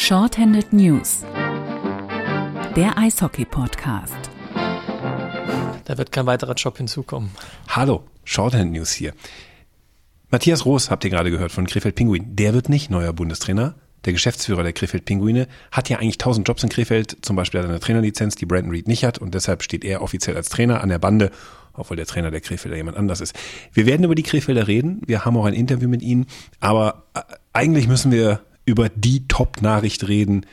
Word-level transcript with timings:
Shorthanded 0.00 0.72
News, 0.72 1.24
der 2.76 2.96
Eishockey-Podcast. 2.96 4.14
Da 5.84 5.98
wird 5.98 6.12
kein 6.12 6.24
weiterer 6.24 6.54
Job 6.54 6.78
hinzukommen. 6.78 7.30
Hallo, 7.66 8.04
Shorthand 8.22 8.70
News 8.70 8.92
hier. 8.92 9.12
Matthias 10.30 10.64
Roos 10.64 10.90
habt 10.90 11.02
ihr 11.02 11.10
gerade 11.10 11.32
gehört 11.32 11.50
von 11.50 11.66
Krefeld 11.66 11.96
Pinguin. 11.96 12.36
Der 12.36 12.54
wird 12.54 12.68
nicht 12.68 12.90
neuer 12.90 13.12
Bundestrainer. 13.12 13.74
Der 14.04 14.12
Geschäftsführer 14.12 14.62
der 14.62 14.72
Krefeld 14.72 15.04
Pinguine 15.04 15.48
hat 15.72 15.88
ja 15.88 15.98
eigentlich 15.98 16.18
tausend 16.18 16.46
Jobs 16.46 16.62
in 16.62 16.68
Krefeld. 16.68 17.16
Zum 17.22 17.34
Beispiel 17.34 17.58
hat 17.58 17.66
er 17.66 17.70
eine 17.70 17.80
Trainerlizenz, 17.80 18.36
die 18.36 18.46
Brandon 18.46 18.70
Reed 18.70 18.86
nicht 18.86 19.04
hat. 19.04 19.18
Und 19.18 19.34
deshalb 19.34 19.64
steht 19.64 19.84
er 19.84 20.00
offiziell 20.00 20.36
als 20.36 20.48
Trainer 20.48 20.80
an 20.80 20.90
der 20.90 21.00
Bande, 21.00 21.32
obwohl 21.74 21.96
der 21.96 22.06
Trainer 22.06 22.30
der 22.30 22.40
Krefelder 22.40 22.76
jemand 22.76 22.96
anders 22.96 23.20
ist. 23.20 23.34
Wir 23.72 23.84
werden 23.84 24.04
über 24.04 24.14
die 24.14 24.22
Krefelder 24.22 24.68
reden. 24.68 25.02
Wir 25.06 25.24
haben 25.24 25.36
auch 25.36 25.44
ein 25.44 25.54
Interview 25.54 25.88
mit 25.88 26.02
ihnen. 26.02 26.26
Aber 26.60 27.02
äh, 27.14 27.20
eigentlich 27.52 27.88
müssen 27.88 28.12
wir 28.12 28.40
über 28.68 28.90
die 28.90 29.26
Top-Nachricht 29.26 30.06
reden, 30.06 30.44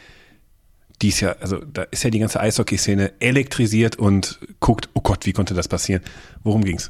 die 1.01 1.09
ist 1.09 1.19
ja, 1.19 1.33
also 1.41 1.57
da 1.57 1.83
ist 1.83 2.03
ja 2.03 2.09
die 2.09 2.19
ganze 2.19 2.39
Eishockey-Szene 2.39 3.11
elektrisiert 3.19 3.97
und 3.97 4.39
guckt, 4.61 4.89
oh 4.93 5.01
Gott, 5.01 5.25
wie 5.25 5.33
konnte 5.33 5.53
das 5.53 5.67
passieren? 5.67 6.01
Worum 6.43 6.63
ging's? 6.63 6.89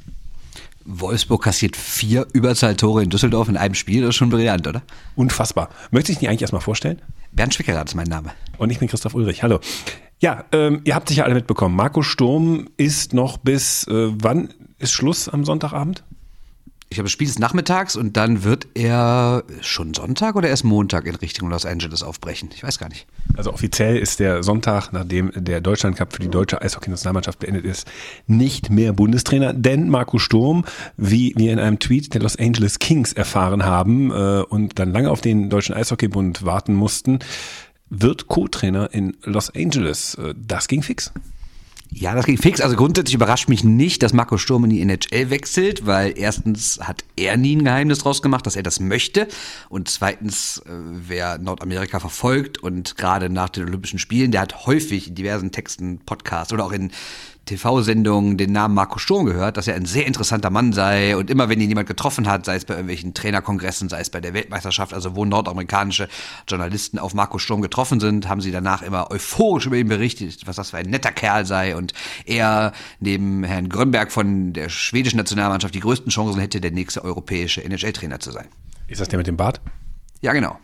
Wolfsburg 0.86 1.44
kassiert 1.44 1.76
vier 1.76 2.28
Überzahltore 2.34 3.02
in 3.02 3.10
Düsseldorf 3.10 3.50
in 3.50 3.58
einem 3.58 3.74
Spiel, 3.74 4.02
das 4.02 4.10
ist 4.10 4.18
schon 4.18 4.30
brillant, 4.30 4.68
oder? 4.68 4.84
Unfassbar. 5.16 5.70
Möchte 5.90 6.12
ich 6.12 6.18
dich 6.18 6.22
nicht 6.22 6.30
eigentlich 6.30 6.44
erstmal 6.44 6.62
vorstellen? 6.62 7.02
Bernd 7.32 7.56
Schwickerath 7.56 7.88
ist 7.88 7.96
mein 7.96 8.08
Name. 8.08 8.34
Und 8.60 8.70
ich 8.70 8.78
bin 8.78 8.88
Christoph 8.88 9.16
Ulrich. 9.16 9.42
Hallo. 9.42 9.60
Ja, 10.20 10.46
ähm, 10.52 10.82
ihr 10.84 10.94
habt 10.94 11.10
sicher 11.10 11.26
alle 11.26 11.34
mitbekommen. 11.34 11.76
Marco 11.76 12.04
Sturm 12.04 12.70
ist 12.78 13.14
noch 13.16 13.38
bis, 13.38 13.88
äh, 13.88 14.12
wann 14.14 14.54
ist 14.78 14.94
Schluss 14.94 15.28
am 15.28 15.44
Sonntagabend? 15.44 16.04
Ich 16.90 16.98
glaube, 16.98 17.06
das 17.06 17.12
Spiel 17.12 17.28
ist 17.28 17.40
nachmittags 17.40 17.96
und 17.96 18.16
dann 18.16 18.44
wird 18.44 18.68
er 18.76 19.44
schon 19.62 19.94
Sonntag 19.94 20.36
oder 20.36 20.50
erst 20.50 20.64
Montag 20.64 21.08
in 21.08 21.16
Richtung 21.16 21.50
Los 21.50 21.66
Angeles 21.66 22.04
aufbrechen. 22.04 22.50
Ich 22.54 22.64
weiß 22.64 22.78
gar 22.78 22.90
nicht. 22.90 23.08
Also 23.36 23.52
offiziell 23.52 23.98
ist 23.98 24.20
der 24.20 24.44
Sonntag, 24.44 24.92
nachdem 24.94 25.32
der 25.36 25.62
Deutschlandcup 25.62 26.14
für 26.14 26.22
die 26.22 26.30
deutsche 26.30 26.62
Eishockey-Nationalmannschaft 26.62 27.40
beendet 27.40 27.66
ist, 27.66 27.88
nicht 28.28 28.70
mehr 28.70 28.94
Bundestrainer, 28.94 29.54
denn 29.54 29.90
Marco 29.90 30.20
Sturm, 30.20 30.64
wie 30.96 31.34
wir 31.36 31.52
in 31.52 31.60
einem 31.60 31.80
Tweet 31.80 32.14
der 32.14 32.22
Los 32.22 32.38
Angeles 32.38 32.80
Kings 32.80 33.14
erfahren 33.14 33.66
haben 33.66 34.12
äh, 34.12 34.44
und 34.48 34.78
dann 34.80 34.94
lange 34.94 35.10
auf 35.10 35.22
den 35.22 35.50
Deutschen 35.50 35.76
Eishockeybund 35.76 36.46
warten 36.46 36.76
mussten, 36.76 37.20
wird 37.90 38.28
Co-Trainer 38.28 38.94
in 38.94 39.18
Los 39.24 39.50
Angeles. 39.54 40.16
Äh, 40.16 40.36
das 40.38 40.68
ging 40.68 40.84
fix. 40.84 41.12
Ja, 41.92 42.14
das 42.14 42.26
ging 42.26 42.38
fix. 42.38 42.62
Also 42.62 42.76
grundsätzlich 42.76 43.16
überrascht 43.16 43.48
mich 43.48 43.64
nicht, 43.64 44.04
dass 44.04 44.12
Marco 44.12 44.38
Sturm 44.38 44.64
in 44.66 44.70
die 44.70 44.82
NHL 44.82 45.30
wechselt, 45.30 45.86
weil 45.86 46.18
erstens 46.18 46.80
hat 46.82 47.04
er 47.16 47.38
nie 47.38 47.56
ein 47.56 47.64
Geheimnis 47.64 48.00
draus 48.00 48.22
gemacht, 48.22 48.46
dass 48.46 48.56
er 48.56 48.64
das 48.64 48.80
möchte. 48.80 49.28
Und 49.70 49.88
zweitens, 49.90 50.58
äh, 50.66 50.72
wer 50.72 51.38
Nordamerika 51.38 52.00
verfolgt 52.00 52.62
und 52.62 52.98
gerade 52.98 53.30
nach 53.30 53.50
den 53.50 53.66
Olympischen 53.66 54.00
Spielen, 54.00 54.32
der 54.32 54.42
hat 54.42 54.66
häufig 54.66 55.10
in 55.10 55.16
diversen 55.16 55.52
Texten, 55.52 56.00
Podcasts 56.06 56.52
oder 56.52 56.66
auch 56.66 56.72
in 56.72 56.92
TV-Sendungen 57.46 58.38
den 58.38 58.52
Namen 58.52 58.76
Marco 58.76 58.98
Sturm 58.98 59.26
gehört, 59.26 59.58
dass 59.58 59.68
er 59.68 59.76
ein 59.76 59.86
sehr 59.86 60.06
interessanter 60.06 60.50
Mann 60.50 60.74
sei 60.74 61.16
und 61.16 61.30
immer 61.30 61.50
wenn 61.50 61.62
ihn 61.62 61.70
jemand 61.70 61.88
getroffen 61.88 62.28
hat, 62.28 62.46
sei 62.46 62.56
es 62.56 62.66
bei 62.66 62.74
irgendwelchen 62.74 63.14
Trainerkongressen, 63.14 63.90
sei 63.90 64.00
es 64.00 64.10
bei 64.10 64.20
der 64.20 64.34
Weltmeisterschaft, 64.34 64.94
also 64.94 65.16
wo 65.16 65.26
nordamerikanische 65.26 66.08
Journalisten 66.48 67.00
auf 67.00 67.14
Marco 67.14 67.38
Sturm 67.38 67.62
getroffen 67.62 68.00
sind, 68.00 68.28
haben 68.28 68.42
sie 68.42 68.52
danach 68.52 68.82
immer 68.82 69.12
euphorisch 69.12 69.66
über 69.68 69.78
ihn 69.78 69.88
berichtet, 69.88 70.46
was 70.46 70.56
das 70.56 70.72
für 70.72 70.78
ein 70.78 70.90
netter 70.90 71.12
Kerl 71.12 71.46
sei 71.46 71.76
und 71.76 71.94
er 72.26 72.74
neben 73.00 73.44
Herrn 73.44 73.70
Grönberg 73.70 74.12
von 74.12 74.54
der 74.54 74.70
schwedischen 74.70 75.18
Nationalmannschaft 75.18 75.76
die 75.76 75.80
größten 75.80 76.12
Chancen 76.12 76.40
hätte, 76.40 76.62
der 76.62 76.72
nächste 76.72 77.04
europäische 77.04 77.64
NHL-Trainer 77.64 78.20
zu 78.20 78.32
sein. 78.32 78.48
Ist 78.88 79.02
das 79.02 79.08
der 79.08 79.18
mit 79.18 79.28
dem 79.28 79.38
Bart? 79.38 79.62
Ja, 80.22 80.34
genau 80.34 80.58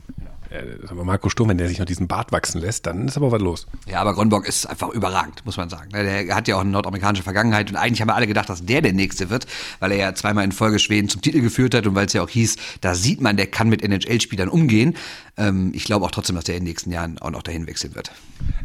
äh, 0.51 0.93
Marco 0.93 1.29
Sturm, 1.29 1.49
wenn 1.49 1.57
der 1.57 1.67
sich 1.67 1.79
noch 1.79 1.85
diesen 1.85 2.07
Bart 2.07 2.31
wachsen 2.31 2.59
lässt, 2.59 2.85
dann 2.85 3.07
ist 3.07 3.17
aber 3.17 3.31
was 3.31 3.41
los. 3.41 3.67
Ja, 3.87 4.01
aber 4.01 4.13
Gronborg 4.13 4.47
ist 4.47 4.65
einfach 4.65 4.89
überragend, 4.89 5.45
muss 5.45 5.57
man 5.57 5.69
sagen. 5.69 5.89
Der 5.91 6.35
hat 6.35 6.47
ja 6.47 6.57
auch 6.57 6.61
eine 6.61 6.69
nordamerikanische 6.69 7.23
Vergangenheit 7.23 7.69
und 7.69 7.77
eigentlich 7.77 8.01
haben 8.01 8.09
wir 8.09 8.15
alle 8.15 8.27
gedacht, 8.27 8.49
dass 8.49 8.65
der 8.65 8.81
der 8.81 8.93
Nächste 8.93 9.29
wird, 9.29 9.47
weil 9.79 9.91
er 9.93 9.97
ja 9.97 10.15
zweimal 10.15 10.43
in 10.43 10.51
Folge 10.51 10.79
Schweden 10.79 11.09
zum 11.09 11.21
Titel 11.21 11.41
geführt 11.41 11.73
hat 11.73 11.87
und 11.87 11.95
weil 11.95 12.05
es 12.05 12.13
ja 12.13 12.21
auch 12.21 12.29
hieß, 12.29 12.57
da 12.81 12.95
sieht 12.95 13.21
man, 13.21 13.37
der 13.37 13.47
kann 13.47 13.69
mit 13.69 13.81
NHL-Spielern 13.81 14.49
umgehen. 14.49 14.95
Ähm, 15.37 15.71
ich 15.73 15.85
glaube 15.85 16.05
auch 16.05 16.11
trotzdem, 16.11 16.35
dass 16.35 16.45
der 16.45 16.55
in 16.55 16.61
den 16.61 16.69
nächsten 16.69 16.91
Jahren 16.91 17.17
auch 17.19 17.31
noch 17.31 17.43
dahin 17.43 17.67
wechseln 17.67 17.95
wird. 17.95 18.11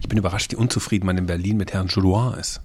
Ich 0.01 0.09
bin 0.09 0.19
überrascht, 0.19 0.53
wie 0.53 0.57
unzufrieden 0.57 1.07
man 1.07 1.17
in 1.17 1.27
Berlin 1.27 1.57
mit 1.57 1.73
Herrn 1.73 1.89
Joulois 1.89 2.37
ist 2.39 2.61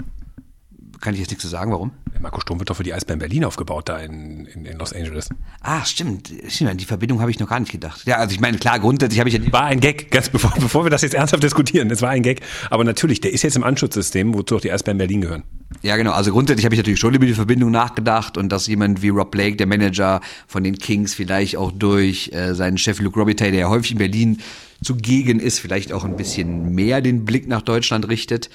kann 1.02 1.14
ich 1.14 1.20
jetzt 1.20 1.30
nichts 1.30 1.42
zu 1.42 1.50
sagen, 1.50 1.72
warum? 1.72 1.92
Marco 2.20 2.40
Sturm 2.40 2.60
wird 2.60 2.70
doch 2.70 2.76
für 2.76 2.84
die 2.84 2.94
Eisbären 2.94 3.20
Berlin 3.20 3.44
aufgebaut, 3.44 3.90
da 3.90 4.00
in, 4.00 4.46
in, 4.46 4.66
in 4.66 4.78
Los 4.78 4.94
Angeles. 4.94 5.30
Ah, 5.62 5.84
stimmt. 5.84 6.32
stimmt. 6.48 6.80
Die 6.80 6.86
Verbindung 6.86 7.20
habe 7.20 7.32
ich 7.32 7.40
noch 7.40 7.50
gar 7.50 7.60
nicht 7.60 7.72
gedacht. 7.72 8.06
Ja, 8.06 8.18
also 8.18 8.34
ich 8.34 8.40
meine, 8.40 8.58
klar, 8.58 8.80
grundsätzlich 8.80 9.20
habe 9.20 9.30
ich 9.30 9.36
ja... 9.36 9.52
War 9.52 9.66
ein 9.66 9.80
Gag, 9.80 10.12
ganz 10.12 10.30
bevor, 10.30 10.54
bevor 10.60 10.86
wir 10.86 10.92
das 10.92 11.02
jetzt 11.02 11.16
ernsthaft 11.16 11.44
diskutieren. 11.44 11.90
Es 11.90 12.02
war 12.02 12.12
ein 12.12 12.22
Gag. 12.22 12.42
Aber 12.70 12.84
natürlich, 12.84 13.22
der 13.22 13.34
ist 13.34 13.42
jetzt 13.42 13.56
im 13.56 13.64
Anschutzsystem, 13.64 14.34
wozu 14.34 14.58
auch 14.58 14.62
die 14.62 14.72
Eisbären 14.72 14.98
Berlin 14.98 15.22
gehören. 15.22 15.44
Ja, 15.82 15.96
genau. 15.96 16.12
Also 16.12 16.32
grundsätzlich 16.32 16.66
habe 16.66 16.76
ich 16.76 16.80
natürlich 16.80 17.00
schon 17.00 17.14
über 17.14 17.26
die 17.26 17.34
Verbindung 17.34 17.72
nachgedacht 17.72 18.38
und 18.38 18.50
dass 18.50 18.68
jemand 18.68 19.02
wie 19.02 19.10
Rob 19.10 19.32
Blake, 19.32 19.56
der 19.56 19.68
Manager 19.68 20.22
von 20.48 20.64
den 20.64 20.78
Kings, 20.78 21.14
vielleicht 21.14 21.58
auch 21.58 21.72
durch 21.72 22.32
äh, 22.34 22.54
seinen 22.54 22.78
Chef 22.78 23.00
Luke 23.00 23.18
Robitaille, 23.18 23.52
der 23.52 23.62
ja 23.62 23.70
häufig 23.70 23.94
in 23.94 23.98
Berlin 23.98 24.42
zugegen 24.84 25.40
ist, 25.40 25.60
vielleicht 25.60 25.94
auch 25.94 26.04
ein 26.04 26.16
bisschen 26.16 26.74
mehr 26.74 27.02
den 27.02 27.26
Blick 27.26 27.48
nach 27.48 27.62
Deutschland 27.62 28.10
richtet. 28.10 28.50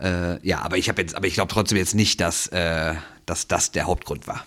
Äh, 0.00 0.46
ja, 0.46 0.60
aber 0.60 0.76
ich 0.76 0.88
ich 0.88 1.34
glaube 1.34 1.52
trotzdem 1.52 1.78
jetzt 1.78 1.94
nicht, 1.94 2.20
dass, 2.20 2.46
äh, 2.48 2.94
dass 3.26 3.48
das 3.48 3.72
der 3.72 3.86
Hauptgrund 3.86 4.26
war. 4.26 4.44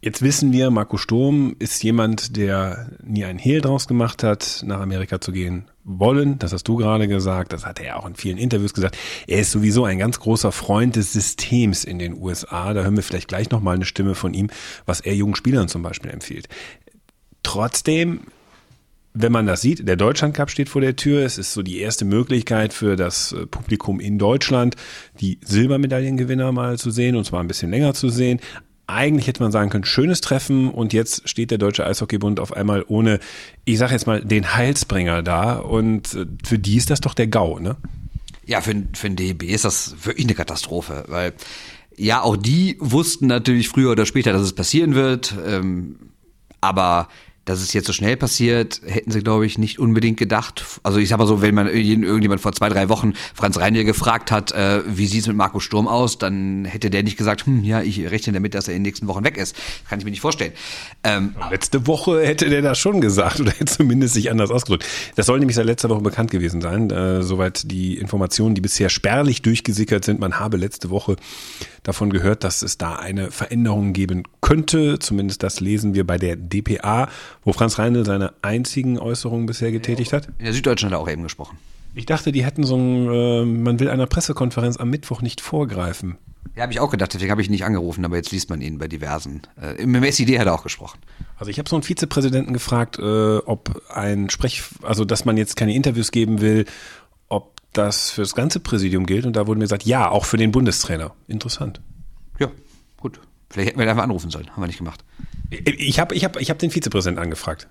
Jetzt 0.00 0.22
wissen 0.22 0.52
wir, 0.52 0.70
Marco 0.70 0.96
Sturm 0.96 1.56
ist 1.58 1.82
jemand, 1.82 2.36
der 2.36 2.88
nie 3.02 3.24
einen 3.24 3.38
Hehl 3.40 3.60
draus 3.60 3.88
gemacht 3.88 4.22
hat, 4.22 4.62
nach 4.64 4.78
Amerika 4.78 5.20
zu 5.20 5.32
gehen 5.32 5.64
wollen. 5.82 6.38
Das 6.38 6.52
hast 6.52 6.68
du 6.68 6.76
gerade 6.76 7.08
gesagt. 7.08 7.52
Das 7.52 7.66
hat 7.66 7.80
er 7.80 7.98
auch 7.98 8.06
in 8.06 8.14
vielen 8.14 8.38
Interviews 8.38 8.74
gesagt. 8.74 8.96
Er 9.26 9.40
ist 9.40 9.50
sowieso 9.50 9.84
ein 9.84 9.98
ganz 9.98 10.20
großer 10.20 10.52
Freund 10.52 10.94
des 10.94 11.12
Systems 11.12 11.82
in 11.82 11.98
den 11.98 12.14
USA. 12.14 12.74
Da 12.74 12.82
hören 12.82 12.94
wir 12.94 13.02
vielleicht 13.02 13.26
gleich 13.26 13.50
nochmal 13.50 13.74
eine 13.74 13.86
Stimme 13.86 14.14
von 14.14 14.34
ihm, 14.34 14.50
was 14.86 15.00
er 15.00 15.16
jungen 15.16 15.34
Spielern 15.34 15.66
zum 15.66 15.82
Beispiel 15.82 16.12
empfiehlt. 16.12 16.48
Trotzdem 17.42 18.20
wenn 19.20 19.32
man 19.32 19.46
das 19.46 19.60
sieht, 19.60 19.86
der 19.86 19.96
Deutschland 19.96 20.34
Cup 20.34 20.50
steht 20.50 20.68
vor 20.68 20.80
der 20.80 20.96
Tür. 20.96 21.24
Es 21.24 21.38
ist 21.38 21.52
so 21.52 21.62
die 21.62 21.78
erste 21.78 22.04
Möglichkeit 22.04 22.72
für 22.72 22.96
das 22.96 23.32
äh, 23.32 23.46
Publikum 23.46 24.00
in 24.00 24.18
Deutschland, 24.18 24.76
die 25.20 25.38
Silbermedaillengewinner 25.42 26.52
mal 26.52 26.78
zu 26.78 26.90
sehen 26.90 27.16
und 27.16 27.24
zwar 27.24 27.40
ein 27.40 27.48
bisschen 27.48 27.70
länger 27.70 27.94
zu 27.94 28.08
sehen. 28.08 28.40
Eigentlich 28.86 29.26
hätte 29.26 29.42
man 29.42 29.52
sagen 29.52 29.70
können, 29.70 29.84
schönes 29.84 30.20
Treffen 30.20 30.70
und 30.70 30.92
jetzt 30.92 31.28
steht 31.28 31.50
der 31.50 31.58
Deutsche 31.58 31.84
Eishockeybund 31.84 32.40
auf 32.40 32.54
einmal 32.54 32.84
ohne, 32.88 33.18
ich 33.64 33.76
sage 33.76 33.92
jetzt 33.92 34.06
mal, 34.06 34.24
den 34.24 34.54
Heilsbringer 34.54 35.22
da 35.22 35.56
und 35.56 36.14
äh, 36.14 36.26
für 36.44 36.58
die 36.58 36.76
ist 36.76 36.90
das 36.90 37.00
doch 37.00 37.14
der 37.14 37.26
GAU, 37.26 37.58
ne? 37.58 37.76
Ja, 38.46 38.62
für, 38.62 38.74
für 38.94 39.10
den 39.10 39.16
DEB 39.16 39.42
ist 39.42 39.66
das 39.66 39.94
wirklich 40.06 40.24
eine 40.24 40.34
Katastrophe, 40.34 41.04
weil 41.08 41.34
ja, 41.98 42.22
auch 42.22 42.36
die 42.36 42.76
wussten 42.78 43.26
natürlich 43.26 43.68
früher 43.68 43.90
oder 43.90 44.06
später, 44.06 44.32
dass 44.32 44.42
es 44.42 44.54
passieren 44.54 44.94
wird, 44.94 45.34
ähm, 45.46 45.96
aber 46.60 47.08
dass 47.48 47.62
es 47.62 47.72
jetzt 47.72 47.86
so 47.86 47.94
schnell 47.94 48.16
passiert, 48.16 48.82
hätten 48.86 49.10
sie, 49.10 49.20
glaube 49.20 49.46
ich, 49.46 49.56
nicht 49.56 49.78
unbedingt 49.78 50.18
gedacht. 50.18 50.64
Also 50.82 50.98
ich 50.98 51.08
sag 51.08 51.18
mal 51.18 51.26
so, 51.26 51.40
wenn 51.40 51.54
man 51.54 51.66
irgendjemand 51.66 52.42
vor 52.42 52.52
zwei, 52.52 52.68
drei 52.68 52.90
Wochen 52.90 53.14
Franz 53.34 53.58
Reinier 53.58 53.84
gefragt 53.84 54.30
hat, 54.30 54.52
äh, 54.52 54.82
wie 54.86 55.06
sieht's 55.06 55.26
mit 55.26 55.36
Marco 55.36 55.58
Sturm 55.58 55.88
aus, 55.88 56.18
dann 56.18 56.66
hätte 56.66 56.90
der 56.90 57.02
nicht 57.02 57.16
gesagt, 57.16 57.46
hm, 57.46 57.64
ja, 57.64 57.80
ich 57.80 58.10
rechne 58.10 58.34
damit, 58.34 58.52
dass 58.52 58.68
er 58.68 58.74
in 58.74 58.80
den 58.80 58.88
nächsten 58.88 59.08
Wochen 59.08 59.24
weg 59.24 59.38
ist. 59.38 59.56
Kann 59.88 59.98
ich 59.98 60.04
mir 60.04 60.10
nicht 60.10 60.20
vorstellen. 60.20 60.52
Ähm, 61.04 61.34
Letzte 61.50 61.86
Woche 61.86 62.20
hätte 62.26 62.50
der 62.50 62.60
das 62.60 62.78
schon 62.78 63.00
gesagt 63.00 63.40
oder 63.40 63.52
hätte 63.52 63.64
zumindest 63.64 64.12
sich 64.12 64.30
anders 64.30 64.50
ausgedrückt. 64.50 64.84
Das 65.16 65.24
soll 65.24 65.38
nämlich 65.38 65.56
seit 65.56 65.64
letzter 65.64 65.88
Woche 65.88 66.02
bekannt 66.02 66.30
gewesen 66.30 66.60
sein. 66.60 66.90
Äh, 66.90 67.22
soweit 67.22 67.70
die 67.70 67.96
Informationen, 67.96 68.54
die 68.54 68.60
bisher 68.60 68.90
spärlich 68.90 69.40
durchgesickert 69.40 70.04
sind, 70.04 70.20
man 70.20 70.38
habe 70.38 70.58
letzte 70.58 70.90
Woche 70.90 71.16
davon 71.88 72.10
gehört, 72.10 72.44
dass 72.44 72.62
es 72.62 72.78
da 72.78 72.96
eine 72.96 73.30
Veränderung 73.30 73.92
geben 73.92 74.24
könnte. 74.40 74.98
Zumindest 74.98 75.42
das 75.42 75.60
lesen 75.60 75.94
wir 75.94 76.06
bei 76.06 76.18
der 76.18 76.36
DPA, 76.36 77.08
wo 77.44 77.52
Franz 77.52 77.78
Reinl 77.78 78.04
seine 78.04 78.32
einzigen 78.42 78.98
Äußerungen 78.98 79.46
bisher 79.46 79.72
getätigt 79.72 80.12
hat. 80.12 80.28
In 80.38 80.44
der 80.44 80.54
Süddeutschen 80.54 80.86
hat 80.88 80.92
er 80.92 81.00
auch 81.00 81.08
eben 81.08 81.22
gesprochen. 81.22 81.58
Ich 81.94 82.06
dachte, 82.06 82.30
die 82.30 82.44
hätten 82.44 82.62
so 82.62 82.76
ein, 82.76 83.10
äh, 83.10 83.44
man 83.44 83.80
will 83.80 83.88
einer 83.88 84.06
Pressekonferenz 84.06 84.76
am 84.76 84.90
Mittwoch 84.90 85.22
nicht 85.22 85.40
vorgreifen. 85.40 86.16
Ja, 86.54 86.62
habe 86.62 86.72
ich 86.72 86.80
auch 86.80 86.90
gedacht, 86.90 87.14
deswegen 87.14 87.30
habe 87.30 87.42
ich 87.42 87.50
nicht 87.50 87.64
angerufen, 87.64 88.04
aber 88.04 88.16
jetzt 88.16 88.32
liest 88.32 88.50
man 88.50 88.60
ihn 88.60 88.78
bei 88.78 88.88
diversen. 88.88 89.42
Äh, 89.60 89.82
Im 89.82 89.94
SID 90.02 90.38
hat 90.38 90.46
er 90.46 90.54
auch 90.54 90.62
gesprochen. 90.62 90.98
Also 91.36 91.50
ich 91.50 91.58
habe 91.58 91.68
so 91.68 91.76
einen 91.76 91.84
Vizepräsidenten 91.84 92.52
gefragt, 92.52 92.98
äh, 92.98 93.38
ob 93.38 93.82
ein 93.90 94.28
Sprech, 94.28 94.62
also 94.82 95.04
dass 95.04 95.24
man 95.24 95.36
jetzt 95.36 95.56
keine 95.56 95.74
Interviews 95.74 96.10
geben 96.10 96.40
will, 96.40 96.64
das 97.72 98.10
für 98.10 98.22
das 98.22 98.34
ganze 98.34 98.60
Präsidium 98.60 99.06
gilt. 99.06 99.26
Und 99.26 99.34
da 99.34 99.46
wurde 99.46 99.58
mir 99.58 99.64
gesagt, 99.64 99.84
ja, 99.84 100.10
auch 100.10 100.24
für 100.24 100.36
den 100.36 100.50
Bundestrainer. 100.52 101.14
Interessant. 101.26 101.80
Ja, 102.38 102.50
gut. 102.98 103.20
Vielleicht 103.50 103.70
hätten 103.70 103.78
wir 103.80 103.88
einfach 103.88 104.04
anrufen 104.04 104.30
sollen. 104.30 104.50
Haben 104.50 104.62
wir 104.62 104.66
nicht 104.66 104.78
gemacht. 104.78 105.04
Ich 105.50 105.98
habe 105.98 106.14
ich 106.14 106.24
hab, 106.24 106.38
ich 106.40 106.50
hab 106.50 106.58
den 106.58 106.70
Vizepräsidenten 106.70 107.22
angefragt. 107.22 107.68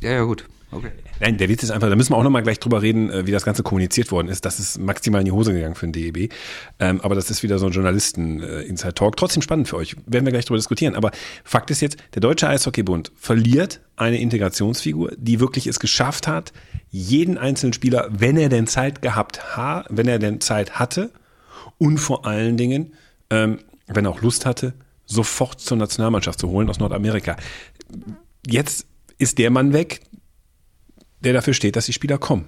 Ja, 0.00 0.12
ja, 0.12 0.22
gut. 0.22 0.46
Okay. 0.72 0.90
Nein, 1.18 1.36
der 1.36 1.48
Witz 1.48 1.64
ist 1.64 1.72
einfach, 1.72 1.88
da 1.88 1.96
müssen 1.96 2.12
wir 2.12 2.16
auch 2.16 2.22
nochmal 2.22 2.42
gleich 2.42 2.60
drüber 2.60 2.80
reden, 2.80 3.10
äh, 3.10 3.26
wie 3.26 3.32
das 3.32 3.44
Ganze 3.44 3.62
kommuniziert 3.62 4.12
worden 4.12 4.28
ist. 4.28 4.44
Das 4.44 4.60
ist 4.60 4.78
maximal 4.78 5.20
in 5.20 5.24
die 5.24 5.32
Hose 5.32 5.52
gegangen 5.52 5.74
für 5.74 5.86
den 5.86 5.92
DEB. 5.92 6.32
Ähm, 6.78 7.00
aber 7.00 7.16
das 7.16 7.28
ist 7.30 7.42
wieder 7.42 7.58
so 7.58 7.66
ein 7.66 7.72
Journalisten-Inside-Talk. 7.72 9.16
Trotzdem 9.16 9.42
spannend 9.42 9.68
für 9.68 9.76
euch. 9.76 9.96
Werden 10.06 10.24
wir 10.24 10.32
gleich 10.32 10.44
drüber 10.44 10.58
diskutieren. 10.58 10.94
Aber 10.94 11.10
Fakt 11.44 11.70
ist 11.70 11.80
jetzt, 11.80 11.96
der 12.14 12.20
Deutsche 12.20 12.48
Eishockeybund 12.48 13.10
verliert 13.16 13.80
eine 13.96 14.20
Integrationsfigur, 14.20 15.12
die 15.16 15.40
wirklich 15.40 15.66
es 15.66 15.80
geschafft 15.80 16.28
hat, 16.28 16.52
jeden 16.90 17.38
einzelnen 17.38 17.72
Spieler, 17.72 18.08
wenn 18.10 18.36
er 18.36 18.48
denn 18.48 18.66
Zeit 18.66 19.00
gehabt 19.02 19.56
hat, 19.56 19.86
wenn 19.90 20.08
er 20.08 20.18
denn 20.18 20.40
Zeit 20.40 20.72
hatte 20.78 21.10
und 21.78 21.98
vor 21.98 22.26
allen 22.26 22.56
Dingen, 22.56 22.94
ähm, 23.30 23.60
wenn 23.86 24.04
er 24.04 24.10
auch 24.10 24.22
Lust 24.22 24.44
hatte, 24.44 24.74
sofort 25.06 25.60
zur 25.60 25.76
Nationalmannschaft 25.76 26.38
zu 26.38 26.48
holen 26.48 26.68
aus 26.68 26.78
Nordamerika. 26.78 27.36
Jetzt 28.46 28.86
ist 29.18 29.38
der 29.38 29.50
Mann 29.50 29.72
weg, 29.72 30.00
der 31.20 31.32
dafür 31.32 31.54
steht, 31.54 31.76
dass 31.76 31.86
die 31.86 31.92
Spieler 31.92 32.18
kommen. 32.18 32.46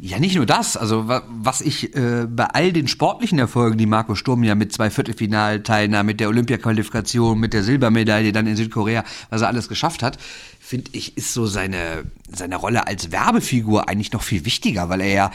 Ja, 0.00 0.20
nicht 0.20 0.36
nur 0.36 0.46
das. 0.46 0.76
Also 0.76 1.08
was 1.08 1.60
ich 1.60 1.96
äh, 1.96 2.26
bei 2.28 2.44
all 2.44 2.72
den 2.72 2.86
sportlichen 2.86 3.38
Erfolgen, 3.40 3.78
die 3.78 3.86
Marco 3.86 4.14
Sturm 4.14 4.44
ja 4.44 4.54
mit 4.54 4.72
zwei 4.72 4.90
Viertelfinalteilnahmen, 4.90 6.06
mit 6.06 6.20
der 6.20 6.28
Olympiaqualifikation, 6.28 7.38
mit 7.40 7.52
der 7.52 7.64
Silbermedaille 7.64 8.32
dann 8.32 8.46
in 8.46 8.54
Südkorea, 8.54 9.02
was 9.30 9.42
er 9.42 9.48
alles 9.48 9.68
geschafft 9.68 10.04
hat, 10.04 10.18
finde 10.60 10.92
ich, 10.92 11.16
ist 11.16 11.34
so 11.34 11.46
seine, 11.46 12.04
seine 12.30 12.56
Rolle 12.56 12.86
als 12.86 13.10
Werbefigur 13.10 13.88
eigentlich 13.88 14.12
noch 14.12 14.22
viel 14.22 14.44
wichtiger, 14.44 14.88
weil 14.88 15.00
er 15.00 15.12
ja 15.12 15.30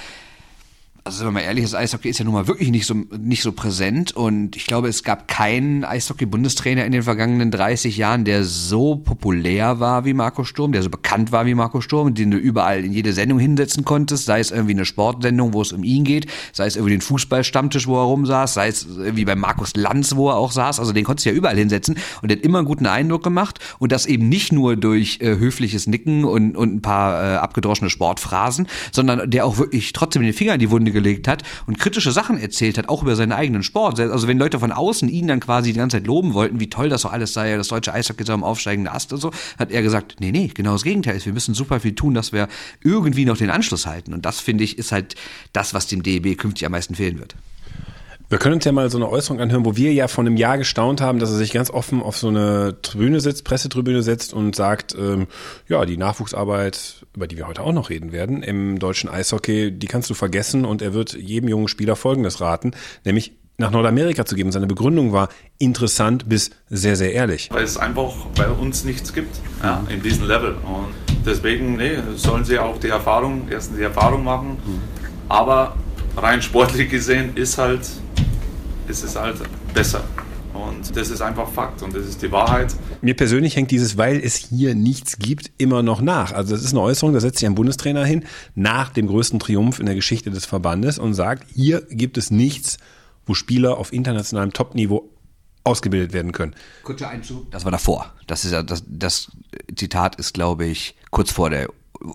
also 1.05 1.25
wenn 1.25 1.33
man 1.33 1.43
ehrlich 1.43 1.65
ist, 1.65 1.75
Eishockey 1.75 2.09
ist 2.09 2.19
ja 2.19 2.25
nun 2.25 2.33
mal 2.33 2.47
wirklich 2.47 2.71
nicht 2.71 2.85
so, 2.85 2.93
nicht 2.93 3.43
so 3.43 3.51
präsent. 3.51 4.13
Und 4.13 4.55
ich 4.55 4.65
glaube, 4.65 4.87
es 4.87 5.03
gab 5.03 5.27
keinen 5.27 5.83
Eishockey-Bundestrainer 5.83 6.85
in 6.85 6.93
den 6.93 7.03
vergangenen 7.03 7.51
30 7.51 7.97
Jahren, 7.97 8.23
der 8.23 8.45
so 8.45 8.95
populär 8.95 9.81
war 9.81 10.05
wie 10.05 10.13
Marco 10.13 10.45
Sturm, 10.45 10.71
der 10.71 10.81
so 10.81 10.89
bekannt 10.89 11.33
war 11.33 11.45
wie 11.45 11.55
Marco 11.55 11.81
Sturm, 11.81 12.13
den 12.13 12.31
du 12.31 12.37
überall 12.37 12.85
in 12.85 12.93
jede 12.93 13.11
Sendung 13.11 13.37
hinsetzen 13.37 13.83
konntest, 13.83 14.25
sei 14.25 14.39
es 14.39 14.51
irgendwie 14.51 14.75
eine 14.75 14.85
Sportsendung, 14.85 15.51
wo 15.51 15.61
es 15.61 15.73
um 15.73 15.83
ihn 15.83 16.05
geht, 16.05 16.27
sei 16.53 16.67
es 16.67 16.77
irgendwie 16.77 16.93
den 16.93 17.01
Fußballstammtisch, 17.01 17.85
wo 17.85 17.99
er 17.99 18.05
rumsaß, 18.05 18.53
sei 18.53 18.69
es 18.69 18.85
irgendwie 18.85 19.25
bei 19.25 19.35
Markus 19.35 19.75
Lanz, 19.75 20.15
wo 20.15 20.29
er 20.29 20.37
auch 20.37 20.53
saß, 20.53 20.79
also 20.79 20.93
den 20.93 21.03
konntest 21.03 21.25
du 21.25 21.31
ja 21.31 21.35
überall 21.35 21.57
hinsetzen 21.57 21.97
und 22.21 22.31
der 22.31 22.37
hat 22.37 22.45
immer 22.45 22.59
einen 22.59 22.67
guten 22.67 22.85
Eindruck 22.85 23.23
gemacht. 23.23 23.59
Und 23.77 23.91
das 23.91 24.05
eben 24.05 24.29
nicht 24.29 24.53
nur 24.53 24.77
durch 24.77 25.19
äh, 25.19 25.37
höfliches 25.37 25.85
Nicken 25.85 26.23
und, 26.23 26.55
und 26.55 26.75
ein 26.75 26.81
paar 26.81 27.21
äh, 27.21 27.35
abgedroschene 27.37 27.89
Sportphrasen, 27.89 28.67
sondern 28.93 29.29
der 29.29 29.45
auch 29.45 29.57
wirklich 29.57 29.91
trotzdem 29.91 30.21
den 30.21 30.31
Finger 30.31 30.53
in 30.53 30.59
die 30.61 30.71
Wunde 30.71 30.92
gelegt 30.93 31.27
hat 31.27 31.43
und 31.67 31.79
kritische 31.79 32.11
Sachen 32.11 32.37
erzählt 32.37 32.77
hat, 32.77 32.89
auch 32.89 33.01
über 33.01 33.15
seinen 33.15 33.33
eigenen 33.33 33.63
Sport. 33.63 33.99
Also 33.99 34.27
wenn 34.27 34.37
Leute 34.37 34.59
von 34.59 34.71
außen 34.71 35.09
ihn 35.09 35.27
dann 35.27 35.39
quasi 35.39 35.73
die 35.73 35.79
ganze 35.79 35.97
Zeit 35.97 36.07
loben 36.07 36.33
wollten, 36.33 36.59
wie 36.59 36.69
toll 36.69 36.89
das 36.89 37.01
so 37.01 37.09
alles 37.09 37.33
sei, 37.33 37.55
das 37.57 37.67
deutsche 37.67 37.93
Eishockey 37.93 38.23
sei 38.23 38.33
am 38.33 38.43
aufsteigenden 38.43 38.93
Ast 38.93 39.11
und 39.11 39.19
so, 39.19 39.31
hat 39.59 39.71
er 39.71 39.81
gesagt, 39.81 40.17
nee, 40.19 40.31
nee, 40.31 40.49
genau 40.53 40.73
das 40.73 40.83
Gegenteil 40.83 41.15
ist. 41.15 41.25
Wir 41.25 41.33
müssen 41.33 41.53
super 41.53 41.79
viel 41.79 41.95
tun, 41.95 42.13
dass 42.13 42.31
wir 42.31 42.47
irgendwie 42.83 43.25
noch 43.25 43.37
den 43.37 43.49
Anschluss 43.49 43.85
halten. 43.85 44.13
Und 44.13 44.25
das, 44.25 44.39
finde 44.39 44.63
ich, 44.63 44.77
ist 44.77 44.91
halt 44.91 45.15
das, 45.51 45.73
was 45.73 45.87
dem 45.87 46.03
DEB 46.03 46.37
künftig 46.37 46.65
am 46.65 46.71
meisten 46.71 46.95
fehlen 46.95 47.19
wird. 47.19 47.35
Wir 48.33 48.39
können 48.39 48.55
uns 48.55 48.65
ja 48.65 48.71
mal 48.71 48.89
so 48.89 48.97
eine 48.97 49.07
Äußerung 49.07 49.39
anhören, 49.39 49.63
wo 49.63 49.75
wir 49.75 49.93
ja 49.93 50.07
vor 50.07 50.23
einem 50.23 50.37
Jahr 50.37 50.57
gestaunt 50.57 51.01
haben, 51.01 51.19
dass 51.19 51.29
er 51.29 51.37
sich 51.37 51.53
ganz 51.53 51.69
offen 51.69 52.01
auf 52.01 52.17
so 52.17 52.29
eine 52.29 52.81
Tribüne 52.81 53.19
sitzt, 53.19 53.43
Pressetribüne 53.43 54.01
setzt 54.01 54.33
und 54.33 54.55
sagt, 54.55 54.95
ähm, 54.97 55.27
ja, 55.67 55.85
die 55.85 55.97
Nachwuchsarbeit, 55.97 57.05
über 57.13 57.27
die 57.27 57.37
wir 57.37 57.47
heute 57.47 57.61
auch 57.61 57.73
noch 57.73 57.91
reden 57.91 58.11
werden, 58.11 58.41
im 58.41 58.79
deutschen 58.79 59.07
Eishockey, 59.07 59.69
die 59.71 59.85
kannst 59.85 60.09
du 60.09 60.15
vergessen 60.15 60.65
und 60.65 60.81
er 60.81 60.95
wird 60.95 61.13
jedem 61.13 61.47
jungen 61.47 61.67
Spieler 61.67 61.95
Folgendes 61.95 62.41
raten, 62.41 62.71
nämlich 63.05 63.33
nach 63.59 63.69
Nordamerika 63.69 64.25
zu 64.25 64.33
geben. 64.33 64.51
Seine 64.51 64.65
Begründung 64.65 65.13
war 65.13 65.29
interessant 65.59 66.27
bis 66.27 66.49
sehr, 66.71 66.95
sehr 66.95 67.13
ehrlich. 67.13 67.49
Weil 67.51 67.65
es 67.65 67.77
einfach 67.77 68.15
bei 68.35 68.47
uns 68.47 68.83
nichts 68.83 69.13
gibt 69.13 69.35
ja, 69.61 69.83
in 69.89 70.01
diesem 70.01 70.27
Level. 70.27 70.55
Und 70.55 70.87
deswegen 71.23 71.75
nee, 71.75 71.97
sollen 72.15 72.45
sie 72.45 72.57
auch 72.57 72.79
die 72.79 72.89
Erfahrung, 72.89 73.47
erstens 73.51 73.77
die 73.77 73.83
Erfahrung 73.83 74.23
machen, 74.23 74.57
aber 75.29 75.75
rein 76.17 76.41
sportlich 76.41 76.89
gesehen 76.89 77.33
ist 77.35 77.59
halt 77.59 77.81
ist 78.87 79.03
es 79.03 79.15
halt 79.15 79.37
besser. 79.73 80.03
Und 80.53 80.95
das 80.95 81.09
ist 81.09 81.21
einfach 81.21 81.49
Fakt 81.49 81.81
und 81.81 81.95
das 81.95 82.05
ist 82.05 82.21
die 82.21 82.31
Wahrheit. 82.31 82.75
Mir 83.01 83.15
persönlich 83.15 83.55
hängt 83.55 83.71
dieses, 83.71 83.97
weil 83.97 84.19
es 84.23 84.35
hier 84.35 84.75
nichts 84.75 85.17
gibt, 85.17 85.51
immer 85.57 85.81
noch 85.81 85.99
nach. 85.99 86.31
Also 86.31 86.53
das 86.53 86.63
ist 86.63 86.71
eine 86.71 86.81
Äußerung, 86.81 87.13
da 87.13 87.19
setzt 87.19 87.39
sich 87.39 87.47
ein 87.47 87.55
Bundestrainer 87.55 88.05
hin 88.05 88.25
nach 88.53 88.89
dem 88.89 89.07
größten 89.07 89.39
Triumph 89.39 89.79
in 89.79 89.87
der 89.87 89.95
Geschichte 89.95 90.29
des 90.29 90.45
Verbandes 90.45 90.99
und 90.99 91.15
sagt, 91.15 91.47
hier 91.53 91.81
gibt 91.89 92.17
es 92.19 92.29
nichts, 92.29 92.77
wo 93.25 93.33
Spieler 93.33 93.77
auf 93.77 93.91
internationalem 93.91 94.53
Topniveau 94.53 95.09
ausgebildet 95.63 96.13
werden 96.13 96.33
können. 96.33 96.55
Kurzer 96.83 97.09
Einschub. 97.09 97.49
Das 97.49 97.63
war 97.63 97.71
davor. 97.71 98.13
Das 98.27 98.45
ist 98.45 98.51
ja 98.51 98.63
das, 98.63 98.83
das 98.87 99.31
Zitat 99.75 100.17
ist, 100.17 100.33
glaube 100.33 100.65
ich, 100.65 100.95
kurz 101.09 101.31
vor 101.31 101.49
der 101.49 101.69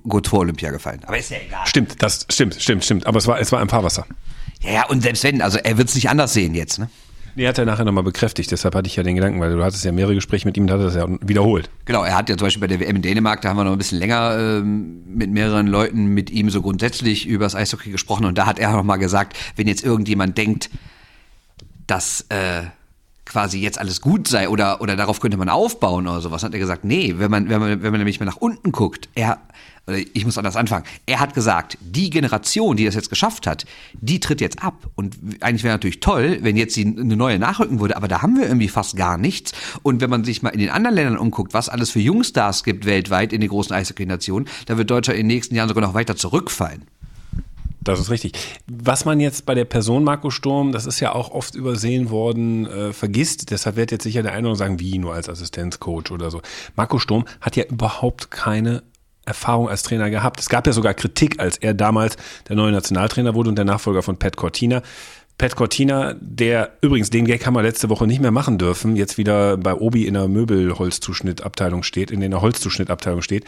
kurz 0.08 0.28
vor 0.28 0.40
Olympia 0.40 0.70
gefallen. 0.70 1.00
Aber 1.06 1.18
ist 1.18 1.30
ja 1.30 1.38
egal. 1.44 1.66
Stimmt, 1.66 2.02
das 2.02 2.26
stimmt, 2.28 2.56
stimmt, 2.60 2.84
stimmt. 2.84 3.06
Aber 3.06 3.18
es 3.18 3.26
war 3.26 3.40
es 3.40 3.50
war 3.50 3.60
ein 3.60 3.68
Fahrwasser. 3.68 4.06
Ja, 4.62 4.72
ja, 4.72 4.87
und 4.87 5.02
selbst 5.02 5.25
wenn, 5.25 5.40
also 5.40 5.58
er 5.58 5.78
wird 5.78 5.88
es 5.88 5.94
nicht 5.94 6.08
anders 6.10 6.32
sehen 6.32 6.55
jetzt, 6.55 6.78
ne? 6.78 6.88
Nee, 7.38 7.46
hat 7.46 7.56
er 7.56 7.66
nachher 7.66 7.84
nochmal 7.84 8.02
bekräftigt, 8.02 8.50
deshalb 8.50 8.75
hatte 8.75 8.88
ich 8.88 8.96
ja 8.96 9.05
den 9.05 9.14
Gedanken, 9.14 9.38
weil 9.38 9.55
du 9.55 9.62
hattest 9.62 9.84
ja 9.84 9.93
mehrere 9.93 10.16
Gespräche 10.16 10.44
mit 10.44 10.56
ihm 10.56 10.64
und 10.64 10.72
hat 10.72 10.81
das 10.81 10.96
ja 10.96 11.06
wiederholt. 11.20 11.70
Genau, 11.84 12.02
er 12.02 12.16
hat 12.16 12.28
ja 12.28 12.37
zum 12.37 12.46
Beispiel 12.46 12.62
bei 12.62 12.66
der 12.66 12.81
WM 12.81 12.96
in 12.96 13.02
Dänemark, 13.02 13.43
da 13.43 13.50
haben 13.50 13.56
wir 13.56 13.62
noch 13.62 13.70
ein 13.70 13.78
bisschen 13.78 14.00
länger 14.00 14.37
ähm, 14.37 15.05
mit 15.06 15.31
mehreren 15.31 15.69
Leuten 15.69 16.06
mit 16.06 16.31
ihm 16.31 16.50
so 16.50 16.62
grundsätzlich 16.62 17.28
über 17.28 17.44
das 17.44 17.55
Eishockey 17.55 17.93
gesprochen 17.93 18.25
und 18.25 18.37
da 18.37 18.46
hat 18.46 18.58
er 18.58 18.72
nochmal 18.72 18.99
gesagt, 18.99 19.37
wenn 19.55 19.69
jetzt 19.69 19.84
irgendjemand 19.84 20.37
denkt, 20.37 20.69
dass 21.87 22.26
äh, 22.31 22.62
quasi 23.25 23.61
jetzt 23.61 23.78
alles 23.78 24.00
gut 24.00 24.26
sei 24.26 24.49
oder, 24.49 24.81
oder 24.81 24.96
darauf 24.96 25.20
könnte 25.20 25.37
man 25.37 25.49
aufbauen 25.49 26.08
oder 26.08 26.20
sowas, 26.20 26.43
hat 26.43 26.54
er 26.54 26.58
gesagt, 26.58 26.84
nee, 26.84 27.14
wenn 27.19 27.31
man, 27.31 27.49
wenn 27.49 27.61
man, 27.61 27.82
wenn 27.82 27.93
man 27.93 28.00
nämlich 28.00 28.19
mal 28.19 28.26
nach 28.26 28.37
unten 28.37 28.72
guckt, 28.72 29.08
er, 29.14 29.38
ich 29.96 30.25
muss 30.25 30.38
anders 30.38 30.56
anfangen, 30.56 30.85
er 31.06 31.20
hat 31.20 31.35
gesagt, 31.35 31.79
die 31.81 32.11
Generation, 32.11 32.76
die 32.76 32.85
das 32.85 32.94
jetzt 32.94 33.11
geschafft 33.11 33.46
hat, 33.46 33.64
die 33.94 34.20
tritt 34.20 34.40
jetzt 34.40 34.62
ab 34.62 34.87
und 34.94 35.17
eigentlich 35.40 35.64
wäre 35.64 35.75
natürlich 35.75 36.00
toll, 36.00 36.38
wenn 36.43 36.56
jetzt 36.56 36.75
sie 36.75 36.85
eine 36.85 37.17
neue 37.17 37.38
nachrücken 37.38 37.81
würde, 37.81 37.96
aber 37.96 38.08
da 38.08 38.23
haben 38.23 38.37
wir 38.37 38.46
irgendwie 38.46 38.69
fast 38.69 38.96
gar 38.96 39.19
nichts 39.19 39.52
und 39.82 40.00
wenn 40.00 40.11
man 40.11 40.25
sich 40.25 40.43
mal 40.43 40.50
in 40.50 40.61
den 40.61 40.70
anderen 40.70 40.94
Ländern 40.94 41.19
umguckt, 41.19 41.55
was 41.55 41.69
alles 41.69 41.90
für 41.90 42.00
Jungstars 42.00 42.64
gibt 42.64 42.85
weltweit 42.85 43.32
in 43.32 43.40
den 43.40 43.50
großen 43.50 43.75
Eishockey-Nationen, 43.75 44.49
da 44.67 44.76
wird 44.76 44.90
Deutschland 44.90 45.19
in 45.19 45.29
den 45.29 45.35
nächsten 45.35 45.55
Jahren 45.55 45.69
sogar 45.69 45.82
noch 45.82 45.94
weiter 45.94 46.17
zurückfallen. 46.17 46.85
Das 47.88 48.00
ist 48.00 48.11
richtig. 48.11 48.32
Was 48.67 49.06
man 49.06 49.19
jetzt 49.19 49.46
bei 49.46 49.55
der 49.55 49.64
Person 49.64 50.05
Marco 50.05 50.29
Sturm, 50.29 50.73
das 50.73 50.85
ist 50.85 51.00
ja 51.00 51.14
auch 51.14 51.31
oft 51.31 51.55
übersehen 51.55 52.11
worden, 52.11 52.67
äh, 52.67 52.93
vergisst. 52.93 53.50
Deshalb 53.50 53.76
wird 53.76 53.93
jetzt 53.93 54.02
sicher 54.02 54.23
der 54.23 54.32
eine 54.32 54.49
oder 54.49 54.56
sagen, 54.56 54.79
wie 54.79 54.99
nur 54.99 55.14
als 55.14 55.31
Assistenzcoach 55.31 56.11
oder 56.11 56.31
so. 56.31 56.43
Marco 56.76 56.99
Sturm 56.99 57.25
hat 57.40 57.56
ja 57.56 57.64
überhaupt 57.64 58.31
keine 58.31 58.82
Erfahrung 59.28 59.69
als 59.69 59.82
Trainer 59.82 60.10
gehabt. 60.10 60.40
Es 60.40 60.48
gab 60.48 60.66
ja 60.66 60.72
sogar 60.72 60.94
Kritik, 60.94 61.38
als 61.38 61.58
er 61.58 61.75
damals 61.75 62.16
der 62.48 62.56
neue 62.56 62.72
Nationaltrainer 62.72 63.34
wurde 63.34 63.50
und 63.50 63.56
der 63.56 63.64
Nachfolger 63.64 64.02
von 64.02 64.19
Pat 64.19 64.36
Cortina. 64.36 64.82
Pat 65.38 65.55
Cortina, 65.55 66.17
der 66.20 66.73
übrigens 66.81 67.11
den 67.11 67.25
Gag 67.25 67.46
haben 67.46 67.55
wir 67.55 67.62
letzte 67.62 67.88
Woche 67.88 68.08
nicht 68.08 68.20
mehr 68.20 68.32
machen 68.32 68.58
dürfen, 68.58 68.96
jetzt 68.96 69.19
wieder 69.19 69.56
bei 69.56 69.73
Obi 69.73 70.05
in 70.05 70.14
der 70.14 70.26
Möbelholzzuschnittabteilung 70.26 71.85
steht, 71.85 72.11
in 72.11 72.20
der 72.20 72.43
Holzzuschnittabteilung 72.43 73.23
steht. 73.23 73.44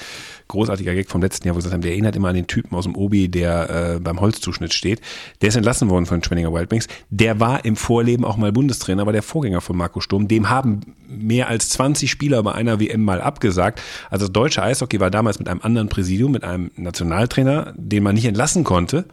Großartiger 0.47 0.95
Gag 0.95 1.11
vom 1.11 1.21
letzten 1.21 1.49
Jahr, 1.49 1.57
wo 1.57 1.59
wir 1.59 1.63
gesagt 1.63 1.75
haben, 1.75 1.81
der 1.81 1.91
erinnert 1.91 2.15
immer 2.15 2.29
an 2.29 2.37
den 2.37 2.47
Typen 2.47 2.77
aus 2.77 2.85
dem 2.85 2.95
Obi, 2.95 3.29
der 3.29 3.97
äh, 3.97 3.99
beim 3.99 4.21
Holzzuschnitt 4.21 4.73
steht. 4.73 5.01
Der 5.43 5.49
ist 5.49 5.57
entlassen 5.57 5.91
worden 5.91 6.07
von 6.07 6.23
Schwenninger 6.23 6.53
Wildwings. 6.53 6.87
Der 7.11 7.41
war 7.41 7.65
im 7.65 7.75
Vorleben 7.75 8.25
auch 8.25 8.37
mal 8.37 8.53
Bundestrainer, 8.53 9.05
war 9.05 9.13
der 9.13 9.25
Vorgänger 9.25 9.61
von 9.61 9.77
Marco 9.77 10.01
Sturm. 10.01 10.29
Dem 10.29 10.49
haben 10.49 10.95
mehr 11.09 11.49
als 11.49 11.71
20 11.71 12.09
Spieler 12.09 12.41
bei 12.45 12.53
einer 12.53 12.79
WM 12.79 13.03
mal 13.03 13.21
abgesagt. 13.21 13.83
Also 14.11 14.27
das 14.27 14.33
deutsche 14.33 14.63
Eishockey 14.63 15.01
war 15.01 15.11
damals 15.11 15.41
mit 15.41 15.49
einem 15.49 15.61
anderen 15.61 15.89
Präsidium, 15.89 16.31
mit 16.31 16.45
einem 16.45 16.71
Nationaltrainer, 16.77 17.75
den 17.77 18.05
man 18.05 18.15
nicht 18.15 18.27
entlassen 18.27 18.63
konnte 18.63 19.07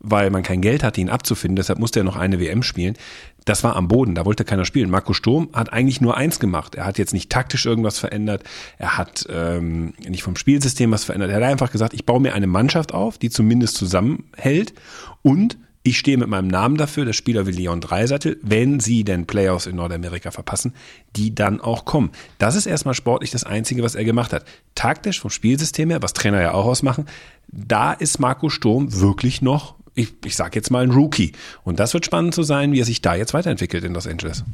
weil 0.00 0.30
man 0.30 0.42
kein 0.42 0.60
Geld 0.60 0.82
hatte, 0.82 1.00
ihn 1.00 1.10
abzufinden. 1.10 1.56
Deshalb 1.56 1.78
musste 1.78 2.00
er 2.00 2.04
noch 2.04 2.16
eine 2.16 2.40
WM 2.40 2.62
spielen. 2.62 2.96
Das 3.44 3.64
war 3.64 3.76
am 3.76 3.88
Boden, 3.88 4.14
da 4.14 4.24
wollte 4.24 4.44
keiner 4.44 4.64
spielen. 4.64 4.90
Marco 4.90 5.12
Sturm 5.12 5.48
hat 5.52 5.72
eigentlich 5.72 6.00
nur 6.00 6.16
eins 6.16 6.40
gemacht. 6.40 6.74
Er 6.74 6.84
hat 6.84 6.98
jetzt 6.98 7.12
nicht 7.12 7.30
taktisch 7.30 7.66
irgendwas 7.66 7.98
verändert, 7.98 8.44
er 8.78 8.98
hat 8.98 9.26
ähm, 9.30 9.94
nicht 10.06 10.22
vom 10.22 10.36
Spielsystem 10.36 10.90
was 10.90 11.04
verändert. 11.04 11.30
Er 11.30 11.36
hat 11.36 11.44
einfach 11.44 11.72
gesagt, 11.72 11.94
ich 11.94 12.04
baue 12.04 12.20
mir 12.20 12.34
eine 12.34 12.46
Mannschaft 12.46 12.92
auf, 12.92 13.18
die 13.18 13.30
zumindest 13.30 13.76
zusammenhält 13.76 14.74
und 15.22 15.56
ich 15.82 15.98
stehe 15.98 16.18
mit 16.18 16.28
meinem 16.28 16.48
Namen 16.48 16.76
dafür, 16.76 17.06
der 17.06 17.14
Spieler 17.14 17.46
wie 17.46 17.52
Leon 17.52 17.80
Dreisattel, 17.80 18.38
wenn 18.42 18.80
sie 18.80 19.02
denn 19.02 19.26
Playoffs 19.26 19.64
in 19.64 19.76
Nordamerika 19.76 20.30
verpassen, 20.30 20.74
die 21.16 21.34
dann 21.34 21.60
auch 21.60 21.86
kommen. 21.86 22.10
Das 22.36 22.54
ist 22.54 22.66
erstmal 22.66 22.92
sportlich 22.92 23.30
das 23.30 23.44
Einzige, 23.44 23.82
was 23.82 23.94
er 23.94 24.04
gemacht 24.04 24.34
hat. 24.34 24.44
Taktisch 24.74 25.20
vom 25.20 25.30
Spielsystem 25.30 25.88
her, 25.88 26.02
was 26.02 26.12
Trainer 26.12 26.42
ja 26.42 26.52
auch 26.52 26.66
ausmachen, 26.66 27.06
da 27.48 27.92
ist 27.94 28.20
Marco 28.20 28.50
Sturm 28.50 29.00
wirklich 29.00 29.40
noch 29.40 29.74
ich, 29.94 30.14
ich 30.24 30.36
sage 30.36 30.52
jetzt 30.54 30.70
mal 30.70 30.82
ein 30.82 30.90
Rookie. 30.90 31.32
Und 31.64 31.80
das 31.80 31.94
wird 31.94 32.06
spannend 32.06 32.34
zu 32.34 32.42
sein, 32.42 32.72
wie 32.72 32.80
er 32.80 32.84
sich 32.84 33.02
da 33.02 33.14
jetzt 33.14 33.34
weiterentwickelt 33.34 33.84
in 33.84 33.94
Los 33.94 34.06
Angeles. 34.06 34.44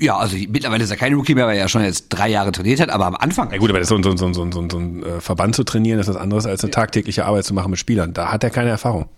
Ja, 0.00 0.16
also 0.16 0.36
mittlerweile 0.36 0.84
ist 0.84 0.90
er 0.90 0.96
kein 0.96 1.14
Rookie 1.14 1.34
mehr, 1.34 1.46
weil 1.46 1.56
er 1.56 1.62
ja 1.62 1.68
schon 1.68 1.82
jetzt 1.82 2.08
drei 2.08 2.28
Jahre 2.28 2.52
trainiert 2.52 2.80
hat, 2.80 2.90
aber 2.90 3.06
am 3.06 3.16
Anfang. 3.16 3.50
Ja 3.50 3.58
gut, 3.58 3.70
aber 3.70 3.80
das 3.80 3.88
so, 3.88 4.00
so, 4.00 4.16
so, 4.16 4.32
so, 4.32 4.50
so, 4.50 4.68
so 4.70 4.78
ein 4.78 5.04
Verband 5.20 5.56
zu 5.56 5.64
trainieren, 5.64 5.98
ist 5.98 6.06
was 6.06 6.16
anderes 6.16 6.46
als 6.46 6.62
eine 6.62 6.70
tagtägliche 6.70 7.24
Arbeit 7.24 7.44
zu 7.44 7.54
machen 7.54 7.70
mit 7.70 7.80
Spielern. 7.80 8.14
Da 8.14 8.30
hat 8.30 8.44
er 8.44 8.50
keine 8.50 8.70
Erfahrung. 8.70 9.08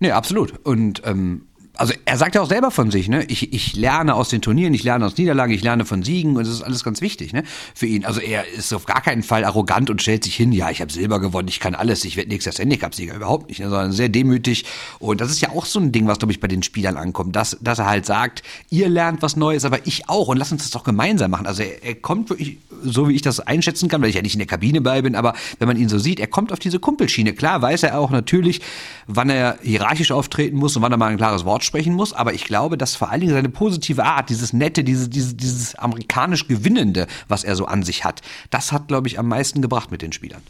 Nee, 0.00 0.10
absolut. 0.12 0.54
Und 0.64 1.02
ähm, 1.04 1.46
also 1.78 1.94
er 2.04 2.18
sagt 2.18 2.34
ja 2.34 2.42
auch 2.42 2.48
selber 2.48 2.72
von 2.72 2.90
sich, 2.90 3.08
ne? 3.08 3.24
Ich, 3.28 3.52
ich 3.52 3.76
lerne 3.76 4.14
aus 4.14 4.28
den 4.28 4.42
Turnieren, 4.42 4.74
ich 4.74 4.82
lerne 4.82 5.06
aus 5.06 5.16
Niederlagen, 5.16 5.52
ich 5.52 5.62
lerne 5.62 5.84
von 5.84 6.02
Siegen 6.02 6.36
und 6.36 6.44
das 6.44 6.52
ist 6.52 6.62
alles 6.62 6.82
ganz 6.82 7.00
wichtig, 7.00 7.32
ne? 7.32 7.44
Für 7.72 7.86
ihn. 7.86 8.04
Also 8.04 8.20
er 8.20 8.46
ist 8.48 8.74
auf 8.74 8.84
gar 8.84 9.00
keinen 9.00 9.22
Fall 9.22 9.44
arrogant 9.44 9.88
und 9.88 10.02
stellt 10.02 10.24
sich 10.24 10.34
hin, 10.34 10.50
ja, 10.50 10.70
ich 10.70 10.80
habe 10.80 10.92
Silber 10.92 11.20
gewonnen, 11.20 11.46
ich 11.46 11.60
kann 11.60 11.76
alles, 11.76 12.04
ich 12.04 12.16
werde 12.16 12.30
nächstes 12.30 12.58
Handicap-Sieger, 12.58 13.14
überhaupt 13.14 13.48
nicht, 13.48 13.60
ne? 13.60 13.70
sondern 13.70 13.92
sehr 13.92 14.08
demütig. 14.08 14.64
Und 14.98 15.20
das 15.20 15.30
ist 15.30 15.40
ja 15.40 15.50
auch 15.50 15.66
so 15.66 15.78
ein 15.78 15.92
Ding, 15.92 16.08
was, 16.08 16.18
glaube 16.18 16.32
ich, 16.32 16.40
bei 16.40 16.48
den 16.48 16.64
Spielern 16.64 16.96
ankommt, 16.96 17.36
dass, 17.36 17.56
dass 17.60 17.78
er 17.78 17.86
halt 17.86 18.06
sagt, 18.06 18.42
ihr 18.70 18.88
lernt 18.88 19.22
was 19.22 19.36
Neues, 19.36 19.64
aber 19.64 19.86
ich 19.86 20.08
auch 20.08 20.26
und 20.26 20.36
lass 20.36 20.50
uns 20.50 20.64
das 20.64 20.72
doch 20.72 20.82
gemeinsam 20.82 21.30
machen. 21.30 21.46
Also 21.46 21.62
er, 21.62 21.84
er 21.84 21.94
kommt 21.94 22.30
wirklich, 22.30 22.58
so 22.82 23.08
wie 23.08 23.14
ich 23.14 23.22
das 23.22 23.38
einschätzen 23.38 23.88
kann, 23.88 24.02
weil 24.02 24.08
ich 24.08 24.16
ja 24.16 24.22
nicht 24.22 24.34
in 24.34 24.40
der 24.40 24.48
Kabine 24.48 24.80
bei 24.80 25.00
bin, 25.00 25.14
aber 25.14 25.34
wenn 25.60 25.68
man 25.68 25.76
ihn 25.76 25.88
so 25.88 25.98
sieht, 26.00 26.18
er 26.18 26.26
kommt 26.26 26.50
auf 26.52 26.58
diese 26.58 26.80
Kumpelschiene. 26.80 27.34
Klar 27.34 27.62
weiß 27.62 27.84
er 27.84 28.00
auch 28.00 28.10
natürlich, 28.10 28.62
wann 29.06 29.30
er 29.30 29.58
hierarchisch 29.62 30.10
auftreten 30.10 30.56
muss 30.56 30.74
und 30.74 30.82
wann 30.82 30.90
er 30.90 30.98
mal 30.98 31.06
ein 31.06 31.16
klares 31.16 31.44
Wort 31.44 31.67
sprechen 31.68 31.94
muss, 31.94 32.12
aber 32.12 32.34
ich 32.34 32.44
glaube, 32.44 32.76
dass 32.76 32.96
vor 32.96 33.10
allen 33.10 33.20
Dingen 33.20 33.32
seine 33.32 33.48
positive 33.48 34.04
Art, 34.04 34.28
dieses 34.30 34.52
nette, 34.52 34.82
dieses, 34.82 35.08
dieses, 35.08 35.36
dieses 35.36 35.74
amerikanisch 35.76 36.48
Gewinnende, 36.48 37.06
was 37.28 37.44
er 37.44 37.54
so 37.54 37.66
an 37.66 37.84
sich 37.84 38.04
hat, 38.04 38.22
das 38.50 38.72
hat, 38.72 38.88
glaube 38.88 39.06
ich, 39.06 39.18
am 39.18 39.28
meisten 39.28 39.62
gebracht 39.62 39.92
mit 39.92 40.02
den 40.02 40.12
Spielern. 40.12 40.42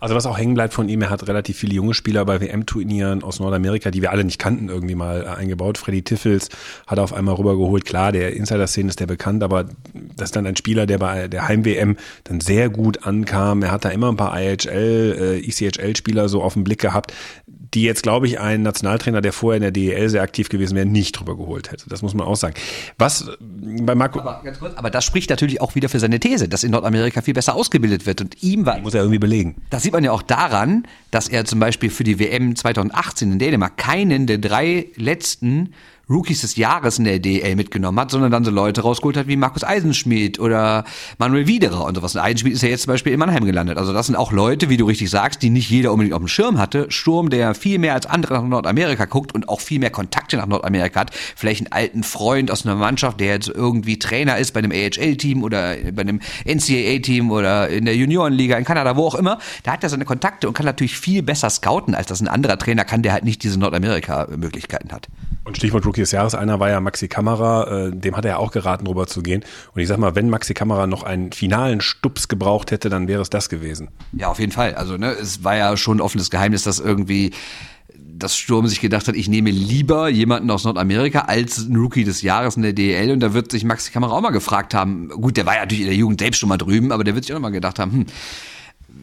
Also 0.00 0.14
was 0.14 0.26
auch 0.26 0.38
hängen 0.38 0.54
bleibt 0.54 0.72
von 0.74 0.88
ihm, 0.88 1.02
er 1.02 1.10
hat 1.10 1.28
relativ 1.28 1.58
viele 1.58 1.74
junge 1.74 1.94
Spieler 1.94 2.24
bei 2.24 2.40
WM-Turnieren 2.40 3.22
aus 3.22 3.38
Nordamerika, 3.38 3.90
die 3.90 4.00
wir 4.00 4.10
alle 4.10 4.24
nicht 4.24 4.38
kannten, 4.38 4.68
irgendwie 4.68 4.94
mal 4.94 5.22
äh, 5.22 5.26
eingebaut. 5.26 5.78
Freddy 5.78 6.02
Tiffels 6.02 6.48
hat 6.86 6.98
er 6.98 7.04
auf 7.04 7.12
einmal 7.12 7.34
rübergeholt. 7.34 7.84
Klar, 7.84 8.10
der 8.12 8.34
Insider-Szene 8.34 8.88
ist 8.88 9.00
der 9.00 9.06
bekannt, 9.06 9.42
aber 9.42 9.64
das 10.16 10.28
ist 10.28 10.36
dann 10.36 10.46
ein 10.46 10.56
Spieler, 10.56 10.86
der 10.86 10.98
bei 10.98 11.28
der 11.28 11.46
Heim-WM 11.48 11.96
dann 12.24 12.40
sehr 12.40 12.70
gut 12.70 13.06
ankam. 13.06 13.62
Er 13.62 13.70
hat 13.70 13.84
da 13.84 13.90
immer 13.90 14.08
ein 14.10 14.16
paar 14.16 14.38
IHL, 14.40 15.16
äh, 15.20 15.46
ECHL-Spieler 15.46 16.28
so 16.28 16.42
auf 16.42 16.54
den 16.54 16.64
Blick 16.64 16.80
gehabt, 16.80 17.12
die 17.74 17.82
jetzt, 17.82 18.02
glaube 18.02 18.26
ich, 18.26 18.40
ein 18.40 18.62
Nationaltrainer, 18.62 19.20
der 19.20 19.32
vorher 19.32 19.56
in 19.56 19.62
der 19.62 19.70
DEL 19.70 20.08
sehr 20.08 20.22
aktiv 20.22 20.48
gewesen 20.48 20.74
wäre, 20.74 20.86
nicht 20.86 21.12
drüber 21.12 21.36
geholt 21.36 21.70
hätte. 21.70 21.88
Das 21.88 22.02
muss 22.02 22.14
man 22.14 22.26
auch 22.26 22.36
sagen. 22.36 22.54
Was 22.98 23.28
äh, 23.28 23.36
bei 23.82 23.94
Marco. 23.94 24.20
Aber, 24.20 24.40
ganz 24.42 24.58
kurz, 24.58 24.76
aber 24.76 24.90
das 24.90 25.04
spricht 25.04 25.30
natürlich 25.30 25.60
auch 25.60 25.74
wieder 25.74 25.88
für 25.88 26.00
seine 26.00 26.18
These, 26.18 26.48
dass 26.48 26.64
in 26.64 26.72
Nordamerika 26.72 27.22
viel 27.22 27.34
besser 27.34 27.54
ausgebildet 27.54 28.06
wird. 28.06 28.20
Und 28.20 28.42
ihm 28.42 28.66
war. 28.66 28.78
Muss 28.80 28.94
er 28.94 29.02
irgendwie 29.02 29.18
belegen. 29.18 29.56
Das 29.70 29.84
sieht 29.90 29.94
man 29.94 30.04
ja 30.04 30.12
auch 30.12 30.22
daran, 30.22 30.84
dass 31.10 31.26
er 31.28 31.44
zum 31.46 31.58
Beispiel 31.58 31.90
für 31.90 32.04
die 32.04 32.20
WM 32.20 32.54
2018 32.54 33.32
in 33.32 33.38
Dänemark 33.40 33.76
keinen 33.76 34.28
der 34.28 34.38
drei 34.38 34.86
letzten 34.94 35.74
Rookies 36.10 36.40
des 36.40 36.56
Jahres 36.56 36.98
in 36.98 37.04
der 37.04 37.20
DL 37.20 37.54
mitgenommen 37.54 37.98
hat, 38.00 38.10
sondern 38.10 38.32
dann 38.32 38.44
so 38.44 38.50
Leute 38.50 38.82
rausgeholt 38.82 39.16
hat 39.16 39.28
wie 39.28 39.36
Markus 39.36 39.62
Eisenschmidt 39.62 40.40
oder 40.40 40.84
Manuel 41.18 41.46
Wiederer 41.46 41.84
und 41.84 41.94
sowas. 41.94 42.16
Und 42.16 42.20
Eisenschmidt 42.20 42.54
ist 42.54 42.62
ja 42.62 42.68
jetzt 42.68 42.82
zum 42.82 42.92
Beispiel 42.92 43.12
in 43.12 43.18
Mannheim 43.18 43.44
gelandet. 43.44 43.78
Also 43.78 43.92
das 43.92 44.06
sind 44.06 44.16
auch 44.16 44.32
Leute, 44.32 44.68
wie 44.68 44.76
du 44.76 44.86
richtig 44.86 45.08
sagst, 45.08 45.40
die 45.42 45.50
nicht 45.50 45.70
jeder 45.70 45.92
unbedingt 45.92 46.14
auf 46.14 46.20
dem 46.20 46.28
Schirm 46.28 46.58
hatte. 46.58 46.90
Sturm, 46.90 47.30
der 47.30 47.54
viel 47.54 47.78
mehr 47.78 47.94
als 47.94 48.06
andere 48.06 48.34
nach 48.34 48.42
Nordamerika 48.42 49.04
guckt 49.04 49.32
und 49.32 49.48
auch 49.48 49.60
viel 49.60 49.78
mehr 49.78 49.90
Kontakte 49.90 50.36
nach 50.36 50.46
Nordamerika 50.46 51.00
hat. 51.00 51.12
Vielleicht 51.36 51.60
einen 51.60 51.72
alten 51.72 52.02
Freund 52.02 52.50
aus 52.50 52.66
einer 52.66 52.74
Mannschaft, 52.74 53.20
der 53.20 53.28
jetzt 53.34 53.48
irgendwie 53.48 53.98
Trainer 53.98 54.38
ist 54.38 54.52
bei 54.52 54.58
einem 54.58 54.72
AHL-Team 54.72 55.44
oder 55.44 55.76
bei 55.92 56.02
einem 56.02 56.20
NCAA-Team 56.44 57.30
oder 57.30 57.68
in 57.68 57.84
der 57.84 57.96
Juniorenliga 57.96 58.56
in 58.56 58.64
Kanada, 58.64 58.96
wo 58.96 59.06
auch 59.06 59.14
immer. 59.14 59.38
Da 59.62 59.72
hat 59.72 59.84
er 59.84 59.88
seine 59.88 60.04
Kontakte 60.04 60.48
und 60.48 60.54
kann 60.54 60.66
natürlich 60.66 60.96
viel 60.96 61.22
besser 61.22 61.50
scouten, 61.50 61.94
als 61.94 62.08
das 62.08 62.20
ein 62.20 62.28
anderer 62.28 62.58
Trainer 62.58 62.84
kann, 62.84 63.02
der 63.02 63.12
halt 63.12 63.24
nicht 63.24 63.44
diese 63.44 63.58
Nordamerika-Möglichkeiten 63.60 64.90
hat. 64.90 65.08
Und 65.44 65.56
Stichwort 65.56 65.86
Rookie 65.86 66.02
des 66.02 66.12
Jahres, 66.12 66.34
einer 66.34 66.60
war 66.60 66.68
ja 66.68 66.80
Maxi 66.80 67.08
Kamera, 67.08 67.86
äh, 67.86 67.90
dem 67.92 68.16
hat 68.16 68.24
er 68.24 68.32
ja 68.32 68.36
auch 68.36 68.52
geraten, 68.52 68.86
rüber 68.86 69.06
zu 69.06 69.22
gehen. 69.22 69.42
Und 69.74 69.80
ich 69.80 69.88
sag 69.88 69.98
mal, 69.98 70.14
wenn 70.14 70.28
Maxi 70.28 70.52
Kamera 70.52 70.86
noch 70.86 71.02
einen 71.02 71.32
finalen 71.32 71.80
Stups 71.80 72.28
gebraucht 72.28 72.70
hätte, 72.70 72.90
dann 72.90 73.08
wäre 73.08 73.22
es 73.22 73.30
das 73.30 73.48
gewesen. 73.48 73.88
Ja, 74.12 74.28
auf 74.28 74.38
jeden 74.38 74.52
Fall. 74.52 74.74
Also, 74.74 74.96
ne, 74.96 75.12
es 75.12 75.42
war 75.42 75.56
ja 75.56 75.76
schon 75.76 75.98
ein 75.98 76.00
offenes 76.02 76.30
Geheimnis, 76.30 76.62
dass 76.62 76.78
irgendwie 76.78 77.32
das 78.20 78.36
Sturm 78.36 78.66
sich 78.66 78.80
gedacht 78.80 79.08
hat, 79.08 79.16
ich 79.16 79.28
nehme 79.28 79.50
lieber 79.50 80.08
jemanden 80.08 80.50
aus 80.50 80.64
Nordamerika 80.64 81.20
als 81.20 81.64
einen 81.64 81.76
Rookie 81.76 82.04
des 82.04 82.22
Jahres 82.22 82.56
in 82.56 82.62
der 82.62 82.74
DL 82.74 83.10
und 83.10 83.20
da 83.20 83.32
wird 83.32 83.50
sich 83.50 83.64
Maxi 83.64 83.90
Kamera 83.90 84.12
auch 84.12 84.20
mal 84.20 84.30
gefragt 84.30 84.74
haben, 84.74 85.08
gut, 85.08 85.38
der 85.38 85.46
war 85.46 85.54
ja 85.54 85.60
natürlich 85.60 85.82
in 85.82 85.86
der 85.86 85.96
Jugend 85.96 86.20
selbst 86.20 86.38
schon 86.38 86.48
mal 86.48 86.58
drüben, 86.58 86.92
aber 86.92 87.02
der 87.02 87.14
wird 87.14 87.24
sich 87.24 87.34
auch 87.34 87.40
mal 87.40 87.50
gedacht 87.50 87.78
haben, 87.78 87.92
hm, 87.92 88.06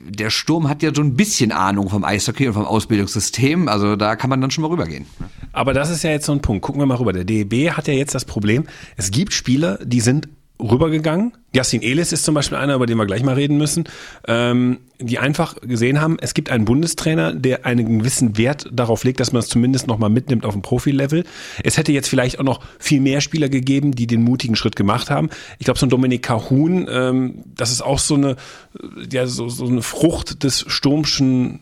der 0.10 0.30
Sturm 0.30 0.70
hat 0.70 0.84
ja 0.84 0.94
so 0.94 1.02
ein 1.02 1.16
bisschen 1.16 1.52
Ahnung 1.52 1.90
vom 1.90 2.04
Eishockey 2.04 2.48
und 2.48 2.54
vom 2.54 2.66
Ausbildungssystem, 2.66 3.68
also 3.68 3.96
da 3.96 4.16
kann 4.16 4.30
man 4.30 4.42
dann 4.42 4.52
schon 4.52 4.64
mal 4.64 4.70
rübergehen. 4.70 5.06
Aber 5.52 5.74
das 5.74 5.90
ist 5.90 6.04
ja 6.04 6.12
jetzt 6.12 6.26
so 6.26 6.32
ein 6.32 6.42
Punkt. 6.42 6.62
Gucken 6.62 6.82
wir 6.82 6.86
mal 6.86 6.96
rüber. 6.96 7.14
Der 7.14 7.24
DEB 7.24 7.72
hat 7.72 7.88
ja 7.88 7.94
jetzt 7.94 8.16
das 8.16 8.26
Problem, 8.26 8.66
es 8.96 9.12
gibt 9.12 9.34
Spieler, 9.34 9.80
die 9.84 10.02
sind 10.02 10.30
rübergegangen. 10.60 11.34
Yassin 11.54 11.82
Elis 11.82 12.12
ist 12.12 12.24
zum 12.24 12.36
Beispiel 12.36 12.58
einer, 12.58 12.76
über 12.76 12.86
den 12.86 12.98
wir 12.98 13.06
gleich 13.06 13.24
mal 13.24 13.36
reden 13.36 13.58
müssen, 13.58 13.86
ähm, 14.28 14.80
die 15.00 15.20
einfach 15.20 15.56
gesehen 15.62 16.02
haben, 16.02 16.18
es 16.20 16.34
gibt 16.34 16.50
einen 16.50 16.66
Bundestrainer, 16.66 17.34
der 17.34 17.66
einen 17.66 18.00
gewissen 18.00 18.38
Wert 18.38 18.70
darauf 18.72 19.04
legt, 19.04 19.20
dass 19.20 19.32
man 19.32 19.40
es 19.40 19.48
zumindest 19.48 19.88
nochmal 19.88 20.10
mitnimmt 20.10 20.46
auf 20.46 20.54
dem 20.54 20.62
Profi-Level. 20.62 21.24
Es 21.64 21.78
hätte 21.78 21.92
jetzt 21.92 22.10
vielleicht 22.10 22.40
auch 22.40 22.44
noch 22.44 22.62
viel 22.80 23.02
mehr 23.02 23.22
Spieler 23.22 23.50
gegeben, 23.50 23.94
die 23.94 24.08
den 24.08 24.24
mutigen 24.24 24.56
Schritt 24.56 24.76
gemacht 24.76 25.10
haben. 25.10 25.30
Ich 25.60 25.66
glaube, 25.66 25.80
so 25.80 25.86
ein 25.86 25.90
Dominik 25.90 26.24
Cahun, 26.24 26.88
ähm, 26.90 27.44
das 27.56 27.72
ist 27.72 27.82
auch 27.82 28.00
so 28.00 28.16
eine, 28.16 28.36
ja, 29.12 29.28
so, 29.28 29.50
so 29.50 29.66
eine 29.66 29.82
Frucht 29.82 30.44
des 30.44 30.66
Sturmschen, 30.68 31.60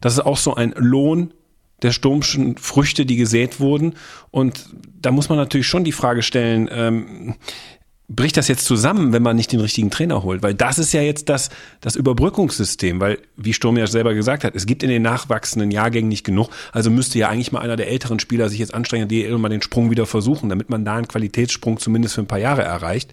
das 0.00 0.14
ist 0.14 0.20
auch 0.20 0.38
so 0.38 0.54
ein 0.54 0.72
Lohn 0.76 1.32
der 1.82 1.92
Sturmschen 1.92 2.56
Früchte, 2.56 3.06
die 3.06 3.16
gesät 3.16 3.60
wurden. 3.60 3.94
Und 4.30 4.68
da 5.00 5.10
muss 5.10 5.28
man 5.28 5.38
natürlich 5.38 5.66
schon 5.66 5.84
die 5.84 5.92
Frage 5.92 6.22
stellen, 6.22 6.68
ähm, 6.72 7.34
bricht 8.10 8.36
das 8.36 8.48
jetzt 8.48 8.64
zusammen, 8.64 9.12
wenn 9.12 9.22
man 9.22 9.36
nicht 9.36 9.52
den 9.52 9.60
richtigen 9.60 9.90
Trainer 9.90 10.24
holt? 10.24 10.42
Weil 10.42 10.54
das 10.54 10.78
ist 10.78 10.92
ja 10.92 11.00
jetzt 11.00 11.28
das, 11.28 11.48
das 11.80 11.94
Überbrückungssystem, 11.94 13.00
weil, 13.00 13.18
wie 13.36 13.52
Sturm 13.52 13.76
ja 13.76 13.86
selber 13.86 14.14
gesagt 14.14 14.42
hat, 14.42 14.56
es 14.56 14.66
gibt 14.66 14.82
in 14.82 14.90
den 14.90 15.02
nachwachsenden 15.02 15.70
Jahrgängen 15.70 16.08
nicht 16.08 16.24
genug. 16.24 16.50
Also 16.72 16.90
müsste 16.90 17.18
ja 17.18 17.28
eigentlich 17.28 17.52
mal 17.52 17.60
einer 17.60 17.76
der 17.76 17.88
älteren 17.88 18.18
Spieler 18.18 18.48
sich 18.48 18.58
jetzt 18.58 18.74
anstrengen, 18.74 19.08
die 19.08 19.26
mal 19.28 19.48
den 19.48 19.62
Sprung 19.62 19.90
wieder 19.90 20.06
versuchen, 20.06 20.48
damit 20.48 20.70
man 20.70 20.84
da 20.84 20.96
einen 20.96 21.08
Qualitätssprung 21.08 21.78
zumindest 21.78 22.16
für 22.16 22.22
ein 22.22 22.26
paar 22.26 22.38
Jahre 22.40 22.62
erreicht. 22.62 23.12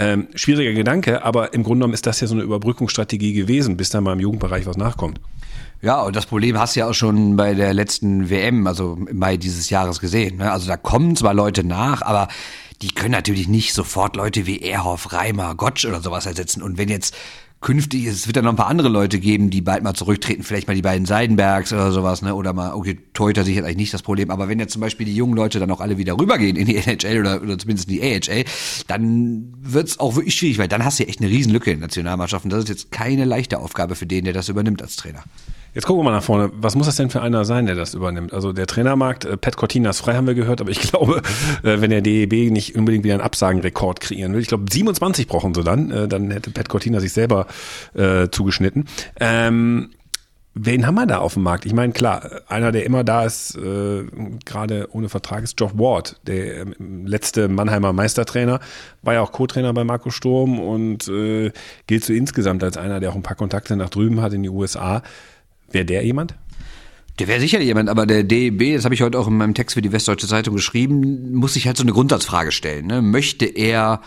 Ähm, 0.00 0.28
schwieriger 0.36 0.72
Gedanke, 0.72 1.24
aber 1.24 1.52
im 1.52 1.64
Grunde 1.64 1.80
genommen 1.80 1.94
ist 1.94 2.06
das 2.06 2.20
ja 2.20 2.28
so 2.28 2.34
eine 2.34 2.44
Überbrückungsstrategie 2.44 3.32
gewesen, 3.32 3.76
bis 3.76 3.90
da 3.90 4.00
mal 4.00 4.12
im 4.12 4.20
Jugendbereich 4.20 4.64
was 4.64 4.76
nachkommt. 4.76 5.20
Ja, 5.80 6.02
und 6.02 6.16
das 6.16 6.26
Problem 6.26 6.58
hast 6.58 6.74
du 6.74 6.80
ja 6.80 6.88
auch 6.88 6.94
schon 6.94 7.36
bei 7.36 7.54
der 7.54 7.72
letzten 7.72 8.30
WM, 8.30 8.66
also 8.66 8.98
im 9.08 9.18
Mai 9.18 9.36
dieses 9.36 9.70
Jahres 9.70 10.00
gesehen. 10.00 10.38
Ne? 10.38 10.50
Also 10.50 10.66
da 10.66 10.76
kommen 10.76 11.14
zwar 11.14 11.34
Leute 11.34 11.62
nach, 11.62 12.02
aber 12.02 12.28
die 12.82 12.88
können 12.88 13.12
natürlich 13.12 13.48
nicht 13.48 13.74
sofort 13.74 14.16
Leute 14.16 14.46
wie 14.46 14.60
Erhoff, 14.60 15.12
Reimer, 15.12 15.54
Gottsch 15.54 15.84
oder 15.84 16.00
sowas 16.00 16.26
ersetzen. 16.26 16.62
Und 16.62 16.78
wenn 16.78 16.88
jetzt 16.88 17.14
künftig, 17.60 18.06
es 18.06 18.26
wird 18.26 18.36
dann 18.36 18.44
noch 18.44 18.52
ein 18.52 18.56
paar 18.56 18.68
andere 18.68 18.88
Leute 18.88 19.18
geben, 19.18 19.50
die 19.50 19.60
bald 19.60 19.82
mal 19.82 19.94
zurücktreten, 19.94 20.42
vielleicht 20.42 20.68
mal 20.68 20.74
die 20.74 20.82
beiden 20.82 21.06
Seidenbergs 21.06 21.72
oder 21.72 21.90
sowas, 21.90 22.22
ne? 22.22 22.34
Oder 22.34 22.52
mal, 22.52 22.72
okay, 22.72 22.98
Teuter 23.14 23.44
sicher 23.44 23.64
eigentlich 23.64 23.76
nicht 23.76 23.94
das 23.94 24.02
Problem, 24.02 24.30
aber 24.30 24.48
wenn 24.48 24.60
jetzt 24.60 24.72
zum 24.72 24.80
Beispiel 24.80 25.06
die 25.06 25.14
jungen 25.14 25.34
Leute 25.34 25.58
dann 25.58 25.70
auch 25.70 25.80
alle 25.80 25.98
wieder 25.98 26.18
rübergehen 26.18 26.56
in 26.56 26.66
die 26.66 26.76
NHL 26.86 27.20
oder, 27.20 27.42
oder 27.42 27.58
zumindest 27.58 27.88
in 27.88 27.96
die 27.96 28.02
AHL, 28.02 28.44
dann 28.86 29.52
wird's 29.60 29.98
auch 29.98 30.14
wirklich 30.14 30.34
schwierig, 30.36 30.58
weil 30.58 30.68
dann 30.68 30.84
hast 30.84 30.98
du 30.98 31.04
ja 31.04 31.08
echt 31.08 31.20
eine 31.20 31.30
Riesenlücke 31.30 31.72
in 31.72 31.80
Nationalmannschaften. 31.80 32.50
Das 32.50 32.60
ist 32.60 32.68
jetzt 32.68 32.92
keine 32.92 33.24
leichte 33.24 33.58
Aufgabe 33.58 33.96
für 33.96 34.06
den, 34.06 34.24
der 34.24 34.34
das 34.34 34.48
übernimmt 34.48 34.82
als 34.82 34.96
Trainer. 34.96 35.24
Jetzt 35.74 35.86
gucken 35.86 36.00
wir 36.00 36.10
mal 36.10 36.16
nach 36.16 36.22
vorne. 36.22 36.50
Was 36.54 36.74
muss 36.74 36.86
das 36.86 36.96
denn 36.96 37.10
für 37.10 37.20
einer 37.20 37.44
sein, 37.44 37.66
der 37.66 37.74
das 37.74 37.94
übernimmt? 37.94 38.32
Also 38.32 38.52
der 38.52 38.66
Trainermarkt, 38.66 39.24
äh, 39.24 39.36
Pat 39.36 39.56
Cortina 39.56 39.90
ist 39.90 40.00
frei, 40.00 40.14
haben 40.14 40.26
wir 40.26 40.34
gehört, 40.34 40.60
aber 40.60 40.70
ich 40.70 40.80
glaube, 40.90 41.22
äh, 41.62 41.80
wenn 41.80 41.90
der 41.90 42.00
DEB 42.00 42.50
nicht 42.50 42.76
unbedingt 42.76 43.04
wieder 43.04 43.14
einen 43.14 43.22
Absagenrekord 43.22 44.00
kreieren 44.00 44.32
will, 44.32 44.40
ich 44.40 44.48
glaube 44.48 44.64
27 44.70 45.26
brauchen 45.26 45.54
sie 45.54 45.62
dann, 45.62 45.90
äh, 45.90 46.08
dann 46.08 46.30
hätte 46.30 46.50
Pat 46.50 46.68
Cortina 46.68 47.00
sich 47.00 47.12
selber 47.12 47.46
äh, 47.94 48.28
zugeschnitten. 48.30 48.86
Ähm, 49.20 49.90
Wen 50.60 50.86
haben 50.88 50.96
wir 50.96 51.06
da 51.06 51.18
auf 51.18 51.34
dem 51.34 51.44
Markt? 51.44 51.66
Ich 51.66 51.72
meine, 51.72 51.92
klar, 51.92 52.42
einer, 52.48 52.72
der 52.72 52.84
immer 52.84 53.04
da 53.04 53.24
ist, 53.24 53.56
äh, 53.56 54.04
gerade 54.44 54.88
ohne 54.90 55.08
Vertrag, 55.08 55.44
ist 55.44 55.56
Geoff 55.56 55.78
Ward, 55.78 56.20
der 56.26 56.62
äh, 56.62 56.66
letzte 56.80 57.48
Mannheimer 57.48 57.92
Meistertrainer, 57.92 58.58
war 59.02 59.14
ja 59.14 59.20
auch 59.20 59.30
Co-Trainer 59.30 59.72
bei 59.72 59.84
Marco 59.84 60.10
Sturm 60.10 60.58
und 60.58 61.06
äh, 61.06 61.52
gilt 61.86 62.02
so 62.02 62.12
insgesamt 62.12 62.64
als 62.64 62.76
einer, 62.76 62.98
der 62.98 63.10
auch 63.10 63.14
ein 63.14 63.22
paar 63.22 63.36
Kontakte 63.36 63.76
nach 63.76 63.90
drüben 63.90 64.20
hat 64.20 64.32
in 64.32 64.42
die 64.42 64.48
USA. 64.48 65.02
Wäre 65.70 65.84
der 65.84 66.04
jemand? 66.04 66.34
Der 67.18 67.26
wäre 67.26 67.40
sicher 67.40 67.60
jemand, 67.60 67.88
aber 67.88 68.06
der 68.06 68.22
DEB, 68.22 68.74
das 68.74 68.84
habe 68.84 68.94
ich 68.94 69.02
heute 69.02 69.18
auch 69.18 69.26
in 69.26 69.36
meinem 69.36 69.54
Text 69.54 69.74
für 69.74 69.82
die 69.82 69.90
Westdeutsche 69.90 70.28
Zeitung 70.28 70.54
geschrieben, 70.54 71.34
muss 71.34 71.54
sich 71.54 71.66
halt 71.66 71.76
so 71.76 71.82
eine 71.82 71.92
Grundsatzfrage 71.92 72.52
stellen. 72.52 72.86
Ne? 72.86 73.02
Möchte 73.02 73.44
er 73.44 74.02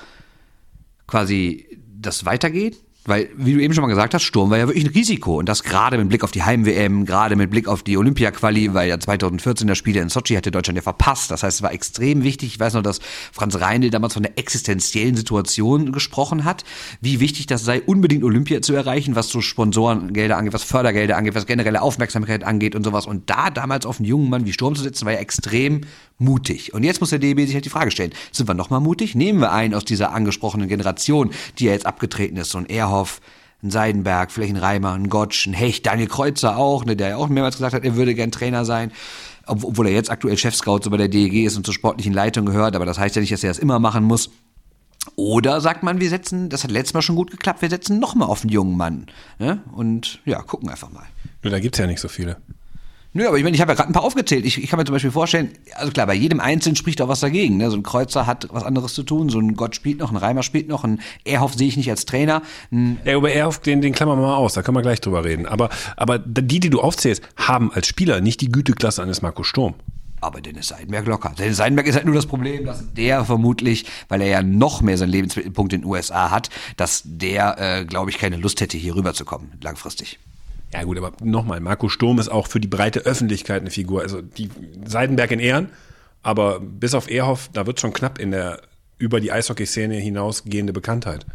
quasi 1.08 1.68
das 2.00 2.25
weitergeht? 2.25 2.77
Weil, 3.03 3.29
wie 3.36 3.55
du 3.55 3.60
eben 3.60 3.74
schon 3.74 3.81
mal 3.81 3.88
gesagt 3.88 4.13
hast, 4.13 4.22
Sturm 4.22 4.51
war 4.51 4.60
ja 4.60 4.67
wirklich 4.67 4.86
ein 4.86 4.91
Risiko. 4.91 5.39
Und 5.39 5.50
das 5.50 5.63
gerade 5.63 5.98
mit 5.98 6.10
Blick 6.10 6.24
auf 6.24 6.29
die 6.29 6.43
Heim-WM, 6.43 7.05
gerade 7.05 7.36
mit 7.36 7.50
Blick 7.50 7.67
auf 7.67 7.81
die 7.81 7.98
Olympia-Quali, 7.98 8.75
weil 8.75 8.89
ja 8.89 9.00
2014 9.00 9.67
das 9.67 9.79
Spiel 9.79 9.96
in 9.96 10.10
Sochi 10.10 10.36
hatte 10.36 10.51
Deutschland 10.51 10.75
ja 10.75 10.84
verpasst. 10.84 11.31
Das 11.31 11.41
heißt, 11.41 11.58
es 11.58 11.62
war 11.63 11.74
extrem 11.74 12.24
wichtig. 12.24 12.50
Ich 12.50 12.60
weiß 12.60 12.75
noch, 12.75 12.84
dass 12.84 13.00
Franz 13.31 13.60
Reindl 13.60 13.89
damals 13.89 14.13
von 14.13 14.22
der 14.22 14.38
existenziellen 14.38 15.15
Situation 15.15 15.91
gesprochen 15.91 16.46
hat. 16.46 16.63
Wie 17.01 17.20
wichtig 17.20 17.48
das 17.48 17.65
sei, 17.65 17.81
unbedingt 17.81 18.24
Olympia 18.24 18.62
zu 18.62 18.75
erreichen, 18.75 19.15
was 19.15 19.29
so 19.29 19.41
Sponsorengelder 19.41 20.38
angeht, 20.38 20.53
was 20.53 20.63
Fördergelder 20.63 21.17
angeht, 21.17 21.34
was 21.34 21.48
generelle 21.48 21.81
Aufmerksamkeit 21.81 22.43
angeht 22.43 22.75
und 22.75 22.84
sowas. 22.84 23.08
Und 23.08 23.31
da 23.31 23.50
damals 23.50 23.88
auf 23.88 23.98
einen 23.98 24.05
jungen 24.05 24.29
Mann 24.29 24.46
wie 24.46 24.53
Sturm 24.53 24.75
zu 24.75 24.84
setzen, 24.84 25.05
war 25.05 25.13
ja 25.13 25.20
extrem 25.20 25.81
mutig. 26.22 26.74
Und 26.74 26.84
jetzt 26.84 27.01
muss 27.01 27.10
der 27.10 27.20
DB 27.20 27.46
sich 27.46 27.56
halt 27.56 27.66
die 27.66 27.70
Frage 27.70 27.92
stellen, 27.92 28.13
sind 28.32 28.48
wir 28.48 28.54
nochmal 28.54 28.80
mutig? 28.80 29.16
Nehmen 29.16 29.40
wir 29.40 29.51
einen 29.51 29.74
aus 29.74 29.86
dieser 29.86 30.13
angesprochenen 30.13 30.68
Generation, 30.68 31.32
die 31.60 31.66
ja 31.66 31.72
jetzt 31.72 31.86
abgetreten 31.86 32.38
ist, 32.38 32.51
so 32.51 32.58
ein 32.58 32.70
Erhoff, 32.70 33.22
ein 33.63 33.72
Seidenberg, 33.72 34.32
vielleicht 34.32 34.54
ein 34.54 34.58
Reimer, 34.58 34.94
ein 34.94 35.10
Gottsch, 35.10 35.48
ein 35.48 35.54
Hecht, 35.54 35.86
Daniel 35.86 36.08
Kreuzer 36.08 36.58
auch, 36.58 36.86
ne, 36.86 36.96
der 36.96 37.10
ja 37.10 37.18
auch 37.18 37.28
mehrmals 37.28 37.58
gesagt 37.58 37.74
hat, 37.74 37.84
er 37.84 37.96
würde 37.96 38.16
gern 38.16 38.32
Trainer 38.32 38.66
sein. 38.66 38.92
obwohl 39.46 39.88
er 39.88 39.94
jetzt 39.94 40.10
aktuell 40.10 40.38
Chefscout 40.38 40.80
so 40.84 40.90
bei 40.90 40.98
der 40.98 41.10
DEG 41.10 41.46
ist 41.46 41.58
und 41.58 41.66
zur 41.66 41.74
sportlichen 41.74 42.13
Leitung 42.13 42.46
gehört, 42.46 42.75
aber 42.75 42.86
das 42.86 42.98
heißt 42.98 43.16
ja 43.16 43.22
nicht, 43.22 43.32
dass 43.32 43.44
er 43.44 43.50
das 43.50 43.60
immer 43.60 43.80
machen 43.80 44.04
muss. 44.04 44.30
Oder 45.16 45.62
sagt 45.62 45.82
man, 45.84 46.00
wir 46.00 46.10
setzen, 46.10 46.50
das 46.50 46.63
hat 46.63 46.72
letztes 46.72 46.94
Mal 46.94 47.01
schon 47.01 47.16
gut 47.16 47.32
geklappt, 47.32 47.62
wir 47.62 47.70
setzen 47.70 48.00
nochmal 48.00 48.30
auf 48.30 48.42
einen 48.42 48.51
jungen 48.51 48.78
Mann. 48.78 49.08
Ne? 49.40 49.62
Und 49.74 50.20
ja, 50.25 50.42
gucken 50.44 50.70
einfach 50.70 50.92
mal. 50.92 51.06
Nur 51.42 51.51
da 51.51 51.60
gibt's 51.60 51.80
ja 51.80 51.88
nicht 51.88 52.00
so 52.00 52.08
viele. 52.08 52.38
Nö, 53.13 53.27
aber 53.27 53.38
ich 53.38 53.44
meine, 53.44 53.56
ich 53.56 53.62
habe 53.62 53.74
ja 53.74 53.75
gerade 53.75 53.89
ein 53.89 53.94
paar 53.94 54.03
aufgezählt. 54.03 54.46
Ich, 54.46 54.62
ich 54.62 54.70
kann 54.70 54.80
mir 54.80 54.86
zum 54.86 54.94
Beispiel 54.94 55.12
vorstellen, 55.12 55.51
also 55.75 55.91
klar, 55.91 56.08
bei 56.08 56.13
jedem 56.13 56.39
Einzelnen 56.39 56.77
spricht 56.77 57.01
auch 57.01 57.10
was 57.10 57.20
dagegen. 57.20 57.58
Ne? 57.58 57.70
So 57.70 57.75
ein 57.75 57.84
Kreuzer 57.84 58.25
hat 58.25 58.48
was 58.51 58.63
anderes 58.63 58.94
zu 58.94 59.03
tun, 59.03 59.27
so 59.27 59.39
ein 59.39 59.56
Gott 59.56 59.75
spielt 59.75 60.00
noch, 60.00 60.12
ein 60.12 60.18
Reimer 60.18 60.44
spielt 60.44 60.70
noch, 60.70 60.86
ein 60.86 61.01
Erhoff 61.25 61.53
sehe 61.56 61.68
ich 61.68 61.75
nicht 61.75 61.89
als 61.89 62.06
Trainer. 62.06 62.41
Ja, 63.03 63.15
über 63.15 63.30
Erhoff, 63.32 63.60
den, 63.60 63.82
den 63.82 63.94
klammern 63.94 64.18
wir 64.18 64.27
mal 64.27 64.36
aus, 64.36 64.53
da 64.53 64.62
können 64.62 64.77
wir 64.77 64.82
gleich 64.82 65.01
drüber 65.01 65.25
reden. 65.25 65.46
Aber, 65.46 65.70
aber 65.98 66.20
die, 66.20 66.62
die 66.62 66.70
du 66.70 66.80
aufzählst, 66.80 67.22
haben 67.36 67.74
als 67.74 67.88
Spieler 67.88 68.22
nicht 68.22 68.39
die 68.39 68.50
Güteklasse 68.50 69.03
eines 69.03 69.22
Marco 69.22 69.44
Sturm. 69.44 69.74
Aber 70.22 70.39
Dennis 70.39 70.68
Seidenberg 70.68 71.08
locker. 71.08 71.34
Dennis 71.38 71.58
Seidenberg 71.58 71.88
ist 71.88 71.96
halt 71.96 72.06
nur 72.06 72.15
das 72.15 72.27
Problem, 72.27 72.63
dass 72.65 72.94
der 72.94 73.25
vermutlich, 73.25 73.88
weil 74.08 74.22
er 74.22 74.27
ja 74.27 74.44
noch 74.44 74.82
mehr 74.82 74.98
seinen 74.98 75.10
Lebensmittelpunkt 75.10 75.74
in 75.74 75.82
den 75.82 75.89
USA 75.89 76.30
hat, 76.30 76.50
dass 76.77 77.01
der, 77.03 77.58
äh, 77.60 77.86
glaube 77.86 78.12
ich, 78.12 78.20
keine 78.20 78.38
Lust 78.38 78.62
hätte, 78.62 78.77
hier 78.77 78.96
rüberzukommen, 78.96 79.51
langfristig. 79.62 80.20
Ja 80.74 80.84
gut, 80.84 80.98
aber 80.98 81.12
nochmal, 81.24 81.60
Marco 81.60 81.90
Sturm 81.90 82.20
ist 82.20 82.30
auch 82.30 82.48
für 82.48 82.60
die 82.60 82.68
breite 82.68 83.01
Öffentlichkeit 83.01 83.62
eine 83.62 83.72
Figur. 83.72 84.01
Also 84.01 84.22
die 84.22 84.50
Seidenberg 84.86 85.32
in 85.32 85.40
Ehren, 85.40 85.70
aber 86.24 86.60
bis 86.60 86.94
auf 86.94 87.10
Ehrhoff, 87.10 87.50
da 87.54 87.66
wird 87.66 87.80
schon 87.80 87.94
knapp 87.94 88.20
in 88.20 88.32
der 88.32 88.62
über 88.98 89.20
die 89.20 89.32
Eishockey-Szene 89.32 89.96
hinausgehende 89.96 90.74
Bekanntheit. 90.74 91.25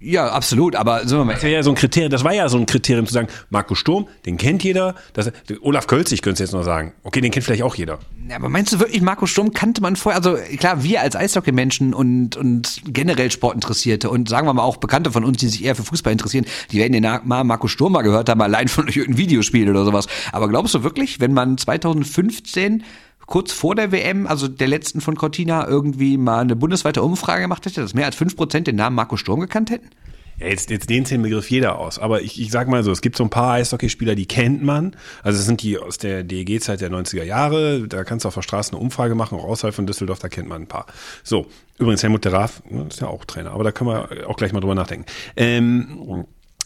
Ja, 0.00 0.28
absolut, 0.28 0.76
aber 0.76 1.00
sind 1.08 1.18
wir 1.18 1.24
mal 1.24 1.34
Das 1.34 1.42
war 1.42 1.50
ja 1.50 1.62
so 1.62 1.70
ein 1.70 1.74
Kriterium, 1.74 2.10
das 2.10 2.22
war 2.22 2.32
ja 2.32 2.48
so 2.48 2.56
ein 2.56 2.66
Kriterium 2.66 3.06
zu 3.06 3.12
sagen, 3.12 3.26
Marco 3.50 3.74
Sturm, 3.74 4.06
den 4.26 4.36
kennt 4.36 4.62
jeder. 4.62 4.94
Das, 5.12 5.32
Olaf 5.60 5.88
Kölzig 5.88 6.22
könnte 6.22 6.44
jetzt 6.44 6.52
noch 6.52 6.62
sagen. 6.62 6.92
Okay, 7.02 7.20
den 7.20 7.32
kennt 7.32 7.44
vielleicht 7.44 7.64
auch 7.64 7.74
jeder. 7.74 7.98
Ja, 8.28 8.36
aber 8.36 8.48
meinst 8.48 8.72
du 8.72 8.78
wirklich, 8.78 9.02
Marco 9.02 9.26
Sturm 9.26 9.52
kannte 9.52 9.80
man 9.80 9.96
vorher? 9.96 10.18
Also 10.18 10.36
klar, 10.58 10.84
wir 10.84 11.00
als 11.00 11.16
Eishockey-Menschen 11.16 11.94
und, 11.94 12.36
und 12.36 12.80
generell 12.84 13.32
Sportinteressierte 13.32 14.08
und 14.08 14.28
sagen 14.28 14.46
wir 14.46 14.54
mal 14.54 14.62
auch 14.62 14.76
Bekannte 14.76 15.10
von 15.10 15.24
uns, 15.24 15.38
die 15.38 15.48
sich 15.48 15.64
eher 15.64 15.74
für 15.74 15.82
Fußball 15.82 16.12
interessieren, 16.12 16.44
die 16.70 16.78
werden 16.78 16.92
den 16.92 17.02
Namen 17.02 17.48
Marco 17.48 17.66
Sturm 17.66 17.92
mal 17.92 18.02
gehört 18.02 18.28
haben, 18.28 18.40
allein 18.40 18.68
von 18.68 18.86
irgendeinem 18.88 19.18
Videospiel 19.18 19.68
oder 19.68 19.84
sowas. 19.84 20.06
Aber 20.30 20.48
glaubst 20.48 20.74
du 20.74 20.84
wirklich, 20.84 21.18
wenn 21.18 21.32
man 21.32 21.58
2015 21.58 22.84
kurz 23.28 23.52
vor 23.52 23.74
der 23.74 23.92
WM, 23.92 24.26
also 24.26 24.48
der 24.48 24.66
letzten 24.66 25.00
von 25.00 25.14
Cortina, 25.14 25.68
irgendwie 25.68 26.16
mal 26.16 26.40
eine 26.40 26.56
bundesweite 26.56 27.02
Umfrage 27.02 27.42
gemacht 27.42 27.64
hätte, 27.66 27.82
dass 27.82 27.94
mehr 27.94 28.06
als 28.06 28.16
5% 28.16 28.62
den 28.62 28.76
Namen 28.76 28.96
Marco 28.96 29.16
Sturm 29.16 29.40
gekannt 29.40 29.70
hätten? 29.70 29.90
Ja, 30.38 30.46
jetzt, 30.46 30.70
jetzt 30.70 30.88
dehnt 30.88 31.10
den 31.10 31.22
Begriff 31.22 31.50
jeder 31.50 31.78
aus. 31.78 31.98
Aber 31.98 32.22
ich, 32.22 32.40
ich 32.40 32.50
sag 32.50 32.68
mal 32.68 32.82
so, 32.84 32.90
es 32.90 33.00
gibt 33.00 33.16
so 33.16 33.24
ein 33.24 33.30
paar 33.30 33.54
Eishockeyspieler, 33.54 34.14
die 34.14 34.26
kennt 34.26 34.62
man. 34.62 34.96
Also 35.22 35.40
es 35.40 35.46
sind 35.46 35.62
die 35.62 35.78
aus 35.78 35.98
der 35.98 36.22
DEG-Zeit 36.24 36.80
der 36.80 36.90
90er 36.90 37.24
Jahre. 37.24 37.86
Da 37.86 38.04
kannst 38.04 38.24
du 38.24 38.28
auf 38.28 38.34
der 38.34 38.42
Straße 38.42 38.72
eine 38.72 38.80
Umfrage 38.80 39.14
machen, 39.14 39.38
auch 39.38 39.44
außerhalb 39.44 39.74
von 39.74 39.86
Düsseldorf, 39.86 40.20
da 40.20 40.28
kennt 40.28 40.48
man 40.48 40.62
ein 40.62 40.68
paar. 40.68 40.86
So, 41.22 41.46
übrigens 41.78 42.02
Helmut 42.02 42.24
de 42.24 42.32
Raaf 42.32 42.62
ne, 42.70 42.86
ist 42.88 43.00
ja 43.00 43.08
auch 43.08 43.24
Trainer, 43.24 43.50
aber 43.50 43.64
da 43.64 43.72
können 43.72 43.90
wir 43.90 44.28
auch 44.28 44.36
gleich 44.36 44.52
mal 44.52 44.60
drüber 44.60 44.74
nachdenken. 44.74 45.06
Ähm, 45.36 46.24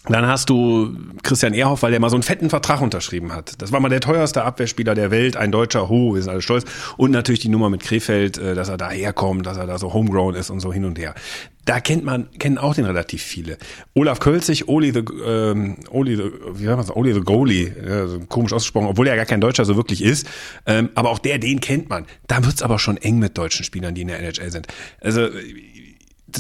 dann 0.08 0.26
hast 0.26 0.50
du 0.50 0.96
Christian 1.22 1.54
Ehrhoff, 1.54 1.82
weil 1.82 1.92
der 1.92 2.00
mal 2.00 2.10
so 2.10 2.16
einen 2.16 2.24
fetten 2.24 2.50
Vertrag 2.50 2.80
unterschrieben 2.80 3.32
hat. 3.32 3.62
Das 3.62 3.70
war 3.70 3.78
mal 3.78 3.88
der 3.88 4.00
teuerste 4.00 4.42
Abwehrspieler 4.42 4.96
der 4.96 5.12
Welt, 5.12 5.36
ein 5.36 5.52
Deutscher, 5.52 5.88
ho, 5.88 6.14
wir 6.14 6.22
sind 6.22 6.30
alle 6.30 6.42
stolz. 6.42 6.64
Und 6.96 7.12
natürlich 7.12 7.40
die 7.40 7.48
Nummer 7.48 7.70
mit 7.70 7.82
Krefeld, 7.82 8.36
äh, 8.36 8.54
dass 8.56 8.68
er 8.68 8.78
da 8.78 8.90
herkommt, 8.90 9.46
dass 9.46 9.56
er 9.58 9.66
da 9.66 9.78
so 9.78 9.92
homegrown 9.92 10.34
ist 10.34 10.50
und 10.50 10.58
so 10.58 10.72
hin 10.72 10.84
und 10.84 10.98
her. 10.98 11.14
Da 11.64 11.78
kennt 11.78 12.04
man, 12.04 12.28
kennen 12.40 12.58
auch 12.58 12.74
den 12.74 12.84
relativ 12.84 13.22
viele. 13.22 13.56
Olaf 13.94 14.18
Kölzig, 14.18 14.66
Oli 14.66 14.90
the, 14.92 15.04
ähm, 15.24 15.76
Oli 15.90 16.16
the, 16.16 16.24
wie 16.54 16.64
sagt 16.64 16.76
man 16.76 16.86
das, 16.86 16.96
Oli 16.96 17.14
the 17.14 17.20
Goalie, 17.20 17.72
ja, 17.86 18.06
komisch 18.28 18.52
ausgesprochen, 18.52 18.88
obwohl 18.88 19.06
er 19.06 19.14
gar 19.14 19.26
kein 19.26 19.40
Deutscher 19.40 19.64
so 19.64 19.76
wirklich 19.76 20.02
ist. 20.02 20.26
Ähm, 20.66 20.90
aber 20.96 21.10
auch 21.10 21.20
der, 21.20 21.38
den 21.38 21.60
kennt 21.60 21.88
man. 21.88 22.06
Da 22.26 22.44
wird's 22.44 22.62
aber 22.62 22.80
schon 22.80 22.96
eng 22.96 23.20
mit 23.20 23.38
deutschen 23.38 23.64
Spielern, 23.64 23.94
die 23.94 24.02
in 24.02 24.08
der 24.08 24.18
NHL 24.18 24.50
sind. 24.50 24.66
Also, 25.00 25.28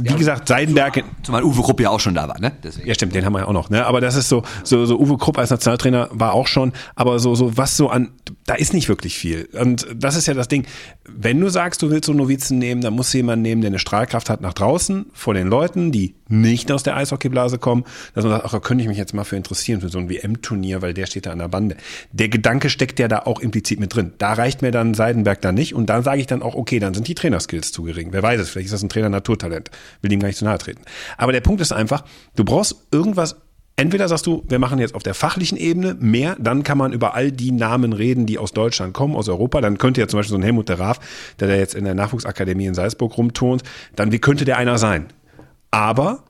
wie 0.00 0.14
gesagt, 0.14 0.48
Seidenberg, 0.48 1.04
Zumal 1.22 1.42
Uwe 1.42 1.62
Krupp 1.62 1.80
ja 1.80 1.90
auch 1.90 2.00
schon 2.00 2.14
da 2.14 2.28
war, 2.28 2.40
ne? 2.40 2.52
Deswegen. 2.62 2.88
ja, 2.88 2.94
stimmt, 2.94 3.14
den 3.14 3.24
haben 3.24 3.32
wir 3.32 3.40
ja 3.40 3.46
auch 3.46 3.52
noch, 3.52 3.70
ne? 3.70 3.86
Aber 3.86 4.00
das 4.00 4.16
ist 4.16 4.28
so, 4.28 4.42
so, 4.64 4.84
so 4.86 4.98
Uwe 4.98 5.18
Krupp 5.18 5.38
als 5.38 5.50
Nationaltrainer 5.50 6.08
war 6.12 6.32
auch 6.34 6.46
schon, 6.46 6.72
aber 6.94 7.18
so, 7.18 7.34
so 7.34 7.56
was 7.56 7.76
so 7.76 7.88
an, 7.88 8.10
da 8.46 8.54
ist 8.54 8.74
nicht 8.74 8.88
wirklich 8.88 9.16
viel. 9.16 9.48
Und 9.52 9.86
das 9.94 10.16
ist 10.16 10.26
ja 10.26 10.34
das 10.34 10.48
Ding. 10.48 10.66
Wenn 11.04 11.40
du 11.40 11.48
sagst, 11.48 11.82
du 11.82 11.90
willst 11.90 12.06
so 12.06 12.12
Novizen 12.12 12.58
nehmen, 12.58 12.80
dann 12.80 12.94
musst 12.94 13.12
du 13.12 13.18
jemanden 13.18 13.42
nehmen, 13.42 13.60
der 13.62 13.70
eine 13.70 13.78
Strahlkraft 13.78 14.30
hat 14.30 14.40
nach 14.40 14.54
draußen, 14.54 15.06
vor 15.12 15.34
den 15.34 15.48
Leuten, 15.48 15.92
die 15.92 16.14
nicht 16.32 16.72
aus 16.72 16.82
der 16.82 16.96
Eishockeyblase 16.96 17.58
kommen, 17.58 17.84
dass 18.14 18.24
man 18.24 18.32
sagt, 18.32 18.46
ach, 18.46 18.52
da 18.52 18.60
könnte 18.60 18.82
ich 18.82 18.88
mich 18.88 18.98
jetzt 18.98 19.12
mal 19.12 19.24
für 19.24 19.36
interessieren, 19.36 19.80
für 19.80 19.90
so 19.90 19.98
ein 19.98 20.08
WM-Turnier, 20.08 20.80
weil 20.82 20.94
der 20.94 21.06
steht 21.06 21.26
da 21.26 21.32
an 21.32 21.38
der 21.38 21.48
Bande. 21.48 21.76
Der 22.10 22.28
Gedanke 22.28 22.70
steckt 22.70 22.98
ja 22.98 23.08
da 23.08 23.20
auch 23.20 23.40
implizit 23.40 23.78
mit 23.78 23.94
drin. 23.94 24.12
Da 24.18 24.32
reicht 24.32 24.62
mir 24.62 24.70
dann 24.70 24.94
Seidenberg 24.94 25.42
da 25.42 25.52
nicht 25.52 25.74
und 25.74 25.86
dann 25.86 26.02
sage 26.02 26.20
ich 26.20 26.26
dann 26.26 26.42
auch, 26.42 26.54
okay, 26.54 26.78
dann 26.78 26.94
sind 26.94 27.06
die 27.06 27.14
Trainerskills 27.14 27.72
zu 27.72 27.82
gering. 27.82 28.08
Wer 28.12 28.22
weiß 28.22 28.40
es, 28.40 28.50
vielleicht 28.50 28.66
ist 28.66 28.72
das 28.72 28.82
ein 28.82 28.88
Trainer 28.88 29.10
Naturtalent. 29.10 29.70
Will 30.00 30.12
ihm 30.12 30.20
gar 30.20 30.28
nicht 30.28 30.38
zu 30.38 30.44
nahe 30.44 30.58
treten. 30.58 30.82
Aber 31.16 31.32
der 31.32 31.40
Punkt 31.40 31.60
ist 31.60 31.72
einfach, 31.72 32.04
du 32.36 32.44
brauchst 32.44 32.76
irgendwas 32.90 33.36
Entweder 33.74 34.06
sagst 34.06 34.26
du, 34.26 34.44
wir 34.48 34.58
machen 34.58 34.78
jetzt 34.78 34.94
auf 34.94 35.02
der 35.02 35.14
fachlichen 35.14 35.56
Ebene 35.56 35.96
mehr, 35.98 36.36
dann 36.38 36.62
kann 36.62 36.76
man 36.76 36.92
über 36.92 37.14
all 37.14 37.32
die 37.32 37.52
Namen 37.52 37.94
reden, 37.94 38.26
die 38.26 38.38
aus 38.38 38.52
Deutschland 38.52 38.92
kommen, 38.92 39.16
aus 39.16 39.30
Europa. 39.30 39.62
Dann 39.62 39.78
könnte 39.78 40.00
ja 40.00 40.08
zum 40.08 40.18
Beispiel 40.18 40.32
so 40.32 40.36
ein 40.36 40.42
Helmut 40.42 40.68
de 40.68 40.76
Raaf, 40.76 41.00
der 41.40 41.48
da 41.48 41.54
jetzt 41.54 41.74
in 41.74 41.84
der 41.84 41.94
Nachwuchsakademie 41.94 42.66
in 42.66 42.74
Salzburg 42.74 43.16
rumturnt, 43.16 43.62
dann 43.96 44.12
wie 44.12 44.18
könnte 44.18 44.44
der 44.44 44.58
einer 44.58 44.76
sein? 44.76 45.06
Aber 45.70 46.24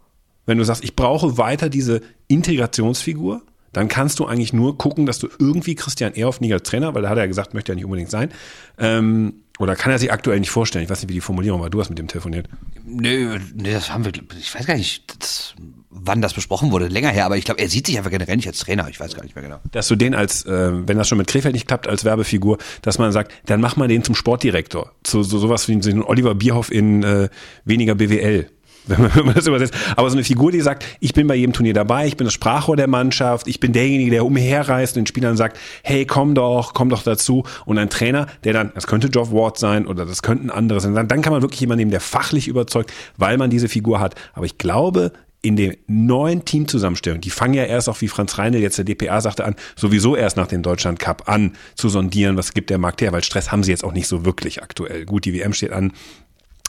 wenn 0.47 0.59
du 0.59 0.65
sagst, 0.65 0.85
ich 0.85 0.95
brauche 0.95 1.37
weiter 1.37 1.69
diese 1.69 2.01
Integrationsfigur, 2.29 3.43
dann 3.73 3.89
kannst 3.89 4.21
du 4.21 4.27
eigentlich 4.27 4.53
nur 4.53 4.79
gucken, 4.79 5.07
dass 5.07 5.19
du 5.19 5.29
irgendwie 5.39 5.75
Christian 5.75 6.15
Ehrhoff 6.15 6.41
nicht 6.41 6.53
als 6.53 6.63
Trainer, 6.63 6.95
weil 6.95 7.03
da 7.03 7.09
hat 7.09 7.17
er 7.17 7.25
ja 7.25 7.29
gesagt, 7.29 7.55
möchte 7.55 7.73
er 7.73 7.75
nicht 7.75 7.85
unbedingt 7.85 8.11
sein, 8.11 8.31
ähm, 8.79 9.42
oder 9.59 9.77
kann 9.77 9.93
er 9.93 9.99
sich 9.99 10.13
aktuell 10.13 10.41
nicht 10.41 10.51
vorstellen. 10.51 10.85
Ich 10.85 10.91
weiß 10.91 11.03
nicht, 11.03 11.11
wie 11.11 11.15
die 11.15 11.21
Formulierung 11.21 11.61
war. 11.61 11.71
Du 11.71 11.81
hast 11.81 11.89
mit 11.89 11.99
dem 11.99 12.09
telefoniert. 12.09 12.49
Nö, 12.85 13.39
nee, 13.55 13.73
das 13.73 13.93
haben 13.93 14.05
wir, 14.05 14.13
ich 14.39 14.55
weiß 14.55 14.67
gar 14.67 14.77
nicht, 14.77 15.23
das, 15.23 15.55
wann 15.91 16.21
das 16.21 16.35
besprochen 16.35 16.73
wurde, 16.73 16.89
länger 16.89 17.11
her, 17.11 17.27
aber 17.27 17.37
ich 17.37 17.45
glaube, 17.45 17.61
er 17.61 17.69
sieht 17.69 17.87
sich 17.87 17.97
einfach 17.97 18.11
generell 18.11 18.37
nicht 18.37 18.49
als 18.49 18.59
Trainer, 18.59 18.89
ich 18.89 18.99
weiß 18.99 19.15
gar 19.15 19.23
nicht 19.23 19.37
mehr 19.37 19.45
genau. 19.45 19.61
dass 19.71 19.89
du 19.89 19.95
den 19.95 20.15
als, 20.15 20.45
äh, 20.47 20.89
wenn 20.89 20.97
das 20.97 21.09
schon 21.09 21.19
mit 21.19 21.29
Krefeld 21.29 21.55
nicht 21.55 21.69
klappt, 21.69 21.87
als 21.87 22.05
Werbefigur, 22.05 22.59
dass 22.81 22.99
man 22.99 23.13
sagt, 23.13 23.33
dann 23.47 23.61
mach 23.61 23.77
mal 23.77 23.89
den 23.89 24.03
zum 24.03 24.15
Sportdirektor. 24.15 24.93
Zu 25.03 25.23
so 25.23 25.39
sowas 25.39 25.69
wie 25.69 25.81
so 25.81 25.91
ein 25.91 26.03
Oliver 26.03 26.35
Bierhoff 26.35 26.73
in 26.73 27.03
äh, 27.03 27.29
weniger 27.65 27.95
BWL. 27.95 28.49
Wenn 28.87 29.01
man, 29.01 29.11
wenn 29.15 29.27
man 29.27 29.35
das 29.35 29.47
übersetzt. 29.47 29.75
Aber 29.97 30.11
so 30.11 30.17
eine 30.17 30.25
Figur, 30.25 30.53
die 30.53 30.61
sagt, 30.61 30.85
ich 31.01 31.15
bin 31.15 31.27
bei 31.27 31.35
jedem 31.35 31.53
Turnier 31.53 31.75
dabei, 31.75 32.07
ich 32.07 32.17
bin 32.17 32.25
das 32.25 32.35
Sprachrohr 32.35 32.77
der 32.77 32.89
Mannschaft, 32.89 33.49
ich 33.49 33.61
bin 33.61 33.73
derjenige, 33.73 34.11
der 34.11 34.25
umherreist 34.25 34.97
und 34.97 35.03
den 35.03 35.07
Spielern 35.07 35.37
sagt, 35.37 35.59
hey, 35.83 36.07
komm 36.07 36.35
doch, 36.35 36.75
komm 36.75 36.89
doch 36.89 37.03
dazu. 37.03 37.45
Und 37.65 37.79
ein 37.79 37.91
Trainer, 37.91 38.27
der 38.45 38.53
dann, 38.53 38.73
das 38.75 38.87
könnte 38.87 39.11
Geoff 39.11 39.33
Ward 39.33 39.59
sein 39.59 39.87
oder 39.87 40.07
das 40.07 40.23
könnten 40.23 40.51
andere 40.51 40.81
sein, 40.81 40.95
dann, 40.95 41.23
kann 41.23 41.33
man 41.33 41.43
wirklich 41.43 41.61
jemanden 41.61 41.81
nehmen, 41.81 41.91
der 41.91 42.01
fachlich 42.01 42.49
überzeugt, 42.49 42.93
weil 43.17 43.39
man 43.39 43.51
diese 43.51 43.69
Figur 43.69 44.01
hat. 44.01 44.15
Aber 44.35 44.47
ich 44.47 44.59
glaube, 44.59 45.13
in 45.43 45.57
der 45.57 45.77
neuen 45.89 46.45
Teamzusammenstellung, 46.45 47.21
die 47.21 47.31
fangen 47.31 47.55
ja 47.55 47.65
erst 47.65 47.89
auch, 47.89 48.01
wie 48.01 48.09
Franz 48.09 48.39
Reinl 48.39 48.61
jetzt 48.61 48.79
der 48.79 48.85
DPA 48.85 49.21
sagte, 49.21 49.45
an, 49.45 49.57
sowieso 49.75 50.15
erst 50.15 50.37
nach 50.37 50.47
dem 50.47 50.63
Deutschland 50.63 51.01
Cup 51.01 51.29
an 51.29 51.57
zu 51.75 51.89
sondieren, 51.89 52.37
was 52.37 52.55
gibt 52.55 52.71
der 52.71 52.79
Markt 52.79 53.03
her, 53.03 53.13
weil 53.13 53.25
Stress 53.25 53.51
haben 53.51 53.65
sie 53.65 53.73
jetzt 53.73 53.83
auch 53.85 53.93
nicht 53.93 54.07
so 54.07 54.25
wirklich 54.25 54.63
aktuell. 54.63 55.05
Gut, 55.05 55.25
die 55.25 55.35
WM 55.35 55.53
steht 55.53 55.73
an, 55.73 55.93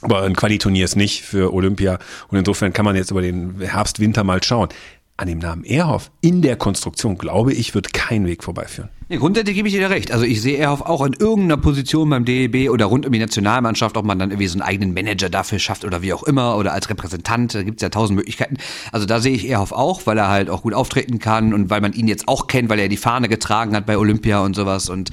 aber 0.04 0.24
ein 0.24 0.36
Qualiturnier 0.36 0.86
ist 0.86 0.96
nicht 0.96 1.24
für 1.24 1.54
Olympia 1.54 2.00
und 2.28 2.38
insofern 2.38 2.74
kann 2.74 2.86
man 2.86 2.96
jetzt 2.96 3.12
über 3.12 3.22
den 3.22 3.60
Herbst, 3.60 4.00
Winter 4.00 4.24
mal 4.24 4.42
schauen. 4.44 4.70
An 5.16 5.28
dem 5.28 5.38
Namen 5.38 5.64
Ehrhoff 5.64 6.10
in 6.22 6.42
der 6.42 6.56
Konstruktion, 6.56 7.20
glaube 7.20 7.54
ich, 7.54 7.76
wird 7.76 7.94
kein 7.94 8.26
Weg 8.26 8.44
vorbeiführen. 8.44 8.90
Nee, 9.10 9.18
grundsätzlich 9.18 9.56
gebe 9.56 9.68
ich 9.68 9.74
dir 9.76 9.88
recht. 9.92 10.12
Also 10.12 10.26
ich 10.26 10.42
sehe 10.42 10.58
Ehrhoff 10.58 10.82
auch 10.82 11.06
in 11.06 11.14
irgendeiner 11.14 11.58
Position 11.58 12.10
beim 12.10 12.26
DEB 12.26 12.72
oder 12.72 12.86
rund 12.86 13.06
um 13.06 13.12
die 13.12 13.20
Nationalmannschaft, 13.20 13.96
ob 13.96 14.06
man 14.06 14.18
dann 14.18 14.32
irgendwie 14.32 14.48
so 14.48 14.56
einen 14.56 14.64
eigenen 14.64 14.96
Manager 14.96 15.30
dafür 15.30 15.60
schafft 15.60 15.86
oder 15.86 16.02
wie 16.02 16.14
auch 16.14 16.24
immer 16.24 16.58
oder 16.58 16.74
als 16.74 16.90
Repräsentant, 16.90 17.54
da 17.54 17.62
gibt's 17.62 17.84
ja 17.84 17.90
tausend 17.90 18.18
Möglichkeiten. 18.18 18.58
Also 18.92 19.06
da 19.06 19.20
sehe 19.20 19.36
ich 19.36 19.48
Ehrhoff 19.48 19.72
auch, 19.72 20.08
weil 20.08 20.18
er 20.18 20.30
halt 20.30 20.50
auch 20.50 20.64
gut 20.64 20.74
auftreten 20.74 21.20
kann 21.20 21.54
und 21.54 21.70
weil 21.70 21.80
man 21.80 21.94
ihn 21.94 22.08
jetzt 22.08 22.28
auch 22.28 22.48
kennt, 22.48 22.70
weil 22.70 22.80
er 22.80 22.88
die 22.88 22.98
Fahne 22.98 23.30
getragen 23.30 23.76
hat 23.76 23.86
bei 23.86 24.00
Olympia 24.00 24.40
und 24.40 24.56
sowas 24.56 24.90
und 24.90 25.12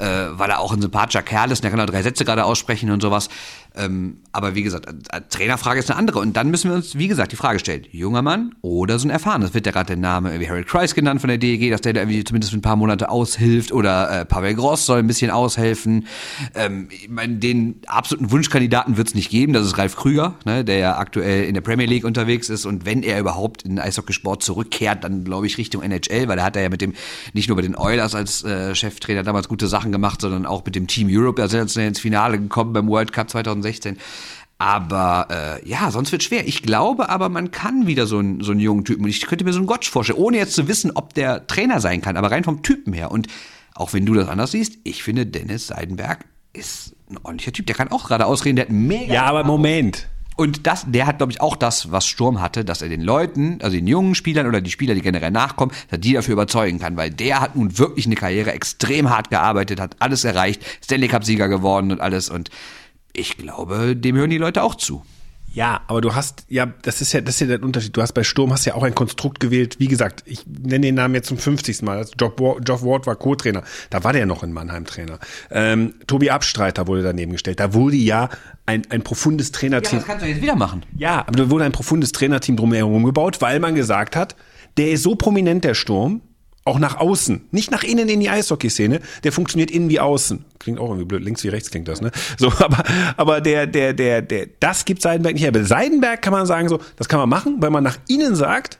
äh, 0.00 0.28
weil 0.32 0.50
er 0.50 0.60
auch 0.60 0.72
ein 0.72 0.80
sympathischer 0.80 1.22
Kerl 1.22 1.50
ist, 1.50 1.62
der 1.62 1.70
kann 1.70 1.80
auch 1.80 1.86
drei 1.86 2.02
Sätze 2.02 2.24
gerade 2.24 2.44
aussprechen 2.44 2.90
und 2.90 3.00
sowas. 3.02 3.28
Ähm, 3.80 4.18
aber 4.32 4.54
wie 4.54 4.62
gesagt, 4.62 4.86
äh, 4.86 5.20
Trainerfrage 5.28 5.80
ist 5.80 5.90
eine 5.90 5.98
andere. 5.98 6.20
Und 6.20 6.36
dann 6.36 6.50
müssen 6.50 6.70
wir 6.70 6.76
uns, 6.76 6.96
wie 6.96 7.08
gesagt, 7.08 7.32
die 7.32 7.36
Frage 7.36 7.58
stellen, 7.58 7.86
junger 7.90 8.22
Mann 8.22 8.54
oder 8.62 8.98
so 8.98 9.08
ein 9.08 9.10
erfahrenes. 9.10 9.54
Wird 9.54 9.66
ja 9.66 9.72
gerade 9.72 9.88
der 9.88 9.96
Name 9.96 10.30
irgendwie 10.30 10.48
Harold 10.48 10.66
Kreis 10.66 10.94
genannt 10.94 11.20
von 11.20 11.28
der 11.28 11.38
DEG, 11.38 11.70
dass 11.70 11.80
der 11.80 11.94
da 11.94 12.00
irgendwie 12.00 12.22
zumindest 12.24 12.52
für 12.52 12.58
ein 12.58 12.62
paar 12.62 12.76
Monate 12.76 13.10
aushilft 13.10 13.72
oder 13.72 14.20
äh, 14.20 14.24
Pavel 14.24 14.54
Gross 14.54 14.86
soll 14.86 15.00
ein 15.00 15.06
bisschen 15.06 15.30
aushelfen. 15.30 16.06
Ähm, 16.54 16.88
ich 16.90 17.08
meine, 17.08 17.36
den 17.36 17.80
absoluten 17.86 18.30
Wunschkandidaten 18.30 18.96
wird 18.96 19.08
es 19.08 19.14
nicht 19.14 19.30
geben, 19.30 19.52
das 19.52 19.66
ist 19.66 19.78
Ralf 19.78 19.96
Krüger, 19.96 20.34
ne, 20.44 20.64
der 20.64 20.78
ja 20.78 20.98
aktuell 20.98 21.44
in 21.44 21.54
der 21.54 21.60
Premier 21.60 21.86
League 21.86 22.04
unterwegs 22.04 22.48
ist 22.50 22.66
und 22.66 22.84
wenn 22.84 23.02
er 23.02 23.18
überhaupt 23.18 23.62
in 23.62 23.70
den 23.70 23.78
Eishockeysport 23.78 24.42
zurückkehrt, 24.42 25.04
dann 25.04 25.24
glaube 25.24 25.46
ich 25.46 25.58
Richtung 25.58 25.82
NHL, 25.82 26.28
weil 26.28 26.38
er 26.38 26.44
hat 26.44 26.56
ja 26.56 26.68
mit 26.68 26.80
dem, 26.80 26.94
nicht 27.32 27.48
nur 27.48 27.56
bei 27.56 27.62
den 27.62 27.76
Oilers 27.76 28.14
als 28.14 28.44
äh, 28.44 28.74
Cheftrainer 28.74 29.22
damals 29.22 29.48
gute 29.48 29.66
Sachen 29.66 29.92
gemacht, 29.92 30.20
sondern 30.20 30.46
auch 30.46 30.64
mit 30.64 30.74
dem 30.74 30.86
Team 30.86 31.08
Europe, 31.10 31.40
da 31.40 31.48
sind 31.48 31.70
sie 31.70 31.86
ins 31.86 32.00
Finale 32.00 32.38
gekommen 32.38 32.72
beim 32.72 32.88
World 32.88 33.12
Cup 33.12 33.30
2016. 33.30 33.69
Aber 34.58 35.28
äh, 35.30 35.68
ja, 35.68 35.90
sonst 35.90 36.12
wird 36.12 36.22
schwer. 36.22 36.46
Ich 36.46 36.62
glaube 36.62 37.08
aber, 37.08 37.30
man 37.30 37.50
kann 37.50 37.86
wieder 37.86 38.06
so 38.06 38.18
einen, 38.18 38.42
so 38.42 38.50
einen 38.50 38.60
jungen 38.60 38.84
Typen. 38.84 39.04
Und 39.04 39.08
ich 39.08 39.24
könnte 39.26 39.44
mir 39.44 39.54
so 39.54 39.58
einen 39.58 39.66
Gottsch 39.66 39.88
vorstellen, 39.88 40.18
ohne 40.18 40.36
jetzt 40.36 40.54
zu 40.54 40.68
wissen, 40.68 40.90
ob 40.94 41.14
der 41.14 41.46
Trainer 41.46 41.80
sein 41.80 42.02
kann, 42.02 42.18
aber 42.18 42.30
rein 42.30 42.44
vom 42.44 42.62
Typen 42.62 42.92
her. 42.92 43.10
Und 43.10 43.26
auch 43.74 43.94
wenn 43.94 44.04
du 44.04 44.12
das 44.12 44.28
anders 44.28 44.50
siehst, 44.50 44.78
ich 44.84 45.02
finde, 45.02 45.24
Dennis 45.24 45.68
Seidenberg 45.68 46.26
ist 46.52 46.94
ein 47.08 47.16
ordentlicher 47.22 47.52
Typ. 47.52 47.66
Der 47.66 47.74
kann 47.74 47.90
auch 47.90 48.08
gerade 48.08 48.26
ausreden, 48.26 48.56
der 48.56 48.66
hat 48.66 48.72
mega. 48.72 49.14
Ja, 49.14 49.24
aber 49.24 49.44
Moment. 49.44 50.08
Und 50.36 50.66
das, 50.66 50.86
der 50.88 51.06
hat, 51.06 51.18
glaube 51.18 51.32
ich, 51.32 51.40
auch 51.40 51.56
das, 51.56 51.90
was 51.90 52.06
Sturm 52.06 52.40
hatte, 52.40 52.64
dass 52.64 52.82
er 52.82 52.88
den 52.88 53.02
Leuten, 53.02 53.58
also 53.62 53.76
den 53.76 53.86
jungen 53.86 54.14
Spielern 54.14 54.46
oder 54.46 54.60
die 54.60 54.70
Spieler, 54.70 54.94
die 54.94 55.02
generell 55.02 55.30
nachkommen, 55.30 55.72
dass 55.90 56.00
die 56.00 56.14
dafür 56.14 56.32
überzeugen 56.32 56.78
kann, 56.78 56.96
weil 56.96 57.10
der 57.10 57.40
hat 57.40 57.56
nun 57.56 57.78
wirklich 57.78 58.06
eine 58.06 58.14
Karriere 58.14 58.52
extrem 58.52 59.10
hart 59.10 59.30
gearbeitet, 59.30 59.80
hat 59.80 59.96
alles 60.00 60.24
erreicht, 60.24 60.62
Stanley 60.82 61.08
Cup-Sieger 61.08 61.48
geworden 61.48 61.92
und 61.92 62.00
alles. 62.00 62.30
Und 62.30 62.50
ich 63.12 63.36
glaube, 63.36 63.96
dem 63.96 64.16
hören 64.16 64.30
die 64.30 64.38
Leute 64.38 64.62
auch 64.62 64.74
zu. 64.74 65.02
Ja, 65.52 65.80
aber 65.88 66.00
du 66.00 66.14
hast, 66.14 66.44
ja, 66.48 66.66
das 66.82 67.00
ist 67.00 67.12
ja, 67.12 67.20
das 67.20 67.34
ist 67.34 67.40
ja 67.40 67.46
der 67.48 67.62
Unterschied. 67.62 67.96
Du 67.96 68.02
hast 68.02 68.12
bei 68.12 68.22
Sturm 68.22 68.52
hast 68.52 68.66
ja 68.66 68.74
auch 68.74 68.84
ein 68.84 68.94
Konstrukt 68.94 69.40
gewählt. 69.40 69.80
Wie 69.80 69.88
gesagt, 69.88 70.22
ich 70.24 70.46
nenne 70.46 70.86
den 70.86 70.94
Namen 70.94 71.14
jetzt 71.14 71.26
zum 71.26 71.38
50. 71.38 71.82
Mal. 71.82 71.98
Also 71.98 72.12
Geoff 72.16 72.38
Ward, 72.38 72.64
Geoff 72.64 72.84
Ward 72.84 73.06
war 73.06 73.16
Co-Trainer. 73.16 73.64
Da 73.90 74.04
war 74.04 74.12
der 74.12 74.26
noch 74.26 74.44
in 74.44 74.52
Mannheim 74.52 74.84
Trainer. 74.84 75.18
Ähm, 75.50 75.94
Tobi 76.06 76.30
Abstreiter 76.30 76.86
wurde 76.86 77.02
daneben 77.02 77.32
gestellt. 77.32 77.58
Da 77.58 77.74
wurde 77.74 77.96
ja 77.96 78.28
ein, 78.66 78.82
ein 78.90 79.02
profundes 79.02 79.50
Trainerteam. 79.50 79.98
das 79.98 80.06
kannst 80.06 80.24
du 80.24 80.28
jetzt 80.28 80.40
wieder 80.40 80.54
machen. 80.54 80.84
Ja, 80.96 81.26
aber 81.26 81.36
da 81.36 81.50
wurde 81.50 81.64
ein 81.64 81.72
profundes 81.72 82.12
Trainerteam 82.12 82.56
drumherum 82.56 83.04
gebaut, 83.04 83.40
weil 83.40 83.58
man 83.58 83.74
gesagt 83.74 84.14
hat, 84.14 84.36
der 84.76 84.92
ist 84.92 85.02
so 85.02 85.16
prominent, 85.16 85.64
der 85.64 85.74
Sturm, 85.74 86.22
auch 86.64 86.78
nach 86.78 86.98
außen, 86.98 87.48
nicht 87.52 87.70
nach 87.70 87.82
innen 87.82 88.08
in 88.08 88.20
die 88.20 88.28
Eishockey-Szene, 88.28 89.00
der 89.24 89.32
funktioniert 89.32 89.70
innen 89.70 89.88
wie 89.88 89.98
außen. 89.98 90.44
Klingt 90.58 90.78
auch 90.78 90.88
irgendwie 90.88 91.06
blöd, 91.06 91.24
links 91.24 91.42
wie 91.42 91.48
rechts 91.48 91.70
klingt 91.70 91.88
das, 91.88 92.00
ne? 92.00 92.10
So, 92.36 92.52
aber, 92.58 92.84
aber 93.16 93.40
der, 93.40 93.66
der, 93.66 93.94
der, 93.94 94.22
der, 94.22 94.46
das 94.60 94.84
gibt 94.84 95.00
Seidenberg 95.00 95.34
nicht 95.34 95.42
her. 95.42 95.52
Bei 95.52 95.62
Seidenberg 95.62 96.20
kann 96.20 96.32
man 96.32 96.46
sagen 96.46 96.68
so, 96.68 96.78
das 96.96 97.08
kann 97.08 97.18
man 97.18 97.28
machen, 97.28 97.56
weil 97.60 97.70
man 97.70 97.82
nach 97.82 97.96
innen 98.08 98.36
sagt, 98.36 98.78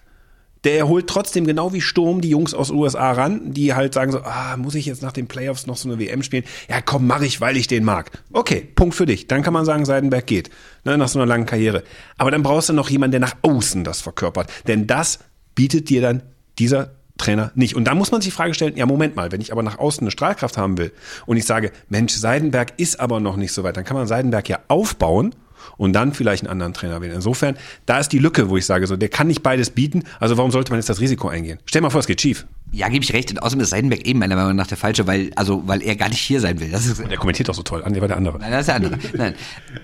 der 0.65 0.89
holt 0.89 1.07
trotzdem 1.07 1.47
genau 1.47 1.73
wie 1.73 1.81
Sturm 1.81 2.21
die 2.21 2.29
Jungs 2.29 2.53
aus 2.53 2.71
USA 2.71 3.13
ran, 3.13 3.55
die 3.55 3.73
halt 3.73 3.95
sagen 3.95 4.13
so, 4.13 4.21
ah, 4.21 4.59
muss 4.59 4.75
ich 4.75 4.85
jetzt 4.85 5.03
nach 5.03 5.13
den 5.13 5.27
Playoffs 5.27 5.67
noch 5.67 5.79
so 5.79 5.89
eine 5.89 5.99
WM 5.99 6.23
spielen? 6.23 6.45
Ja, 6.69 6.83
komm, 6.83 7.07
mach 7.07 7.23
ich, 7.23 7.41
weil 7.41 7.57
ich 7.57 7.67
den 7.67 7.83
mag. 7.83 8.11
Okay, 8.33 8.69
Punkt 8.75 8.95
für 8.95 9.07
dich. 9.07 9.27
Dann 9.27 9.43
kann 9.43 9.55
man 9.55 9.65
sagen, 9.65 9.87
Seidenberg 9.87 10.27
geht, 10.27 10.51
ne, 10.85 10.99
nach 10.99 11.09
so 11.09 11.19
einer 11.19 11.27
langen 11.27 11.47
Karriere. 11.47 11.83
Aber 12.19 12.31
dann 12.31 12.43
brauchst 12.43 12.69
du 12.69 12.75
noch 12.75 12.91
jemanden, 12.91 13.13
der 13.13 13.21
nach 13.21 13.37
außen 13.41 13.85
das 13.85 14.03
verkörpert. 14.03 14.51
Denn 14.67 14.87
das 14.87 15.21
bietet 15.55 15.89
dir 15.89 16.03
dann 16.03 16.23
dieser 16.59 17.00
Trainer 17.21 17.53
nicht. 17.55 17.77
Und 17.77 17.85
da 17.85 17.95
muss 17.95 18.11
man 18.11 18.21
sich 18.21 18.31
die 18.31 18.37
Frage 18.37 18.55
stellen, 18.55 18.77
ja, 18.77 18.87
Moment 18.87 19.17
mal, 19.17 19.31
wenn 19.33 19.41
ich 19.41 19.53
aber 19.53 19.63
nach 19.63 19.79
außen 19.79 20.03
eine 20.03 20.11
Strahlkraft 20.11 20.57
haben 20.57 20.79
will 20.79 20.93
und 21.27 21.37
ich 21.37 21.45
sage, 21.45 21.73
Mensch, 21.89 22.15
Seidenberg 22.15 22.73
ist 22.77 22.99
aber 22.99 23.21
noch 23.21 23.37
nicht 23.37 23.53
so 23.53 23.63
weit, 23.63 23.77
dann 23.77 23.85
kann 23.85 23.97
man 23.97 24.07
Seidenberg 24.07 24.49
ja 24.49 24.59
aufbauen 24.69 25.35
und 25.77 25.93
dann 25.93 26.13
vielleicht 26.13 26.43
einen 26.45 26.51
anderen 26.51 26.75
Trainer 26.75 27.01
wählen. 27.01 27.15
Insofern, 27.15 27.57
da 27.87 27.99
ist 27.99 28.13
die 28.13 28.19
Lücke, 28.19 28.51
wo 28.51 28.57
ich 28.57 28.67
sage, 28.67 28.87
so, 28.87 28.97
der 28.97 29.09
kann 29.09 29.27
nicht 29.27 29.43
beides 29.43 29.71
bieten, 29.71 30.05
also 30.19 30.37
warum 30.37 30.51
sollte 30.51 30.73
man 30.73 30.79
jetzt 30.79 30.89
das 30.89 31.01
Risiko 31.01 31.29
eingehen? 31.29 31.59
Stell 31.67 31.83
mal 31.83 31.91
vor, 31.91 32.01
es 32.01 32.07
geht 32.07 32.21
schief. 32.21 32.47
Ja, 32.73 32.89
gebe 32.89 33.05
ich 33.05 33.13
recht. 33.13 33.31
Und 33.31 33.43
außerdem 33.43 33.63
ist 33.63 33.71
Seidenberg 33.71 34.07
eben 34.07 34.21
meiner 34.21 34.37
Meinung 34.37 34.55
nach 34.55 34.67
der 34.67 34.77
falsche, 34.77 35.07
weil, 35.07 35.31
also, 35.35 35.63
weil 35.67 35.83
er 35.83 35.97
gar 35.97 36.09
nicht 36.09 36.21
hier 36.21 36.41
sein 36.41 36.61
will. 36.61 36.71
Das 36.71 36.87
ist, 36.87 37.01
Der 37.01 37.17
kommentiert 37.17 37.49
doch 37.49 37.55
so 37.55 37.63
toll. 37.63 37.83
Andi 37.85 38.01
war 38.01 38.09
der 38.09 38.17
andere. 38.17 38.39
nein, 38.39 38.51
das 38.53 38.61
ist 38.61 38.67
der 38.69 38.75
andere. 38.77 38.99
Nein. 39.17 39.35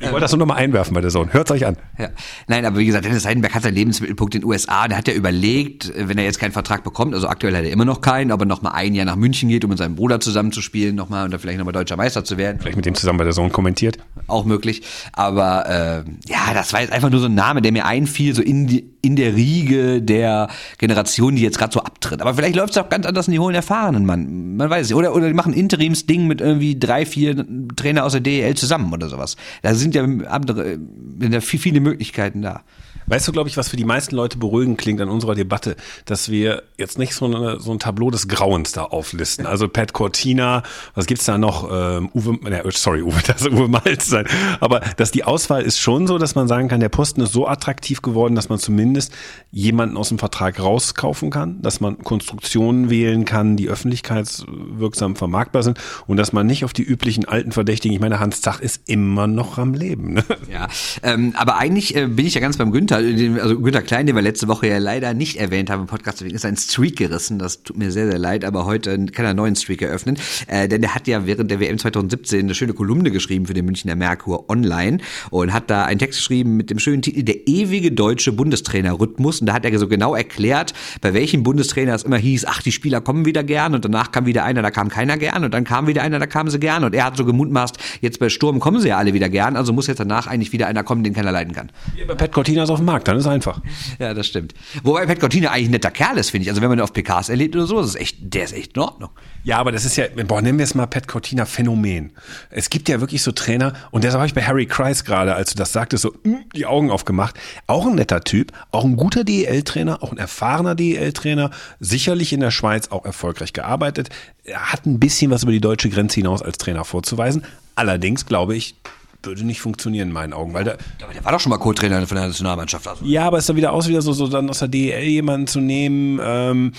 Ich 0.00 0.06
wollte 0.06 0.20
das 0.20 0.32
nur 0.32 0.38
noch 0.38 0.46
mal 0.46 0.54
einwerfen 0.54 0.94
bei 0.94 1.00
der 1.00 1.10
Zone. 1.10 1.32
Hört's 1.32 1.50
euch 1.50 1.66
an. 1.66 1.76
Ja. 1.98 2.10
Nein, 2.46 2.64
aber 2.64 2.78
wie 2.78 2.86
gesagt, 2.86 3.04
Dennis 3.04 3.24
Seidenberg 3.24 3.54
hat 3.54 3.64
seinen 3.64 3.74
Lebensmittelpunkt 3.74 4.34
in 4.36 4.42
den 4.42 4.48
USA. 4.48 4.86
Der 4.86 4.98
hat 4.98 5.08
ja 5.08 5.14
überlegt, 5.14 5.92
wenn 5.96 6.16
er 6.16 6.24
jetzt 6.24 6.38
keinen 6.38 6.52
Vertrag 6.52 6.84
bekommt, 6.84 7.14
also 7.14 7.26
aktuell 7.28 7.56
hat 7.56 7.64
er 7.64 7.70
immer 7.70 7.84
noch 7.84 8.00
keinen, 8.00 8.30
aber 8.30 8.44
noch 8.44 8.62
mal 8.62 8.70
ein 8.70 8.94
Jahr 8.94 9.06
nach 9.06 9.16
München 9.16 9.48
geht, 9.48 9.64
um 9.64 9.70
mit 9.70 9.78
seinem 9.78 9.96
Bruder 9.96 10.20
zusammenzuspielen, 10.20 10.94
noch 10.94 11.08
mal 11.08 11.24
und 11.24 11.32
dann 11.32 11.40
vielleicht 11.40 11.58
noch 11.58 11.64
mal 11.66 11.72
deutscher 11.72 11.96
Meister 11.96 12.24
zu 12.24 12.36
werden. 12.38 12.58
Vielleicht 12.60 12.76
mit 12.76 12.86
dem 12.86 12.94
zusammen 12.94 13.18
bei 13.18 13.24
der 13.24 13.32
Zone 13.32 13.50
kommentiert. 13.50 13.98
Auch 14.28 14.44
möglich. 14.44 14.82
Aber 15.12 15.66
äh, 15.68 16.30
ja, 16.30 16.54
das 16.54 16.72
war 16.72 16.82
jetzt 16.82 16.92
einfach 16.92 17.10
nur 17.10 17.20
so 17.20 17.26
ein 17.26 17.34
Name, 17.34 17.62
der 17.62 17.72
mir 17.72 17.84
einfiel, 17.86 18.34
so 18.34 18.42
in, 18.42 18.66
die, 18.68 18.95
in 19.06 19.16
der 19.16 19.36
Riege 19.36 20.02
der 20.02 20.48
Generation, 20.78 21.36
die 21.36 21.42
jetzt 21.42 21.58
gerade 21.58 21.72
so 21.72 21.80
abtritt. 21.80 22.20
Aber 22.20 22.34
vielleicht 22.34 22.56
läuft 22.56 22.72
es 22.72 22.78
auch 22.78 22.88
ganz 22.88 23.06
anders 23.06 23.28
in 23.28 23.32
die 23.32 23.38
holen 23.38 23.54
erfahrenen 23.54 24.04
Mann. 24.04 24.56
Man 24.56 24.68
weiß 24.68 24.86
es. 24.86 24.92
Oder, 24.92 25.14
oder 25.14 25.28
die 25.28 25.34
machen 25.34 25.52
Interimsding 25.52 26.26
mit 26.26 26.40
irgendwie 26.40 26.78
drei, 26.78 27.06
vier 27.06 27.46
Trainer 27.76 28.04
aus 28.04 28.12
der 28.12 28.20
DEL 28.20 28.56
zusammen 28.56 28.92
oder 28.92 29.08
sowas. 29.08 29.36
Da 29.62 29.74
sind 29.74 29.94
ja 29.94 30.02
andere, 30.04 30.78
sind 31.20 31.32
ja 31.32 31.40
viel, 31.40 31.60
viele 31.60 31.80
Möglichkeiten 31.80 32.42
da. 32.42 32.62
Weißt 33.06 33.28
du, 33.28 33.32
glaube 33.32 33.48
ich, 33.48 33.56
was 33.56 33.68
für 33.68 33.76
die 33.76 33.84
meisten 33.84 34.16
Leute 34.16 34.38
beruhigend 34.38 34.78
klingt 34.78 35.00
an 35.00 35.08
unserer 35.08 35.34
Debatte, 35.34 35.76
dass 36.06 36.28
wir 36.28 36.64
jetzt 36.76 36.98
nicht 36.98 37.14
so, 37.14 37.26
eine, 37.26 37.60
so 37.60 37.70
ein 37.70 37.78
Tableau 37.78 38.10
des 38.10 38.26
Grauens 38.26 38.72
da 38.72 38.82
auflisten. 38.82 39.46
Also 39.46 39.68
Pat 39.68 39.92
Cortina, 39.92 40.62
was 40.94 41.06
gibt's 41.06 41.24
da 41.24 41.38
noch? 41.38 41.70
Ähm, 41.70 42.10
Uwe, 42.14 42.38
ne, 42.48 42.62
sorry, 42.72 43.02
Uwe, 43.02 43.20
das 43.26 43.42
ist 43.42 43.52
Uwe 43.52 43.68
Malz 43.68 44.06
sein. 44.06 44.26
Aber 44.60 44.80
dass 44.96 45.10
die 45.12 45.24
Auswahl 45.24 45.62
ist 45.62 45.78
schon 45.78 46.06
so, 46.06 46.18
dass 46.18 46.34
man 46.34 46.48
sagen 46.48 46.68
kann, 46.68 46.80
der 46.80 46.88
Posten 46.88 47.20
ist 47.20 47.32
so 47.32 47.46
attraktiv 47.46 48.02
geworden, 48.02 48.34
dass 48.34 48.48
man 48.48 48.58
zumindest 48.58 49.12
jemanden 49.52 49.96
aus 49.96 50.08
dem 50.08 50.18
Vertrag 50.18 50.58
rauskaufen 50.58 51.30
kann, 51.30 51.62
dass 51.62 51.80
man 51.80 51.98
Konstruktionen 51.98 52.90
wählen 52.90 53.24
kann, 53.24 53.56
die 53.56 53.68
öffentlichkeitswirksam 53.68 55.16
vermarktbar 55.16 55.62
sind 55.62 55.78
und 56.06 56.16
dass 56.16 56.32
man 56.32 56.46
nicht 56.46 56.64
auf 56.64 56.72
die 56.72 56.82
üblichen 56.82 57.24
alten 57.24 57.52
Verdächtigen, 57.52 57.94
ich 57.94 58.00
meine, 58.00 58.18
Hans 58.18 58.40
Zach 58.40 58.60
ist 58.60 58.88
immer 58.88 59.26
noch 59.26 59.58
am 59.58 59.74
Leben. 59.74 60.14
Ne? 60.14 60.24
Ja, 60.52 60.68
ähm, 61.02 61.34
aber 61.36 61.56
eigentlich 61.56 61.94
äh, 61.94 62.06
bin 62.06 62.26
ich 62.26 62.34
ja 62.34 62.40
ganz 62.40 62.56
beim 62.56 62.72
Günther. 62.72 62.95
Den, 63.02 63.40
also 63.40 63.60
Günther 63.60 63.82
Klein, 63.82 64.06
den 64.06 64.14
wir 64.14 64.22
letzte 64.22 64.48
Woche 64.48 64.68
ja 64.68 64.78
leider 64.78 65.14
nicht 65.14 65.36
erwähnt 65.38 65.70
haben 65.70 65.82
im 65.82 65.86
Podcast, 65.86 66.20
deswegen 66.20 66.34
ist 66.34 66.44
ein 66.44 66.56
Streak 66.56 66.96
gerissen. 66.96 67.38
Das 67.38 67.62
tut 67.62 67.76
mir 67.76 67.90
sehr, 67.90 68.08
sehr 68.08 68.18
leid, 68.18 68.44
aber 68.44 68.64
heute 68.64 68.90
kann 69.06 69.24
er 69.24 69.30
einen 69.30 69.36
neuen 69.36 69.56
Streak 69.56 69.82
eröffnen. 69.82 70.18
Äh, 70.46 70.68
denn 70.68 70.80
der 70.80 70.94
hat 70.94 71.06
ja 71.06 71.26
während 71.26 71.50
der 71.50 71.60
WM 71.60 71.78
2017 71.78 72.40
eine 72.40 72.54
schöne 72.54 72.72
Kolumne 72.72 73.10
geschrieben 73.10 73.46
für 73.46 73.54
den 73.54 73.64
Münchner 73.64 73.96
Merkur 73.96 74.48
online 74.48 74.98
und 75.30 75.52
hat 75.52 75.70
da 75.70 75.84
einen 75.84 75.98
Text 75.98 76.20
geschrieben 76.20 76.56
mit 76.56 76.70
dem 76.70 76.78
schönen 76.78 77.02
Titel 77.02 77.22
Der 77.22 77.46
ewige 77.46 77.92
deutsche 77.92 78.32
Bundestrainer-Rhythmus. 78.32 79.40
Und 79.40 79.46
da 79.46 79.54
hat 79.54 79.64
er 79.64 79.78
so 79.78 79.88
genau 79.88 80.14
erklärt, 80.14 80.72
bei 81.00 81.12
welchem 81.12 81.42
Bundestrainer 81.42 81.94
es 81.94 82.04
immer 82.04 82.18
hieß, 82.18 82.44
ach, 82.46 82.62
die 82.62 82.72
Spieler 82.72 83.00
kommen 83.00 83.24
wieder 83.24 83.44
gern 83.44 83.74
und 83.74 83.84
danach 83.84 84.12
kam 84.12 84.26
wieder 84.26 84.44
einer, 84.44 84.62
da 84.62 84.70
kam 84.70 84.88
keiner 84.88 85.18
gern 85.18 85.44
und 85.44 85.52
dann 85.52 85.64
kam 85.64 85.86
wieder 85.86 86.02
einer, 86.02 86.18
da 86.18 86.26
kamen 86.26 86.50
sie 86.50 86.58
gern. 86.58 86.84
Und 86.84 86.94
er 86.94 87.04
hat 87.04 87.16
so 87.16 87.24
gemutmaßt, 87.24 87.76
jetzt 88.00 88.18
bei 88.18 88.28
Sturm 88.28 88.60
kommen 88.60 88.80
sie 88.80 88.88
ja 88.88 88.96
alle 88.96 89.12
wieder 89.12 89.28
gern, 89.28 89.56
also 89.56 89.72
muss 89.72 89.86
jetzt 89.86 90.00
danach 90.00 90.26
eigentlich 90.26 90.52
wieder 90.52 90.66
einer 90.66 90.82
kommen, 90.82 91.04
den 91.04 91.12
keiner 91.12 91.32
leiden 91.32 91.52
kann. 91.52 91.70
Ja, 91.96 92.06
bei 92.06 92.14
Pat 92.14 92.32
Cortina 92.32 92.62
ist 92.62 92.70
dem 92.70 92.85
Markt, 92.86 93.08
dann 93.08 93.18
ist 93.18 93.26
einfach. 93.26 93.60
Ja, 93.98 94.14
das 94.14 94.26
stimmt. 94.26 94.54
Wobei 94.82 95.06
Pat 95.06 95.20
Cortina 95.20 95.50
eigentlich 95.50 95.68
ein 95.68 95.72
netter 95.72 95.90
Kerl 95.90 96.16
ist, 96.18 96.30
finde 96.30 96.44
ich. 96.44 96.48
Also 96.50 96.62
wenn 96.62 96.68
man 96.68 96.78
ihn 96.78 96.82
auf 96.82 96.92
PKs 96.92 97.28
erlebt 97.28 97.54
oder 97.54 97.66
so, 97.66 97.78
das 97.78 97.88
ist 97.90 97.96
echt, 97.96 98.16
der 98.20 98.44
ist 98.44 98.52
echt 98.52 98.76
in 98.76 98.82
Ordnung. 98.82 99.10
Ja, 99.44 99.58
aber 99.58 99.72
das 99.72 99.84
ist 99.84 99.96
ja, 99.96 100.06
boah, 100.26 100.42
nennen 100.42 100.58
wir 100.58 100.64
es 100.64 100.74
mal 100.74 100.86
Pat 100.86 101.06
Cortina 101.06 101.44
Phänomen. 101.44 102.12
Es 102.50 102.70
gibt 102.70 102.88
ja 102.88 103.00
wirklich 103.00 103.22
so 103.22 103.32
Trainer, 103.32 103.74
und 103.90 104.04
deshalb 104.04 104.20
habe 104.20 104.26
ich 104.26 104.34
bei 104.34 104.42
Harry 104.42 104.66
Kreis 104.66 105.04
gerade, 105.04 105.34
als 105.34 105.50
du 105.50 105.56
das 105.56 105.72
sagtest, 105.72 106.02
so 106.02 106.14
mm, 106.24 106.48
die 106.54 106.66
Augen 106.66 106.90
aufgemacht. 106.90 107.36
Auch 107.66 107.86
ein 107.86 107.94
netter 107.94 108.22
Typ, 108.22 108.52
auch 108.70 108.84
ein 108.84 108.96
guter 108.96 109.24
DEL-Trainer, 109.24 110.02
auch 110.02 110.12
ein 110.12 110.18
erfahrener 110.18 110.74
DEL-Trainer, 110.74 111.50
sicherlich 111.80 112.32
in 112.32 112.40
der 112.40 112.50
Schweiz 112.50 112.88
auch 112.88 113.04
erfolgreich 113.04 113.52
gearbeitet. 113.52 114.08
Er 114.44 114.72
hat 114.72 114.86
ein 114.86 115.00
bisschen 115.00 115.30
was 115.30 115.42
über 115.42 115.52
die 115.52 115.60
deutsche 115.60 115.90
Grenze 115.90 116.16
hinaus 116.16 116.42
als 116.42 116.58
Trainer 116.58 116.84
vorzuweisen. 116.84 117.44
Allerdings 117.74 118.26
glaube 118.26 118.56
ich, 118.56 118.76
würde 119.26 119.44
nicht 119.44 119.60
funktionieren 119.60 120.08
in 120.08 120.14
meinen 120.14 120.32
Augen, 120.32 120.54
weil 120.54 120.64
da, 120.64 120.76
Aber 121.02 121.12
der 121.12 121.24
war 121.24 121.32
doch 121.32 121.40
schon 121.40 121.50
mal 121.50 121.58
Co-Trainer 121.58 122.06
von 122.06 122.16
der 122.16 122.26
Nationalmannschaft. 122.28 122.86
Also. 122.86 123.04
ja, 123.04 123.26
aber 123.26 123.38
es 123.38 123.46
sah 123.46 123.56
wieder 123.56 123.72
aus, 123.72 123.88
wieder 123.88 124.02
so, 124.02 124.12
so 124.12 124.28
dann 124.28 124.48
aus 124.48 124.60
der 124.60 124.68
DEL 124.68 125.02
jemanden 125.04 125.46
zu 125.46 125.60
nehmen. 125.60 126.20
Ähm, 126.22 126.72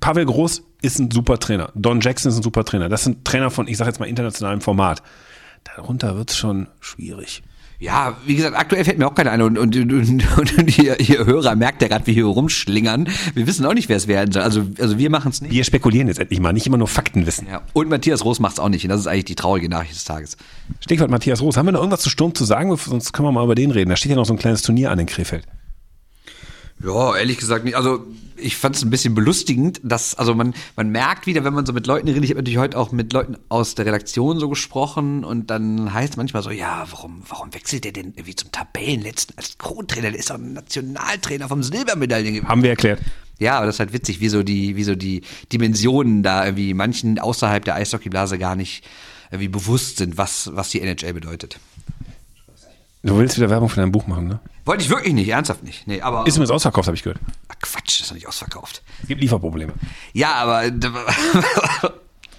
Pavel 0.00 0.24
Groß 0.24 0.62
ist 0.82 0.98
ein 0.98 1.10
super 1.10 1.38
Trainer. 1.38 1.70
Don 1.74 2.00
Jackson 2.00 2.30
ist 2.30 2.38
ein 2.38 2.42
super 2.42 2.64
Trainer. 2.64 2.88
Das 2.88 3.04
sind 3.04 3.24
Trainer 3.24 3.50
von, 3.50 3.68
ich 3.68 3.76
sage 3.76 3.90
jetzt 3.90 4.00
mal, 4.00 4.06
internationalem 4.06 4.60
Format. 4.60 5.02
Darunter 5.64 6.16
wird's 6.16 6.36
schon 6.36 6.68
schwierig. 6.80 7.42
Ja, 7.78 8.16
wie 8.24 8.36
gesagt, 8.36 8.56
aktuell 8.56 8.84
fällt 8.84 8.98
mir 8.98 9.06
auch 9.06 9.14
keiner 9.14 9.32
ein 9.32 9.42
und, 9.42 9.58
und, 9.58 9.76
und, 9.76 10.58
und 10.58 10.78
ihr, 10.78 10.98
ihr 10.98 11.26
Hörer 11.26 11.54
merkt 11.56 11.82
ja 11.82 11.88
gerade, 11.88 12.06
wie 12.06 12.16
wir 12.16 12.24
hier 12.24 12.24
rumschlingern. 12.24 13.08
Wir 13.34 13.46
wissen 13.46 13.66
auch 13.66 13.74
nicht, 13.74 13.90
wer 13.90 13.98
es 13.98 14.08
werden 14.08 14.32
soll. 14.32 14.42
Also, 14.42 14.66
also 14.80 14.96
wir 14.96 15.10
machen 15.10 15.30
es 15.30 15.42
nicht. 15.42 15.52
Wir 15.52 15.62
spekulieren 15.62 16.08
jetzt 16.08 16.18
endlich 16.18 16.40
mal, 16.40 16.54
nicht 16.54 16.66
immer 16.66 16.78
nur 16.78 16.88
Fakten 16.88 17.26
wissen. 17.26 17.46
Ja. 17.50 17.60
Und 17.74 17.90
Matthias 17.90 18.24
Roos 18.24 18.40
macht 18.40 18.54
es 18.54 18.60
auch 18.60 18.70
nicht. 18.70 18.84
Und 18.84 18.90
das 18.90 19.00
ist 19.00 19.06
eigentlich 19.06 19.26
die 19.26 19.34
traurige 19.34 19.68
Nachricht 19.68 19.94
des 19.94 20.04
Tages. 20.04 20.38
Stichwort 20.80 21.10
Matthias 21.10 21.42
Roos. 21.42 21.58
Haben 21.58 21.66
wir 21.66 21.72
noch 21.72 21.80
irgendwas 21.80 22.00
zu 22.00 22.08
Sturm 22.08 22.34
zu 22.34 22.46
sagen? 22.46 22.74
Sonst 22.76 23.12
können 23.12 23.28
wir 23.28 23.32
mal 23.32 23.44
über 23.44 23.54
den 23.54 23.70
reden. 23.70 23.90
Da 23.90 23.96
steht 23.96 24.10
ja 24.10 24.16
noch 24.16 24.26
so 24.26 24.32
ein 24.32 24.38
kleines 24.38 24.62
Turnier 24.62 24.90
an 24.90 24.98
in 24.98 25.06
Krefeld. 25.06 25.44
Ja, 26.82 27.14
ehrlich 27.14 27.36
gesagt 27.36 27.64
nicht. 27.64 27.74
Also 27.74 28.06
ich 28.38 28.56
fand 28.56 28.76
es 28.76 28.82
ein 28.82 28.90
bisschen 28.90 29.14
belustigend, 29.14 29.80
dass, 29.82 30.14
also 30.14 30.34
man, 30.34 30.54
man 30.76 30.90
merkt 30.90 31.26
wieder, 31.26 31.44
wenn 31.44 31.54
man 31.54 31.66
so 31.66 31.72
mit 31.72 31.86
Leuten 31.86 32.08
redet, 32.08 32.24
ich 32.24 32.30
habe 32.30 32.40
natürlich 32.40 32.58
heute 32.58 32.78
auch 32.78 32.92
mit 32.92 33.12
Leuten 33.12 33.36
aus 33.48 33.74
der 33.74 33.86
Redaktion 33.86 34.38
so 34.38 34.48
gesprochen 34.48 35.24
und 35.24 35.50
dann 35.50 35.92
heißt 35.92 36.10
es 36.10 36.16
manchmal 36.16 36.42
so, 36.42 36.50
ja, 36.50 36.86
warum, 36.90 37.22
warum 37.28 37.52
wechselt 37.54 37.84
der 37.84 37.92
denn 37.92 38.12
irgendwie 38.16 38.34
zum 38.34 38.52
Tabellenletzten 38.52 39.36
als 39.36 39.58
Co-Trainer? 39.58 40.10
Der 40.10 40.18
ist 40.18 40.30
doch 40.30 40.36
ein 40.36 40.52
Nationaltrainer 40.52 41.48
vom 41.48 41.62
Silbermedaillen. 41.62 42.48
Haben 42.48 42.62
wir 42.62 42.70
erklärt. 42.70 43.00
Ja, 43.38 43.58
aber 43.58 43.66
das 43.66 43.76
ist 43.76 43.80
halt 43.80 43.92
witzig, 43.92 44.20
wie 44.20 44.28
so 44.28 44.42
die, 44.42 44.76
wie 44.76 44.84
so 44.84 44.94
die 44.94 45.22
Dimensionen 45.52 46.22
da 46.22 46.44
irgendwie 46.44 46.72
manchen 46.74 47.18
außerhalb 47.18 47.64
der 47.64 47.74
Eishockeyblase 47.74 48.38
gar 48.38 48.56
nicht 48.56 48.84
irgendwie 49.30 49.48
bewusst 49.48 49.98
sind, 49.98 50.16
was, 50.16 50.50
was 50.54 50.70
die 50.70 50.80
NHL 50.80 51.12
bedeutet. 51.12 51.58
Du 53.02 53.18
willst 53.18 53.36
wieder 53.36 53.50
Werbung 53.50 53.68
für 53.68 53.80
dein 53.80 53.92
Buch 53.92 54.06
machen, 54.06 54.28
ne? 54.28 54.40
Wollte 54.66 54.82
ich 54.82 54.90
wirklich 54.90 55.14
nicht, 55.14 55.28
ernsthaft 55.28 55.62
nicht. 55.62 55.86
Nee, 55.86 56.00
aber. 56.00 56.26
Ist 56.26 56.36
jetzt 56.36 56.50
ausverkauft, 56.50 56.88
habe 56.88 56.96
ich 56.96 57.04
gehört. 57.04 57.20
Ach, 57.48 57.54
Quatsch, 57.62 58.00
ist 58.00 58.10
doch 58.10 58.16
nicht 58.16 58.26
ausverkauft. 58.26 58.82
Es 59.00 59.08
gibt 59.08 59.20
Lieferprobleme. 59.20 59.72
Ja, 60.12 60.34
aber 60.34 60.64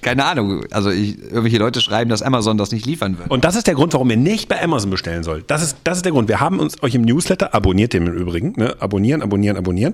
keine 0.02 0.26
Ahnung. 0.26 0.66
Also 0.72 0.90
ich, 0.90 1.22
irgendwelche 1.22 1.58
Leute 1.58 1.80
schreiben, 1.80 2.10
dass 2.10 2.22
Amazon 2.22 2.58
das 2.58 2.74
nicht 2.74 2.86
liefern 2.86 3.18
wird. 3.18 3.32
Und 3.32 3.46
das 3.46 3.56
ist 3.56 3.66
der 3.66 3.76
Grund, 3.76 3.94
warum 3.94 4.10
ihr 4.10 4.18
nicht 4.18 4.50
bei 4.50 4.62
Amazon 4.62 4.90
bestellen 4.90 5.24
sollt. 5.24 5.50
Das 5.50 5.64
ist, 5.64 5.78
das 5.86 5.98
ist 5.98 6.04
der 6.04 6.12
Grund. 6.12 6.28
Wir 6.28 6.42
haben 6.42 6.60
uns 6.60 6.84
euch 6.84 6.96
im 6.96 7.04
Newsletter, 7.04 7.56
abonniert 7.56 7.94
den 7.94 8.08
im 8.08 8.14
Übrigen, 8.14 8.54
ne? 8.58 8.76
abonnieren, 8.82 9.22
abonnieren, 9.22 9.56
abonnieren, 9.56 9.94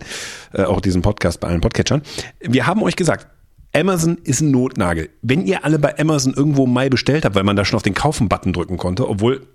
äh, 0.54 0.64
auch 0.64 0.82
diesen 0.82 1.04
Podcast 1.04 1.40
bei 1.40 1.50
allen 1.50 1.62
Podcatchern. 1.62 2.02
Wir 2.42 2.66
haben 2.66 2.82
euch 2.82 2.96
gesagt, 2.96 3.28
Amazon 3.76 4.18
ist 4.24 4.42
ein 4.42 4.50
Notnagel. 4.50 5.10
Wenn 5.22 5.46
ihr 5.46 5.66
alle 5.66 5.78
bei 5.78 6.00
Amazon 6.00 6.34
irgendwo 6.34 6.66
im 6.66 6.74
Mai 6.74 6.90
bestellt 6.90 7.26
habt, 7.26 7.36
weil 7.36 7.44
man 7.44 7.56
da 7.56 7.64
schon 7.64 7.78
auf 7.78 7.84
den 7.84 7.94
Kaufen-Button 7.94 8.54
drücken 8.54 8.78
konnte, 8.78 9.08
obwohl 9.08 9.46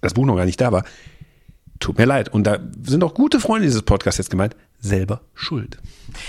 das 0.00 0.14
Buch 0.14 0.24
noch 0.24 0.36
gar 0.36 0.46
nicht 0.46 0.60
da 0.60 0.72
war, 0.72 0.84
tut 1.80 1.98
mir 1.98 2.04
leid. 2.04 2.28
Und 2.28 2.44
da 2.44 2.58
sind 2.82 3.02
auch 3.04 3.14
gute 3.14 3.40
Freunde 3.40 3.66
dieses 3.66 3.82
Podcasts 3.82 4.18
jetzt 4.18 4.30
gemeint, 4.30 4.56
selber 4.80 5.20
schuld. 5.34 5.78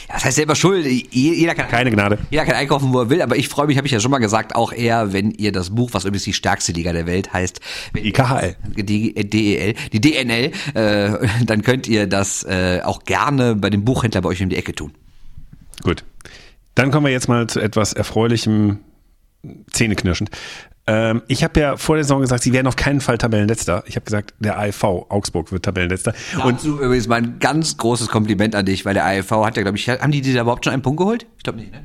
Ja, 0.08 0.16
das 0.16 0.26
heißt 0.26 0.36
selber 0.38 0.56
schuld. 0.56 0.86
Jeder 0.86 1.56
kann, 1.56 1.70
Keine 1.70 1.92
Gnade. 1.92 2.18
Jeder 2.30 2.46
kann 2.46 2.56
einkaufen, 2.56 2.92
wo 2.92 3.00
er 3.02 3.10
will, 3.10 3.22
aber 3.22 3.38
ich 3.38 3.48
freue 3.48 3.68
mich, 3.68 3.78
habe 3.78 3.88
ich 3.88 3.94
ja 3.94 4.00
schon 4.00 4.12
mal 4.12 4.18
gesagt, 4.18 4.56
auch 4.56 4.74
eher, 4.74 5.14
wenn 5.14 5.32
ihr 5.32 5.52
das 5.52 5.70
Buch, 5.70 5.90
was 5.94 6.06
übrigens 6.06 6.24
die 6.24 6.34
stärkste 6.34 6.72
Liga 6.72 6.92
der 6.92 7.06
Welt 7.06 7.32
heißt, 7.32 7.60
wenn 7.94 8.04
Die 8.04 8.12
KHL. 8.12 8.56
die 8.76 9.14
DEL, 9.14 9.76
die 9.94 10.02
DNL, 10.02 10.52
äh, 10.74 11.28
dann 11.46 11.62
könnt 11.62 11.88
ihr 11.88 12.08
das 12.08 12.44
äh, 12.44 12.82
auch 12.84 13.04
gerne 13.04 13.56
bei 13.56 13.70
dem 13.70 13.86
Buchhändler 13.86 14.22
bei 14.22 14.30
euch 14.30 14.42
um 14.42 14.50
die 14.50 14.58
Ecke 14.58 14.74
tun. 14.74 14.94
Gut. 15.84 16.04
Dann 16.76 16.92
kommen 16.92 17.06
wir 17.06 17.12
jetzt 17.14 17.28
mal 17.30 17.48
zu 17.48 17.60
etwas 17.60 17.94
erfreulichem, 17.94 18.80
zähneknirschend. 19.72 20.30
Ähm, 20.90 21.22
ich 21.28 21.44
habe 21.44 21.60
ja 21.60 21.78
vor 21.78 21.98
der 21.98 22.04
Saison 22.04 22.22
gesagt, 22.22 22.42
sie 22.42 22.52
werden 22.52 22.66
auf 22.66 22.76
keinen 22.76 23.00
Fall 23.00 23.20
Tabellenletzter. 23.20 23.84
Ich 23.86 23.96
habe 23.96 24.06
gesagt, 24.06 24.34
der 24.40 24.58
AFV 24.58 24.84
Augsburg 25.10 25.52
wird 25.52 25.64
Tabellenletzter. 25.64 26.16
Und 26.44 26.54
Dazu 26.58 26.82
übrigens 26.82 27.08
mal 27.08 27.18
ein 27.18 27.38
ganz 27.40 27.78
großes 27.78 28.08
Kompliment 28.08 28.56
an 28.56 28.66
dich, 28.66 28.86
weil 28.86 28.96
der 28.96 29.06
AFV 29.06 29.46
hat 29.46 29.56
ja, 29.56 29.62
glaube 29.62 29.78
ich, 29.78 29.88
haben 29.88 30.12
die 30.12 30.22
dir 30.22 30.34
da 30.34 30.42
überhaupt 30.42 30.66
schon 30.66 30.74
einen 30.74 30.82
Punkt 30.82 30.98
geholt? 30.98 31.28
Ich 31.38 31.44
glaube 31.44 31.60
nicht, 31.60 31.72
ne? 31.72 31.84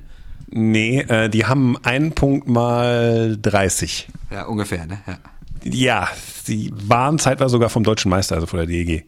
Nee, 0.48 1.00
äh, 1.00 1.28
die 1.28 1.44
haben 1.44 1.76
einen 1.82 2.12
Punkt 2.12 2.48
mal 2.48 3.36
30. 3.42 4.08
Ja, 4.30 4.46
ungefähr, 4.46 4.86
ne? 4.86 5.00
Ja. 5.06 5.18
Ja, 5.64 6.08
sie 6.44 6.72
waren 6.74 7.18
zeitweise 7.18 7.50
sogar 7.50 7.68
vom 7.68 7.84
deutschen 7.84 8.10
Meister, 8.10 8.36
also 8.36 8.46
vor 8.46 8.58
der 8.58 8.66
DEG, 8.66 8.90
äh, 8.90 9.04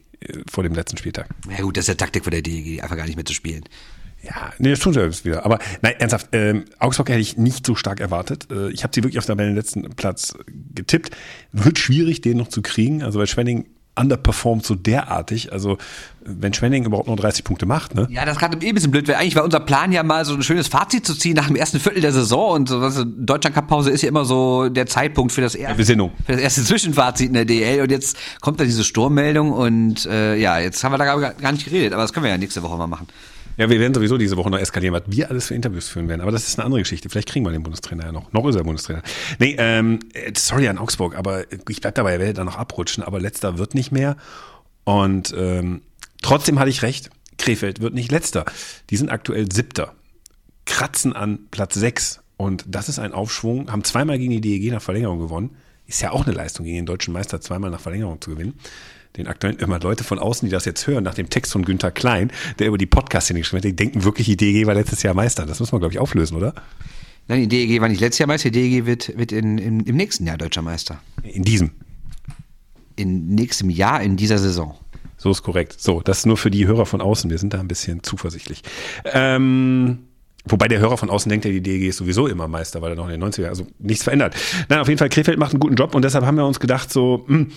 vor 0.50 0.62
dem 0.62 0.74
letzten 0.74 0.98
Spieltag. 0.98 1.28
Ja 1.50 1.62
gut, 1.62 1.76
das 1.76 1.84
ist 1.84 1.88
ja 1.88 1.94
Taktik 1.94 2.24
von 2.24 2.32
der 2.32 2.42
DEG, 2.42 2.82
einfach 2.82 2.96
gar 2.96 3.06
nicht 3.06 3.16
mehr 3.16 3.24
zu 3.24 3.34
spielen. 3.34 3.64
Ja, 4.26 4.52
nee, 4.58 4.70
das 4.70 4.80
tun 4.80 4.92
sie 4.92 5.00
jetzt 5.00 5.24
wieder. 5.24 5.44
Aber 5.44 5.58
nein, 5.82 5.94
ernsthaft, 5.98 6.28
ähm, 6.32 6.64
Augsburg 6.78 7.08
hätte 7.08 7.20
ich 7.20 7.36
nicht 7.36 7.64
so 7.66 7.74
stark 7.74 8.00
erwartet. 8.00 8.48
Äh, 8.50 8.70
ich 8.70 8.82
habe 8.82 8.92
sie 8.94 9.02
wirklich 9.02 9.18
auf 9.18 9.26
dem 9.26 9.38
letzten 9.54 9.88
Platz 9.94 10.34
getippt. 10.74 11.16
Wird 11.52 11.78
schwierig, 11.78 12.20
den 12.20 12.36
noch 12.38 12.48
zu 12.48 12.62
kriegen. 12.62 13.02
Also 13.02 13.18
weil 13.18 13.26
Schwenning 13.26 13.66
underperformt 13.98 14.64
so 14.64 14.74
derartig. 14.74 15.52
Also 15.52 15.78
wenn 16.22 16.52
Schwenning 16.52 16.84
überhaupt 16.84 17.06
nur 17.06 17.16
30 17.16 17.44
Punkte 17.44 17.66
macht, 17.66 17.94
ne? 17.94 18.06
Ja, 18.10 18.24
das 18.24 18.34
ist 18.34 18.40
gerade 18.40 18.58
eh 18.64 18.68
ein 18.68 18.74
bisschen 18.74 18.90
blöd, 18.90 19.08
weil 19.08 19.14
eigentlich 19.14 19.36
war 19.36 19.44
unser 19.44 19.60
Plan 19.60 19.90
ja 19.90 20.02
mal 20.02 20.24
so 20.24 20.34
ein 20.34 20.42
schönes 20.42 20.68
Fazit 20.68 21.06
zu 21.06 21.14
ziehen 21.14 21.34
nach 21.34 21.46
dem 21.46 21.56
ersten 21.56 21.80
Viertel 21.80 22.02
der 22.02 22.12
Saison 22.12 22.52
und 22.52 22.68
so 22.68 22.80
was 22.80 23.02
Deutschland 23.16 23.54
Cup 23.54 23.68
Pause 23.68 23.90
ist 23.90 24.02
ja 24.02 24.08
immer 24.08 24.24
so 24.24 24.68
der 24.68 24.86
Zeitpunkt 24.86 25.32
für 25.32 25.40
das 25.40 25.54
erste 25.54 25.76
Besinnung. 25.76 26.12
für 26.24 26.32
das 26.32 26.40
erste 26.40 26.64
Zwischenfazit 26.64 27.28
in 27.28 27.34
der 27.34 27.46
DL 27.46 27.80
und 27.80 27.90
jetzt 27.90 28.18
kommt 28.40 28.60
da 28.60 28.64
diese 28.64 28.84
Sturmmeldung 28.84 29.52
und 29.52 30.04
äh, 30.06 30.36
ja, 30.36 30.58
jetzt 30.58 30.84
haben 30.84 30.92
wir 30.92 30.98
da 30.98 31.32
gar 31.32 31.52
nicht 31.52 31.64
geredet, 31.64 31.94
aber 31.94 32.02
das 32.02 32.12
können 32.12 32.24
wir 32.24 32.30
ja 32.30 32.38
nächste 32.38 32.62
Woche 32.62 32.76
mal 32.76 32.86
machen. 32.86 33.06
Ja, 33.56 33.70
wir 33.70 33.80
werden 33.80 33.94
sowieso 33.94 34.18
diese 34.18 34.36
Woche 34.36 34.50
noch 34.50 34.58
eskalieren, 34.58 34.94
was 34.94 35.04
wir 35.06 35.30
alles 35.30 35.46
für 35.46 35.54
Interviews 35.54 35.88
führen 35.88 36.08
werden. 36.08 36.20
Aber 36.20 36.30
das 36.30 36.46
ist 36.46 36.58
eine 36.58 36.66
andere 36.66 36.80
Geschichte. 36.82 37.08
Vielleicht 37.08 37.28
kriegen 37.28 37.44
wir 37.44 37.52
den 37.52 37.62
Bundestrainer 37.62 38.06
ja 38.06 38.12
noch. 38.12 38.32
Noch 38.32 38.46
ist 38.46 38.54
er 38.54 38.64
Bundestrainer. 38.64 39.02
Nee, 39.38 39.56
ähm, 39.58 40.00
äh, 40.12 40.32
sorry 40.36 40.68
an 40.68 40.78
Augsburg, 40.78 41.16
aber 41.16 41.50
ich 41.50 41.80
bleib 41.80 41.94
dabei, 41.94 42.12
er 42.12 42.18
werde 42.20 42.34
da 42.34 42.44
noch 42.44 42.56
abrutschen. 42.56 43.02
Aber 43.02 43.18
letzter 43.18 43.58
wird 43.58 43.74
nicht 43.74 43.92
mehr. 43.92 44.16
Und 44.84 45.34
ähm, 45.36 45.82
trotzdem 46.22 46.58
hatte 46.58 46.70
ich 46.70 46.82
recht. 46.82 47.10
Krefeld 47.38 47.80
wird 47.80 47.94
nicht 47.94 48.10
letzter. 48.10 48.44
Die 48.90 48.96
sind 48.96 49.10
aktuell 49.10 49.50
siebter. 49.50 49.94
Kratzen 50.66 51.14
an 51.14 51.40
Platz 51.50 51.74
sechs. 51.74 52.20
Und 52.36 52.64
das 52.68 52.88
ist 52.88 52.98
ein 52.98 53.12
Aufschwung. 53.12 53.70
Haben 53.70 53.84
zweimal 53.84 54.18
gegen 54.18 54.32
die 54.32 54.40
DEG 54.40 54.70
nach 54.70 54.82
Verlängerung 54.82 55.18
gewonnen. 55.18 55.56
Ist 55.86 56.02
ja 56.02 56.10
auch 56.10 56.26
eine 56.26 56.34
Leistung, 56.34 56.66
gegen 56.66 56.76
den 56.76 56.86
deutschen 56.86 57.12
Meister 57.12 57.40
zweimal 57.40 57.70
nach 57.70 57.80
Verlängerung 57.80 58.20
zu 58.20 58.30
gewinnen. 58.30 58.54
Den 59.16 59.28
aktuellen, 59.28 59.58
immer 59.58 59.80
Leute 59.80 60.04
von 60.04 60.18
außen, 60.18 60.46
die 60.46 60.52
das 60.52 60.64
jetzt 60.64 60.86
hören, 60.86 61.04
nach 61.04 61.14
dem 61.14 61.30
Text 61.30 61.52
von 61.52 61.64
Günther 61.64 61.90
Klein, 61.90 62.30
der 62.58 62.68
über 62.68 62.78
die 62.78 62.86
Podcast-Szene 62.86 63.40
geschrieben 63.40 63.58
hat, 63.58 63.64
die 63.64 63.76
denken 63.76 64.04
wirklich, 64.04 64.26
die 64.26 64.36
DEG 64.36 64.66
war 64.66 64.74
letztes 64.74 65.02
Jahr 65.02 65.14
Meister. 65.14 65.46
Das 65.46 65.60
muss 65.60 65.72
man, 65.72 65.80
glaube 65.80 65.94
ich, 65.94 65.98
auflösen, 65.98 66.36
oder? 66.36 66.54
Nein, 67.28 67.48
die 67.48 67.48
DEG 67.48 67.80
war 67.80 67.88
nicht 67.88 68.00
letztes 68.00 68.18
Jahr 68.18 68.28
Meister, 68.28 68.50
die 68.50 68.60
DEG 68.60 68.86
wird, 68.86 69.16
wird 69.16 69.32
in, 69.32 69.58
im, 69.58 69.80
im 69.80 69.96
nächsten 69.96 70.26
Jahr 70.26 70.36
deutscher 70.36 70.62
Meister. 70.62 71.00
In 71.22 71.42
diesem. 71.42 71.72
In 72.96 73.34
nächstem 73.34 73.70
Jahr, 73.70 74.02
in 74.02 74.16
dieser 74.16 74.38
Saison. 74.38 74.76
So 75.16 75.30
ist 75.30 75.42
korrekt. 75.42 75.80
So, 75.80 76.02
das 76.02 76.18
ist 76.18 76.26
nur 76.26 76.36
für 76.36 76.50
die 76.50 76.66
Hörer 76.66 76.86
von 76.86 77.00
außen. 77.00 77.30
Wir 77.30 77.38
sind 77.38 77.54
da 77.54 77.60
ein 77.60 77.68
bisschen 77.68 78.02
zuversichtlich. 78.02 78.62
Ähm, 79.04 80.00
wobei 80.44 80.68
der 80.68 80.78
Hörer 80.78 80.98
von 80.98 81.10
außen 81.10 81.28
denkt, 81.28 81.46
ja, 81.46 81.50
die 81.50 81.62
DEG 81.62 81.88
ist 81.88 81.96
sowieso 81.96 82.26
immer 82.26 82.48
Meister, 82.48 82.82
weil 82.82 82.92
er 82.92 82.96
noch 82.96 83.08
in 83.08 83.18
den 83.18 83.24
90er, 83.24 83.48
also 83.48 83.66
nichts 83.78 84.04
verändert. 84.04 84.36
Nein, 84.68 84.78
auf 84.78 84.88
jeden 84.88 84.98
Fall, 84.98 85.08
Krefeld 85.08 85.38
macht 85.38 85.52
einen 85.52 85.60
guten 85.60 85.74
Job 85.74 85.94
und 85.94 86.02
deshalb 86.02 86.24
haben 86.24 86.36
wir 86.36 86.46
uns 86.46 86.60
gedacht, 86.60 86.92
so, 86.92 87.24
hm, 87.26 87.50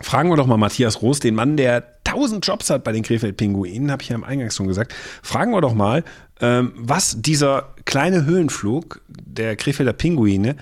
fragen 0.00 0.30
wir 0.30 0.36
doch 0.36 0.46
mal 0.46 0.56
Matthias 0.56 1.02
Roos, 1.02 1.20
den 1.20 1.34
Mann, 1.34 1.56
der 1.56 2.02
tausend 2.04 2.46
Jobs 2.46 2.70
hat 2.70 2.84
bei 2.84 2.92
den 2.92 3.02
Krefeld-Pinguinen, 3.02 3.90
habe 3.90 4.02
ich 4.02 4.08
ja 4.08 4.16
im 4.16 4.24
Eingangs 4.24 4.56
schon 4.56 4.66
gesagt. 4.66 4.94
Fragen 5.22 5.52
wir 5.52 5.60
doch 5.60 5.74
mal, 5.74 6.04
ähm, 6.40 6.72
was 6.76 7.20
dieser 7.20 7.74
kleine 7.84 8.24
Höhenflug 8.24 9.02
der 9.08 9.56
Krefelder 9.56 9.92
Pinguine 9.92 10.56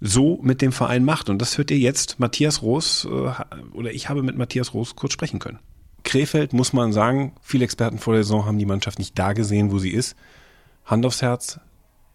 so 0.00 0.38
mit 0.42 0.62
dem 0.62 0.72
Verein 0.72 1.04
macht. 1.04 1.30
Und 1.30 1.40
das 1.40 1.58
hört 1.58 1.70
ihr 1.70 1.78
jetzt. 1.78 2.18
Matthias 2.18 2.62
Roos, 2.62 3.04
äh, 3.04 3.32
oder 3.72 3.92
ich 3.92 4.08
habe 4.08 4.22
mit 4.22 4.36
Matthias 4.36 4.74
Roos 4.74 4.96
kurz 4.96 5.12
sprechen 5.12 5.38
können. 5.38 5.58
Krefeld, 6.04 6.52
muss 6.52 6.72
man 6.72 6.92
sagen, 6.92 7.32
viele 7.40 7.64
Experten 7.64 7.98
vor 7.98 8.14
der 8.14 8.24
Saison 8.24 8.44
haben 8.44 8.58
die 8.58 8.66
Mannschaft 8.66 8.98
nicht 8.98 9.18
da 9.18 9.32
gesehen, 9.32 9.70
wo 9.70 9.78
sie 9.78 9.90
ist. 9.90 10.16
Hand 10.84 11.06
aufs 11.06 11.22
Herz, 11.22 11.60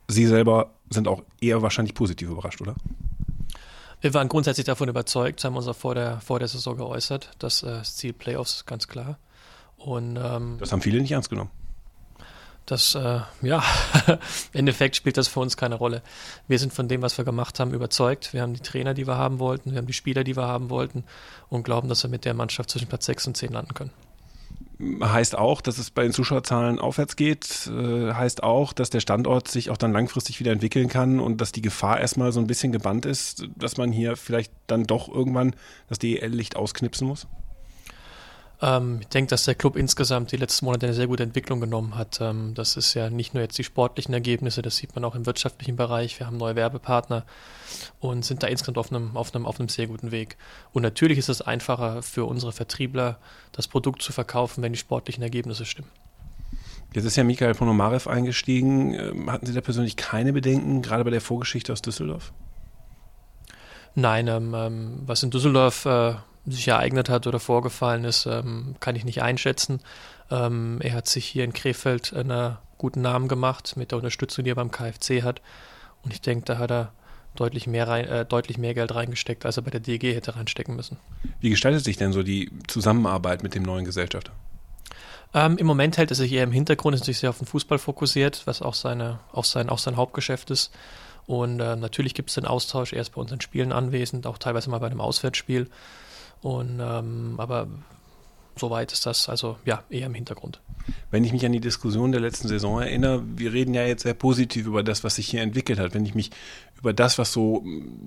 Sie 0.08 0.26
selber 0.26 0.72
sind 0.90 1.08
auch 1.08 1.24
eher 1.42 1.62
wahrscheinlich 1.62 1.94
positiv 1.94 2.30
überrascht, 2.30 2.62
oder? 2.62 2.76
Wir 4.02 4.14
waren 4.14 4.28
grundsätzlich 4.30 4.66
davon 4.66 4.90
überzeugt, 4.90 5.44
haben 5.44 5.56
uns 5.58 5.68
auch 5.68 5.76
vor 5.76 5.96
der, 5.96 6.20
vor 6.22 6.40
der 6.40 6.48
Saison 6.48 6.78
geäußert, 6.78 7.32
dass 7.40 7.64
äh, 7.64 7.68
das 7.68 7.96
Ziel 7.96 8.14
Playoffs 8.14 8.58
ist 8.58 8.68
ganz 8.68 8.88
klar. 8.88 9.18
Und 9.78 10.18
ähm, 10.18 10.58
Das 10.60 10.72
haben 10.72 10.82
viele 10.82 11.02
nicht 11.02 11.12
ernst 11.12 11.30
genommen. 11.30 11.50
das, 12.68 12.96
äh, 12.96 13.22
ja, 13.42 13.64
im 14.08 14.18
Endeffekt 14.54 14.96
spielt 14.96 15.18
das 15.18 15.28
für 15.28 15.40
uns 15.40 15.58
keine 15.58 15.76
Rolle. 15.76 16.02
Wir 16.48 16.60
sind 16.60 16.74
von 16.74 16.88
dem, 16.88 17.02
was 17.02 17.18
wir 17.18 17.26
gemacht 17.26 17.60
haben, 17.60 17.74
überzeugt. 17.74 18.34
Wir 18.34 18.42
haben 18.42 18.54
die 18.54 18.60
Trainer, 18.62 18.94
die 18.94 19.08
wir 19.08 19.18
haben 19.18 19.40
wollten, 19.40 19.72
wir 19.72 19.78
haben 19.80 19.88
die 19.88 19.94
Spieler, 19.94 20.24
die 20.24 20.36
wir 20.36 20.46
haben 20.48 20.70
wollten 20.70 21.04
und 21.50 21.64
glauben, 21.64 21.90
dass 21.90 22.04
wir 22.04 22.10
mit 22.10 22.26
der 22.26 22.34
Mannschaft 22.34 22.70
zwischen 22.70 22.88
Platz 22.88 23.06
6 23.06 23.28
und 23.28 23.38
10 23.38 23.52
landen 23.52 23.74
können. 23.74 23.92
Heißt 24.80 25.36
auch, 25.36 25.62
dass 25.62 25.80
es 25.80 25.90
bei 25.90 26.04
den 26.04 26.12
Zuschauerzahlen 26.12 26.78
aufwärts 26.78 27.16
geht. 27.16 27.68
Äh, 27.68 28.14
heißt 28.14 28.44
auch, 28.44 28.74
dass 28.74 28.92
der 28.92 29.00
Standort 29.00 29.48
sich 29.48 29.72
auch 29.72 29.78
dann 29.78 29.92
langfristig 29.92 30.40
wieder 30.40 30.52
entwickeln 30.52 30.88
kann 30.88 31.20
und 31.20 31.42
dass 31.42 31.52
die 31.52 31.64
Gefahr 31.64 32.00
erstmal 32.00 32.32
so 32.32 32.40
ein 32.40 32.48
bisschen 32.48 32.72
gebannt 32.72 33.06
ist, 33.08 33.48
dass 33.56 33.78
man 33.78 33.92
hier 33.92 34.16
vielleicht 34.16 34.52
dann 34.68 34.84
doch 34.84 35.10
irgendwann 35.10 35.56
das 35.88 35.98
DEL-Licht 35.98 36.56
ausknipsen 36.56 37.08
muss. 37.08 37.28
Ähm, 38.62 39.00
ich 39.02 39.08
denke, 39.08 39.30
dass 39.30 39.46
der 39.46 39.56
Club 39.56 39.76
insgesamt 39.76 40.32
die 40.32 40.38
letzten 40.38 40.66
Monate 40.66 40.88
eine 40.88 40.96
sehr 40.96 41.08
gute 41.08 41.24
Entwicklung 41.24 41.60
genommen 41.60 41.96
hat. 41.96 42.20
Ähm, 42.22 42.54
das 42.56 42.76
ist 42.76 42.94
ja 42.96 43.10
nicht 43.10 43.34
nur 43.34 43.44
jetzt 43.44 43.58
die 43.58 43.64
sportlichen 43.64 44.14
Ergebnisse, 44.14 44.62
das 44.62 44.78
sieht 44.78 44.96
man 44.96 45.06
auch 45.06 45.16
im 45.16 45.26
wirtschaftlichen 45.26 45.76
Bereich. 45.76 46.20
Wir 46.20 46.28
haben 46.28 46.38
neue 46.38 46.56
Werbepartner 46.56 47.24
und 48.00 48.26
sind 48.26 48.42
da 48.42 48.48
insgesamt 48.48 48.78
auf 48.78 48.92
einem, 48.92 49.16
auf 49.16 49.34
einem, 49.36 49.46
auf 49.46 49.60
einem 49.60 49.70
sehr 49.70 49.88
guten 49.88 50.12
Weg. 50.12 50.38
Und 50.74 50.82
natürlich 50.82 51.20
ist 51.20 51.30
es 51.30 51.42
einfacher 51.42 52.02
für 52.02 52.26
unsere 52.26 52.52
Vertriebler, 52.52 53.20
das 53.52 53.68
Produkt 53.68 54.02
zu 54.02 54.12
verkaufen, 54.12 54.64
wenn 54.64 54.74
die 54.74 54.80
sportlichen 54.80 55.22
Ergebnisse 55.22 55.66
stimmen. 55.66 55.90
Jetzt 56.94 57.06
ist 57.06 57.16
ja 57.16 57.24
Michael 57.24 57.54
Ponomarev 57.54 58.10
eingestiegen. 58.10 58.94
Ähm, 58.94 59.32
Hatten 59.32 59.46
Sie 59.46 59.54
da 59.54 59.62
persönlich 59.62 59.98
keine 59.98 60.34
Bedenken, 60.34 60.82
gerade 60.82 61.04
bei 61.04 61.12
der 61.12 61.22
Vorgeschichte 61.22 61.74
aus 61.74 61.84
Düsseldorf? 61.84 62.34
Nein, 63.94 64.28
ähm, 64.28 64.54
ähm, 64.56 65.02
was 65.06 65.22
in 65.22 65.30
Düsseldorf 65.32 65.86
äh, 65.86 66.16
sich 66.48 66.68
ereignet 66.68 67.10
hat 67.10 67.28
oder 67.28 67.40
vorgefallen 67.40 68.04
ist, 68.04 68.26
ähm, 68.26 68.76
kann 68.80 68.96
ich 68.96 69.06
nicht 69.06 69.22
einschätzen. 69.22 69.82
Ähm, 70.32 70.80
er 70.82 70.94
hat 70.94 71.08
sich 71.08 71.26
hier 71.26 71.44
in 71.44 71.54
Krefeld 71.54 72.14
einen 72.14 72.58
guten 72.78 73.02
Namen 73.02 73.28
gemacht 73.28 73.76
mit 73.76 73.92
der 73.92 73.98
Unterstützung, 73.98 74.46
die 74.46 74.52
er 74.52 74.56
beim 74.56 74.72
KfC 74.72 75.24
hat. 75.24 75.42
Und 76.04 76.14
ich 76.14 76.22
denke, 76.22 76.46
da 76.46 76.58
hat 76.58 76.72
er 76.72 76.92
deutlich 77.36 77.68
mehr, 77.68 77.88
rein, 77.88 78.06
äh, 78.06 78.26
deutlich 78.26 78.58
mehr 78.58 78.74
Geld 78.74 78.94
reingesteckt, 78.94 79.46
als 79.46 79.58
er 79.58 79.64
bei 79.64 79.72
der 79.72 79.80
DG 79.80 80.14
hätte 80.14 80.36
reinstecken 80.36 80.76
müssen. 80.76 80.98
Wie 81.40 81.50
gestaltet 81.50 81.84
sich 81.84 81.98
denn 81.98 82.14
so 82.14 82.24
die 82.24 82.52
Zusammenarbeit 82.68 83.44
mit 83.44 83.56
dem 83.56 83.64
neuen 83.64 83.86
Gesellschafter? 83.86 84.32
Ähm, 85.34 85.58
Im 85.58 85.68
Moment 85.68 85.98
hält 85.98 86.12
er 86.12 86.16
sich 86.16 86.32
eher 86.32 86.44
im 86.44 86.52
Hintergrund, 86.52 86.96
ist 86.96 87.02
natürlich 87.02 87.20
sehr 87.20 87.30
auf 87.30 87.38
den 87.38 87.48
Fußball 87.48 87.78
fokussiert, 87.78 88.44
was 88.46 88.62
auch, 88.62 88.74
seine, 88.74 89.20
auch, 89.32 89.44
sein, 89.44 89.70
auch 89.70 89.80
sein 89.80 89.98
Hauptgeschäft 89.98 90.50
ist. 90.52 90.72
Und 91.26 91.60
äh, 91.60 91.76
natürlich 91.76 92.14
gibt 92.14 92.30
es 92.30 92.36
den 92.36 92.46
Austausch, 92.46 92.94
er 92.94 93.02
ist 93.02 93.12
bei 93.12 93.22
unseren 93.22 93.42
Spielen 93.42 93.74
anwesend, 93.74 94.26
auch 94.26 94.38
teilweise 94.38 94.70
mal 94.70 94.80
bei 94.80 94.88
einem 94.88 95.02
Auswärtsspiel. 95.02 95.70
Und 96.42 96.80
ähm, 96.82 97.36
aber 97.38 97.68
soweit 98.56 98.92
ist 98.92 99.06
das 99.06 99.30
also 99.30 99.58
ja 99.66 99.84
eher 99.90 100.08
im 100.08 100.14
Hintergrund. 100.14 100.62
Wenn 101.12 101.24
ich 101.24 101.34
mich 101.34 101.46
an 101.46 101.52
die 101.52 101.60
Diskussion 101.60 102.12
der 102.12 102.22
letzten 102.22 102.48
Saison 102.48 102.82
erinnere, 102.82 103.24
wir 103.36 103.52
reden 103.52 103.74
ja 103.74 103.86
jetzt 103.86 104.04
sehr 104.04 104.14
positiv 104.14 104.68
über 104.68 104.84
das, 104.84 105.04
was 105.04 105.16
sich 105.16 105.28
hier 105.28 105.42
entwickelt 105.42 105.80
hat. 105.80 105.94
Wenn 105.94 106.06
ich 106.06 106.16
mich 106.16 106.32
über 106.80 106.94
das, 106.94 107.18
was 107.18 107.34
so 107.34 107.64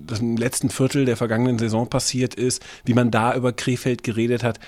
das 0.07 0.19
im 0.19 0.37
letzten 0.37 0.69
Viertel 0.69 1.05
der 1.05 1.17
vergangenen 1.17 1.59
Saison 1.59 1.87
passiert 1.87 2.33
ist, 2.33 2.63
wie 2.85 2.93
man 2.93 3.11
da 3.11 3.35
über 3.35 3.53
Krefeld 3.53 4.03
geredet 4.03 4.43
hat, 4.43 4.59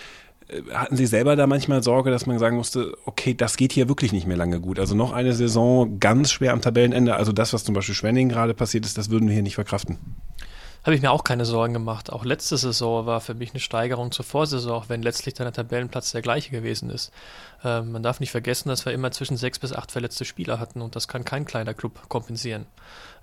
äh, 0.48 0.62
hatten 0.74 0.96
Sie 0.96 1.06
selber 1.06 1.36
da 1.36 1.48
manchmal 1.48 1.84
Sorge, 1.84 2.12
dass 2.12 2.26
man 2.26 2.40
sagen 2.40 2.58
musste, 2.58 2.96
okay, 3.06 3.34
das 3.34 3.58
geht 3.58 3.74
hier 3.74 3.88
wirklich 3.88 4.12
nicht 4.12 4.28
mehr 4.28 4.38
lange 4.38 4.60
gut. 4.60 4.80
Also 4.80 4.96
noch 4.96 5.12
eine 5.12 5.34
Saison 5.34 6.00
ganz 6.00 6.32
schwer 6.32 6.54
am 6.54 6.62
Tabellenende. 6.62 7.16
Also 7.16 7.32
das, 7.32 7.54
was 7.54 7.64
zum 7.64 7.74
Beispiel 7.74 7.96
Schwenning 7.96 8.30
gerade 8.30 8.54
passiert 8.54 8.86
ist, 8.86 8.98
das 8.98 9.10
würden 9.10 9.28
wir 9.28 9.34
hier 9.34 9.44
nicht 9.44 9.56
verkraften. 9.56 9.98
Habe 10.84 10.96
ich 10.96 11.02
mir 11.02 11.12
auch 11.12 11.24
keine 11.24 11.46
Sorgen 11.46 11.74
gemacht. 11.74 12.12
Auch 12.12 12.26
letzte 12.26 12.58
Saison 12.58 13.06
war 13.06 13.22
für 13.22 13.34
mich 13.34 13.52
eine 13.52 13.60
Steigerung 13.60 14.12
zur 14.12 14.26
Vorsaison, 14.26 14.74
auch 14.74 14.90
wenn 14.90 15.02
letztlich 15.02 15.34
dann 15.34 15.46
der 15.46 15.54
Tabellenplatz 15.54 16.12
der 16.12 16.22
gleiche 16.22 16.52
gewesen 16.52 16.90
ist. 16.90 17.12
Ähm, 17.64 17.92
man 17.92 18.04
darf 18.04 18.20
nicht 18.20 18.32
vergessen, 18.32 18.70
dass 18.70 18.86
wir 18.86 18.94
immer 18.94 19.12
zwischen 19.12 19.38
sechs 19.38 19.60
bis 19.60 19.74
acht 19.74 19.92
verletzte 19.92 20.26
Spieler 20.26 20.60
hatten 20.60 20.82
und 20.82 20.96
das 20.96 21.08
kann 21.08 21.24
kein 21.24 21.46
kleiner 21.46 21.74
Club 21.74 22.10
kompensieren. 22.10 22.66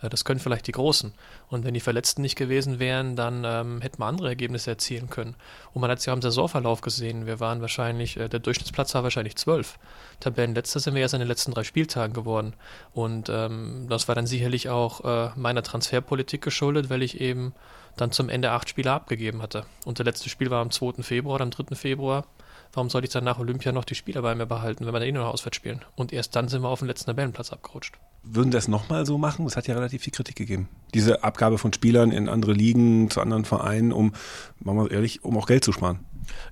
Äh, 0.02 0.08
das 0.08 0.24
können 0.24 0.40
vielleicht 0.40 0.66
die 0.66 0.72
Großen. 0.72 1.12
Und 1.48 1.64
wenn 1.64 1.74
die 1.74 1.80
Verletzten 1.80 2.22
nicht 2.22 2.36
gewesen 2.36 2.78
wären, 2.78 3.16
dann 3.16 3.44
ähm, 3.44 3.80
hätten 3.80 3.98
wir 3.98 4.06
andere 4.06 4.28
Ergebnisse 4.28 4.70
erzielen 4.70 5.10
können. 5.10 5.36
Und 5.72 5.82
man 5.82 5.90
hat 5.90 5.98
es 5.98 6.06
ja 6.06 6.12
im 6.12 6.22
Saisonverlauf 6.22 6.80
gesehen. 6.80 7.26
Wir 7.26 7.40
waren 7.40 7.60
wahrscheinlich, 7.60 8.16
äh, 8.16 8.28
der 8.28 8.40
Durchschnittsplatz 8.40 8.94
war 8.94 9.02
wahrscheinlich 9.02 9.36
zwölf. 9.36 9.78
Tabellenletzter 10.20 10.80
sind 10.80 10.94
wir 10.94 11.02
erst 11.02 11.14
in 11.14 11.20
den 11.20 11.28
letzten 11.28 11.52
drei 11.52 11.64
Spieltagen 11.64 12.14
geworden. 12.14 12.54
Und 12.92 13.28
ähm, 13.28 13.86
das 13.88 14.08
war 14.08 14.14
dann 14.14 14.26
sicherlich 14.26 14.68
auch 14.68 15.04
äh, 15.04 15.30
meiner 15.36 15.62
Transferpolitik 15.62 16.42
geschuldet, 16.42 16.90
weil 16.90 17.02
ich 17.02 17.20
eben 17.20 17.54
dann 17.96 18.12
zum 18.12 18.28
Ende 18.28 18.52
acht 18.52 18.68
Spieler 18.68 18.92
abgegeben 18.92 19.42
hatte. 19.42 19.66
Und 19.84 19.98
der 19.98 20.06
letzte 20.06 20.28
Spiel 20.28 20.50
war 20.50 20.62
am 20.62 20.70
2. 20.70 21.02
Februar, 21.02 21.40
am 21.40 21.50
3. 21.50 21.74
Februar. 21.74 22.24
Warum 22.72 22.90
soll 22.90 23.04
ich 23.04 23.10
dann 23.10 23.24
nach 23.24 23.38
Olympia 23.38 23.72
noch 23.72 23.84
die 23.84 23.94
Spieler 23.94 24.22
bei 24.22 24.34
mir 24.34 24.46
behalten, 24.46 24.86
wenn 24.86 24.92
wir 24.92 25.00
da 25.00 25.06
eh 25.06 25.12
nur 25.12 25.24
noch 25.24 25.32
auswärts 25.32 25.56
spielen? 25.56 25.84
Und 25.96 26.12
erst 26.12 26.36
dann 26.36 26.48
sind 26.48 26.62
wir 26.62 26.68
auf 26.68 26.80
den 26.80 26.88
letzten 26.88 27.06
Tabellenplatz 27.06 27.52
abgerutscht 27.52 27.98
würden 28.22 28.50
das 28.50 28.68
nochmal 28.68 29.06
so 29.06 29.18
machen? 29.18 29.46
Es 29.46 29.56
hat 29.56 29.66
ja 29.66 29.74
relativ 29.74 30.02
viel 30.02 30.12
Kritik 30.12 30.36
gegeben. 30.36 30.68
Diese 30.94 31.24
Abgabe 31.24 31.58
von 31.58 31.72
Spielern 31.72 32.12
in 32.12 32.28
andere 32.28 32.52
Ligen, 32.52 33.10
zu 33.10 33.20
anderen 33.20 33.44
Vereinen, 33.44 33.92
um, 33.92 34.12
machen 34.58 34.78
wir 34.78 34.90
ehrlich, 34.90 35.24
um 35.24 35.36
auch 35.36 35.46
Geld 35.46 35.64
zu 35.64 35.72
sparen. 35.72 36.00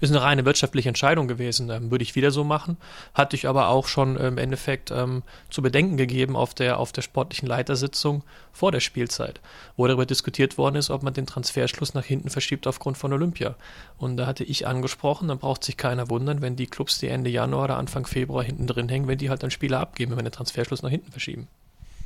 Ist 0.00 0.10
eine 0.10 0.22
reine 0.22 0.44
wirtschaftliche 0.44 0.88
Entscheidung 0.88 1.28
gewesen. 1.28 1.70
Ähm, 1.70 1.90
würde 1.90 2.02
ich 2.02 2.14
wieder 2.14 2.30
so 2.30 2.44
machen. 2.44 2.76
Hatte 3.14 3.36
ich 3.36 3.46
aber 3.46 3.68
auch 3.68 3.86
schon 3.86 4.16
im 4.16 4.38
Endeffekt 4.38 4.90
ähm, 4.90 5.22
zu 5.50 5.62
bedenken 5.62 5.96
gegeben 5.96 6.36
auf 6.36 6.54
der, 6.54 6.78
auf 6.78 6.92
der 6.92 7.02
sportlichen 7.02 7.48
Leitersitzung 7.48 8.22
vor 8.52 8.72
der 8.72 8.80
Spielzeit, 8.80 9.40
wo 9.76 9.86
darüber 9.86 10.06
diskutiert 10.06 10.58
worden 10.58 10.76
ist, 10.76 10.90
ob 10.90 11.02
man 11.02 11.14
den 11.14 11.26
Transferschluss 11.26 11.94
nach 11.94 12.04
hinten 12.04 12.30
verschiebt 12.30 12.66
aufgrund 12.66 12.98
von 12.98 13.12
Olympia. 13.12 13.54
Und 13.98 14.16
da 14.16 14.26
hatte 14.26 14.44
ich 14.44 14.66
angesprochen, 14.66 15.28
dann 15.28 15.38
braucht 15.38 15.64
sich 15.64 15.76
keiner 15.76 16.10
wundern, 16.10 16.42
wenn 16.42 16.56
die 16.56 16.66
Clubs, 16.66 16.98
die 16.98 17.08
Ende 17.08 17.30
Januar 17.30 17.64
oder 17.64 17.76
Anfang 17.76 18.06
Februar 18.06 18.42
hinten 18.42 18.66
drin 18.66 18.88
hängen, 18.88 19.08
wenn 19.08 19.18
die 19.18 19.30
halt 19.30 19.42
dann 19.42 19.50
Spieler 19.50 19.80
abgeben, 19.80 20.10
wenn 20.10 20.18
wir 20.18 20.24
den 20.24 20.32
Transferschluss 20.32 20.82
nach 20.82 20.90
hinten 20.90 21.12
verschieben. 21.12 21.48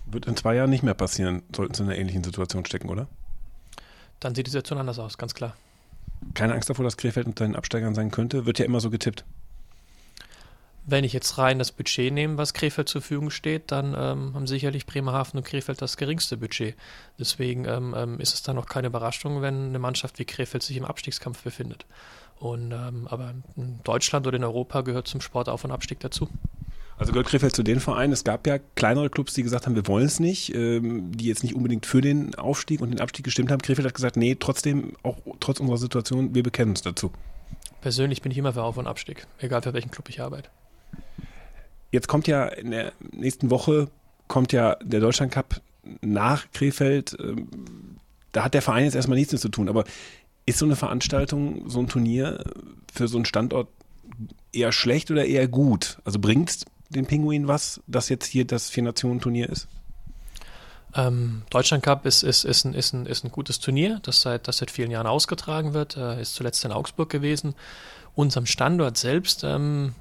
Wird 0.07 0.27
in 0.27 0.37
zwei 0.37 0.55
Jahren 0.55 0.71
nicht 0.71 0.83
mehr 0.83 0.95
passieren, 0.95 1.43
sollten 1.55 1.75
sie 1.75 1.83
in 1.83 1.89
einer 1.89 1.99
ähnlichen 1.99 2.25
Situation 2.25 2.65
stecken, 2.67 2.91
oder? 2.91 3.07
Dann 4.21 4.35
sieht 4.35 4.47
die 4.47 4.51
Situation 4.51 4.79
anders 4.79 4.99
aus, 4.99 5.17
ganz 5.17 5.35
klar. 5.35 5.57
Keine 6.35 6.55
Angst 6.55 6.71
davor, 6.71 6.85
dass 6.85 6.97
Krefeld 6.97 7.27
unter 7.27 7.45
den 7.45 7.57
Absteigern 7.57 7.95
sein 7.95 8.11
könnte? 8.11 8.47
Wird 8.47 8.59
ja 8.59 8.65
immer 8.65 8.81
so 8.81 8.91
getippt. 8.91 9.25
Wenn 10.85 11.05
ich 11.05 11.13
jetzt 11.13 11.39
rein 11.39 11.61
das 11.61 11.71
Budget 11.71 12.13
nehme, 12.13 12.39
was 12.39 12.55
Krefeld 12.55 12.89
zur 12.89 13.03
Verfügung 13.03 13.31
steht, 13.31 13.71
dann 13.71 13.95
ähm, 13.97 14.35
haben 14.35 14.47
sicherlich 14.49 14.85
Bremerhaven 14.85 15.39
und 15.39 15.47
Krefeld 15.47 15.81
das 15.81 15.97
geringste 15.97 16.37
Budget. 16.37 16.75
Deswegen 17.21 17.67
ähm, 17.67 17.95
ähm, 17.97 18.19
ist 18.19 18.35
es 18.35 18.43
dann 18.43 18.59
auch 18.59 18.67
keine 18.67 18.89
Überraschung, 18.89 19.43
wenn 19.43 19.69
eine 19.69 19.79
Mannschaft 19.79 20.19
wie 20.19 20.25
Krefeld 20.25 20.65
sich 20.65 20.77
im 20.77 20.85
Abstiegskampf 20.85 21.43
befindet. 21.43 21.87
Und, 22.41 22.73
ähm, 22.73 23.07
aber 23.09 23.35
in 23.55 23.79
Deutschland 23.85 24.27
oder 24.27 24.37
in 24.37 24.43
Europa 24.43 24.81
gehört 24.81 25.07
zum 25.07 25.21
Sport 25.21 25.49
Auf- 25.49 25.63
und 25.63 25.71
Abstieg 25.71 26.01
dazu. 26.01 26.29
Also 27.03 27.15
gehört 27.15 27.27
Krefeld 27.27 27.53
zu 27.53 27.65
den 27.65 27.81
Vereinen. 27.81 28.13
Es 28.13 28.23
gab 28.23 28.47
ja 28.47 28.59
kleinere 28.77 29.11
Clubs, 29.11 29.35
die 29.35 29.43
gesagt 29.43 29.67
haben, 29.67 29.75
wir 29.75 29.89
wollen 29.89 30.07
es 30.07 30.21
nicht, 30.21 30.55
ähm, 30.55 31.11
die 31.11 31.27
jetzt 31.27 31.43
nicht 31.43 31.57
unbedingt 31.57 31.85
für 31.85 32.01
den 32.01 32.37
Aufstieg 32.37 32.81
und 32.81 32.93
den 32.93 33.01
Abstieg 33.01 33.25
gestimmt 33.25 33.51
haben. 33.51 33.61
Krefeld 33.61 33.89
hat 33.89 33.95
gesagt, 33.95 34.17
nee, 34.17 34.37
trotzdem, 34.39 34.93
auch 35.03 35.17
trotz 35.41 35.59
unserer 35.59 35.79
Situation, 35.79 36.33
wir 36.33 36.45
bekennen 36.45 36.71
uns 36.71 36.83
dazu. 36.83 37.11
Persönlich 37.81 38.23
bin 38.23 38.31
ich 38.31 38.39
immer 38.39 38.53
für 38.53 38.63
Auf- 38.63 38.77
und 38.77 38.87
Abstieg, 38.87 39.27
egal 39.39 39.63
für 39.63 39.73
welchen 39.73 39.91
Club 39.91 40.09
ich 40.11 40.21
arbeite. 40.21 40.49
Jetzt 41.91 42.07
kommt 42.07 42.29
ja 42.29 42.47
in 42.47 42.71
der 42.71 42.93
nächsten 43.11 43.51
Woche 43.51 43.89
kommt 44.29 44.53
ja 44.53 44.77
der 44.77 45.01
Deutschland 45.01 45.33
Cup 45.33 45.61
nach 46.03 46.53
Krefeld. 46.53 47.17
Ähm, 47.19 47.49
da 48.31 48.45
hat 48.45 48.55
der 48.55 48.63
Verein 48.63 48.85
jetzt 48.85 48.95
erstmal 48.95 49.19
nichts 49.19 49.33
mehr 49.33 49.41
zu 49.41 49.49
tun. 49.49 49.69
Aber 49.69 49.83
ist 50.47 50.61
so 50.61 50.67
eine 50.67 50.77
Veranstaltung, 50.77 51.69
so 51.69 51.81
ein 51.81 51.89
Turnier 51.89 52.45
für 52.95 53.09
so 53.09 53.19
einen 53.19 53.25
Standort 53.25 53.67
eher 54.53 54.71
schlecht 54.71 55.11
oder 55.11 55.25
eher 55.25 55.49
gut? 55.49 55.99
Also 56.05 56.21
bringt 56.21 56.65
den 56.95 57.07
Pinguin 57.07 57.49
was, 57.49 57.81
dass 57.87 58.09
jetzt 58.09 58.27
hier 58.27 58.47
das 58.47 58.71
Vier-Nationen-Turnier 58.71 59.49
ist? 59.49 59.69
Ähm, 60.95 61.43
Deutschland 61.51 61.83
Cup 61.83 62.05
ist, 62.05 62.23
ist, 62.23 62.45
ist, 62.45 62.65
ein, 62.65 62.75
ist, 62.75 62.93
ein, 62.93 63.07
ist 63.07 63.25
ein 63.25 63.33
gutes 63.33 63.61
Turnier, 63.61 64.01
das 64.03 64.21
seit, 64.21 64.47
das 64.47 64.59
seit 64.59 64.71
vielen 64.71 64.91
Jahren 64.91 65.07
ausgetragen 65.07 65.73
wird, 65.73 65.97
äh, 65.97 66.21
ist 66.21 66.35
zuletzt 66.35 66.65
in 66.65 66.73
Augsburg 66.73 67.09
gewesen. 67.09 67.55
Unserem 68.15 68.45
Standort 68.45 68.99
selbst 68.99 69.43
ähm, 69.43 69.95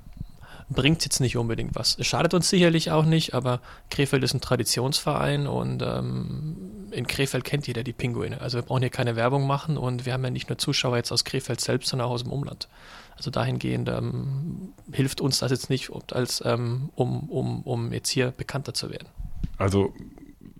bringt 0.70 1.04
jetzt 1.06 1.20
nicht 1.20 1.38
unbedingt 1.38 1.76
was. 1.76 1.98
Es 1.98 2.08
schadet 2.08 2.34
uns 2.34 2.50
sicherlich 2.50 2.92
auch 2.92 3.06
nicht, 3.06 3.34
aber 3.34 3.62
Krefeld 3.90 4.24
ist 4.24 4.34
ein 4.34 4.42
Traditionsverein 4.42 5.48
und 5.48 5.82
ähm, 5.82 6.58
in 6.92 7.08
Krefeld 7.08 7.46
kennt 7.46 7.68
jeder 7.68 7.84
die 7.84 7.94
Pinguine. 7.94 8.42
Also 8.42 8.58
wir 8.58 8.64
brauchen 8.64 8.82
hier 8.82 8.90
keine 8.90 9.16
Werbung 9.16 9.48
machen 9.48 9.78
und 9.78 10.06
wir 10.06 10.12
haben 10.12 10.24
ja 10.24 10.30
nicht 10.30 10.50
nur 10.50 10.58
Zuschauer 10.58 10.98
jetzt 10.98 11.12
aus 11.12 11.24
Krefeld 11.24 11.62
selbst, 11.62 11.90
sondern 11.90 12.08
auch 12.08 12.14
aus 12.14 12.24
dem 12.24 12.32
Umland. 12.32 12.68
Also 13.16 13.30
dahingehend 13.30 13.90
ähm, 13.90 14.74
hilft 14.92 15.22
uns 15.22 15.40
das 15.40 15.52
jetzt 15.52 15.70
nicht, 15.70 15.92
als, 16.12 16.42
ähm, 16.46 16.90
um, 16.96 17.30
um, 17.30 17.62
um 17.64 17.94
jetzt 17.94 18.10
hier 18.10 18.32
bekannter 18.32 18.74
zu 18.74 18.90
werden. 18.90 19.08
Also 19.58 19.94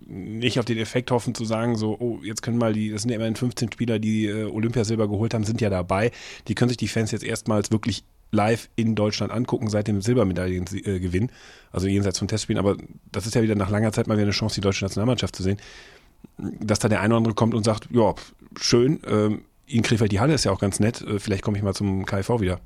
nicht 0.06 0.58
auf 0.58 0.64
den 0.64 0.78
Effekt 0.78 1.10
hoffen 1.10 1.34
zu 1.34 1.44
sagen, 1.44 1.76
so, 1.76 1.96
oh, 1.98 2.20
jetzt 2.22 2.42
können 2.42 2.58
mal 2.58 2.72
die, 2.72 2.90
das 2.90 3.02
sind 3.02 3.10
ja 3.10 3.16
immerhin 3.16 3.34
15 3.34 3.72
Spieler, 3.72 3.98
die 3.98 4.26
äh, 4.26 4.44
Olympiasilber 4.44 5.08
geholt 5.08 5.32
haben, 5.32 5.44
sind 5.44 5.60
ja 5.60 5.70
dabei. 5.70 6.12
Die 6.48 6.54
können 6.54 6.68
sich 6.68 6.76
die 6.76 6.88
Fans 6.88 7.10
jetzt 7.10 7.24
erstmals 7.24 7.70
wirklich 7.70 8.04
live 8.30 8.68
in 8.76 8.94
Deutschland 8.94 9.32
angucken 9.32 9.68
seit 9.70 9.88
dem 9.88 10.02
Silbermedaillengewinn, 10.02 11.28
äh, 11.28 11.32
also 11.70 11.86
jenseits 11.86 12.18
von 12.18 12.28
Testspielen. 12.28 12.58
Aber 12.58 12.76
das 13.10 13.26
ist 13.26 13.34
ja 13.34 13.42
wieder 13.42 13.54
nach 13.54 13.70
langer 13.70 13.92
Zeit 13.92 14.06
mal 14.06 14.14
wieder 14.14 14.24
eine 14.24 14.32
Chance, 14.32 14.56
die 14.56 14.60
deutsche 14.60 14.84
Nationalmannschaft 14.84 15.34
zu 15.34 15.42
sehen. 15.42 15.58
Dass 16.38 16.78
da 16.78 16.88
der 16.88 17.00
eine 17.00 17.14
oder 17.14 17.18
andere 17.18 17.34
kommt 17.34 17.54
und 17.54 17.64
sagt, 17.64 17.88
ja, 17.90 18.14
schön, 18.56 19.00
ähm, 19.06 19.42
in 19.72 19.82
Krefeld 19.82 20.12
die 20.12 20.20
Halle 20.20 20.34
ist 20.34 20.44
ja 20.44 20.52
auch 20.52 20.60
ganz 20.60 20.80
nett. 20.80 21.00
Äh, 21.02 21.18
vielleicht 21.18 21.42
komme 21.42 21.56
ich 21.56 21.64
mal 21.64 21.74
zum 21.74 22.04
KIV 22.06 22.40
wieder. 22.40 22.60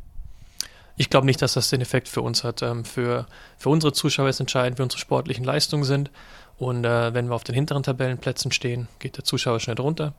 Ich 0.97 1.11
glaube 1.11 1.27
nicht, 1.27 1.43
dass 1.43 1.55
das 1.55 1.69
den 1.69 1.81
Effekt 1.81 2.09
für 2.09 2.23
uns 2.23 2.43
hat. 2.43 2.63
Ähm, 2.63 2.85
für, 2.85 3.27
für 3.59 3.69
unsere 3.69 3.93
Zuschauer 3.93 4.29
ist 4.29 4.41
entscheidend, 4.41 4.79
wie 4.79 4.83
unsere 4.83 5.01
sportlichen 5.01 5.45
Leistungen 5.45 5.85
sind. 5.85 6.11
Und 6.59 6.85
äh, 6.85 7.13
wenn 7.13 7.29
wir 7.29 7.35
auf 7.35 7.45
den 7.45 7.55
hinteren 7.55 7.83
Tabellenplätzen 7.83 8.51
stehen, 8.51 8.89
geht 8.99 9.17
der 9.19 9.25
Zuschauer 9.25 9.61
schnell 9.61 9.79
runter. 9.79 10.15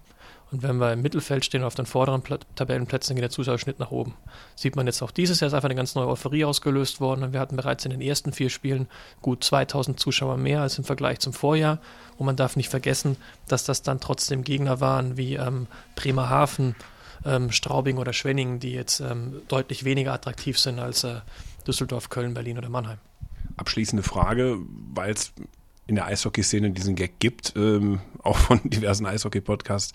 Und 0.49 0.63
wenn 0.63 0.77
wir 0.77 0.93
im 0.93 1.01
Mittelfeld 1.01 1.43
stehen, 1.43 1.63
auf 1.63 1.75
den 1.75 1.85
vorderen 1.85 2.21
Pla 2.21 2.37
Tabellenplätzen, 2.55 3.15
geht 3.15 3.23
der 3.23 3.29
Zuschauerschnitt 3.29 3.79
nach 3.79 3.91
oben. 3.91 4.13
Sieht 4.55 4.77
man 4.77 4.87
jetzt 4.87 5.01
auch 5.01 5.11
dieses 5.11 5.39
Jahr 5.41 5.47
ist 5.47 5.53
einfach 5.53 5.67
eine 5.67 5.75
ganz 5.75 5.93
neue 5.95 6.07
Euphorie 6.07 6.45
ausgelöst 6.45 7.01
worden. 7.01 7.23
Und 7.23 7.33
wir 7.33 7.41
hatten 7.41 7.57
bereits 7.57 7.83
in 7.83 7.91
den 7.91 8.01
ersten 8.01 8.31
vier 8.31 8.49
Spielen 8.49 8.87
gut 9.21 9.43
2000 9.43 9.99
Zuschauer 9.99 10.37
mehr 10.37 10.61
als 10.61 10.77
im 10.77 10.85
Vergleich 10.85 11.19
zum 11.19 11.33
Vorjahr. 11.33 11.79
Und 12.17 12.25
man 12.25 12.37
darf 12.37 12.55
nicht 12.55 12.69
vergessen, 12.69 13.17
dass 13.47 13.65
das 13.65 13.81
dann 13.81 13.99
trotzdem 13.99 14.43
Gegner 14.43 14.79
waren 14.79 15.17
wie 15.17 15.35
ähm, 15.35 15.67
Bremerhaven, 15.95 16.75
ähm, 17.25 17.51
Straubing 17.51 17.97
oder 17.97 18.13
Schwenningen, 18.13 18.59
die 18.59 18.71
jetzt 18.71 19.01
ähm, 19.01 19.41
deutlich 19.49 19.83
weniger 19.83 20.13
attraktiv 20.13 20.57
sind 20.57 20.79
als 20.79 21.03
äh, 21.03 21.19
Düsseldorf, 21.67 22.09
Köln, 22.09 22.33
Berlin 22.33 22.57
oder 22.57 22.69
Mannheim. 22.69 22.99
Abschließende 23.57 24.03
Frage, 24.03 24.57
weil 24.93 25.11
es 25.11 25.33
in 25.87 25.95
der 25.95 26.05
Eishockey-Szene 26.05 26.71
diesen 26.71 26.95
Gag 26.95 27.19
gibt, 27.19 27.53
ähm, 27.57 27.99
auch 28.23 28.37
von 28.37 28.61
diversen 28.63 29.05
Eishockey-Podcasts. 29.05 29.93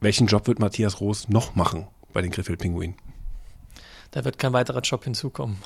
Welchen 0.00 0.26
Job 0.26 0.46
wird 0.46 0.58
Matthias 0.60 1.00
Roos 1.00 1.28
noch 1.28 1.54
machen 1.54 1.88
bei 2.12 2.22
den 2.22 2.30
Griffel 2.30 2.56
Pinguinen? 2.56 2.96
Da 4.10 4.24
wird 4.24 4.38
kein 4.38 4.52
weiterer 4.52 4.80
Job 4.80 5.04
hinzukommen. 5.04 5.58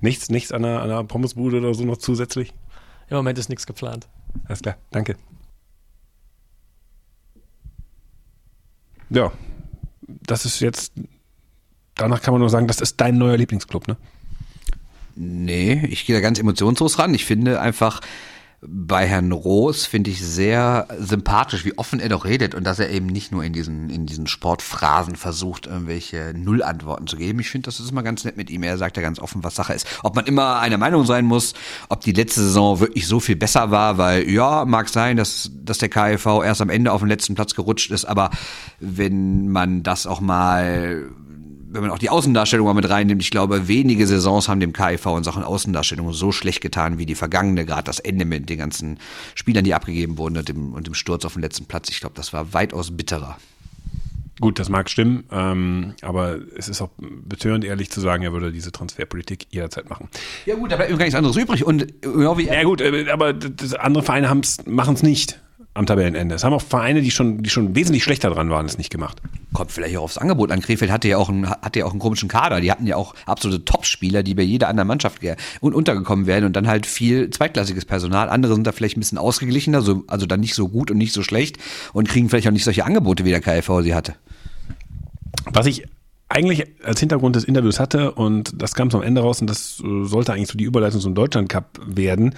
Nichts, 0.00 0.28
nichts 0.30 0.52
an 0.52 0.64
einer, 0.64 0.82
an 0.82 0.90
einer 0.90 1.04
Pommesbude 1.04 1.58
oder 1.58 1.74
so 1.74 1.84
noch 1.84 1.98
zusätzlich? 1.98 2.52
Im 3.08 3.16
Moment 3.16 3.38
ist 3.38 3.48
nichts 3.48 3.66
geplant. 3.66 4.08
Alles 4.46 4.62
klar, 4.62 4.76
danke. 4.90 5.16
Ja, 9.10 9.32
das 10.06 10.44
ist 10.44 10.60
jetzt, 10.60 10.92
danach 11.94 12.20
kann 12.20 12.34
man 12.34 12.40
nur 12.40 12.50
sagen, 12.50 12.66
das 12.66 12.80
ist 12.80 13.00
dein 13.00 13.16
neuer 13.16 13.36
Lieblingsclub, 13.36 13.86
ne? 13.86 13.96
Nee, 15.14 15.86
ich 15.86 16.04
gehe 16.04 16.16
da 16.16 16.20
ganz 16.20 16.38
emotionslos 16.38 16.98
ran. 16.98 17.14
Ich 17.14 17.24
finde 17.24 17.60
einfach, 17.60 18.00
bei 18.62 19.06
Herrn 19.06 19.32
Roos 19.32 19.86
finde 19.86 20.10
ich 20.10 20.24
sehr 20.24 20.88
sympathisch, 20.98 21.64
wie 21.64 21.76
offen 21.76 22.00
er 22.00 22.08
doch 22.08 22.24
redet 22.24 22.54
und 22.54 22.64
dass 22.64 22.78
er 22.78 22.90
eben 22.90 23.06
nicht 23.06 23.30
nur 23.30 23.44
in 23.44 23.52
diesen, 23.52 23.90
in 23.90 24.06
diesen 24.06 24.26
Sportphrasen 24.26 25.16
versucht, 25.16 25.66
irgendwelche 25.66 26.32
Nullantworten 26.34 27.06
zu 27.06 27.16
geben. 27.16 27.38
Ich 27.40 27.50
finde, 27.50 27.66
das 27.66 27.80
ist 27.80 27.90
immer 27.90 28.02
ganz 28.02 28.24
nett 28.24 28.36
mit 28.36 28.48
ihm. 28.50 28.62
Er 28.62 28.78
sagt 28.78 28.96
ja 28.96 29.02
ganz 29.02 29.18
offen, 29.18 29.44
was 29.44 29.54
Sache 29.54 29.74
ist. 29.74 29.86
Ob 30.02 30.16
man 30.16 30.24
immer 30.24 30.58
einer 30.60 30.78
Meinung 30.78 31.04
sein 31.04 31.26
muss, 31.26 31.52
ob 31.90 32.00
die 32.00 32.12
letzte 32.12 32.40
Saison 32.40 32.80
wirklich 32.80 33.06
so 33.06 33.20
viel 33.20 33.36
besser 33.36 33.70
war, 33.70 33.98
weil 33.98 34.28
ja, 34.28 34.64
mag 34.64 34.88
sein, 34.88 35.16
dass, 35.16 35.50
dass 35.54 35.78
der 35.78 35.90
KIV 35.90 36.26
erst 36.42 36.62
am 36.62 36.70
Ende 36.70 36.92
auf 36.92 37.00
den 37.00 37.08
letzten 37.08 37.34
Platz 37.34 37.54
gerutscht 37.54 37.90
ist, 37.90 38.06
aber 38.06 38.30
wenn 38.80 39.48
man 39.48 39.82
das 39.82 40.06
auch 40.06 40.20
mal 40.20 41.10
wenn 41.76 41.82
man 41.82 41.90
auch 41.92 41.98
die 41.98 42.10
Außendarstellung 42.10 42.66
mal 42.66 42.74
mit 42.74 42.88
reinnimmt, 42.88 43.22
ich 43.22 43.30
glaube, 43.30 43.68
wenige 43.68 44.06
Saisons 44.06 44.48
haben 44.48 44.60
dem 44.60 44.72
KIV 44.72 45.06
in 45.18 45.24
Sachen 45.24 45.42
Außendarstellung 45.42 46.12
so 46.12 46.32
schlecht 46.32 46.60
getan 46.60 46.98
wie 46.98 47.06
die 47.06 47.14
vergangene, 47.14 47.64
gerade 47.64 47.84
das 47.84 47.98
Ende 47.98 48.24
mit 48.24 48.48
den 48.48 48.58
ganzen 48.58 48.98
Spielern, 49.34 49.64
die 49.64 49.74
abgegeben 49.74 50.18
wurden 50.18 50.36
und 50.36 50.48
dem, 50.48 50.72
und 50.72 50.86
dem 50.86 50.94
Sturz 50.94 51.24
auf 51.24 51.34
den 51.34 51.42
letzten 51.42 51.66
Platz. 51.66 51.88
Ich 51.90 52.00
glaube, 52.00 52.14
das 52.16 52.32
war 52.32 52.52
weitaus 52.52 52.96
bitterer. 52.96 53.36
Gut, 54.38 54.58
das 54.58 54.68
mag 54.68 54.90
stimmen, 54.90 55.24
ähm, 55.30 55.94
aber 56.02 56.38
es 56.56 56.68
ist 56.68 56.82
auch 56.82 56.90
betörend 56.98 57.64
ehrlich 57.64 57.90
zu 57.90 58.00
sagen, 58.00 58.22
er 58.22 58.32
würde 58.34 58.52
diese 58.52 58.70
Transferpolitik 58.70 59.46
jederzeit 59.50 59.88
machen. 59.88 60.10
Ja 60.44 60.56
gut, 60.56 60.70
da 60.70 60.76
bleibt 60.76 60.90
gar 60.90 60.98
nichts 60.98 61.14
anderes 61.14 61.36
übrig. 61.36 61.64
Und 61.64 61.86
wie 62.02 62.44
ja 62.44 62.62
gut, 62.64 62.82
äh, 62.82 63.08
aber 63.10 63.34
andere 63.78 64.04
Vereine 64.04 64.28
machen 64.66 64.94
es 64.94 65.02
nicht. 65.02 65.40
Am 65.76 65.86
Tabellenende. 65.86 66.34
Es 66.34 66.44
haben 66.44 66.52
auch 66.52 66.62
Vereine, 66.62 67.02
die 67.02 67.10
schon, 67.10 67.42
die 67.42 67.50
schon 67.50 67.74
wesentlich 67.74 68.04
schlechter 68.04 68.30
dran 68.30 68.50
waren, 68.50 68.66
es 68.66 68.78
nicht 68.78 68.90
gemacht. 68.90 69.20
Kommt 69.52 69.72
vielleicht 69.72 69.96
auch 69.96 70.02
aufs 70.02 70.18
Angebot 70.18 70.50
an. 70.50 70.60
Krefeld 70.60 70.90
hatte 70.90 71.08
ja 71.08 71.18
auch 71.18 71.28
einen, 71.28 71.48
hatte 71.48 71.80
ja 71.80 71.84
auch 71.84 71.90
einen 71.90 72.00
komischen 72.00 72.28
Kader. 72.28 72.60
Die 72.60 72.70
hatten 72.70 72.86
ja 72.86 72.96
auch 72.96 73.14
absolute 73.26 73.64
Top-Spieler, 73.64 74.22
die 74.22 74.34
bei 74.34 74.42
jeder 74.42 74.68
anderen 74.68 74.88
Mannschaft 74.88 75.20
und 75.60 75.74
untergekommen 75.74 76.26
wären 76.26 76.44
und 76.44 76.54
dann 76.54 76.66
halt 76.66 76.86
viel 76.86 77.30
zweitklassiges 77.30 77.84
Personal. 77.84 78.28
Andere 78.28 78.54
sind 78.54 78.66
da 78.66 78.72
vielleicht 78.72 78.96
ein 78.96 79.00
bisschen 79.00 79.18
ausgeglichener, 79.18 79.82
so, 79.82 80.04
also 80.06 80.26
dann 80.26 80.40
nicht 80.40 80.54
so 80.54 80.68
gut 80.68 80.90
und 80.90 80.98
nicht 80.98 81.12
so 81.12 81.22
schlecht 81.22 81.58
und 81.92 82.08
kriegen 82.08 82.28
vielleicht 82.28 82.48
auch 82.48 82.52
nicht 82.52 82.64
solche 82.64 82.84
Angebote, 82.84 83.24
wie 83.24 83.30
der 83.30 83.40
KFV 83.40 83.82
sie 83.82 83.94
hatte. 83.94 84.14
Was 85.52 85.66
ich 85.66 85.86
eigentlich 86.28 86.66
als 86.84 87.00
Hintergrund 87.00 87.36
des 87.36 87.44
Interviews 87.44 87.78
hatte 87.78 88.12
und 88.12 88.60
das 88.60 88.74
kam 88.74 88.90
zum 88.90 89.02
Ende 89.02 89.20
raus 89.20 89.40
und 89.40 89.48
das 89.48 89.82
äh, 89.84 90.04
sollte 90.04 90.32
eigentlich 90.32 90.48
so 90.48 90.58
die 90.58 90.64
Überleitung 90.64 91.00
zum 91.00 91.14
Deutschland 91.14 91.48
Cup 91.48 91.80
werden 91.86 92.34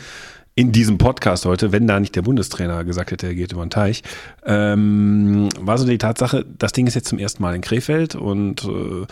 in 0.58 0.72
diesem 0.72 0.98
Podcast 0.98 1.46
heute, 1.46 1.70
wenn 1.70 1.86
da 1.86 2.00
nicht 2.00 2.16
der 2.16 2.22
Bundestrainer 2.22 2.82
gesagt 2.82 3.12
hätte, 3.12 3.28
er 3.28 3.34
geht 3.36 3.52
über 3.52 3.64
den 3.64 3.70
Teich, 3.70 4.02
ähm, 4.44 5.48
war 5.60 5.78
so 5.78 5.86
die 5.86 5.98
Tatsache, 5.98 6.44
das 6.44 6.72
Ding 6.72 6.88
ist 6.88 6.96
jetzt 6.96 7.06
zum 7.06 7.20
ersten 7.20 7.40
Mal 7.44 7.54
in 7.54 7.60
Krefeld 7.60 8.16
und 8.16 8.64
äh, 8.64 9.06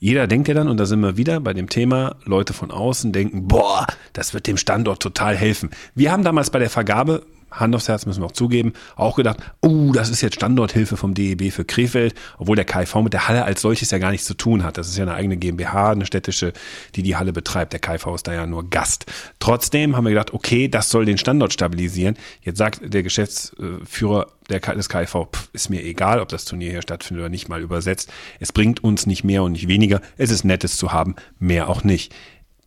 jeder 0.00 0.26
denkt 0.26 0.48
ja 0.48 0.54
dann, 0.54 0.66
und 0.66 0.76
da 0.76 0.86
sind 0.86 0.98
wir 0.98 1.16
wieder 1.16 1.38
bei 1.38 1.54
dem 1.54 1.68
Thema, 1.68 2.16
Leute 2.24 2.52
von 2.52 2.72
außen 2.72 3.12
denken, 3.12 3.46
boah, 3.46 3.86
das 4.12 4.34
wird 4.34 4.48
dem 4.48 4.56
Standort 4.56 5.00
total 5.00 5.36
helfen. 5.36 5.70
Wir 5.94 6.10
haben 6.10 6.24
damals 6.24 6.50
bei 6.50 6.58
der 6.58 6.68
Vergabe 6.68 7.24
Hand 7.50 7.74
aufs 7.74 7.88
Herz 7.88 8.06
müssen 8.06 8.22
wir 8.22 8.26
auch 8.26 8.32
zugeben, 8.32 8.72
auch 8.96 9.16
gedacht, 9.16 9.38
oh, 9.60 9.92
das 9.92 10.10
ist 10.10 10.20
jetzt 10.20 10.36
Standorthilfe 10.36 10.96
vom 10.96 11.14
DEB 11.14 11.52
für 11.52 11.64
Krefeld, 11.64 12.14
obwohl 12.38 12.56
der 12.56 12.64
KIV 12.64 12.96
mit 12.96 13.12
der 13.12 13.28
Halle 13.28 13.44
als 13.44 13.60
solches 13.60 13.90
ja 13.90 13.98
gar 13.98 14.10
nichts 14.10 14.26
zu 14.26 14.34
tun 14.34 14.64
hat. 14.64 14.78
Das 14.78 14.88
ist 14.88 14.96
ja 14.96 15.04
eine 15.04 15.14
eigene 15.14 15.36
GmbH, 15.36 15.90
eine 15.90 16.06
städtische, 16.06 16.52
die 16.94 17.02
die 17.02 17.16
Halle 17.16 17.32
betreibt. 17.32 17.72
Der 17.72 17.80
KIV 17.80 18.06
ist 18.14 18.26
da 18.26 18.34
ja 18.34 18.46
nur 18.46 18.68
Gast. 18.68 19.06
Trotzdem 19.38 19.96
haben 19.96 20.04
wir 20.04 20.10
gedacht, 20.10 20.32
okay, 20.32 20.68
das 20.68 20.90
soll 20.90 21.04
den 21.04 21.18
Standort 21.18 21.52
stabilisieren. 21.52 22.16
Jetzt 22.42 22.58
sagt 22.58 22.80
der 22.82 23.02
Geschäftsführer 23.02 24.28
des 24.48 24.88
KIV, 24.88 25.28
pff, 25.32 25.50
ist 25.52 25.70
mir 25.70 25.82
egal, 25.82 26.20
ob 26.20 26.28
das 26.28 26.44
Turnier 26.44 26.70
hier 26.70 26.82
stattfindet 26.82 27.22
oder 27.22 27.30
nicht, 27.30 27.48
mal 27.48 27.60
übersetzt. 27.60 28.10
Es 28.40 28.52
bringt 28.52 28.82
uns 28.82 29.06
nicht 29.06 29.24
mehr 29.24 29.42
und 29.42 29.52
nicht 29.52 29.68
weniger. 29.68 30.00
Es 30.16 30.30
ist 30.30 30.44
nettes 30.44 30.76
zu 30.76 30.92
haben, 30.92 31.16
mehr 31.38 31.68
auch 31.68 31.84
nicht. 31.84 32.14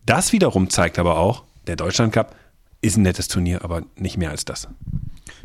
Das 0.06 0.32
wiederum 0.32 0.70
zeigt 0.70 0.98
aber 0.98 1.16
auch, 1.18 1.44
der 1.66 1.76
Deutschland 1.76 2.12
Cup, 2.12 2.34
ist 2.82 2.96
ein 2.96 3.02
nettes 3.02 3.28
Turnier, 3.28 3.64
aber 3.64 3.84
nicht 3.96 4.18
mehr 4.18 4.30
als 4.30 4.44
das. 4.44 4.68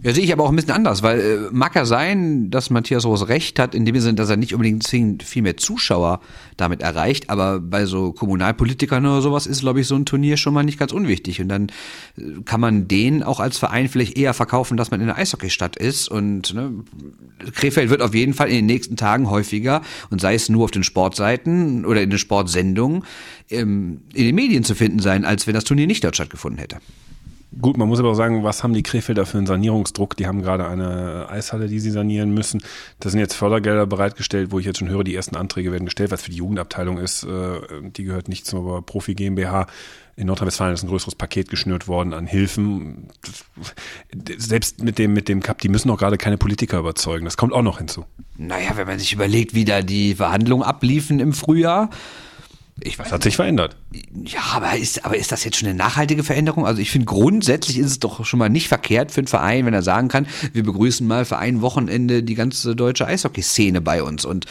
Ja, 0.03 0.13
sehe 0.13 0.23
ich 0.23 0.31
aber 0.31 0.43
auch 0.43 0.49
ein 0.49 0.55
bisschen 0.55 0.73
anders, 0.73 1.01
weil 1.01 1.19
äh, 1.19 1.37
mag 1.51 1.73
ja 1.75 1.85
sein, 1.85 2.51
dass 2.51 2.69
Matthias 2.69 3.03
Roos 3.05 3.27
recht 3.29 3.57
hat, 3.57 3.73
in 3.73 3.83
dem 3.83 3.99
Sinne, 3.99 4.15
dass 4.15 4.29
er 4.29 4.37
nicht 4.37 4.53
unbedingt 4.53 4.83
zwingend 4.83 5.23
viel 5.23 5.41
mehr 5.41 5.57
Zuschauer 5.57 6.19
damit 6.55 6.81
erreicht, 6.81 7.31
aber 7.31 7.59
bei 7.59 7.85
so 7.85 8.11
Kommunalpolitikern 8.11 9.05
oder 9.05 9.21
sowas 9.21 9.47
ist, 9.47 9.61
glaube 9.61 9.81
ich, 9.81 9.87
so 9.87 9.95
ein 9.95 10.05
Turnier 10.05 10.37
schon 10.37 10.53
mal 10.53 10.63
nicht 10.63 10.77
ganz 10.77 10.91
unwichtig. 10.91 11.41
Und 11.41 11.49
dann 11.49 11.69
äh, 12.17 12.41
kann 12.45 12.61
man 12.61 12.87
den 12.87 13.23
auch 13.23 13.39
als 13.39 13.57
Verein 13.57 13.89
vielleicht 13.89 14.17
eher 14.17 14.35
verkaufen, 14.35 14.77
dass 14.77 14.91
man 14.91 15.01
in 15.01 15.09
einer 15.09 15.17
Eishockeystadt 15.17 15.75
ist. 15.77 16.09
Und 16.09 16.53
ne, 16.53 16.73
Krefeld 17.53 17.89
wird 17.89 18.03
auf 18.03 18.13
jeden 18.13 18.35
Fall 18.35 18.49
in 18.49 18.55
den 18.55 18.65
nächsten 18.67 18.97
Tagen 18.97 19.29
häufiger, 19.29 19.81
und 20.11 20.21
sei 20.21 20.35
es 20.35 20.47
nur 20.47 20.65
auf 20.65 20.71
den 20.71 20.83
Sportseiten 20.83 21.85
oder 21.85 22.01
in 22.01 22.11
den 22.11 22.19
Sportsendungen, 22.19 23.03
ähm, 23.49 24.01
in 24.13 24.25
den 24.25 24.35
Medien 24.35 24.63
zu 24.63 24.75
finden 24.75 24.99
sein, 24.99 25.25
als 25.25 25.47
wenn 25.47 25.55
das 25.55 25.63
Turnier 25.63 25.87
nicht 25.87 26.03
dort 26.03 26.15
stattgefunden 26.15 26.59
hätte. 26.59 26.77
Gut, 27.59 27.77
man 27.77 27.87
muss 27.87 27.99
aber 27.99 28.09
auch 28.09 28.15
sagen, 28.15 28.43
was 28.43 28.63
haben 28.63 28.73
die 28.73 28.83
Krefelder 28.83 29.25
für 29.25 29.37
einen 29.37 29.47
Sanierungsdruck? 29.47 30.17
Die 30.17 30.27
haben 30.27 30.41
gerade 30.41 30.67
eine 30.67 31.29
Eishalle, 31.29 31.67
die 31.67 31.79
sie 31.79 31.91
sanieren 31.91 32.33
müssen. 32.33 32.61
Da 32.99 33.09
sind 33.09 33.19
jetzt 33.19 33.35
Fördergelder 33.35 33.87
bereitgestellt, 33.87 34.51
wo 34.51 34.59
ich 34.59 34.65
jetzt 34.65 34.79
schon 34.79 34.89
höre, 34.89 35.05
die 35.05 35.15
ersten 35.15 35.37
Anträge 35.37 35.71
werden 35.71 35.85
gestellt, 35.85 36.11
was 36.11 36.21
für 36.21 36.29
die 36.29 36.37
Jugendabteilung 36.37 36.97
ist. 36.97 37.23
Äh, 37.23 37.59
die 37.81 38.03
gehört 38.03 38.27
nicht 38.27 38.45
zur 38.45 38.85
Profi 38.85 39.15
GmbH. 39.15 39.67
In 40.17 40.27
Nordrhein-Westfalen 40.27 40.73
ist 40.73 40.83
ein 40.83 40.89
größeres 40.89 41.15
Paket 41.15 41.49
geschnürt 41.49 41.87
worden 41.87 42.13
an 42.13 42.27
Hilfen. 42.27 43.07
Selbst 44.37 44.83
mit 44.83 44.97
dem, 44.97 45.13
mit 45.13 45.29
dem 45.29 45.41
Cup, 45.41 45.59
die 45.59 45.69
müssen 45.69 45.89
auch 45.89 45.97
gerade 45.97 46.17
keine 46.17 46.37
Politiker 46.37 46.79
überzeugen. 46.79 47.25
Das 47.25 47.37
kommt 47.37 47.53
auch 47.53 47.61
noch 47.61 47.77
hinzu. 47.77 48.03
Naja, 48.35 48.71
wenn 48.75 48.87
man 48.87 48.99
sich 48.99 49.13
überlegt, 49.13 49.53
wie 49.53 49.63
da 49.63 49.81
die 49.81 50.15
Verhandlungen 50.15 50.63
abliefen 50.63 51.19
im 51.19 51.33
Frühjahr, 51.33 51.91
ich 52.81 52.99
weiß, 52.99 53.05
das 53.05 53.13
hat 53.13 53.23
sich 53.23 53.35
verändert. 53.35 53.75
Ja, 54.25 54.39
aber 54.53 54.77
ist, 54.77 55.03
aber 55.03 55.17
ist 55.17 55.31
das 55.31 55.43
jetzt 55.43 55.57
schon 55.57 55.67
eine 55.67 55.77
nachhaltige 55.77 56.23
Veränderung? 56.23 56.65
Also 56.65 56.81
ich 56.81 56.91
finde 56.91 57.05
grundsätzlich 57.05 57.79
ist 57.79 57.87
es 57.87 57.99
doch 57.99 58.23
schon 58.25 58.37
mal 58.37 58.49
nicht 58.49 58.67
verkehrt 58.67 59.11
für 59.11 59.21
einen 59.21 59.27
Verein, 59.27 59.65
wenn 59.65 59.73
er 59.73 59.81
sagen 59.81 60.09
kann, 60.09 60.27
wir 60.53 60.63
begrüßen 60.63 61.05
mal 61.05 61.25
für 61.25 61.37
ein 61.37 61.61
Wochenende 61.61 62.21
die 62.21 62.35
ganze 62.35 62.75
deutsche 62.75 63.07
Eishockey-Szene 63.07 63.81
bei 63.81 64.03
uns. 64.03 64.25
Und 64.25 64.45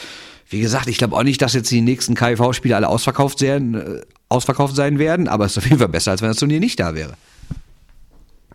wie 0.49 0.59
gesagt, 0.59 0.87
ich 0.87 0.97
glaube 0.97 1.15
auch 1.15 1.23
nicht, 1.23 1.41
dass 1.41 1.53
jetzt 1.53 1.71
die 1.71 1.81
nächsten 1.81 2.15
KIV-Spiele 2.15 2.75
alle 2.75 2.89
ausverkauft, 2.89 3.39
sein, 3.39 3.75
äh, 3.75 4.01
ausverkauft 4.27 4.75
sein 4.75 4.99
werden, 4.99 5.27
aber 5.27 5.45
es 5.45 5.53
ist 5.53 5.59
auf 5.59 5.65
jeden 5.65 5.79
Fall 5.79 5.89
besser, 5.89 6.11
als 6.11 6.21
wenn 6.21 6.29
das 6.29 6.37
Turnier 6.37 6.59
nicht 6.59 6.79
da 6.79 6.95
wäre. 6.95 7.13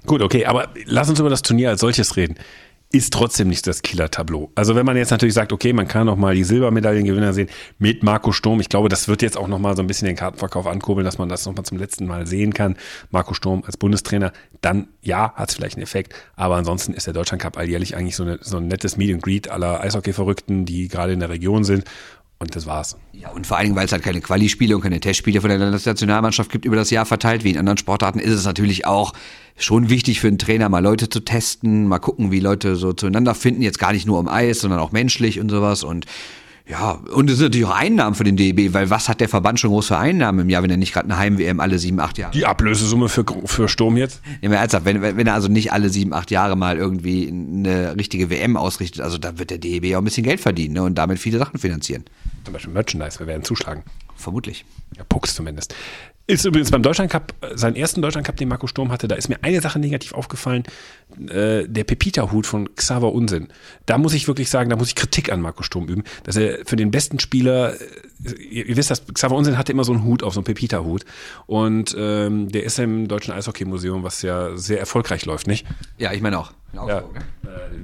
Gut, 0.04 0.20
okay, 0.20 0.46
aber 0.46 0.68
lass 0.84 1.08
uns 1.08 1.20
über 1.20 1.30
das 1.30 1.42
Turnier 1.42 1.70
als 1.70 1.80
solches 1.80 2.16
reden 2.16 2.36
ist 2.92 3.12
trotzdem 3.12 3.48
nicht 3.48 3.66
das 3.66 3.82
Killer-Tableau. 3.82 4.52
Also 4.54 4.74
wenn 4.74 4.84
man 4.84 4.96
jetzt 4.96 5.10
natürlich 5.10 5.34
sagt, 5.34 5.52
okay, 5.52 5.72
man 5.72 5.88
kann 5.88 6.06
noch 6.06 6.16
mal 6.16 6.34
die 6.34 6.44
Silbermedaillengewinner 6.44 7.32
sehen 7.32 7.48
mit 7.78 8.02
Marco 8.02 8.32
Sturm. 8.32 8.60
Ich 8.60 8.68
glaube, 8.68 8.90
das 8.90 9.08
wird 9.08 9.22
jetzt 9.22 9.38
auch 9.38 9.48
noch 9.48 9.58
mal 9.58 9.74
so 9.74 9.82
ein 9.82 9.86
bisschen 9.86 10.06
den 10.06 10.16
Kartenverkauf 10.16 10.66
ankurbeln, 10.66 11.04
dass 11.04 11.16
man 11.16 11.30
das 11.30 11.46
noch 11.46 11.56
mal 11.56 11.64
zum 11.64 11.78
letzten 11.78 12.06
Mal 12.06 12.26
sehen 12.26 12.52
kann. 12.52 12.76
Marco 13.10 13.32
Sturm 13.32 13.62
als 13.66 13.78
Bundestrainer, 13.78 14.32
dann 14.60 14.88
ja, 15.00 15.32
hat 15.34 15.48
es 15.48 15.56
vielleicht 15.56 15.76
einen 15.76 15.84
Effekt. 15.84 16.14
Aber 16.36 16.56
ansonsten 16.56 16.92
ist 16.92 17.06
der 17.06 17.14
Deutschland 17.14 17.42
Cup 17.42 17.56
alljährlich 17.56 17.96
eigentlich 17.96 18.16
so, 18.16 18.24
eine, 18.24 18.38
so 18.42 18.58
ein 18.58 18.68
nettes 18.68 18.98
Meet 18.98 19.14
and 19.14 19.22
Greet 19.22 19.48
aller 19.50 19.80
Eishockey-Verrückten, 19.80 20.66
die 20.66 20.88
gerade 20.88 21.14
in 21.14 21.20
der 21.20 21.30
Region 21.30 21.64
sind. 21.64 21.84
Und 22.42 22.56
das 22.56 22.66
war's. 22.66 22.96
Ja, 23.12 23.30
und 23.30 23.46
vor 23.46 23.56
allen 23.56 23.66
Dingen, 23.66 23.76
weil 23.76 23.84
es 23.84 23.92
halt 23.92 24.02
keine 24.02 24.20
Quali-Spiele 24.20 24.74
und 24.74 24.82
keine 24.82 24.98
Testspiele 24.98 25.40
von 25.40 25.48
der 25.48 25.60
Landesnationalmannschaft 25.60 26.50
gibt 26.50 26.64
über 26.64 26.74
das 26.74 26.90
Jahr 26.90 27.06
verteilt, 27.06 27.44
wie 27.44 27.50
in 27.50 27.56
anderen 27.56 27.78
Sportarten, 27.78 28.18
ist 28.18 28.32
es 28.32 28.44
natürlich 28.44 28.84
auch 28.84 29.12
schon 29.56 29.90
wichtig 29.90 30.18
für 30.18 30.26
einen 30.26 30.38
Trainer, 30.38 30.68
mal 30.68 30.82
Leute 30.82 31.08
zu 31.08 31.20
testen, 31.20 31.86
mal 31.86 32.00
gucken, 32.00 32.32
wie 32.32 32.40
Leute 32.40 32.74
so 32.74 32.94
zueinander 32.94 33.36
finden. 33.36 33.62
Jetzt 33.62 33.78
gar 33.78 33.92
nicht 33.92 34.08
nur 34.08 34.18
um 34.18 34.26
Eis, 34.26 34.58
sondern 34.58 34.80
auch 34.80 34.90
menschlich 34.90 35.38
und 35.38 35.50
sowas. 35.50 35.84
Und 35.84 36.06
ja, 36.72 36.92
und 37.12 37.28
es 37.28 37.36
sind 37.36 37.48
natürlich 37.48 37.66
auch 37.66 37.76
Einnahmen 37.76 38.14
für 38.14 38.24
den 38.24 38.38
DEB, 38.38 38.72
weil 38.72 38.88
was 38.88 39.10
hat 39.10 39.20
der 39.20 39.28
Verband 39.28 39.60
schon 39.60 39.68
groß 39.68 39.88
für 39.88 39.98
Einnahmen 39.98 40.38
im 40.38 40.48
Jahr, 40.48 40.62
wenn 40.62 40.70
er 40.70 40.78
nicht 40.78 40.94
gerade 40.94 41.04
eine 41.04 41.18
Heim-WM 41.18 41.60
alle 41.60 41.78
sieben, 41.78 42.00
acht 42.00 42.16
Jahre? 42.16 42.32
Die 42.32 42.46
Ablösesumme 42.46 43.10
für, 43.10 43.26
für 43.44 43.68
Sturm 43.68 43.98
jetzt? 43.98 44.22
Nehmen 44.40 44.52
wir 44.52 44.58
ernsthaft, 44.58 44.86
wenn, 44.86 45.02
wenn 45.02 45.26
er 45.26 45.34
also 45.34 45.48
nicht 45.48 45.70
alle 45.70 45.90
sieben, 45.90 46.14
acht 46.14 46.30
Jahre 46.30 46.56
mal 46.56 46.78
irgendwie 46.78 47.28
eine 47.28 47.94
richtige 47.98 48.30
WM 48.30 48.56
ausrichtet, 48.56 49.02
also 49.02 49.18
da 49.18 49.38
wird 49.38 49.50
der 49.50 49.58
DEB 49.58 49.94
auch 49.94 49.98
ein 49.98 50.04
bisschen 50.04 50.24
Geld 50.24 50.40
verdienen 50.40 50.72
ne, 50.72 50.82
und 50.82 50.94
damit 50.96 51.18
viele 51.18 51.38
Sachen 51.38 51.58
finanzieren. 51.58 52.04
Zum 52.44 52.54
Beispiel 52.54 52.72
Merchandise, 52.72 53.18
wir 53.18 53.26
werden 53.26 53.44
zuschlagen. 53.44 53.82
Vermutlich. 54.16 54.64
Ja, 54.96 55.04
Pucks 55.04 55.34
zumindest. 55.34 55.74
Ist 56.28 56.44
übrigens 56.44 56.70
beim 56.70 56.82
Deutschland 56.82 57.10
Cup, 57.10 57.34
äh, 57.40 57.56
seinen 57.56 57.74
ersten 57.74 58.00
Deutschland 58.00 58.26
Cup, 58.26 58.36
den 58.36 58.48
Marco 58.48 58.66
Sturm 58.66 58.92
hatte, 58.92 59.08
da 59.08 59.16
ist 59.16 59.28
mir 59.28 59.42
eine 59.42 59.60
Sache 59.60 59.78
negativ 59.78 60.14
aufgefallen, 60.14 60.62
äh, 61.28 61.66
der 61.66 61.84
Pepita-Hut 61.84 62.46
von 62.46 62.74
Xaver 62.76 63.12
Unsinn. 63.12 63.48
Da 63.86 63.98
muss 63.98 64.14
ich 64.14 64.28
wirklich 64.28 64.48
sagen, 64.48 64.70
da 64.70 64.76
muss 64.76 64.88
ich 64.88 64.94
Kritik 64.94 65.32
an 65.32 65.40
Marco 65.40 65.62
Sturm 65.64 65.88
üben, 65.88 66.04
dass 66.22 66.36
er 66.36 66.64
für 66.64 66.76
den 66.76 66.92
besten 66.92 67.18
Spieler, 67.18 67.74
äh, 67.74 67.78
ihr, 68.24 68.66
ihr, 68.66 68.76
wisst 68.76 68.90
das, 68.90 69.02
Xaver 69.06 69.34
Unsinn 69.34 69.58
hatte 69.58 69.72
immer 69.72 69.84
so 69.84 69.92
einen 69.92 70.04
Hut 70.04 70.22
auf, 70.22 70.34
so 70.34 70.40
einen 70.40 70.44
Pepita-Hut 70.44 71.04
und 71.46 71.94
ähm, 71.98 72.50
der 72.50 72.64
ist 72.64 72.78
im 72.78 73.08
Deutschen 73.08 73.32
Eishockey-Museum, 73.32 74.02
was 74.02 74.22
ja 74.22 74.56
sehr 74.56 74.80
erfolgreich 74.80 75.24
läuft, 75.24 75.46
nicht? 75.46 75.66
Ja, 75.98 76.12
ich 76.12 76.20
meine 76.20 76.38
auch. 76.38 76.52
Ja. 76.74 76.98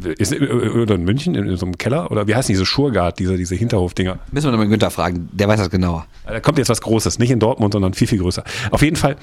Äh, 0.05 0.13
ist, 0.15 0.33
oder 0.33 0.95
in 0.95 1.05
München, 1.05 1.35
in, 1.35 1.47
in, 1.47 1.57
so 1.57 1.67
einem 1.67 1.77
Keller? 1.77 2.11
Oder 2.11 2.27
wie 2.27 2.35
heißen 2.35 2.53
diese 2.53 2.65
Schurgard, 2.65 3.19
diese, 3.19 3.37
diese 3.37 3.55
Hinterhofdinger? 3.55 4.19
Müssen 4.33 4.47
wir 4.47 4.53
nochmal 4.53 4.69
Günther 4.69 4.91
fragen, 4.91 5.29
der 5.33 5.49
weiß 5.49 5.59
das 5.59 5.71
genauer. 5.71 6.07
Da 6.25 6.41
kommt 6.41 6.59
jetzt 6.59 6.69
was 6.69 6.81
Großes, 6.81 7.19
nicht 7.19 7.31
in 7.31 7.39
Dortmund, 7.39 7.75
sondern 7.75 7.95
viel, 7.95 8.07
viel 8.07 8.19
größer. 8.19 8.45
Auf 8.71 8.83
jeden 8.83 8.97
Fall, 8.97 9.17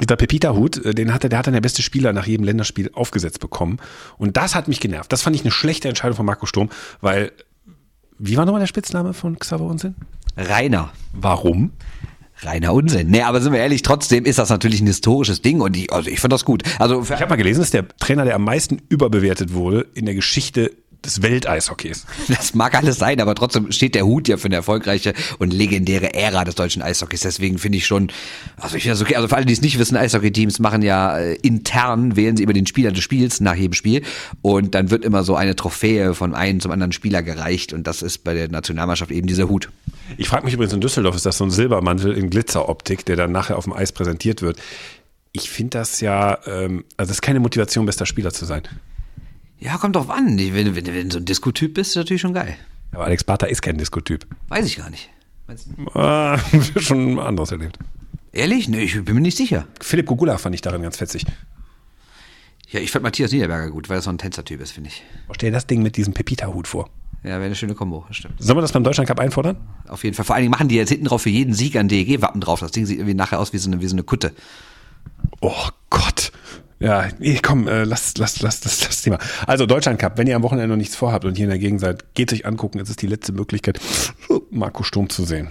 dieser 0.00 0.16
Pepita-Hut, 0.16 0.84
äh, 0.84 0.94
den 0.94 1.14
hatte, 1.14 1.28
der 1.28 1.38
hat 1.38 1.46
dann 1.46 1.54
der 1.54 1.60
beste 1.60 1.82
Spieler 1.82 2.12
nach 2.12 2.26
jedem 2.26 2.44
Länderspiel 2.44 2.90
aufgesetzt 2.92 3.40
bekommen. 3.40 3.78
Und 4.18 4.36
das 4.36 4.54
hat 4.54 4.68
mich 4.68 4.80
genervt. 4.80 5.12
Das 5.12 5.22
fand 5.22 5.36
ich 5.36 5.42
eine 5.42 5.50
schlechte 5.50 5.88
Entscheidung 5.88 6.16
von 6.16 6.26
Marco 6.26 6.46
Sturm, 6.46 6.68
weil, 7.00 7.32
wie 8.18 8.36
war 8.36 8.44
nochmal 8.44 8.60
der 8.60 8.66
Spitzname 8.66 9.12
von 9.12 9.38
Xaver 9.38 9.64
Unsinn? 9.64 9.94
Rainer. 10.36 10.90
Warum? 11.12 11.72
Reiner 12.38 12.74
Unsinn. 12.74 13.10
Nee, 13.10 13.22
aber 13.22 13.40
sind 13.40 13.52
wir 13.52 13.60
ehrlich, 13.60 13.82
trotzdem 13.82 14.24
ist 14.24 14.38
das 14.38 14.50
natürlich 14.50 14.80
ein 14.80 14.86
historisches 14.86 15.40
Ding 15.40 15.60
und 15.60 15.76
ich, 15.76 15.92
also 15.92 16.10
ich 16.10 16.20
finde 16.20 16.34
das 16.34 16.44
gut. 16.44 16.62
Also 16.78 17.02
ich 17.02 17.10
habe 17.10 17.28
mal 17.28 17.36
gelesen, 17.36 17.60
dass 17.60 17.70
der 17.70 17.86
Trainer, 17.88 18.24
der 18.24 18.34
am 18.34 18.44
meisten 18.44 18.82
überbewertet 18.88 19.54
wurde 19.54 19.86
in 19.94 20.04
der 20.04 20.14
Geschichte 20.14 20.72
des 21.04 21.22
Welteishockeys. 21.22 22.06
Das 22.28 22.54
mag 22.54 22.74
alles 22.74 22.98
sein, 22.98 23.20
aber 23.20 23.34
trotzdem 23.34 23.70
steht 23.72 23.94
der 23.94 24.06
Hut 24.06 24.28
ja 24.28 24.36
für 24.36 24.46
eine 24.46 24.56
erfolgreiche 24.56 25.14
und 25.38 25.52
legendäre 25.52 26.14
Ära 26.14 26.44
des 26.44 26.54
deutschen 26.54 26.82
Eishockeys. 26.82 27.20
Deswegen 27.20 27.58
finde 27.58 27.78
ich 27.78 27.86
schon, 27.86 28.10
also 28.56 28.76
ich 28.76 28.82
finde 28.82 28.94
das 28.98 29.02
okay. 29.02 29.16
Also 29.16 29.28
für 29.28 29.36
alle, 29.36 29.46
die 29.46 29.52
es 29.52 29.60
nicht 29.60 29.78
wissen, 29.78 29.96
Eishockey-Teams 29.96 30.58
machen 30.58 30.82
ja 30.82 31.18
äh, 31.18 31.34
intern, 31.34 32.16
wählen 32.16 32.36
sie 32.36 32.42
immer 32.42 32.52
den 32.52 32.66
Spieler 32.66 32.92
des 32.92 33.02
Spiels 33.02 33.40
nach 33.40 33.54
jedem 33.54 33.74
Spiel 33.74 34.02
und 34.42 34.74
dann 34.74 34.90
wird 34.90 35.04
immer 35.04 35.24
so 35.24 35.36
eine 35.36 35.56
Trophäe 35.56 36.14
von 36.14 36.34
einem 36.34 36.60
zum 36.60 36.70
anderen 36.70 36.92
Spieler 36.92 37.22
gereicht 37.22 37.72
und 37.72 37.86
das 37.86 38.02
ist 38.02 38.24
bei 38.24 38.34
der 38.34 38.48
Nationalmannschaft 38.48 39.10
eben 39.10 39.26
dieser 39.26 39.48
Hut. 39.48 39.68
Ich 40.16 40.28
frage 40.28 40.44
mich 40.44 40.54
übrigens 40.54 40.72
in 40.72 40.80
Düsseldorf, 40.80 41.16
ist 41.16 41.26
das 41.26 41.38
so 41.38 41.44
ein 41.44 41.50
Silbermantel 41.50 42.12
in 42.12 42.30
Glitzeroptik, 42.30 43.04
der 43.04 43.16
dann 43.16 43.32
nachher 43.32 43.58
auf 43.58 43.64
dem 43.64 43.72
Eis 43.72 43.92
präsentiert 43.92 44.42
wird. 44.42 44.58
Ich 45.32 45.50
finde 45.50 45.78
das 45.78 46.00
ja, 46.00 46.38
ähm, 46.46 46.84
also 46.96 47.10
das 47.10 47.16
ist 47.16 47.22
keine 47.22 47.40
Motivation, 47.40 47.86
bester 47.86 48.06
Spieler 48.06 48.32
zu 48.32 48.44
sein. 48.44 48.62
Ja, 49.58 49.78
kommt 49.78 49.96
drauf 49.96 50.10
an. 50.10 50.38
Wenn, 50.38 50.74
wenn, 50.74 50.86
wenn 50.86 51.08
du 51.08 51.12
so 51.12 51.18
ein 51.18 51.24
Diskotyp 51.24 51.74
bist, 51.74 51.90
ist 51.90 51.96
natürlich 51.96 52.20
schon 52.20 52.34
geil. 52.34 52.56
Aber 52.92 53.04
Alex 53.04 53.24
Barter 53.24 53.48
ist 53.48 53.62
kein 53.62 53.78
Diskotyp. 53.78 54.26
Weiß 54.48 54.66
ich 54.66 54.76
gar 54.76 54.90
nicht. 54.90 55.10
Ah, 55.94 56.38
schon 56.76 57.18
anderes 57.18 57.50
erlebt. 57.50 57.78
Ehrlich? 58.32 58.68
Nee, 58.68 58.82
ich 58.82 59.04
bin 59.04 59.14
mir 59.14 59.20
nicht 59.20 59.36
sicher. 59.36 59.66
Philipp 59.80 60.06
Gugula 60.06 60.38
fand 60.38 60.54
ich 60.54 60.60
darin 60.60 60.82
ganz 60.82 60.96
fetzig. 60.96 61.24
Ja, 62.70 62.80
ich 62.80 62.90
fand 62.90 63.04
Matthias 63.04 63.30
Niederberger 63.30 63.70
gut, 63.70 63.88
weil 63.88 63.98
er 63.98 64.02
so 64.02 64.10
ein 64.10 64.18
Tänzertyp 64.18 64.60
ist, 64.60 64.72
finde 64.72 64.88
ich. 64.88 65.02
Stell 65.32 65.50
dir 65.50 65.54
das 65.54 65.66
Ding 65.66 65.82
mit 65.82 65.96
diesem 65.96 66.14
Pepita-Hut 66.14 66.66
vor. 66.66 66.90
Ja, 67.22 67.30
wäre 67.30 67.44
eine 67.44 67.54
schöne 67.54 67.74
Kombo, 67.74 68.04
stimmt. 68.10 68.42
Sollen 68.42 68.58
wir 68.58 68.62
das 68.62 68.72
beim 68.72 68.84
Deutschland 68.84 69.08
Cup 69.08 69.20
einfordern? 69.20 69.56
Auf 69.88 70.04
jeden 70.04 70.14
Fall. 70.14 70.24
Vor 70.24 70.34
allen 70.34 70.42
Dingen 70.42 70.50
machen 70.50 70.68
die 70.68 70.74
jetzt 70.74 70.88
hinten 70.88 71.06
drauf 71.06 71.22
für 71.22 71.30
jeden 71.30 71.54
Sieg 71.54 71.76
ein 71.76 71.88
DEG-Wappen 71.88 72.40
drauf. 72.40 72.60
Das 72.60 72.72
Ding 72.72 72.84
sieht 72.84 72.98
irgendwie 72.98 73.14
nachher 73.14 73.38
aus 73.38 73.52
wie 73.52 73.58
so 73.58 73.70
eine, 73.70 73.80
wie 73.80 73.86
so 73.86 73.94
eine 73.94 74.02
Kutte. 74.02 74.34
Oh 75.40 75.68
Gott. 75.88 76.13
Ja, 76.84 77.08
nee, 77.18 77.40
komm, 77.42 77.66
äh, 77.66 77.84
lass, 77.84 78.12
lass, 78.18 78.42
lass 78.42 78.60
das, 78.60 78.80
das 78.80 79.00
Thema. 79.00 79.18
Also 79.46 79.64
Deutschland 79.64 79.98
Cup, 79.98 80.18
wenn 80.18 80.26
ihr 80.26 80.36
am 80.36 80.42
Wochenende 80.42 80.68
noch 80.68 80.76
nichts 80.76 80.94
vorhabt 80.94 81.24
und 81.24 81.34
hier 81.34 81.44
in 81.44 81.50
der 81.50 81.58
Gegend 81.58 81.80
seid, 81.80 82.12
geht 82.12 82.30
euch 82.30 82.44
angucken. 82.44 82.78
Es 82.78 82.90
ist 82.90 83.00
die 83.00 83.06
letzte 83.06 83.32
Möglichkeit, 83.32 83.80
Marco 84.50 84.82
Sturm 84.82 85.08
zu 85.08 85.24
sehen. 85.24 85.48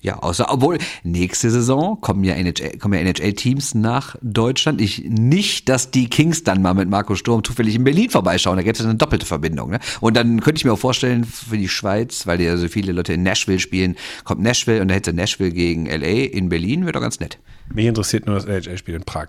Ja, 0.00 0.18
außer, 0.18 0.46
obwohl, 0.50 0.78
nächste 1.04 1.52
Saison 1.52 2.00
kommen 2.00 2.24
ja 2.24 2.34
NHL, 2.34 2.78
kommen 2.78 2.94
ja 2.94 3.00
NHL-Teams 3.00 3.76
nach 3.76 4.16
Deutschland. 4.20 4.80
Ich, 4.80 5.04
nicht, 5.04 5.68
dass 5.68 5.92
die 5.92 6.10
Kings 6.10 6.42
dann 6.42 6.62
mal 6.62 6.74
mit 6.74 6.88
Marco 6.88 7.14
Sturm 7.14 7.44
zufällig 7.44 7.76
in 7.76 7.84
Berlin 7.84 8.10
vorbeischauen. 8.10 8.56
Da 8.56 8.64
gibt 8.64 8.80
es 8.80 8.84
eine 8.84 8.96
doppelte 8.96 9.26
Verbindung, 9.26 9.70
ne? 9.70 9.78
Und 10.00 10.16
dann 10.16 10.40
könnte 10.40 10.58
ich 10.58 10.64
mir 10.64 10.72
auch 10.72 10.78
vorstellen, 10.80 11.22
für 11.24 11.58
die 11.58 11.68
Schweiz, 11.68 12.26
weil 12.26 12.40
ja 12.40 12.56
so 12.56 12.66
viele 12.66 12.90
Leute 12.90 13.12
in 13.12 13.22
Nashville 13.22 13.60
spielen, 13.60 13.94
kommt 14.24 14.42
Nashville 14.42 14.82
und 14.82 14.88
da 14.88 14.96
hätte 14.96 15.12
Nashville 15.12 15.52
gegen 15.52 15.86
LA 15.86 16.26
in 16.32 16.48
Berlin, 16.48 16.82
wäre 16.82 16.92
doch 16.92 17.02
ganz 17.02 17.20
nett. 17.20 17.38
Mich 17.72 17.86
interessiert 17.86 18.26
nur 18.26 18.34
das 18.34 18.46
NHL-Spiel 18.46 18.96
in 18.96 19.04
Prag. 19.04 19.28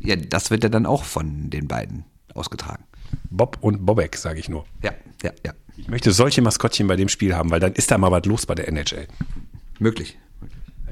Ja, 0.00 0.16
das 0.16 0.50
wird 0.50 0.62
ja 0.62 0.68
dann 0.68 0.86
auch 0.86 1.04
von 1.04 1.50
den 1.50 1.68
beiden 1.68 2.04
ausgetragen. 2.34 2.84
Bob 3.30 3.58
und 3.60 3.84
Bobek, 3.84 4.16
sage 4.16 4.38
ich 4.38 4.48
nur. 4.48 4.64
Ja, 4.82 4.92
ja, 5.22 5.32
ja. 5.44 5.52
Ich 5.76 5.88
möchte 5.88 6.12
solche 6.12 6.42
Maskottchen 6.42 6.86
bei 6.86 6.96
dem 6.96 7.08
Spiel 7.08 7.34
haben, 7.34 7.50
weil 7.50 7.60
dann 7.60 7.72
ist 7.72 7.90
da 7.90 7.98
mal 7.98 8.10
was 8.10 8.24
los 8.24 8.46
bei 8.46 8.54
der 8.54 8.68
NHL. 8.68 9.06
Möglich. 9.78 10.18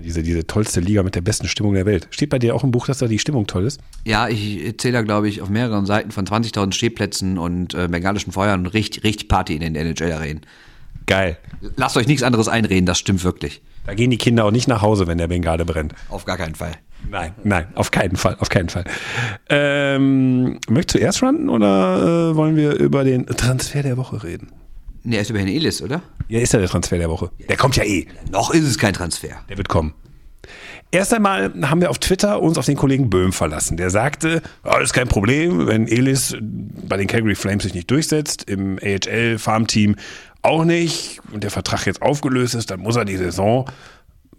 Diese, 0.02 0.22
diese 0.22 0.46
tollste 0.46 0.80
Liga 0.80 1.02
mit 1.02 1.14
der 1.14 1.22
besten 1.22 1.48
Stimmung 1.48 1.74
der 1.74 1.86
Welt. 1.86 2.09
Steht 2.11 2.30
bei 2.30 2.38
dir 2.38 2.54
auch 2.54 2.62
im 2.62 2.70
Buch, 2.70 2.86
dass 2.86 2.98
da 2.98 3.09
die 3.09 3.18
Stimmung 3.18 3.46
toll 3.46 3.64
ist? 3.64 3.80
Ja, 4.04 4.28
ich 4.28 4.64
erzähle 4.64 4.92
da, 4.94 5.02
glaube 5.02 5.28
ich, 5.28 5.40
auf 5.40 5.48
mehreren 5.48 5.86
Seiten 5.86 6.11
von 6.11 6.26
20.000 6.26 6.72
Stehplätzen 6.72 7.38
und 7.38 7.74
äh, 7.74 7.88
bengalischen 7.88 8.32
Feuern 8.32 8.61
und 8.61 8.66
richtig, 8.66 9.04
richtig 9.04 9.28
Party 9.28 9.54
in 9.54 9.61
den 9.61 9.74
NHL-Arenen. 9.74 10.42
Geil. 11.07 11.38
Lasst 11.76 11.96
euch 11.96 12.07
nichts 12.07 12.22
anderes 12.22 12.48
einreden, 12.48 12.84
das 12.84 12.98
stimmt 12.98 13.24
wirklich. 13.24 13.62
Da 13.86 13.94
gehen 13.94 14.11
die 14.11 14.18
Kinder 14.18 14.44
auch 14.44 14.50
nicht 14.50 14.68
nach 14.68 14.82
Hause, 14.82 15.07
wenn 15.07 15.18
der 15.18 15.28
Bengale 15.28 15.64
brennt. 15.64 15.94
Auf 16.09 16.24
gar 16.24 16.36
keinen 16.36 16.57
Fall. 16.57 16.72
Nein, 17.11 17.34
nein, 17.44 17.66
auf 17.74 17.90
keinen 17.90 18.16
Fall, 18.16 18.36
auf 18.40 18.48
keinen 18.48 18.68
Fall. 18.68 18.84
Ähm, 19.48 20.59
möchtest 20.68 20.96
du 20.96 20.98
erst 20.98 21.22
ranten 21.22 21.48
oder 21.48 22.30
äh, 22.32 22.36
wollen 22.36 22.57
wir 22.57 22.74
über 22.74 23.04
den 23.04 23.26
Transfer 23.26 23.82
der 23.82 23.96
Woche 23.96 24.22
reden? 24.22 24.48
Nee, 25.02 25.16
er 25.16 25.22
ist 25.22 25.30
über 25.30 25.38
Herrn 25.38 25.48
Elis, 25.48 25.82
oder? 25.82 26.02
Ja, 26.28 26.40
ist 26.40 26.52
ja 26.52 26.59
der 26.59 26.68
Transfer 26.68 26.98
der 26.98 27.09
Woche. 27.09 27.30
Der 27.48 27.57
kommt 27.57 27.76
ja 27.76 27.84
eh. 27.84 28.07
Noch 28.32 28.52
ist 28.52 28.64
es 28.64 28.76
kein 28.76 28.92
Transfer. 28.92 29.28
Der 29.48 29.57
wird 29.57 29.68
kommen. 29.68 29.94
Erst 30.90 31.12
einmal 31.14 31.52
haben 31.62 31.80
wir 31.80 31.90
auf 31.90 31.98
Twitter 31.98 32.40
uns 32.40 32.59
auf 32.59 32.66
den 32.66 32.76
Kollegen 32.76 33.11
Böhm 33.11 33.32
verlassen. 33.32 33.76
Der 33.76 33.90
sagte, 33.90 34.42
alles 34.62 34.92
kein 34.92 35.09
Problem, 35.09 35.66
wenn 35.66 35.88
Elis 35.88 36.36
bei 36.40 36.96
den 36.96 37.07
Calgary 37.07 37.34
Flames 37.34 37.64
sich 37.64 37.74
nicht 37.74 37.90
durchsetzt, 37.90 38.48
im 38.48 38.78
AHL-Farmteam 38.78 39.96
auch 40.42 40.64
nicht 40.64 41.20
und 41.32 41.42
der 41.42 41.50
Vertrag 41.50 41.86
jetzt 41.86 42.02
aufgelöst 42.02 42.54
ist, 42.54 42.70
dann 42.70 42.80
muss 42.80 42.96
er 42.96 43.04
die 43.04 43.16
Saison 43.16 43.68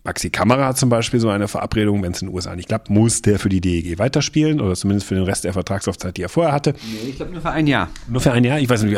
Maxi 0.07 0.29
Kamera 0.29 0.67
hat 0.67 0.77
zum 0.77 0.89
Beispiel 0.89 1.19
so 1.19 1.29
eine 1.29 1.49
Verabredung, 1.49 2.01
wenn 2.01 2.13
es 2.13 2.21
in 2.21 2.29
den 2.29 2.33
USA 2.33 2.55
nicht 2.55 2.69
klappt, 2.69 2.89
muss 2.89 3.21
der 3.21 3.39
für 3.39 3.49
die 3.49 3.59
DEG 3.59 3.99
weiterspielen 3.99 4.61
oder 4.61 4.73
zumindest 4.73 5.05
für 5.05 5.15
den 5.15 5.25
Rest 5.25 5.43
der 5.43 5.51
Vertragslaufzeit, 5.51 6.15
die 6.15 6.21
er 6.21 6.29
vorher 6.29 6.53
hatte. 6.53 6.75
Nee, 6.81 7.09
ich 7.09 7.17
glaube 7.17 7.33
nur 7.33 7.41
für 7.41 7.51
ein 7.51 7.67
Jahr. 7.67 7.89
Nur 8.07 8.21
für 8.21 8.31
ein 8.31 8.45
Jahr? 8.45 8.57
Ich 8.57 8.69
weiß 8.69 8.83
nicht, 8.83 8.97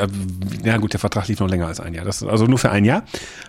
ja 0.64 0.78
gut, 0.78 0.94
der 0.94 1.00
Vertrag 1.00 1.28
lief 1.28 1.40
noch 1.40 1.50
länger 1.50 1.66
als 1.66 1.80
ein 1.80 1.96
Jahr. 1.96 2.06
Das, 2.06 2.22
also 2.22 2.46
nur 2.46 2.60
für 2.60 2.70
ein 2.70 2.86
Jahr, 2.86 3.04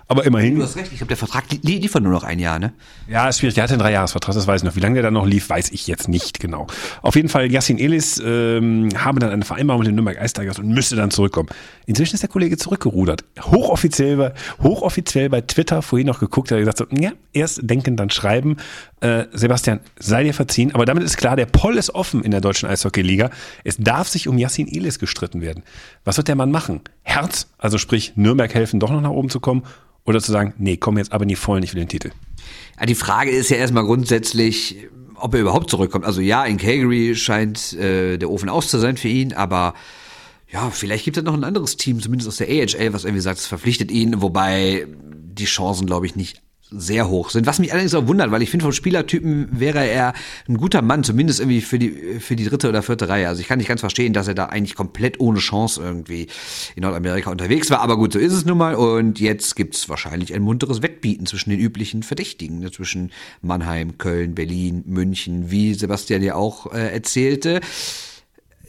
aber 0.08 0.24
immerhin. 0.24 0.56
Du 0.56 0.62
hast 0.62 0.74
recht, 0.76 0.90
ich 0.90 0.96
glaube, 0.96 1.08
der 1.08 1.18
Vertrag 1.18 1.44
li 1.50 1.76
liefert 1.76 2.02
nur 2.02 2.12
noch 2.12 2.24
ein 2.24 2.38
Jahr, 2.38 2.58
ne? 2.58 2.72
Ja, 3.08 3.28
ist 3.28 3.40
schwierig. 3.40 3.56
Der 3.56 3.64
hatte 3.64 3.74
einen 3.74 3.82
Dreijahresvertrag, 3.82 4.34
das 4.34 4.46
weiß 4.46 4.62
ich 4.62 4.64
noch. 4.64 4.76
Wie 4.76 4.80
lange 4.80 4.94
der 4.94 5.02
dann 5.02 5.14
noch 5.14 5.26
lief, 5.26 5.50
weiß 5.50 5.70
ich 5.70 5.86
jetzt 5.86 6.08
nicht 6.08 6.40
genau. 6.40 6.66
Auf 7.02 7.14
jeden 7.14 7.28
Fall, 7.28 7.52
Yassin 7.52 7.78
Elis 7.78 8.22
ähm, 8.24 8.88
habe 8.96 9.20
dann 9.20 9.28
eine 9.28 9.44
Vereinbarung 9.44 9.80
mit 9.80 9.88
den 9.88 9.96
Nürnberg 9.96 10.16
Ice 10.24 10.32
Tigers 10.32 10.58
und 10.58 10.68
müsste 10.68 10.96
dann 10.96 11.11
zurückkommen. 11.11 11.50
Inzwischen 11.84 12.14
ist 12.14 12.22
der 12.22 12.30
Kollege 12.30 12.56
zurückgerudert. 12.56 13.22
Hochoffiziell, 13.38 14.32
hochoffiziell 14.62 15.28
bei 15.28 15.42
Twitter 15.42 15.82
vorhin 15.82 16.06
noch 16.06 16.20
geguckt, 16.20 16.50
hat 16.50 16.58
gesagt 16.58 16.78
so, 16.78 16.86
ja, 16.90 17.12
erst 17.51 17.68
denken, 17.68 17.96
dann 17.96 18.11
schreiben 18.11 18.30
schreiben, 18.30 18.57
äh, 19.01 19.26
Sebastian, 19.32 19.80
sei 19.98 20.24
dir 20.24 20.34
verziehen, 20.34 20.74
aber 20.74 20.84
damit 20.84 21.05
ist 21.05 21.16
klar, 21.16 21.36
der 21.36 21.46
Poll 21.46 21.76
ist 21.76 21.90
offen 21.90 22.22
in 22.22 22.30
der 22.30 22.40
deutschen 22.40 22.68
Eishockeyliga. 22.68 23.30
Es 23.64 23.76
darf 23.78 24.09
sich 24.09 24.28
um 24.28 24.38
Yassin 24.38 24.68
Elis 24.68 24.98
gestritten 24.98 25.40
werden. 25.40 25.62
Was 26.05 26.16
wird 26.16 26.28
der 26.28 26.36
Mann 26.36 26.51
machen? 26.51 26.80
Herz, 27.03 27.48
also 27.59 27.78
sprich 27.78 28.12
Nürnberg 28.16 28.53
helfen, 28.55 28.80
doch 28.80 28.90
noch 28.90 29.01
nach 29.01 29.11
oben 29.11 29.30
zu 29.30 29.40
kommen 29.40 29.62
oder 30.05 30.20
zu 30.20 30.32
sagen, 30.32 30.55
nee, 30.59 30.76
komm 30.76 30.98
jetzt 30.98 31.12
aber 31.12 31.24
nie 31.24 31.36
voll, 31.36 31.61
nicht 31.61 31.70
für 31.70 31.76
den 31.76 31.88
Titel. 31.88 32.11
Ja, 32.78 32.86
die 32.86 32.94
Frage 32.94 33.30
ist 33.30 33.51
ja 33.51 33.57
erstmal 33.57 33.84
grundsätzlich, 33.84 34.88
ob 35.14 35.34
er 35.34 35.40
überhaupt 35.40 35.70
zurückkommt. 35.70 36.05
Also 36.05 36.20
ja, 36.20 36.44
in 36.44 36.57
Calgary 36.57 37.14
scheint 37.14 37.72
äh, 37.74 38.16
der 38.16 38.30
Ofen 38.30 38.48
aus 38.48 38.68
zu 38.68 38.78
sein 38.78 38.96
für 38.96 39.09
ihn, 39.09 39.32
aber 39.32 39.74
ja, 40.53 40.70
vielleicht 40.70 41.05
gibt 41.05 41.16
es 41.16 41.22
noch 41.22 41.34
ein 41.34 41.44
anderes 41.44 41.76
Team, 41.76 42.01
zumindest 42.01 42.28
aus 42.28 42.38
der 42.38 42.48
AHL, 42.48 42.92
was 42.92 43.05
irgendwie 43.05 43.22
sagt, 43.22 43.38
es 43.38 43.46
verpflichtet 43.46 43.90
ihn, 43.90 44.20
wobei 44.20 44.86
die 44.96 45.44
Chancen, 45.44 45.86
glaube 45.86 46.07
ich, 46.07 46.16
nicht 46.16 46.42
sehr 46.70 47.08
hoch 47.08 47.30
sind. 47.30 47.46
Was 47.46 47.58
mich 47.58 47.72
allerdings 47.72 47.94
auch 47.94 48.06
wundert, 48.06 48.30
weil 48.30 48.42
ich 48.42 48.50
finde, 48.50 48.64
vom 48.64 48.72
Spielertypen 48.72 49.48
wäre 49.50 49.86
er 49.86 50.12
ein 50.48 50.56
guter 50.56 50.82
Mann, 50.82 51.04
zumindest 51.04 51.40
irgendwie 51.40 51.60
für 51.60 51.78
die, 51.78 52.20
für 52.20 52.36
die 52.36 52.44
dritte 52.44 52.68
oder 52.68 52.82
vierte 52.82 53.08
Reihe. 53.08 53.28
Also 53.28 53.40
ich 53.40 53.48
kann 53.48 53.58
nicht 53.58 53.68
ganz 53.68 53.80
verstehen, 53.80 54.12
dass 54.12 54.28
er 54.28 54.34
da 54.34 54.46
eigentlich 54.46 54.74
komplett 54.74 55.20
ohne 55.20 55.38
Chance 55.38 55.82
irgendwie 55.82 56.28
in 56.76 56.82
Nordamerika 56.82 57.30
unterwegs 57.30 57.70
war. 57.70 57.80
Aber 57.80 57.96
gut, 57.96 58.12
so 58.12 58.18
ist 58.18 58.32
es 58.32 58.44
nun 58.44 58.58
mal. 58.58 58.74
Und 58.74 59.20
jetzt 59.20 59.56
gibt's 59.56 59.88
wahrscheinlich 59.88 60.34
ein 60.34 60.42
munteres 60.42 60.82
Wettbieten 60.82 61.26
zwischen 61.26 61.50
den 61.50 61.58
üblichen 61.58 62.02
Verdächtigen, 62.02 62.60
ne? 62.60 62.70
zwischen 62.70 63.10
Mannheim, 63.42 63.98
Köln, 63.98 64.34
Berlin, 64.34 64.84
München, 64.86 65.50
wie 65.50 65.74
Sebastian 65.74 66.22
ja 66.22 66.34
auch 66.34 66.72
äh, 66.72 66.92
erzählte 66.92 67.60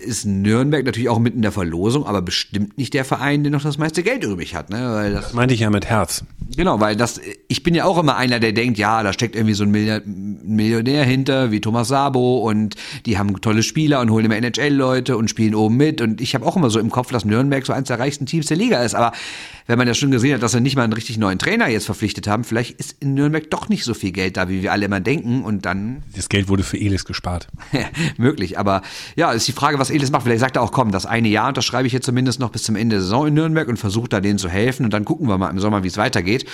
ist 0.02 0.26
Nürnberg 0.26 0.86
natürlich 0.86 1.10
auch 1.10 1.20
mitten 1.20 1.38
in 1.38 1.42
der 1.44 1.52
Verlosung, 1.52 2.06
aber 2.06 2.22
bestimmt 2.22 2.78
nicht 2.78 2.94
der 2.94 3.06
Verein, 3.06 3.44
der 3.44 3.52
noch 3.52 3.64
das 3.64 3.78
meiste 3.78 4.04
Geld 4.04 4.24
übrig 4.24 4.56
hat. 4.56 4.70
Ne? 4.70 4.94
Weil 4.94 5.14
das, 5.14 5.26
das 5.26 5.34
meinte 5.34 5.54
ich 5.54 5.62
ja 5.62 5.70
mit 5.70 5.86
Herz. 5.86 6.24
Genau, 6.56 6.80
weil 6.80 6.96
das, 6.96 7.22
ich 7.48 7.64
bin 7.64 7.76
ja 7.76 7.86
auch 7.86 7.98
immer 7.98 8.18
einer, 8.18 8.40
der 8.40 8.52
denkt, 8.52 8.78
ja, 8.78 9.04
da 9.04 9.14
steckt 9.14 9.36
irgendwie 9.36 9.54
so 9.54 9.64
ein 9.64 9.72
Millionär 10.44 11.06
hinter, 11.06 11.52
wie 11.52 11.62
Thomas 11.62 11.88
Sabo 11.88 12.40
und 12.40 12.76
die 13.06 13.18
haben 13.18 13.40
tolle 13.40 13.64
Spieler 13.64 14.02
und 14.02 14.10
holen 14.10 14.26
immer 14.26 14.36
NHL-Leute 14.36 15.16
und 15.16 15.30
spielen 15.30 15.56
oben 15.56 15.78
mit 15.78 16.02
und 16.02 16.20
ich 16.20 16.36
habe 16.36 16.46
auch 16.46 16.58
immer 16.58 16.70
so 16.70 16.80
im 16.80 16.90
Kopf, 16.90 17.12
dass 17.12 17.24
Nürnberg 17.24 17.66
so 17.66 17.72
eins 17.72 17.88
der 17.88 18.00
reichsten 18.00 18.26
Teams 18.26 18.48
der 18.48 18.58
Liga 18.58 18.84
ist, 18.84 18.96
aber 18.96 19.14
wenn 19.68 19.78
man 19.78 19.88
ja 19.88 19.94
schon 19.94 20.12
gesehen 20.12 20.34
hat, 20.34 20.44
dass 20.44 20.52
sie 20.52 20.60
nicht 20.60 20.76
mal 20.76 20.84
einen 20.84 20.94
richtig 20.94 21.18
neuen 21.18 21.40
Trainer 21.40 21.70
jetzt 21.70 21.86
verpflichtet 21.86 22.28
haben, 22.28 22.44
vielleicht 22.44 22.80
ist 22.80 22.98
in 23.00 23.14
Nürnberg 23.14 23.50
doch 23.50 23.70
nicht 23.70 23.86
so 23.86 23.94
viel 23.94 24.12
Geld 24.12 24.36
da, 24.36 24.50
wie 24.50 24.62
wir 24.64 24.74
alle 24.74 24.86
immer 24.86 25.00
denken 25.00 25.44
und 25.44 25.66
dann... 25.66 26.04
Das 26.14 26.28
Geld 26.28 26.50
wurde 26.50 26.64
für 26.64 26.78
Elis 26.78 27.06
gespart. 27.06 27.48
möglich, 28.18 28.60
aber 28.60 28.82
ja, 29.16 29.32
ist 29.32 29.48
die 29.48 29.54
Frage, 29.54 29.80
was 29.80 29.90
Elis 29.92 30.12
macht. 30.12 30.24
Vielleicht 30.24 30.40
sagt 30.40 30.56
er 30.56 30.62
auch, 30.62 30.72
komm, 30.72 30.92
das 30.92 31.06
eine 31.06 31.28
Jahr 31.28 31.50
unterschreibe 31.50 31.88
ich 31.88 31.94
jetzt 31.94 32.06
zumindest 32.06 32.40
noch 32.40 32.50
bis 32.50 32.64
zum 32.64 32.76
Ende 32.76 32.96
der 32.96 33.02
Saison 33.04 33.28
in 33.28 33.34
Nürnberg 33.34 33.68
und 33.68 33.78
versuche 33.78 34.10
da 34.10 34.22
denen 34.22 34.40
zu 34.40 34.50
helfen 34.50 34.86
und 34.86 34.94
dann 34.94 35.06
gucken 35.06 35.28
wir 35.28 35.38
mal 35.38 35.50
im 35.50 35.60
Sommer, 35.60 35.84
wie 35.84 35.88
es 35.88 35.98
weitergeht. 35.98 36.46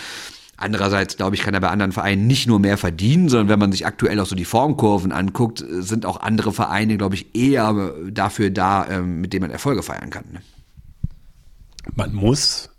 Andererseits, 0.60 1.18
glaube 1.18 1.36
ich, 1.36 1.44
kann 1.44 1.54
er 1.54 1.60
bei 1.60 1.70
anderen 1.70 1.92
Vereinen 1.92 2.26
nicht 2.26 2.48
nur 2.48 2.60
mehr 2.60 2.78
verdienen, 2.78 3.30
sondern 3.30 3.48
wenn 3.48 3.60
man 3.60 3.72
sich 3.72 3.86
aktuell 3.86 4.20
auch 4.20 4.26
so 4.26 4.36
die 4.36 4.44
Formkurven 4.44 5.12
anguckt, 5.12 5.64
sind 5.70 6.06
auch 6.08 6.20
andere 6.20 6.52
Vereine, 6.52 6.98
glaube 6.98 7.14
ich, 7.14 7.36
eher 7.36 7.94
dafür 8.10 8.50
da, 8.50 8.88
ähm, 8.90 9.22
mit 9.22 9.34
denen 9.34 9.42
man 9.42 9.52
Erfolge 9.52 9.84
feiern 9.84 10.10
kann. 10.10 10.24
Ne? 10.34 10.42
Man 11.96 12.16
muss 12.16 12.72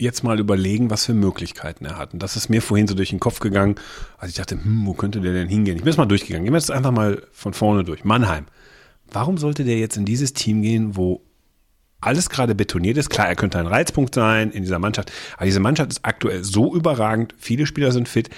jetzt 0.00 0.24
mal 0.24 0.40
überlegen, 0.40 0.90
was 0.90 1.06
für 1.06 1.14
Möglichkeiten 1.14 1.84
er 1.84 1.98
hat. 1.98 2.14
Und 2.14 2.22
das 2.22 2.34
ist 2.34 2.48
mir 2.48 2.62
vorhin 2.62 2.88
so 2.88 2.94
durch 2.94 3.10
den 3.10 3.20
Kopf 3.20 3.38
gegangen, 3.38 3.76
als 4.18 4.30
ich 4.30 4.36
dachte, 4.36 4.56
hm, 4.56 4.86
wo 4.86 4.94
könnte 4.94 5.20
der 5.20 5.32
denn 5.32 5.48
hingehen? 5.48 5.76
Ich 5.76 5.82
bin 5.82 5.92
jetzt 5.92 5.98
mal 5.98 6.06
durchgegangen. 6.06 6.44
Gehen 6.44 6.52
wir 6.52 6.58
jetzt 6.58 6.70
einfach 6.70 6.90
mal 6.90 7.22
von 7.32 7.52
vorne 7.52 7.84
durch. 7.84 8.04
Mannheim. 8.04 8.46
Warum 9.12 9.38
sollte 9.38 9.64
der 9.64 9.78
jetzt 9.78 9.96
in 9.96 10.04
dieses 10.04 10.32
Team 10.32 10.62
gehen, 10.62 10.96
wo 10.96 11.22
alles 12.00 12.30
gerade 12.30 12.54
betoniert 12.54 12.96
ist. 12.96 13.10
Klar, 13.10 13.28
er 13.28 13.36
könnte 13.36 13.58
ein 13.58 13.66
Reizpunkt 13.66 14.14
sein 14.14 14.50
in 14.50 14.62
dieser 14.62 14.78
Mannschaft, 14.78 15.12
aber 15.36 15.44
diese 15.44 15.60
Mannschaft 15.60 15.90
ist 15.90 16.04
aktuell 16.04 16.44
so 16.44 16.74
überragend. 16.74 17.34
Viele 17.38 17.66
Spieler 17.66 17.92
sind 17.92 18.08
fit. 18.08 18.30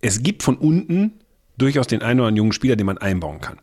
Es 0.00 0.22
gibt 0.22 0.42
von 0.42 0.56
unten 0.56 1.12
durchaus 1.58 1.86
den 1.86 2.02
einen 2.02 2.20
oder 2.20 2.28
anderen 2.28 2.36
jungen 2.36 2.52
Spieler, 2.52 2.76
den 2.76 2.86
man 2.86 2.98
einbauen 2.98 3.40
kann. 3.40 3.58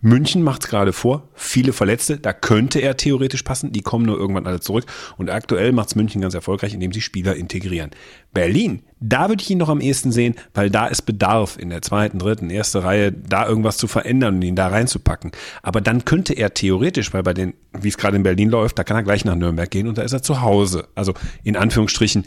München 0.00 0.44
macht 0.44 0.62
es 0.62 0.70
gerade 0.70 0.92
vor, 0.92 1.28
viele 1.34 1.72
Verletzte, 1.72 2.18
da 2.18 2.32
könnte 2.32 2.78
er 2.78 2.96
theoretisch 2.96 3.42
passen, 3.42 3.72
die 3.72 3.80
kommen 3.80 4.06
nur 4.06 4.16
irgendwann 4.16 4.46
alle 4.46 4.60
zurück. 4.60 4.84
Und 5.16 5.28
aktuell 5.28 5.72
macht 5.72 5.88
es 5.88 5.96
München 5.96 6.20
ganz 6.20 6.34
erfolgreich, 6.34 6.72
indem 6.72 6.92
sie 6.92 7.00
Spieler 7.00 7.34
integrieren. 7.34 7.90
Berlin, 8.32 8.84
da 9.00 9.28
würde 9.28 9.42
ich 9.42 9.50
ihn 9.50 9.58
noch 9.58 9.68
am 9.68 9.80
ehesten 9.80 10.12
sehen, 10.12 10.36
weil 10.54 10.70
da 10.70 10.86
ist 10.86 11.02
Bedarf 11.02 11.58
in 11.58 11.70
der 11.70 11.82
zweiten, 11.82 12.20
dritten, 12.20 12.48
erste 12.48 12.84
Reihe, 12.84 13.10
da 13.10 13.48
irgendwas 13.48 13.76
zu 13.76 13.88
verändern 13.88 14.36
und 14.36 14.42
ihn 14.42 14.54
da 14.54 14.68
reinzupacken. 14.68 15.32
Aber 15.62 15.80
dann 15.80 16.04
könnte 16.04 16.32
er 16.34 16.54
theoretisch, 16.54 17.12
weil 17.12 17.24
bei 17.24 17.34
den, 17.34 17.54
wie 17.72 17.88
es 17.88 17.98
gerade 17.98 18.16
in 18.16 18.22
Berlin 18.22 18.50
läuft, 18.50 18.78
da 18.78 18.84
kann 18.84 18.96
er 18.96 19.02
gleich 19.02 19.24
nach 19.24 19.34
Nürnberg 19.34 19.68
gehen 19.68 19.88
und 19.88 19.98
da 19.98 20.02
ist 20.02 20.12
er 20.12 20.22
zu 20.22 20.42
Hause. 20.42 20.86
Also 20.94 21.14
in 21.42 21.56
Anführungsstrichen, 21.56 22.24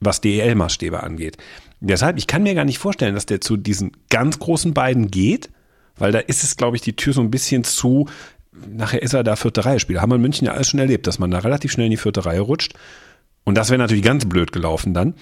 was 0.00 0.20
DEL-Maßstäbe 0.20 1.00
angeht. 1.00 1.36
Deshalb, 1.88 2.18
ich 2.18 2.26
kann 2.26 2.42
mir 2.42 2.54
gar 2.54 2.64
nicht 2.64 2.78
vorstellen, 2.78 3.14
dass 3.14 3.26
der 3.26 3.40
zu 3.40 3.56
diesen 3.56 3.92
ganz 4.08 4.38
großen 4.38 4.72
beiden 4.74 5.10
geht 5.10 5.50
weil 5.96 6.12
da 6.12 6.18
ist 6.18 6.42
es, 6.42 6.56
glaube 6.56 6.76
ich, 6.76 6.82
die 6.82 6.96
Tür 6.96 7.12
so 7.12 7.20
ein 7.20 7.30
bisschen 7.30 7.64
zu. 7.64 8.08
Nachher 8.52 9.02
ist 9.02 9.14
er 9.14 9.24
da 9.24 9.36
vierte 9.36 9.64
Reihe 9.64 9.80
Spieler. 9.80 10.00
Haben 10.00 10.10
wir 10.10 10.16
in 10.16 10.22
München 10.22 10.46
ja 10.46 10.52
alles 10.52 10.68
schon 10.68 10.80
erlebt, 10.80 11.06
dass 11.06 11.18
man 11.18 11.30
da 11.30 11.38
relativ 11.38 11.72
schnell 11.72 11.86
in 11.86 11.90
die 11.90 11.96
vierte 11.96 12.24
Reihe 12.24 12.40
rutscht. 12.40 12.74
Und 13.44 13.56
das 13.56 13.70
wäre 13.70 13.78
natürlich 13.78 14.04
ganz 14.04 14.24
blöd 14.24 14.52
gelaufen 14.52 14.94
dann. 14.94 15.14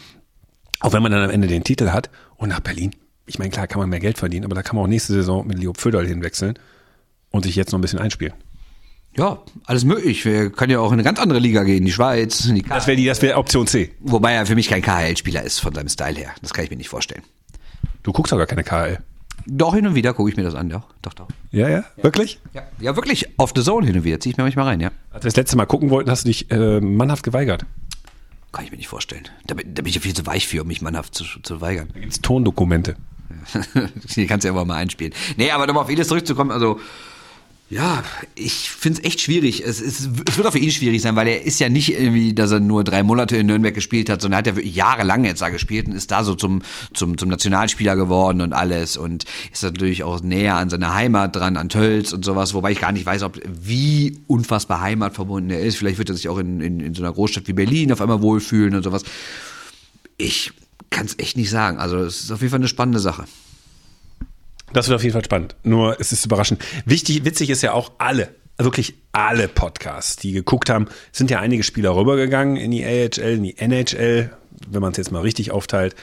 Auch 0.80 0.92
wenn 0.92 1.02
man 1.02 1.12
dann 1.12 1.22
am 1.22 1.30
Ende 1.30 1.48
den 1.48 1.64
Titel 1.64 1.90
hat. 1.90 2.10
Und 2.36 2.48
nach 2.48 2.60
Berlin. 2.60 2.94
Ich 3.26 3.38
meine, 3.38 3.50
klar 3.50 3.66
kann 3.66 3.80
man 3.80 3.90
mehr 3.90 4.00
Geld 4.00 4.18
verdienen, 4.18 4.44
aber 4.44 4.54
da 4.54 4.62
kann 4.62 4.76
man 4.76 4.84
auch 4.84 4.88
nächste 4.88 5.12
Saison 5.12 5.46
mit 5.46 5.58
Leo 5.58 5.72
Pföderl 5.72 6.06
hinwechseln. 6.06 6.58
und 7.30 7.44
sich 7.44 7.54
jetzt 7.54 7.70
noch 7.70 7.78
ein 7.78 7.82
bisschen 7.82 8.00
einspielen. 8.00 8.34
Ja, 9.16 9.38
alles 9.64 9.84
möglich. 9.84 10.24
Wir 10.24 10.50
können 10.50 10.70
ja 10.70 10.78
auch 10.78 10.88
in 10.88 10.94
eine 10.94 11.02
ganz 11.02 11.18
andere 11.18 11.40
Liga 11.40 11.64
gehen, 11.64 11.84
die 11.84 11.92
Schweiz, 11.92 12.44
die 12.44 12.62
Das 12.62 12.86
wäre 12.86 12.96
die, 12.96 13.06
das 13.06 13.20
wäre 13.22 13.38
Option 13.38 13.66
C. 13.66 13.92
Wobei 14.00 14.32
er 14.32 14.46
für 14.46 14.54
mich 14.54 14.68
kein 14.68 14.82
KHL-Spieler 14.82 15.42
ist 15.42 15.58
von 15.58 15.74
seinem 15.74 15.88
Style 15.88 16.16
her. 16.16 16.30
Das 16.42 16.52
kann 16.52 16.64
ich 16.64 16.70
mir 16.70 16.76
nicht 16.76 16.88
vorstellen. 16.88 17.22
Du 18.02 18.12
guckst 18.12 18.32
doch 18.32 18.38
gar 18.38 18.46
keine 18.46 18.62
KL. 18.62 18.98
Doch, 19.46 19.74
hin 19.74 19.86
und 19.86 19.94
wieder 19.94 20.14
gucke 20.14 20.30
ich 20.30 20.36
mir 20.36 20.44
das 20.44 20.54
an, 20.54 20.70
ja. 20.70 20.84
Doch, 21.02 21.14
doch. 21.14 21.26
Ja, 21.50 21.68
ja, 21.68 21.84
wirklich? 22.00 22.40
Ja, 22.52 22.62
ja 22.78 22.94
wirklich. 22.94 23.38
Auf 23.38 23.52
The 23.54 23.62
Zone 23.62 23.86
hin 23.86 23.96
und 23.96 24.04
wieder. 24.04 24.20
Zieh 24.20 24.30
ich 24.30 24.36
mir 24.36 24.44
manchmal 24.44 24.66
rein, 24.66 24.80
ja. 24.80 24.90
Als 25.10 25.24
wir 25.24 25.28
das 25.28 25.36
letzte 25.36 25.56
Mal 25.56 25.66
gucken 25.66 25.90
wollten, 25.90 26.10
hast 26.10 26.24
du 26.24 26.28
dich 26.28 26.50
äh, 26.50 26.80
mannhaft 26.80 27.24
geweigert. 27.24 27.64
Kann 28.52 28.64
ich 28.64 28.70
mir 28.70 28.76
nicht 28.76 28.88
vorstellen. 28.88 29.24
Da 29.46 29.54
bin, 29.54 29.74
da 29.74 29.82
bin 29.82 29.88
ich 29.88 29.94
ja 29.94 30.00
viel 30.00 30.14
zu 30.14 30.26
weich 30.26 30.46
für, 30.46 30.62
um 30.62 30.68
mich 30.68 30.82
mannhaft 30.82 31.14
zu, 31.14 31.24
zu 31.42 31.60
weigern. 31.60 31.88
Da 31.94 32.00
gibt's 32.00 32.20
Tondokumente. 32.20 32.96
Hier 34.08 34.26
kannst 34.26 34.44
du 34.44 34.48
ja 34.48 34.52
aber 34.52 34.64
mal 34.64 34.76
einspielen. 34.76 35.14
Nee, 35.36 35.50
aber 35.50 35.66
nochmal 35.66 35.84
auf 35.84 35.90
Elis 35.90 36.08
zurückzukommen, 36.08 36.50
also 36.50 36.80
ja, 37.70 38.02
ich 38.34 38.68
finde 38.68 38.98
es 38.98 39.04
echt 39.04 39.20
schwierig. 39.20 39.64
Es, 39.64 39.80
es, 39.80 40.00
es 40.28 40.36
wird 40.36 40.44
auch 40.44 40.52
für 40.52 40.58
ihn 40.58 40.72
schwierig 40.72 41.00
sein, 41.00 41.14
weil 41.14 41.28
er 41.28 41.44
ist 41.44 41.60
ja 41.60 41.68
nicht 41.68 41.92
irgendwie, 41.92 42.34
dass 42.34 42.50
er 42.50 42.58
nur 42.58 42.82
drei 42.82 43.04
Monate 43.04 43.36
in 43.36 43.46
Nürnberg 43.46 43.72
gespielt 43.72 44.10
hat, 44.10 44.20
sondern 44.20 44.38
er 44.38 44.38
hat 44.38 44.46
ja 44.48 44.56
wirklich 44.56 44.74
jahrelang 44.74 45.24
jetzt 45.24 45.40
da 45.40 45.50
gespielt 45.50 45.86
und 45.86 45.94
ist 45.94 46.10
da 46.10 46.24
so 46.24 46.34
zum, 46.34 46.62
zum, 46.94 47.16
zum 47.16 47.28
Nationalspieler 47.28 47.94
geworden 47.94 48.40
und 48.40 48.54
alles 48.54 48.96
und 48.96 49.24
ist 49.52 49.62
natürlich 49.62 50.02
auch 50.02 50.20
näher 50.20 50.56
an 50.56 50.68
seiner 50.68 50.94
Heimat 50.94 51.36
dran, 51.36 51.56
an 51.56 51.68
Tölz 51.68 52.12
und 52.12 52.24
sowas, 52.24 52.54
wobei 52.54 52.72
ich 52.72 52.80
gar 52.80 52.90
nicht 52.90 53.06
weiß, 53.06 53.22
ob 53.22 53.40
wie 53.48 54.18
unfassbar 54.26 54.80
heimatverbunden 54.80 55.50
er 55.50 55.60
ist. 55.60 55.76
Vielleicht 55.76 55.98
wird 55.98 56.08
er 56.08 56.16
sich 56.16 56.28
auch 56.28 56.38
in, 56.38 56.60
in, 56.60 56.80
in 56.80 56.94
so 56.94 57.04
einer 57.04 57.12
Großstadt 57.12 57.46
wie 57.46 57.52
Berlin 57.52 57.92
auf 57.92 58.00
einmal 58.00 58.20
wohlfühlen 58.20 58.74
und 58.74 58.82
sowas. 58.82 59.04
Ich 60.16 60.52
kann 60.90 61.06
es 61.06 61.16
echt 61.20 61.36
nicht 61.36 61.50
sagen. 61.50 61.78
Also 61.78 61.98
es 61.98 62.22
ist 62.22 62.32
auf 62.32 62.40
jeden 62.40 62.50
Fall 62.50 62.58
eine 62.58 62.66
spannende 62.66 62.98
Sache. 62.98 63.26
Das 64.72 64.88
wird 64.88 64.96
auf 64.96 65.02
jeden 65.02 65.12
Fall 65.12 65.24
spannend. 65.24 65.56
Nur 65.62 65.98
es 66.00 66.12
ist 66.12 66.24
überraschend. 66.24 66.64
Wichtig, 66.84 67.24
witzig 67.24 67.50
ist 67.50 67.62
ja 67.62 67.72
auch 67.72 67.92
alle, 67.98 68.28
wirklich 68.56 68.94
alle 69.12 69.48
Podcasts, 69.48 70.16
die 70.16 70.32
geguckt 70.32 70.70
haben, 70.70 70.86
sind 71.12 71.30
ja 71.30 71.40
einige 71.40 71.62
Spieler 71.62 71.96
rübergegangen 71.96 72.56
in 72.56 72.70
die 72.70 72.84
AHL, 72.84 73.34
in 73.34 73.42
die 73.42 73.58
NHL, 73.58 74.30
wenn 74.68 74.80
man 74.80 74.92
es 74.92 74.98
jetzt 74.98 75.10
mal 75.10 75.22
richtig 75.22 75.50
aufteilt. 75.50 75.96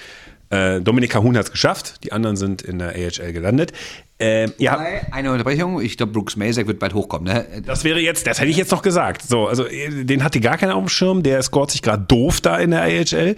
Äh, 0.49 0.79
Dominik 0.81 1.11
Cahun 1.11 1.37
hat 1.37 1.45
es 1.45 1.51
geschafft, 1.51 2.03
die 2.03 2.13
anderen 2.13 2.37
sind 2.37 2.61
in 2.61 2.79
der 2.79 2.89
AHL 2.89 3.33
gelandet. 3.33 3.73
Äh, 4.19 4.49
ja, 4.57 4.79
Eine 5.11 5.31
Unterbrechung. 5.31 5.81
Ich 5.81 5.97
glaube, 5.97 6.13
Brooks 6.13 6.35
Masek 6.37 6.67
wird 6.67 6.79
bald 6.79 6.93
hochkommen. 6.93 7.31
Ne? 7.31 7.61
das 7.65 7.83
wäre 7.83 7.99
jetzt, 7.99 8.25
das 8.25 8.39
hätte 8.39 8.49
ich 8.49 8.57
jetzt 8.57 8.71
noch 8.71 8.81
gesagt. 8.81 9.21
So, 9.21 9.47
also 9.47 9.65
äh, 9.65 10.05
den 10.05 10.23
hatte 10.23 10.39
gar 10.39 10.57
keiner 10.57 10.75
auf 10.75 10.83
dem 10.83 10.89
Schirm, 10.89 11.21
der 11.21 11.41
scoret 11.43 11.71
sich 11.71 11.81
gerade 11.81 12.03
doof 12.07 12.41
da 12.41 12.57
in 12.57 12.71
der 12.71 12.83
AHL. 12.83 13.35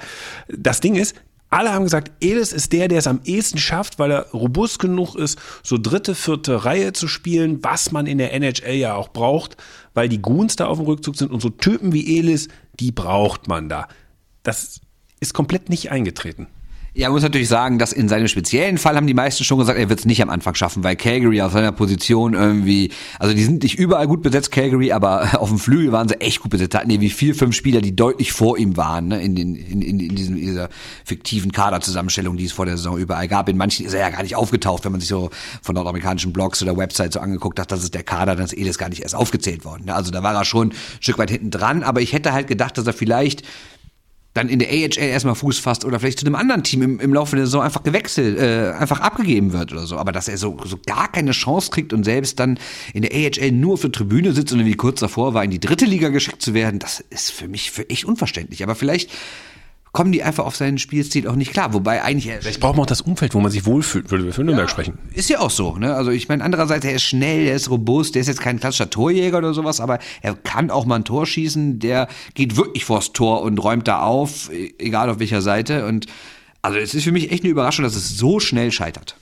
Das 0.47 0.79
Ding 0.81 0.95
ist, 0.95 1.15
alle 1.49 1.73
haben 1.73 1.83
gesagt, 1.83 2.11
Elis 2.21 2.53
ist 2.53 2.73
der, 2.73 2.87
der 2.87 2.99
es 2.99 3.07
am 3.07 3.21
ehesten 3.23 3.57
schafft, 3.57 3.97
weil 3.97 4.11
er 4.11 4.29
robust 4.31 4.79
genug 4.79 5.15
ist, 5.15 5.39
so 5.63 5.77
dritte, 5.77 6.13
vierte 6.13 6.65
Reihe 6.65 6.93
zu 6.93 7.07
spielen, 7.07 7.63
was 7.63 7.91
man 7.91 8.05
in 8.05 8.19
der 8.19 8.33
NHL 8.33 8.75
ja 8.75 8.95
auch 8.95 9.09
braucht, 9.09 9.57
weil 9.93 10.09
die 10.09 10.21
Goons 10.21 10.55
da 10.55 10.67
auf 10.67 10.77
dem 10.77 10.85
Rückzug 10.85 11.15
sind 11.15 11.31
und 11.31 11.41
so 11.41 11.49
Typen 11.49 11.91
wie 11.91 12.19
Elis, 12.19 12.49
die 12.79 12.91
braucht 12.91 13.47
man 13.47 13.67
da. 13.67 13.87
Das 14.43 14.81
ist 15.19 15.33
komplett 15.33 15.69
nicht 15.69 15.91
eingetreten. 15.91 16.47
Ja, 16.99 17.07
man 17.07 17.13
muss 17.13 17.23
natürlich 17.23 17.47
sagen, 17.47 17.79
dass 17.79 17.93
in 17.93 18.09
seinem 18.09 18.27
speziellen 18.27 18.77
Fall 18.77 18.97
haben 18.97 19.07
die 19.07 19.13
meisten 19.13 19.45
schon 19.45 19.57
gesagt, 19.57 19.79
er 19.79 19.87
wird 19.87 19.99
es 19.99 20.05
nicht 20.05 20.21
am 20.21 20.29
Anfang 20.29 20.53
schaffen, 20.55 20.83
weil 20.83 20.97
Calgary 20.97 21.41
auf 21.41 21.53
seiner 21.53 21.71
Position 21.71 22.33
irgendwie, 22.33 22.91
also 23.19 23.33
die 23.33 23.41
sind 23.41 23.63
nicht 23.63 23.79
überall 23.79 24.05
gut 24.05 24.21
besetzt, 24.21 24.51
Calgary, 24.51 24.91
aber 24.91 25.29
auf 25.41 25.47
dem 25.47 25.59
Flügel 25.59 25.93
waren 25.93 26.09
sie 26.09 26.19
echt 26.19 26.41
gut 26.41 26.51
besetzt. 26.51 26.73
Da 26.73 26.79
hatten 26.79 26.89
irgendwie 26.89 27.09
vier, 27.09 27.35
fünf 27.35 27.55
Spieler, 27.55 27.79
die 27.79 27.95
deutlich 27.95 28.33
vor 28.33 28.57
ihm 28.57 28.75
waren, 28.75 29.07
ne, 29.07 29.21
in, 29.21 29.33
den, 29.33 29.55
in, 29.55 29.81
in, 29.81 29.97
in 30.01 30.13
diesem, 30.13 30.35
dieser 30.35 30.67
fiktiven 31.05 31.53
Kaderzusammenstellung, 31.53 32.35
die 32.35 32.43
es 32.43 32.51
vor 32.51 32.65
der 32.65 32.75
Saison 32.75 32.97
überall 32.97 33.29
gab. 33.29 33.47
In 33.47 33.55
manchen 33.55 33.85
ist 33.85 33.93
er 33.93 34.01
ja 34.01 34.09
gar 34.09 34.23
nicht 34.23 34.35
aufgetaucht, 34.35 34.83
wenn 34.83 34.91
man 34.91 34.99
sich 34.99 35.09
so 35.09 35.29
von 35.61 35.75
nordamerikanischen 35.75 36.33
Blogs 36.33 36.61
oder 36.61 36.75
Websites 36.75 37.13
so 37.13 37.21
angeguckt 37.21 37.61
hat, 37.61 37.71
das 37.71 37.81
ist 37.81 37.93
der 37.93 38.03
Kader, 38.03 38.35
dann 38.35 38.43
ist 38.43 38.51
Elis 38.51 38.77
gar 38.77 38.89
nicht 38.89 39.03
erst 39.03 39.15
aufgezählt 39.15 39.63
worden. 39.63 39.85
Ne? 39.85 39.95
Also 39.95 40.11
da 40.11 40.21
war 40.21 40.35
er 40.35 40.43
schon 40.43 40.71
ein 40.71 40.73
Stück 40.99 41.17
weit 41.17 41.31
hinten 41.31 41.49
dran, 41.49 41.81
aber 41.81 42.01
ich 42.01 42.11
hätte 42.11 42.33
halt 42.33 42.47
gedacht, 42.47 42.77
dass 42.77 42.85
er 42.85 42.91
vielleicht 42.91 43.43
dann 44.33 44.47
in 44.47 44.59
der 44.59 44.69
AHL 44.69 44.97
erstmal 44.97 45.35
Fuß 45.35 45.57
fasst 45.57 45.85
oder 45.85 45.99
vielleicht 45.99 46.19
zu 46.19 46.25
einem 46.25 46.35
anderen 46.35 46.63
Team 46.63 46.81
im, 46.83 46.99
im 46.99 47.13
Laufe 47.13 47.35
der 47.35 47.45
Saison 47.45 47.63
einfach 47.63 47.83
gewechselt, 47.83 48.37
äh, 48.37 48.71
einfach 48.77 48.99
abgegeben 48.99 49.53
wird 49.53 49.71
oder 49.71 49.87
so. 49.87 49.97
Aber 49.97 50.11
dass 50.11 50.27
er 50.27 50.37
so, 50.37 50.57
so 50.65 50.77
gar 50.85 51.11
keine 51.11 51.31
Chance 51.31 51.71
kriegt 51.71 51.93
und 51.93 52.03
selbst 52.03 52.39
dann 52.39 52.59
in 52.93 53.01
der 53.01 53.11
AHL 53.11 53.51
nur 53.51 53.73
auf 53.73 53.81
der 53.81 53.91
Tribüne 53.91 54.31
sitzt 54.33 54.53
und 54.53 54.63
wie 54.63 54.75
kurz 54.75 54.99
davor 54.99 55.33
war, 55.33 55.43
in 55.43 55.51
die 55.51 55.59
dritte 55.59 55.85
Liga 55.85 56.09
geschickt 56.09 56.41
zu 56.41 56.53
werden, 56.53 56.79
das 56.79 57.03
ist 57.09 57.31
für 57.31 57.47
mich 57.47 57.71
für 57.71 57.89
echt 57.89 58.05
unverständlich. 58.05 58.61
Aber 58.63 58.75
vielleicht 58.75 59.09
kommen 59.91 60.11
die 60.11 60.21
einfach 60.23 60.45
auf 60.45 60.55
seinen 60.55 60.77
Spielstil 60.77 61.27
auch 61.27 61.35
nicht 61.35 61.51
klar. 61.51 61.73
Wobei 61.73 62.03
eigentlich 62.03 62.27
er 62.27 62.41
Vielleicht 62.41 62.59
braucht 62.59 62.75
man 62.75 62.83
auch 62.83 62.87
das 62.87 63.01
Umfeld, 63.01 63.33
wo 63.33 63.39
man 63.39 63.51
sich 63.51 63.65
wohlfühlt, 63.65 64.11
würde 64.11 64.25
wir 64.25 64.33
für 64.33 64.43
Nürnberg 64.43 64.69
sprechen. 64.69 64.97
ist 65.13 65.29
ja 65.29 65.39
auch 65.39 65.49
so, 65.49 65.77
ne? 65.77 65.95
Also 65.95 66.11
ich 66.11 66.27
meine, 66.29 66.43
andererseits, 66.43 66.85
er 66.85 66.93
ist 66.93 67.03
schnell, 67.03 67.47
er 67.47 67.55
ist 67.55 67.69
robust, 67.69 68.15
der 68.15 68.21
ist 68.21 68.27
jetzt 68.27 68.41
kein 68.41 68.59
klassischer 68.59 68.89
Torjäger 68.89 69.39
oder 69.39 69.53
sowas, 69.53 69.79
aber 69.79 69.99
er 70.21 70.35
kann 70.35 70.69
auch 70.69 70.85
mal 70.85 70.97
ein 70.97 71.05
Tor 71.05 71.25
schießen, 71.25 71.79
der 71.79 72.07
geht 72.35 72.55
wirklich 72.55 72.85
vors 72.85 73.13
Tor 73.13 73.41
und 73.41 73.57
räumt 73.57 73.87
da 73.87 74.01
auf, 74.01 74.51
e- 74.53 74.73
egal 74.77 75.09
auf 75.09 75.19
welcher 75.19 75.41
Seite. 75.41 75.85
Und 75.87 76.05
also 76.61 76.77
es 76.77 76.93
ist 76.93 77.03
für 77.03 77.11
mich 77.11 77.31
echt 77.31 77.43
eine 77.43 77.51
Überraschung, 77.51 77.83
dass 77.83 77.95
es 77.95 78.17
so 78.17 78.39
schnell 78.39 78.71
scheitert. 78.71 79.15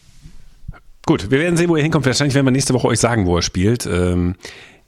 Gut, 1.06 1.32
wir 1.32 1.40
werden 1.40 1.56
sehen, 1.56 1.70
wo 1.70 1.78
er 1.78 1.84
hinkommt. 1.84 2.06
Wahrscheinlich 2.06 2.36
werden 2.36 2.46
wir 2.48 2.52
nächste 2.52 2.74
Woche 2.74 2.88
euch 2.88 3.00
sagen, 3.00 3.26
wo 3.26 3.38
er 3.38 3.42
spielt. 3.42 3.86
Ähm, 3.86 4.36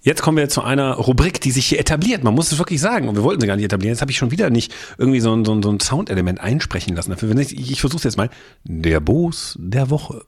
jetzt 0.02 0.22
kommen 0.22 0.38
wir 0.38 0.50
zu 0.50 0.62
einer 0.62 0.94
Rubrik, 0.94 1.42
die 1.42 1.52
sich 1.52 1.68
hier 1.68 1.80
etabliert. 1.80 2.24
Man 2.24 2.34
muss 2.34 2.52
es 2.52 2.58
wirklich 2.58 2.82
sagen. 2.82 3.08
Und 3.08 3.16
wir 3.16 3.24
wollten 3.24 3.42
sie 3.42 3.48
gar 3.48 3.56
nicht 3.56 3.66
etablieren. 3.66 3.94
Jetzt 3.94 4.02
habe 4.02 4.12
ich 4.12 4.18
schon 4.18 4.32
wieder 4.32 4.50
nicht 4.50 4.74
irgendwie 4.98 5.20
so 5.20 5.34
ein, 5.34 5.46
so 5.46 5.54
ein, 5.54 5.64
so 5.64 5.72
ein 5.72 5.80
Soundelement 5.80 6.40
einsprechen 6.40 6.96
lassen. 6.96 7.12
Dafür, 7.12 7.36
ich 7.38 7.72
ich 7.72 7.82
versuche 7.82 8.00
es 8.00 8.04
jetzt 8.04 8.18
mal. 8.18 8.30
Der 8.64 9.00
Boos 9.00 9.58
der 9.60 9.90
Woche. 9.90 10.24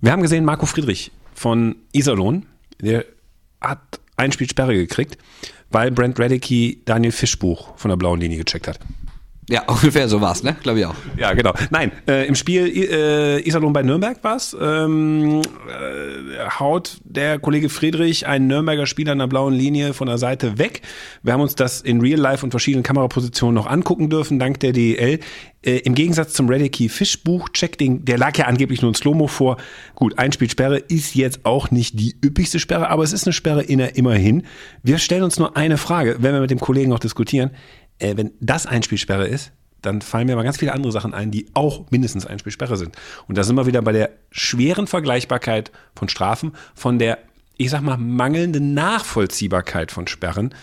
Wir 0.00 0.12
haben 0.12 0.22
gesehen, 0.22 0.44
Marco 0.44 0.66
Friedrich 0.66 1.12
von 1.34 1.76
Iserlohn, 1.92 2.46
der 2.80 3.04
hat 3.60 4.00
ein 4.16 4.32
Spiel 4.32 4.48
Sperre 4.48 4.74
gekriegt, 4.74 5.18
weil 5.70 5.90
Brent 5.90 6.18
Radicke 6.18 6.76
Daniel 6.84 7.12
Fischbuch 7.12 7.76
von 7.76 7.90
der 7.90 7.96
blauen 7.96 8.20
Linie 8.20 8.38
gecheckt 8.38 8.68
hat. 8.68 8.78
Ja, 9.50 9.62
ungefähr 9.66 10.08
so 10.08 10.20
war's, 10.20 10.42
ne? 10.42 10.56
Glaube 10.62 10.78
ich 10.80 10.86
auch. 10.86 10.94
Ja, 11.18 11.32
genau. 11.34 11.52
Nein, 11.70 11.92
äh, 12.08 12.26
im 12.26 12.34
Spiel 12.36 12.66
äh, 12.68 13.40
Iserlohn 13.46 13.72
bei 13.72 13.82
Nürnberg 13.82 14.22
war's. 14.22 14.56
Ähm, 14.60 15.40
äh, 15.68 16.48
haut 16.58 16.98
der 17.04 17.38
Kollege 17.38 17.68
Friedrich 17.68 18.26
einen 18.26 18.46
Nürnberger 18.46 18.86
Spieler 18.86 19.12
an 19.12 19.18
der 19.18 19.26
blauen 19.26 19.52
Linie 19.54 19.92
von 19.92 20.06
der 20.06 20.18
Seite 20.18 20.58
weg. 20.58 20.82
Wir 21.22 21.32
haben 21.32 21.40
uns 21.40 21.54
das 21.56 21.80
in 21.80 22.00
Real 22.00 22.18
Life 22.20 22.44
und 22.46 22.50
verschiedenen 22.50 22.82
Kamerapositionen 22.84 23.54
noch 23.54 23.66
angucken 23.66 24.08
dürfen, 24.08 24.38
dank 24.38 24.60
der 24.60 24.72
DEL. 24.72 25.18
Äh, 25.62 25.78
Im 25.78 25.94
Gegensatz 25.94 26.32
zum 26.32 26.48
Reddicky 26.48 26.88
Fischbuch-Check, 26.88 27.76
den- 27.76 28.04
der 28.04 28.16
lag 28.18 28.38
ja 28.38 28.46
angeblich 28.46 28.80
nur 28.82 28.90
in 28.90 28.94
Slow-Mo 28.94 29.26
vor. 29.26 29.56
Gut, 29.94 30.18
ein 30.18 30.32
Spiel 30.32 30.48
Sperre 30.48 30.78
ist 30.78 31.14
jetzt 31.14 31.44
auch 31.44 31.70
nicht 31.70 31.98
die 31.98 32.14
üppigste 32.24 32.58
Sperre, 32.60 32.88
aber 32.88 33.02
es 33.02 33.12
ist 33.12 33.26
eine 33.26 33.32
Sperre 33.32 33.62
inner 33.62 33.96
immerhin. 33.96 34.44
Wir 34.82 34.98
stellen 34.98 35.22
uns 35.24 35.38
nur 35.38 35.56
eine 35.56 35.76
Frage, 35.76 36.16
wenn 36.20 36.32
wir 36.34 36.40
mit 36.40 36.50
dem 36.50 36.60
Kollegen 36.60 36.92
auch 36.92 36.98
diskutieren. 36.98 37.50
Äh, 38.00 38.16
wenn 38.16 38.32
das 38.40 38.66
Einspielsperre 38.66 39.26
ist, 39.26 39.52
dann 39.82 40.02
fallen 40.02 40.26
mir 40.26 40.34
aber 40.34 40.44
ganz 40.44 40.58
viele 40.58 40.72
andere 40.72 40.92
Sachen 40.92 41.14
ein, 41.14 41.30
die 41.30 41.46
auch 41.54 41.90
mindestens 41.90 42.26
Einspielsperre 42.26 42.76
sind. 42.76 42.96
Und 43.28 43.38
da 43.38 43.44
sind 43.44 43.56
wir 43.56 43.66
wieder 43.66 43.82
bei 43.82 43.92
der 43.92 44.10
schweren 44.30 44.86
Vergleichbarkeit 44.86 45.70
von 45.94 46.08
Strafen, 46.08 46.52
von 46.74 46.98
der, 46.98 47.18
ich 47.56 47.70
sag 47.70 47.80
mal, 47.80 47.96
mangelnden 47.96 48.74
Nachvollziehbarkeit 48.74 49.90
von 49.90 50.06
Sperren. 50.06 50.54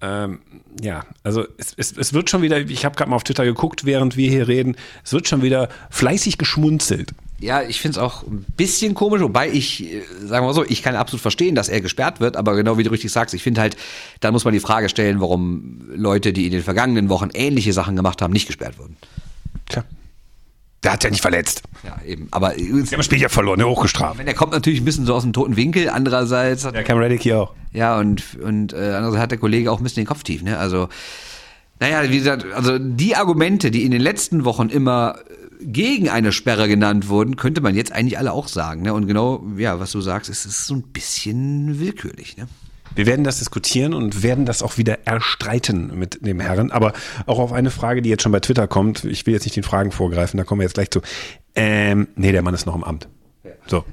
Ähm, 0.00 0.40
ja, 0.80 1.04
also 1.24 1.44
es, 1.58 1.74
es, 1.76 1.96
es 1.96 2.12
wird 2.12 2.30
schon 2.30 2.42
wieder, 2.42 2.58
ich 2.58 2.84
habe 2.84 2.96
gerade 2.96 3.10
mal 3.10 3.16
auf 3.16 3.24
Twitter 3.24 3.44
geguckt, 3.44 3.84
während 3.84 4.16
wir 4.16 4.30
hier 4.30 4.48
reden, 4.48 4.76
es 5.04 5.12
wird 5.12 5.28
schon 5.28 5.42
wieder 5.42 5.68
fleißig 5.90 6.38
geschmunzelt. 6.38 7.14
Ja, 7.40 7.62
ich 7.62 7.80
find's 7.80 7.98
auch 7.98 8.24
ein 8.26 8.44
bisschen 8.56 8.94
komisch, 8.94 9.20
wobei 9.22 9.48
ich, 9.48 9.84
äh, 9.84 10.02
sagen 10.20 10.44
wir 10.44 10.48
mal 10.48 10.54
so, 10.54 10.64
ich 10.64 10.82
kann 10.82 10.96
absolut 10.96 11.22
verstehen, 11.22 11.54
dass 11.54 11.68
er 11.68 11.80
gesperrt 11.80 12.20
wird, 12.20 12.36
aber 12.36 12.56
genau 12.56 12.78
wie 12.78 12.82
du 12.82 12.90
richtig 12.90 13.12
sagst, 13.12 13.32
ich 13.34 13.42
finde 13.44 13.60
halt, 13.60 13.76
da 14.20 14.32
muss 14.32 14.44
man 14.44 14.52
die 14.54 14.60
Frage 14.60 14.88
stellen, 14.88 15.20
warum 15.20 15.82
Leute, 15.94 16.32
die 16.32 16.46
in 16.46 16.52
den 16.52 16.62
vergangenen 16.62 17.08
Wochen 17.08 17.28
ähnliche 17.34 17.72
Sachen 17.72 17.94
gemacht 17.94 18.20
haben, 18.22 18.32
nicht 18.32 18.46
gesperrt 18.46 18.78
wurden. 18.78 18.96
Tja. 19.68 19.84
Der 20.84 20.92
hat 20.92 21.02
ja 21.02 21.10
nicht 21.10 21.22
verletzt. 21.22 21.62
Ja, 21.84 22.00
eben. 22.06 22.28
Aber 22.30 22.54
äh, 22.56 22.62
Die 22.62 22.70
haben 22.72 22.86
das 22.90 23.04
Spiel 23.06 23.20
ja 23.20 23.28
verloren, 23.28 23.58
ja 23.58 23.66
hochgestraft. 23.66 24.18
wenn 24.18 24.26
er 24.28 24.34
kommt 24.34 24.52
natürlich 24.52 24.80
ein 24.80 24.84
bisschen 24.84 25.06
so 25.06 25.14
aus 25.14 25.22
dem 25.24 25.32
toten 25.32 25.56
Winkel, 25.56 25.88
andererseits 25.90 26.64
hat 26.64 26.74
Der 26.74 26.84
Cam 26.84 26.98
Reddick 26.98 27.22
hier 27.22 27.38
auch. 27.40 27.52
Ja, 27.72 27.98
und, 27.98 28.22
und 28.42 28.72
äh, 28.72 28.76
andererseits 28.76 29.22
hat 29.22 29.30
der 29.32 29.38
Kollege 29.38 29.70
auch 29.72 29.78
ein 29.78 29.82
bisschen 29.82 30.02
den 30.02 30.06
Kopf 30.08 30.22
tief, 30.22 30.42
ne? 30.42 30.58
Also, 30.58 30.88
naja, 31.80 32.08
wie 32.10 32.18
gesagt, 32.18 32.46
also 32.52 32.78
die 32.78 33.14
Argumente, 33.16 33.70
die 33.70 33.84
in 33.84 33.90
den 33.90 34.00
letzten 34.00 34.44
Wochen 34.44 34.68
immer 34.68 35.16
äh, 35.18 35.47
gegen 35.60 36.08
eine 36.08 36.32
Sperre 36.32 36.68
genannt 36.68 37.08
wurden, 37.08 37.36
könnte 37.36 37.60
man 37.60 37.74
jetzt 37.74 37.92
eigentlich 37.92 38.18
alle 38.18 38.32
auch 38.32 38.48
sagen, 38.48 38.82
ne? 38.82 38.94
Und 38.94 39.06
genau, 39.06 39.44
ja, 39.56 39.80
was 39.80 39.92
du 39.92 40.00
sagst, 40.00 40.30
es 40.30 40.46
ist 40.46 40.66
so 40.66 40.74
ein 40.74 40.82
bisschen 40.82 41.80
willkürlich, 41.80 42.36
ne? 42.36 42.46
Wir 42.94 43.06
werden 43.06 43.22
das 43.22 43.38
diskutieren 43.38 43.94
und 43.94 44.22
werden 44.22 44.44
das 44.44 44.62
auch 44.62 44.76
wieder 44.76 45.06
erstreiten 45.06 45.96
mit 45.98 46.26
dem 46.26 46.40
Herren. 46.40 46.72
Aber 46.72 46.94
auch 47.26 47.38
auf 47.38 47.52
eine 47.52 47.70
Frage, 47.70 48.02
die 48.02 48.08
jetzt 48.08 48.22
schon 48.22 48.32
bei 48.32 48.40
Twitter 48.40 48.66
kommt. 48.66 49.04
Ich 49.04 49.26
will 49.26 49.34
jetzt 49.34 49.44
nicht 49.44 49.54
den 49.54 49.62
Fragen 49.62 49.92
vorgreifen, 49.92 50.38
da 50.38 50.44
kommen 50.44 50.60
wir 50.60 50.64
jetzt 50.64 50.74
gleich 50.74 50.90
zu. 50.90 51.00
Ähm, 51.54 52.08
nee, 52.16 52.32
der 52.32 52.42
Mann 52.42 52.54
ist 52.54 52.66
noch 52.66 52.74
im 52.74 52.82
Amt. 52.82 53.08
So. 53.66 53.84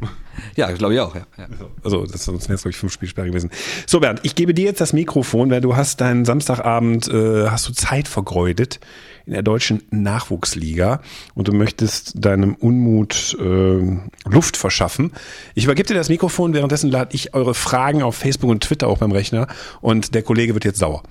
Ja, 0.55 0.71
glaube 0.71 0.93
ich 0.93 0.99
auch. 0.99 1.15
Ja. 1.15 1.27
ja. 1.37 1.47
Also, 1.83 2.05
das 2.05 2.25
sonst 2.25 2.49
wäre 2.49 2.55
es, 2.55 2.61
glaube 2.61 2.71
ich, 2.71 2.77
fünf 2.77 2.93
Spielsperre 2.93 3.27
gewesen. 3.27 3.51
So, 3.85 3.99
Bernd, 3.99 4.21
ich 4.23 4.35
gebe 4.35 4.53
dir 4.53 4.65
jetzt 4.65 4.81
das 4.81 4.93
Mikrofon, 4.93 5.49
weil 5.49 5.61
du 5.61 5.75
hast 5.75 6.01
deinen 6.01 6.25
Samstagabend, 6.25 7.07
äh, 7.07 7.47
hast 7.47 7.67
du 7.67 7.73
Zeit 7.73 8.07
vergeudet 8.07 8.79
in 9.25 9.33
der 9.33 9.43
deutschen 9.43 9.83
Nachwuchsliga 9.91 11.01
und 11.33 11.47
du 11.47 11.53
möchtest 11.53 12.13
deinem 12.23 12.55
Unmut 12.55 13.35
äh, 13.39 13.97
Luft 14.29 14.57
verschaffen. 14.57 15.11
Ich 15.55 15.65
übergebe 15.65 15.87
dir 15.87 15.95
das 15.95 16.09
Mikrofon, 16.09 16.53
währenddessen 16.53 16.89
lade 16.89 17.15
ich 17.15 17.33
eure 17.33 17.53
Fragen 17.53 18.03
auf 18.03 18.15
Facebook 18.15 18.49
und 18.49 18.63
Twitter 18.63 18.87
auch 18.87 18.99
beim 18.99 19.11
Rechner 19.11 19.47
und 19.81 20.13
der 20.13 20.23
Kollege 20.23 20.53
wird 20.53 20.65
jetzt 20.65 20.79
sauer. 20.79 21.03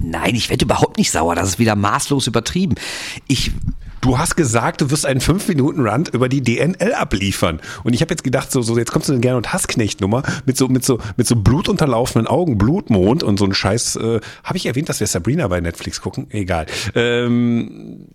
Nein, 0.00 0.34
ich 0.34 0.48
werde 0.48 0.64
überhaupt 0.64 0.96
nicht 0.96 1.10
sauer. 1.10 1.34
Das 1.34 1.48
ist 1.48 1.58
wieder 1.58 1.74
maßlos 1.74 2.26
übertrieben. 2.26 2.76
Ich 3.26 3.52
Du 4.08 4.16
hast 4.16 4.36
gesagt, 4.36 4.80
du 4.80 4.90
wirst 4.90 5.04
einen 5.04 5.20
5-Minuten-Run 5.20 6.06
über 6.14 6.30
die 6.30 6.40
DNL 6.40 6.94
abliefern. 6.94 7.60
Und 7.84 7.92
ich 7.92 8.00
habe 8.00 8.10
jetzt 8.10 8.24
gedacht, 8.24 8.50
so, 8.50 8.62
so 8.62 8.78
jetzt 8.78 8.90
kommst 8.90 9.10
du 9.10 9.12
eine 9.12 9.20
Gern- 9.20 9.36
und 9.36 9.52
Hassknecht-Nummer 9.52 10.22
mit 10.46 10.56
so, 10.56 10.66
mit, 10.68 10.82
so, 10.82 10.98
mit 11.18 11.26
so 11.26 11.36
blutunterlaufenden 11.36 12.26
Augen, 12.26 12.56
Blutmond 12.56 13.22
und 13.22 13.38
so 13.38 13.44
ein 13.44 13.52
Scheiß. 13.52 13.96
Äh, 13.96 14.20
habe 14.44 14.56
ich 14.56 14.64
erwähnt, 14.64 14.88
dass 14.88 15.00
wir 15.00 15.06
Sabrina 15.06 15.46
bei 15.48 15.60
Netflix 15.60 16.00
gucken? 16.00 16.26
Egal. 16.30 16.64
Ähm, 16.94 18.06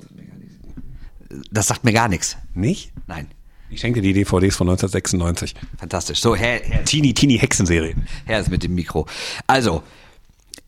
das 1.52 1.68
sagt 1.68 1.84
mir 1.84 1.94
gar 1.94 2.08
nichts. 2.08 2.38
nicht? 2.56 2.92
Nein. 3.06 3.28
Ich 3.70 3.82
schenke 3.82 4.02
dir 4.02 4.16
die 4.16 4.24
DVDs 4.24 4.56
von 4.56 4.68
1996. 4.70 5.54
Fantastisch. 5.78 6.22
So, 6.22 6.36
Herr, 6.36 6.60
Herr, 6.64 6.86
Teenie, 6.86 7.14
Teenie 7.14 7.38
Hexenserie. 7.38 7.94
Herr 8.26 8.40
ist 8.40 8.50
mit 8.50 8.64
dem 8.64 8.74
Mikro. 8.74 9.06
Also, 9.46 9.84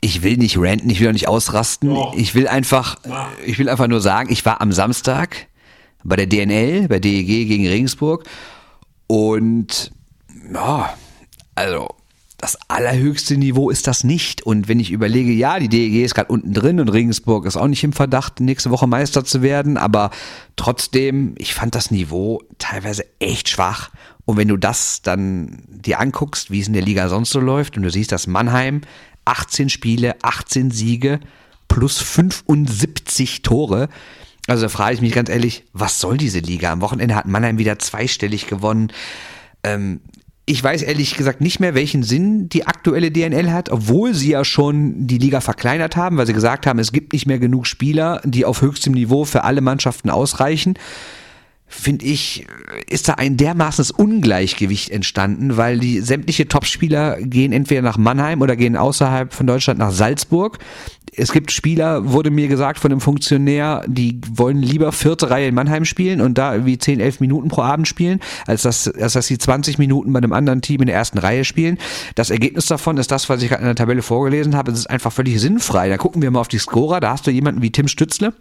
ich 0.05 0.21
will 0.21 0.37
nicht 0.37 0.59
ranten, 0.59 0.87
ich 0.91 0.99
will 0.99 1.07
auch 1.07 1.13
nicht 1.13 1.27
ausrasten. 1.27 1.97
Ich 2.15 2.35
will 2.35 2.47
einfach, 2.47 2.97
ich 3.43 3.57
will 3.57 3.69
einfach 3.69 3.87
nur 3.87 4.01
sagen, 4.01 4.31
ich 4.31 4.45
war 4.45 4.61
am 4.61 4.71
Samstag 4.71 5.47
bei 6.03 6.15
der 6.15 6.27
DNL, 6.27 6.87
bei 6.87 6.99
DEG 6.99 7.25
gegen 7.25 7.67
Regensburg 7.67 8.23
und 9.07 9.91
ja, 10.53 10.93
also 11.55 11.89
das 12.37 12.55
allerhöchste 12.67 13.35
Niveau 13.37 13.71
ist 13.71 13.87
das 13.87 14.03
nicht. 14.03 14.43
Und 14.43 14.67
wenn 14.67 14.79
ich 14.79 14.91
überlege, 14.91 15.31
ja, 15.31 15.57
die 15.57 15.69
DEG 15.69 16.05
ist 16.05 16.13
gerade 16.13 16.31
unten 16.31 16.53
drin 16.53 16.79
und 16.79 16.89
Regensburg 16.89 17.47
ist 17.47 17.57
auch 17.57 17.67
nicht 17.67 17.83
im 17.83 17.93
Verdacht, 17.93 18.39
nächste 18.39 18.69
Woche 18.69 18.85
Meister 18.85 19.25
zu 19.25 19.41
werden, 19.41 19.77
aber 19.77 20.11
trotzdem, 20.55 21.33
ich 21.39 21.55
fand 21.55 21.73
das 21.73 21.89
Niveau 21.89 22.43
teilweise 22.59 23.05
echt 23.17 23.49
schwach. 23.49 23.89
Und 24.25 24.37
wenn 24.37 24.49
du 24.49 24.57
das 24.57 25.01
dann 25.01 25.63
dir 25.67 25.99
anguckst, 25.99 26.51
wie 26.51 26.59
es 26.59 26.67
in 26.67 26.73
der 26.73 26.83
Liga 26.83 27.09
sonst 27.09 27.31
so 27.31 27.39
läuft, 27.39 27.77
und 27.77 27.81
du 27.83 27.89
siehst, 27.89 28.11
dass 28.11 28.27
Mannheim 28.27 28.81
18 29.25 29.69
Spiele, 29.69 30.15
18 30.21 30.71
Siege 30.71 31.19
plus 31.67 31.99
75 31.99 33.41
Tore. 33.41 33.89
Also 34.47 34.63
da 34.63 34.69
frage 34.69 34.95
ich 34.95 35.01
mich 35.01 35.13
ganz 35.13 35.29
ehrlich, 35.29 35.63
was 35.73 35.99
soll 35.99 36.17
diese 36.17 36.39
Liga? 36.39 36.71
Am 36.71 36.81
Wochenende 36.81 37.15
hat 37.15 37.25
Mannheim 37.25 37.57
wieder 37.57 37.79
zweistellig 37.79 38.47
gewonnen. 38.47 38.91
Ähm, 39.63 40.01
ich 40.45 40.63
weiß 40.63 40.83
ehrlich 40.83 41.17
gesagt 41.17 41.41
nicht 41.41 41.59
mehr, 41.59 41.73
welchen 41.73 42.03
Sinn 42.03 42.49
die 42.49 42.67
aktuelle 42.67 43.09
DNL 43.09 43.51
hat, 43.51 43.69
obwohl 43.69 44.13
sie 44.13 44.29
ja 44.31 44.45
schon 44.45 45.07
die 45.07 45.17
Liga 45.17 45.41
verkleinert 45.41 45.95
haben, 45.95 46.17
weil 46.17 46.27
sie 46.27 46.33
gesagt 46.33 46.67
haben, 46.67 46.77
es 46.77 46.91
gibt 46.91 47.13
nicht 47.13 47.25
mehr 47.25 47.39
genug 47.39 47.65
Spieler, 47.65 48.21
die 48.23 48.45
auf 48.45 48.61
höchstem 48.61 48.93
Niveau 48.93 49.25
für 49.25 49.43
alle 49.43 49.61
Mannschaften 49.61 50.11
ausreichen 50.11 50.75
finde 51.67 52.05
ich, 52.05 52.45
ist 52.87 53.09
da 53.09 53.13
ein 53.15 53.37
dermaßenes 53.37 53.91
Ungleichgewicht 53.91 54.89
entstanden, 54.89 55.57
weil 55.57 55.79
die 55.79 55.99
sämtliche 55.99 56.47
Topspieler 56.47 57.17
gehen 57.21 57.51
entweder 57.51 57.81
nach 57.81 57.97
Mannheim 57.97 58.41
oder 58.41 58.55
gehen 58.55 58.77
außerhalb 58.77 59.33
von 59.33 59.47
Deutschland 59.47 59.79
nach 59.79 59.91
Salzburg. 59.91 60.59
Es 61.17 61.31
gibt 61.31 61.51
Spieler, 61.51 62.11
wurde 62.11 62.29
mir 62.29 62.47
gesagt 62.47 62.79
von 62.79 62.91
einem 62.91 63.01
Funktionär, 63.01 63.83
die 63.87 64.19
wollen 64.33 64.61
lieber 64.61 64.91
vierte 64.91 65.29
Reihe 65.29 65.47
in 65.47 65.55
Mannheim 65.55 65.85
spielen 65.85 66.21
und 66.21 66.37
da 66.37 66.53
irgendwie 66.53 66.77
10, 66.77 66.99
11 66.99 67.19
Minuten 67.19 67.47
pro 67.47 67.61
Abend 67.61 67.87
spielen, 67.87 68.19
als 68.45 68.63
dass, 68.63 68.87
als 68.87 69.13
dass 69.13 69.27
sie 69.27 69.37
20 69.37 69.77
Minuten 69.77 70.11
bei 70.13 70.17
einem 70.17 70.33
anderen 70.33 70.61
Team 70.61 70.81
in 70.81 70.87
der 70.87 70.95
ersten 70.95 71.17
Reihe 71.17 71.45
spielen. 71.45 71.77
Das 72.15 72.29
Ergebnis 72.29 72.67
davon 72.67 72.97
ist 72.97 73.11
das, 73.11 73.29
was 73.29 73.41
ich 73.41 73.49
gerade 73.49 73.61
in 73.61 73.67
der 73.67 73.75
Tabelle 73.75 74.01
vorgelesen 74.01 74.55
habe. 74.55 74.71
Es 74.71 74.79
ist 74.79 74.89
einfach 74.89 75.11
völlig 75.11 75.39
sinnfrei. 75.39 75.89
Da 75.89 75.97
gucken 75.97 76.21
wir 76.21 76.29
mal 76.31 76.41
auf 76.41 76.47
die 76.47 76.59
Scorer. 76.59 76.99
Da 76.99 77.11
hast 77.11 77.25
du 77.25 77.31
jemanden 77.31 77.61
wie 77.61 77.71
Tim 77.71 77.87
Stützle 77.87 78.33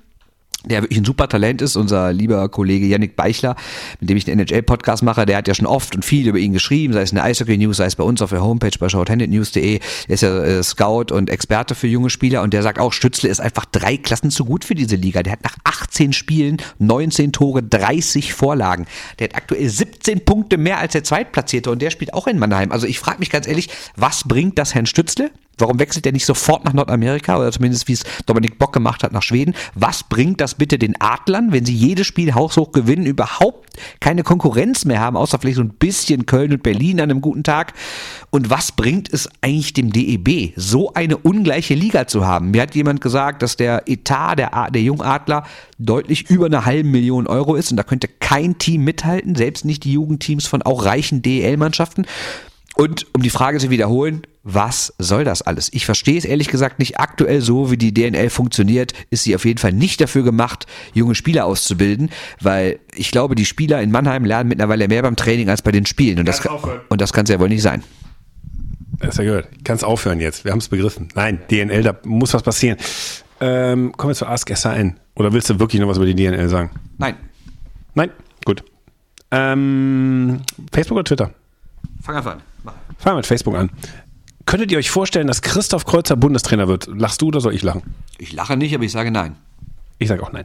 der 0.65 0.83
wirklich 0.83 0.99
ein 0.99 1.05
super 1.05 1.29
Talent 1.29 1.63
ist, 1.63 1.77
unser 1.77 2.13
lieber 2.13 2.49
Kollege 2.49 2.87
Yannick 2.87 3.17
Beichler, 3.17 3.57
mit 4.01 4.11
dem 4.11 4.17
ich 4.17 4.25
den 4.25 4.39
NHL-Podcast 4.39 5.03
mache, 5.03 5.27
der 5.27 5.39
hat 5.39 5.49
ja 5.49 5.55
schon 5.55 5.67
oft 5.67 5.95
und 5.95 6.05
viel 6.05 6.29
über 6.29 6.39
ihn 6.39 6.53
geschrieben, 6.53 6.93
sei 6.95 7.03
es 7.03 7.11
in 7.11 7.17
der 7.17 7.25
Eishockey-News, 7.25 7.77
sei 7.77 7.87
es 7.87 7.97
bei 7.97 8.05
uns 8.05 8.23
auf 8.23 8.31
der 8.31 8.43
Homepage 8.43 8.77
bei 8.79 8.89
shorthandednews.de, 8.89 9.79
der 10.09 10.15
ist 10.15 10.23
ja 10.23 10.43
äh, 10.43 10.63
Scout 10.63 11.13
und 11.13 11.31
Experte 11.31 11.75
für 11.75 11.87
junge 11.87 12.11
Spieler 12.11 12.43
und 12.43 12.55
der 12.55 12.63
sagt 12.63 12.79
auch, 12.79 12.93
Stützle 12.93 13.29
ist 13.29 13.41
einfach 13.41 13.65
drei 13.65 13.97
Klassen 13.97 14.31
zu 14.31 14.45
gut 14.45 14.65
für 14.65 14.75
diese 14.75 14.97
Liga. 14.97 15.23
Der 15.23 15.35
hat 15.35 15.45
nach 15.45 15.57
18 15.65 16.13
Spielen 16.13 16.59
19 16.79 17.33
Tore, 17.33 17.63
30 17.63 18.33
Vorlagen. 18.33 18.87
Der 19.19 19.29
hat 19.29 19.37
aktuell 19.37 19.69
17 19.69 20.25
Punkte 20.25 20.57
mehr 20.57 20.79
als 20.79 20.93
der 20.93 21.05
Zweitplatzierte 21.05 21.71
und 21.71 21.83
der 21.83 21.91
spielt 21.91 22.15
auch 22.15 22.27
in 22.27 22.39
Mannheim. 22.39 22.73
Also 22.73 22.87
ich 22.87 22.99
frage 22.99 23.19
mich 23.19 23.31
ganz 23.31 23.47
ehrlich, 23.47 23.69
was 23.97 24.25
bringt 24.25 24.59
das 24.59 24.75
Herrn 24.75 24.87
Stützle? 24.87 25.31
Warum 25.59 25.79
wechselt 25.79 26.07
er 26.07 26.13
nicht 26.13 26.27
sofort 26.27 26.65
nach 26.65 26.73
Nordamerika 26.73 27.37
oder 27.37 27.53
zumindest 27.53 27.89
wie 27.89 27.93
es 27.93 28.05
Dominik 28.27 28.59
Bock 28.59 28.73
gemacht 28.73 29.03
hat 29.03 29.13
nach 29.13 29.23
Schweden? 29.23 29.55
Was 29.75 30.03
bringt 30.03 30.41
das 30.41 30.55
bitte 30.55 30.79
den 30.79 31.01
Adlern, 31.01 31.53
wenn 31.53 31.65
sie 31.65 31.75
jedes 31.75 32.07
Spiel 32.07 32.35
haushoch 32.35 32.73
gewinnen, 32.73 33.07
überhaupt 33.07 33.71
keine 34.01 34.23
Konkurrenz 34.23 34.85
mehr 34.85 35.01
haben, 35.01 35.17
außer 35.17 35.39
vielleicht 35.39 35.57
so 35.57 35.63
ein 35.63 35.71
bisschen 35.71 36.27
Köln 36.27 36.53
und 36.53 36.63
Berlin 36.63 37.01
an 37.01 37.11
einem 37.11 37.21
guten 37.21 37.43
Tag? 37.43 37.73
Und 38.31 38.51
was 38.51 38.73
bringt 38.73 39.13
es 39.13 39.29
eigentlich 39.43 39.73
dem 39.73 39.93
DEB, 39.93 40.55
so 40.57 40.93
eine 40.95 41.17
ungleiche 41.17 41.75
Liga 41.75 42.07
zu 42.07 42.27
haben? 42.27 42.51
Mir 42.51 42.63
hat 42.63 42.75
jemand 42.75 43.01
gesagt, 43.01 43.43
dass 43.43 43.57
der 43.57 43.85
Etat 43.87 44.37
der, 44.37 44.71
der 44.71 44.83
Jungadler 44.83 45.45
deutlich 45.79 46.31
über 46.31 46.47
eine 46.47 46.65
halbe 46.65 46.89
Million 46.89 47.27
Euro 47.27 47.55
ist 47.55 47.71
und 47.71 47.77
da 47.77 47.83
könnte 47.83 48.09
kein 48.09 48.59
Team 48.59 48.85
mithalten, 48.85 49.35
selbst 49.35 49.65
nicht 49.65 49.85
die 49.85 49.93
Jugendteams 49.93 50.47
von 50.47 50.63
auch 50.63 50.85
reichen 50.85 51.23
DEL-Mannschaften. 51.23 52.07
Und 52.77 53.07
um 53.15 53.23
die 53.23 53.31
Frage 53.31 53.59
zu 53.59 53.71
wiederholen, 53.71 54.23
was 54.45 54.93
soll 54.99 55.25
das 55.25 55.41
alles? 55.43 55.71
Ich 55.73 55.87
verstehe 55.87 56.19
es 56.19 56.27
ehrlich 56.27 56.49
gesagt 56.49 56.79
nicht. 56.79 57.01
Aktuell 57.01 57.41
so, 57.41 57.71
wie 57.71 57.79
die 57.79 57.95
DNL 57.95 58.29
funktioniert, 58.29 58.93
ist 59.11 59.25
sie 59.25 59.35
auf 59.35 59.47
jeden 59.47 59.59
Fall 59.59 59.73
nicht 59.73 60.01
dafür 60.03 60.23
gemacht, 60.23 60.67
junge 60.93 61.15
Spieler 61.15 61.47
auszubilden, 61.47 62.11
weil 62.41 62.79
ich 62.95 63.11
glaube, 63.11 63.35
die 63.35 63.47
Spieler 63.47 63.81
in 63.81 63.91
Mannheim 63.91 64.27
lernen 64.27 64.51
mittlerweile 64.51 64.87
mehr 64.87 65.03
beim 65.03 65.17
Training 65.17 65.49
als 65.49 65.63
bei 65.63 65.73
den 65.73 65.87
Spielen. 65.87 66.19
Und 66.19 66.29
das, 66.29 66.43
kann, 66.43 66.59
und 66.89 67.01
das 67.01 67.15
kann 67.15 67.25
es 67.25 67.31
ja 67.31 67.41
wohl 67.41 67.49
nicht 67.49 67.63
sein. 67.63 67.83
Das 68.99 69.15
ist 69.15 69.19
ja 69.19 69.25
gehört. 69.25 69.49
Ich 69.57 69.65
kann 69.65 69.77
es 69.77 69.85
aufhören 69.85 70.21
jetzt. 70.21 70.45
Wir 70.45 70.53
haben 70.53 70.59
es 70.59 70.69
begriffen. 70.69 71.09
Nein, 71.15 71.41
DNL, 71.51 71.83
da 71.83 71.97
muss 72.05 72.35
was 72.35 72.43
passieren. 72.43 72.77
Ähm, 73.41 73.93
kommen 73.97 74.11
wir 74.11 74.15
zu 74.15 74.27
Ask 74.27 74.55
SAN. 74.55 75.01
Oder 75.15 75.33
willst 75.33 75.49
du 75.49 75.59
wirklich 75.59 75.81
noch 75.81 75.89
was 75.89 75.97
über 75.97 76.07
die 76.07 76.15
DNL 76.15 76.49
sagen? 76.51 76.71
Nein. 76.99 77.17
Nein? 77.95 78.11
Gut. 78.45 78.63
Ähm, 79.31 80.43
Facebook 80.71 80.97
oder 80.97 81.05
Twitter? 81.05 81.31
Fang 82.03 82.17
einfach 82.17 82.33
an. 82.33 82.43
Fangen 82.99 83.17
wir 83.17 83.17
mit 83.17 83.27
Facebook 83.27 83.55
an. 83.57 83.71
Könntet 84.47 84.71
ihr 84.73 84.79
euch 84.79 84.91
vorstellen, 84.91 85.27
dass 85.27 85.43
Christoph 85.43 85.85
Kreuzer 85.85 86.17
Bundestrainer 86.17 86.69
wird? 86.69 86.87
Lachst 86.87 87.23
du 87.23 87.29
oder 87.29 87.41
soll 87.41 87.55
ich 87.55 87.63
lachen? 87.63 87.83
Ich 88.19 88.33
lache 88.33 88.57
nicht, 88.57 88.75
aber 88.75 88.85
ich 88.85 88.93
sage 88.93 89.11
nein. 89.11 89.37
Ich 89.99 90.09
sage 90.09 90.23
auch 90.23 90.33
nein. 90.33 90.45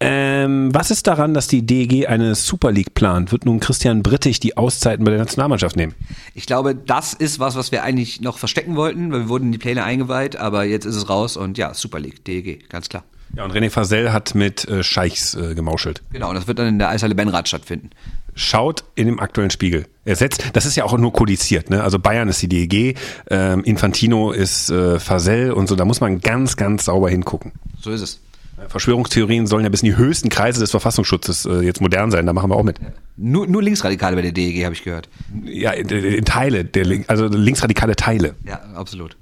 Ähm, 0.00 0.72
was 0.74 0.90
ist 0.90 1.06
daran, 1.06 1.34
dass 1.34 1.48
die 1.48 1.64
DEG 1.64 2.08
eine 2.08 2.34
Super 2.34 2.70
League 2.70 2.94
plant? 2.94 3.32
Wird 3.32 3.46
nun 3.46 3.58
Christian 3.58 4.02
Brittig 4.02 4.38
die 4.40 4.56
Auszeiten 4.56 5.04
bei 5.04 5.10
der 5.10 5.20
Nationalmannschaft 5.20 5.76
nehmen? 5.76 5.94
Ich 6.34 6.46
glaube, 6.46 6.74
das 6.74 7.14
ist 7.14 7.40
was, 7.40 7.56
was 7.56 7.72
wir 7.72 7.82
eigentlich 7.82 8.20
noch 8.20 8.38
verstecken 8.38 8.76
wollten, 8.76 9.10
weil 9.12 9.20
wir 9.20 9.28
wurden 9.28 9.46
in 9.46 9.52
die 9.52 9.58
Pläne 9.58 9.84
eingeweiht, 9.84 10.36
aber 10.36 10.64
jetzt 10.64 10.84
ist 10.84 10.96
es 10.96 11.08
raus 11.08 11.36
und 11.36 11.58
ja, 11.58 11.74
Super 11.74 12.00
League, 12.00 12.24
DEG, 12.24 12.68
ganz 12.68 12.88
klar. 12.88 13.04
Ja, 13.34 13.44
und 13.44 13.52
René 13.52 13.70
Fasel 13.70 14.12
hat 14.12 14.34
mit 14.34 14.66
äh, 14.68 14.82
Scheichs 14.82 15.34
äh, 15.34 15.54
gemauschelt. 15.54 16.02
Genau, 16.12 16.30
und 16.30 16.34
das 16.34 16.46
wird 16.46 16.58
dann 16.58 16.66
in 16.66 16.78
der 16.78 16.88
Eishalle 16.88 17.14
Benrad 17.14 17.48
stattfinden. 17.48 17.90
Schaut 18.38 18.84
in 18.94 19.06
dem 19.06 19.18
aktuellen 19.18 19.50
Spiegel. 19.50 19.86
Er 20.04 20.14
setzt, 20.14 20.44
das 20.52 20.64
ist 20.64 20.76
ja 20.76 20.84
auch 20.84 20.96
nur 20.96 21.12
kodiziert, 21.12 21.70
ne? 21.70 21.82
Also 21.82 21.98
Bayern 21.98 22.28
ist 22.28 22.40
die 22.40 22.48
DEG, 22.48 22.96
ähm, 23.30 23.64
Infantino 23.64 24.30
ist 24.30 24.70
äh, 24.70 25.00
Fasel 25.00 25.50
und 25.50 25.68
so, 25.68 25.74
da 25.74 25.84
muss 25.84 26.00
man 26.00 26.20
ganz, 26.20 26.56
ganz 26.56 26.84
sauber 26.84 27.10
hingucken. 27.10 27.50
So 27.80 27.90
ist 27.90 28.00
es. 28.00 28.20
Verschwörungstheorien 28.68 29.48
sollen 29.48 29.64
ja 29.64 29.70
bis 29.70 29.82
in 29.82 29.86
die 29.86 29.96
höchsten 29.96 30.28
Kreise 30.28 30.60
des 30.60 30.70
Verfassungsschutzes 30.70 31.46
äh, 31.46 31.62
jetzt 31.62 31.80
modern 31.80 32.12
sein, 32.12 32.26
da 32.26 32.32
machen 32.32 32.48
wir 32.48 32.54
auch 32.54 32.62
mit. 32.62 32.78
Nur, 33.16 33.48
nur 33.48 33.60
Linksradikale 33.60 34.14
bei 34.14 34.22
der 34.22 34.30
DEG, 34.30 34.64
habe 34.64 34.74
ich 34.74 34.84
gehört. 34.84 35.08
Ja, 35.44 35.72
in, 35.72 35.88
in 35.88 36.24
Teile, 36.24 36.64
der, 36.64 37.04
also 37.08 37.26
linksradikale 37.26 37.96
Teile. 37.96 38.36
Ja, 38.46 38.60
absolut. 38.76 39.16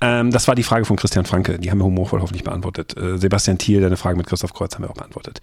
Ähm, 0.00 0.30
das 0.30 0.46
war 0.46 0.54
die 0.54 0.62
Frage 0.62 0.84
von 0.84 0.96
Christian 0.96 1.24
Franke. 1.24 1.58
Die 1.58 1.70
haben 1.70 1.78
wir 1.78 1.84
humorvoll 1.84 2.20
hoffentlich 2.20 2.44
beantwortet. 2.44 2.96
Äh, 2.96 3.18
Sebastian 3.18 3.58
Thiel, 3.58 3.80
deine 3.80 3.96
Frage 3.96 4.16
mit 4.16 4.26
Christoph 4.26 4.54
Kreuz 4.54 4.74
haben 4.74 4.84
wir 4.84 4.90
auch 4.90 4.94
beantwortet. 4.94 5.40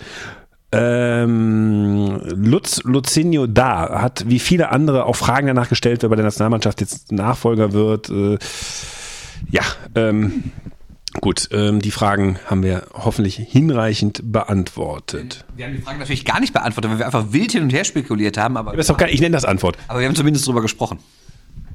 Ähm, 0.76 2.21
Lutz 2.36 2.82
Luzinho 2.84 3.47
da 3.47 4.01
hat 4.01 4.26
wie 4.28 4.39
viele 4.39 4.71
andere 4.71 5.05
auch 5.05 5.15
Fragen 5.15 5.47
danach 5.47 5.69
gestellt, 5.69 6.01
wer 6.01 6.09
bei 6.09 6.15
der 6.15 6.26
Nationalmannschaft 6.26 6.82
jetzt 6.82 7.11
Nachfolger 7.11 7.73
wird. 7.73 8.09
Äh, 8.09 8.38
ja, 9.49 9.63
ähm, 9.95 10.51
gut, 11.21 11.49
ähm, 11.51 11.82
die 11.82 11.91
Fragen 11.91 12.39
haben 12.47 12.63
wir 12.63 12.84
hoffentlich 12.93 13.36
hinreichend 13.36 14.21
beantwortet. 14.32 15.45
Wir 15.55 15.65
haben 15.65 15.73
die 15.73 15.82
Fragen 15.82 15.99
natürlich 15.99 16.26
gar 16.26 16.39
nicht 16.39 16.53
beantwortet, 16.53 16.91
weil 16.91 16.99
wir 16.99 17.05
einfach 17.05 17.32
wild 17.32 17.51
hin 17.51 17.63
und 17.63 17.73
her 17.73 17.84
spekuliert 17.86 18.38
haben, 18.38 18.57
aber, 18.57 18.71
Aber 18.71 18.80
ist 18.80 18.89
doch 18.89 18.97
geil, 18.97 19.09
ich 19.11 19.21
nenne 19.21 19.34
das 19.36 19.45
Antwort. 19.45 19.78
aber 19.88 19.99
wir 19.99 20.07
haben 20.07 20.15
zumindest 20.15 20.47
drüber 20.47 20.61
gesprochen. 20.61 20.99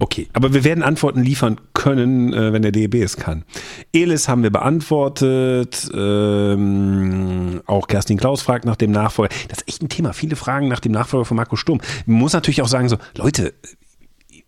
Okay, 0.02 0.28
aber 0.32 0.54
wir 0.54 0.64
werden 0.64 0.82
Antworten 0.82 1.22
liefern 1.22 1.60
können, 1.74 2.32
äh, 2.32 2.54
wenn 2.54 2.62
der 2.62 2.72
DEB 2.72 2.94
es 2.94 3.18
kann. 3.18 3.44
Elis 3.92 4.28
haben 4.28 4.42
wir 4.42 4.50
beantwortet. 4.50 5.90
Ähm, 5.94 7.60
auch 7.66 7.86
Kerstin 7.86 8.16
Klaus 8.16 8.40
fragt 8.40 8.64
nach 8.64 8.76
dem 8.76 8.92
Nachfolger. 8.92 9.32
Das 9.48 9.58
ist 9.58 9.68
echt 9.68 9.82
ein 9.82 9.90
Thema. 9.90 10.14
Viele 10.14 10.36
Fragen 10.36 10.68
nach 10.68 10.80
dem 10.80 10.92
Nachfolger 10.92 11.26
von 11.26 11.36
Marco 11.36 11.54
Sturm. 11.54 11.82
Man 12.06 12.16
muss 12.16 12.32
natürlich 12.32 12.62
auch 12.62 12.68
sagen, 12.68 12.88
so, 12.88 12.96
Leute, 13.14 13.52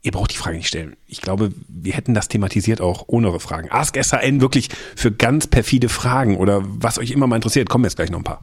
ihr 0.01 0.11
braucht 0.11 0.33
die 0.33 0.39
Frage 0.39 0.57
nicht 0.57 0.69
stellen. 0.69 0.97
Ich 1.07 1.21
glaube, 1.21 1.53
wir 1.69 1.93
hätten 1.93 2.15
das 2.15 2.29
thematisiert 2.29 2.81
auch 2.81 3.05
ohne 3.09 3.29
eure 3.29 3.41
Fragen. 3.41 3.71
Ask 3.71 4.03
SAN 4.03 4.41
wirklich 4.41 4.71
für 4.97 5.13
ganz 5.13 5.49
perfide 5.49 5.91
Fragen 5.91 6.39
oder 6.39 6.63
was 6.65 6.99
euch 6.99 7.11
immer 7.11 7.27
mal 7.27 7.37
interessiert. 7.37 7.69
Kommen 7.69 7.85
jetzt 7.85 7.97
gleich 7.97 8.11
noch 8.11 8.21
ein 8.21 8.25
paar. 8.25 8.41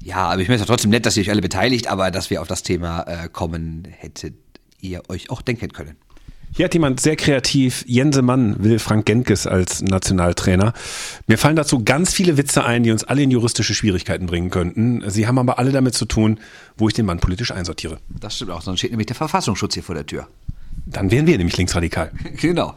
Ja, 0.00 0.28
aber 0.28 0.40
ich 0.40 0.46
meine 0.46 0.60
es 0.60 0.66
trotzdem 0.68 0.92
nett, 0.92 1.06
dass 1.06 1.16
ihr 1.16 1.24
euch 1.24 1.30
alle 1.30 1.42
beteiligt, 1.42 1.88
aber 1.88 2.12
dass 2.12 2.30
wir 2.30 2.40
auf 2.40 2.46
das 2.46 2.62
Thema 2.62 3.02
äh, 3.02 3.28
kommen, 3.28 3.82
hättet 3.90 4.36
ihr 4.80 5.02
euch 5.08 5.30
auch 5.30 5.42
denken 5.42 5.72
können. 5.72 5.96
Hier 6.56 6.64
hat 6.64 6.72
jemand 6.72 7.00
sehr 7.00 7.16
kreativ, 7.16 7.84
Jense 7.86 8.22
Mann 8.22 8.56
will 8.64 8.78
Frank 8.78 9.04
Genkes 9.04 9.46
als 9.46 9.82
Nationaltrainer. 9.82 10.72
Mir 11.26 11.36
fallen 11.36 11.54
dazu 11.54 11.84
ganz 11.84 12.14
viele 12.14 12.38
Witze 12.38 12.64
ein, 12.64 12.82
die 12.82 12.90
uns 12.92 13.04
alle 13.04 13.22
in 13.22 13.30
juristische 13.30 13.74
Schwierigkeiten 13.74 14.24
bringen 14.24 14.48
könnten. 14.48 15.02
Sie 15.06 15.26
haben 15.26 15.38
aber 15.38 15.58
alle 15.58 15.70
damit 15.70 15.92
zu 15.92 16.06
tun, 16.06 16.40
wo 16.78 16.88
ich 16.88 16.94
den 16.94 17.04
Mann 17.04 17.20
politisch 17.20 17.50
einsortiere. 17.50 17.98
Das 18.08 18.36
stimmt 18.36 18.52
auch, 18.52 18.62
sonst 18.62 18.78
steht 18.78 18.90
nämlich 18.90 19.06
der 19.06 19.16
Verfassungsschutz 19.16 19.74
hier 19.74 19.82
vor 19.82 19.94
der 19.94 20.06
Tür. 20.06 20.28
Dann 20.86 21.10
wären 21.10 21.26
wir 21.26 21.36
nämlich 21.36 21.58
linksradikal. 21.58 22.10
Genau. 22.40 22.72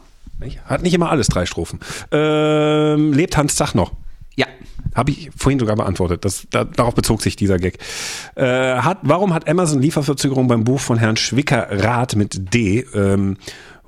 Hat 0.66 0.82
nicht 0.82 0.92
immer 0.92 1.10
alles 1.10 1.28
drei 1.28 1.46
Strophen. 1.46 1.80
Ähm, 2.12 3.14
lebt 3.14 3.38
Hans 3.38 3.56
Zach 3.56 3.72
noch? 3.72 3.92
Ja. 4.36 4.46
Habe 4.94 5.10
ich 5.12 5.30
vorhin 5.36 5.58
sogar 5.58 5.76
beantwortet. 5.76 6.24
Das, 6.24 6.46
da, 6.50 6.64
darauf 6.64 6.94
bezog 6.94 7.22
sich 7.22 7.36
dieser 7.36 7.58
Gag. 7.58 7.78
Äh, 8.34 8.44
hat, 8.76 8.98
warum 9.02 9.32
hat 9.32 9.48
Amazon 9.48 9.80
Lieferverzögerung 9.80 10.48
beim 10.48 10.64
Buch 10.64 10.80
von 10.80 10.98
Herrn 10.98 11.16
Schwicker 11.16 11.68
Rath 11.70 12.16
mit 12.16 12.52
D? 12.54 12.80
Ähm, 12.94 13.36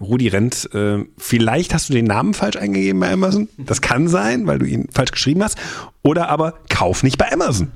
Rudi 0.03 0.28
Rent, 0.28 0.68
äh, 0.74 1.05
vielleicht 1.18 1.74
hast 1.74 1.88
du 1.88 1.92
den 1.94 2.05
Namen 2.07 2.34
falsch 2.34 2.57
eingegeben 2.57 3.00
bei 3.00 3.12
Amazon. 3.12 3.48
Das 3.59 3.80
kann 3.80 4.09
sein, 4.09 4.46
weil 4.46 4.59
du 4.59 4.66
ihn 4.66 4.88
falsch 4.92 5.12
geschrieben 5.12 5.42
hast. 5.42 5.59
Oder 6.03 6.28
aber 6.28 6.55
kauf 6.68 7.03
nicht 7.03 7.18
bei 7.18 7.30
Amazon. 7.32 7.72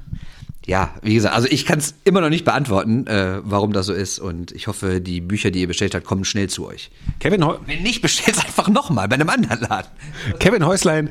Ja, 0.66 0.90
wie 1.00 1.14
gesagt, 1.14 1.34
also 1.34 1.46
ich 1.48 1.64
kann 1.64 1.78
es 1.78 1.94
immer 2.04 2.20
noch 2.20 2.28
nicht 2.28 2.44
beantworten, 2.44 3.06
äh, 3.06 3.40
warum 3.44 3.72
das 3.72 3.86
so 3.86 3.92
ist. 3.92 4.18
Und 4.18 4.50
ich 4.50 4.66
hoffe, 4.66 5.00
die 5.00 5.20
Bücher, 5.20 5.52
die 5.52 5.60
ihr 5.60 5.68
bestellt 5.68 5.94
habt, 5.94 6.04
kommen 6.04 6.24
schnell 6.24 6.48
zu 6.48 6.66
euch. 6.66 6.90
Kevin, 7.20 7.44
Heu 7.44 7.58
Wenn 7.66 7.82
nicht, 7.82 8.02
bestellt 8.02 8.44
einfach 8.44 8.68
nochmal 8.68 9.06
bei 9.06 9.14
einem 9.14 9.30
anderen 9.30 9.60
Laden. 9.60 9.88
Kevin 10.40 10.66
Häuslein, 10.66 11.08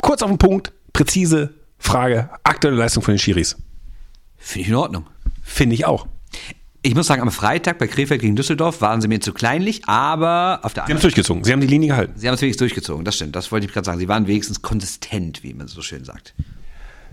kurz 0.00 0.22
auf 0.22 0.30
den 0.30 0.38
Punkt, 0.38 0.72
präzise 0.92 1.54
Frage, 1.78 2.30
aktuelle 2.44 2.76
Leistung 2.76 3.02
von 3.02 3.14
den 3.14 3.18
Schiris. 3.18 3.56
Finde 4.38 4.62
ich 4.62 4.68
in 4.68 4.76
Ordnung. 4.76 5.06
Finde 5.42 5.74
ich 5.74 5.84
auch. 5.84 6.06
Ich 6.84 6.96
muss 6.96 7.06
sagen, 7.06 7.22
am 7.22 7.30
Freitag 7.30 7.78
bei 7.78 7.86
Krefeld 7.86 8.20
gegen 8.20 8.34
Düsseldorf 8.34 8.80
waren 8.80 9.00
sie 9.00 9.06
mir 9.06 9.20
zu 9.20 9.32
kleinlich, 9.32 9.82
aber 9.86 10.60
auf 10.62 10.72
der 10.74 10.82
Sie 10.82 10.92
haben 10.92 10.96
anderen 10.96 10.96
es 10.96 11.02
durchgezogen. 11.02 11.44
Sie 11.44 11.52
haben 11.52 11.60
die 11.60 11.68
Linie 11.68 11.90
gehalten. 11.90 12.14
Sie 12.16 12.26
haben 12.26 12.34
es 12.34 12.42
wenigstens 12.42 12.58
durchgezogen, 12.58 13.04
das 13.04 13.14
stimmt. 13.14 13.36
Das 13.36 13.52
wollte 13.52 13.66
ich 13.66 13.72
gerade 13.72 13.84
sagen. 13.84 14.00
Sie 14.00 14.08
waren 14.08 14.26
wenigstens 14.26 14.62
konsistent, 14.62 15.44
wie 15.44 15.54
man 15.54 15.68
so 15.68 15.80
schön 15.80 16.04
sagt. 16.04 16.34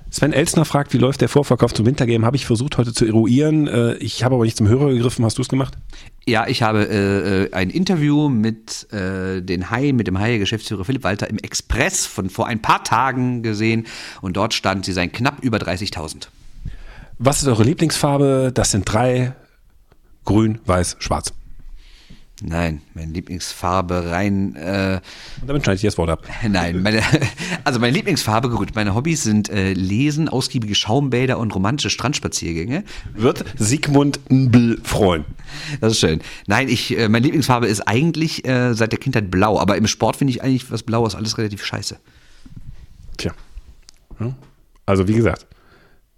Sven 0.10 0.34
Elsner 0.34 0.66
fragt, 0.66 0.92
wie 0.94 0.98
läuft 0.98 1.22
der 1.22 1.30
Vorverkauf 1.30 1.72
zum 1.72 1.86
Wintergame? 1.86 2.26
Habe 2.26 2.36
ich 2.36 2.48
versucht 2.48 2.80
heute 2.80 2.94
zu 2.94 3.06
eruieren. 3.06 3.68
Äh, 3.68 3.94
Ich 3.98 4.24
habe 4.24 4.34
aber 4.34 4.44
nicht 4.44 4.58
zum 4.58 4.68
Hörer 4.68 4.90
gegriffen. 4.90 5.24
Hast 5.24 5.38
du 5.38 5.44
es 5.44 5.50
gemacht? 5.50 5.76
Ja, 6.26 6.48
ich 6.48 6.64
habe 6.64 6.90
äh, 6.90 7.44
äh, 7.44 7.54
ein 7.54 7.70
Interview 7.70 8.28
mit 8.28 8.92
äh, 8.92 9.42
den 9.44 9.70
Hai, 9.70 9.92
mit 9.92 10.08
dem 10.08 10.18
Hai-Geschäftsführer 10.18 10.84
Philipp 10.84 11.04
Walter 11.04 11.30
im 11.30 11.38
Express 11.38 12.08
von 12.08 12.32
vor 12.32 12.48
ein 12.48 12.60
paar 12.60 12.84
Tagen 12.84 13.44
gesehen 13.44 13.86
und 14.22 14.36
dort 14.36 14.56
stand, 14.56 14.86
sie 14.86 14.94
seien 14.94 15.12
knapp 15.12 15.44
über 15.44 15.60
30.000. 15.60 16.30
Was 17.20 17.44
ist 17.44 17.48
eure 17.48 17.64
Lieblingsfarbe? 17.64 18.50
Das 18.52 18.72
sind 18.72 18.92
drei. 18.92 19.36
Grün, 20.30 20.60
weiß, 20.64 20.98
schwarz. 21.00 21.34
Nein, 22.44 22.84
meine 22.94 23.12
Lieblingsfarbe 23.12 24.12
rein. 24.12 24.56
Äh, 24.56 25.02
Und 25.42 25.50
damit 25.50 25.64
schneide 25.64 25.78
ich 25.78 25.82
das 25.82 25.98
Wort 25.98 26.12
ab. 26.12 26.24
nein, 26.48 26.84
meine, 26.84 27.02
also 27.64 27.80
meine 27.80 27.94
Lieblingsfarbe, 27.94 28.50
gut, 28.50 28.76
meine 28.76 28.94
Hobbys 28.94 29.24
sind 29.24 29.50
äh, 29.50 29.74
Lesen, 29.74 30.30
ausgiebige 30.30 30.76
Schaumbäder 30.76 31.40
und 31.40 31.56
romantische 31.56 31.90
Strandspaziergänge. 31.90 32.84
Wird 33.16 33.44
Sigmund 33.58 34.20
Nbl 34.30 34.80
freuen. 34.84 35.26
Das 35.82 35.94
ist 35.94 36.00
schön. 36.00 36.22
Nein, 36.46 36.70
ich, 36.70 36.96
äh, 36.96 37.10
meine 37.10 37.24
Lieblingsfarbe 37.24 37.66
ist 37.66 37.82
eigentlich 37.88 38.46
äh, 38.46 38.76
seit 38.76 38.92
der 38.92 39.00
Kindheit 39.00 39.32
blau, 39.32 39.60
aber 39.60 39.78
im 39.78 39.88
Sport 39.88 40.18
finde 40.18 40.30
ich 40.34 40.44
eigentlich 40.44 40.70
was 40.70 40.84
Blaues 40.84 41.16
alles 41.16 41.40
relativ 41.40 41.66
scheiße. 41.66 41.98
Tja. 43.18 43.32
Ja. 44.20 44.36
Also 44.86 45.08
wie 45.08 45.16
gesagt, 45.16 45.48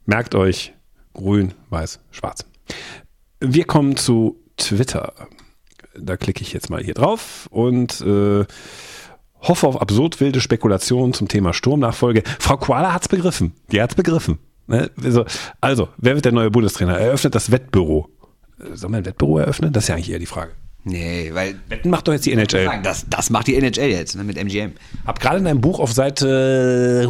merkt 0.06 0.36
euch 0.36 0.74
grün, 1.14 1.54
weiß, 1.70 2.02
schwarz. 2.12 2.44
Wir 3.42 3.66
kommen 3.66 3.98
zu 3.98 4.40
Twitter. 4.58 5.14
Da 5.98 6.16
klicke 6.16 6.42
ich 6.42 6.54
jetzt 6.54 6.70
mal 6.70 6.82
hier 6.84 6.94
drauf 6.94 7.48
und 7.52 8.00
äh, 8.02 8.46
hoffe 9.42 9.68
auf 9.68 9.82
absurd 9.82 10.20
wilde 10.22 10.40
Spekulationen 10.40 11.14
zum 11.14 11.28
Thema 11.28 11.54
Sturmnachfolge. 11.54 12.24
Frau 12.40 12.58
Koala 12.58 12.94
hat's 12.94 13.10
begriffen. 13.10 13.54
Die 13.72 13.82
hat's 13.82 13.96
begriffen. 13.96 14.38
Ne? 14.68 14.90
Also, 15.04 15.26
also, 15.60 15.90
wer 15.98 16.14
wird 16.16 16.26
der 16.26 16.32
neue 16.32 16.52
Bundestrainer? 16.52 16.94
Er 16.98 17.08
eröffnet 17.08 17.36
das 17.36 17.52
Wettbüro. 17.52 18.10
Äh, 18.60 18.76
Soll 18.76 18.92
man 18.92 19.00
ein 19.00 19.06
Wettbüro 19.06 19.40
eröffnen? 19.40 19.74
Das 19.74 19.86
ist 19.86 19.88
ja 19.88 19.96
eigentlich 19.96 20.12
eher 20.12 20.20
die 20.20 20.28
Frage. 20.28 20.52
Nee, 20.84 21.32
weil 21.34 21.56
Wetten 21.68 21.90
macht 21.90 22.08
doch 22.08 22.14
jetzt 22.14 22.26
die 22.26 22.32
NHL. 22.32 22.82
das, 22.84 23.06
das 23.10 23.30
macht 23.30 23.48
die 23.48 23.56
NHL 23.56 23.90
jetzt 23.90 24.16
ne, 24.16 24.24
mit 24.24 24.38
MGM. 24.38 24.74
Hab 25.06 25.20
gerade 25.20 25.38
in 25.38 25.46
deinem 25.46 25.62
Buch 25.62 25.80
auf 25.80 25.94
Seite 25.94 27.06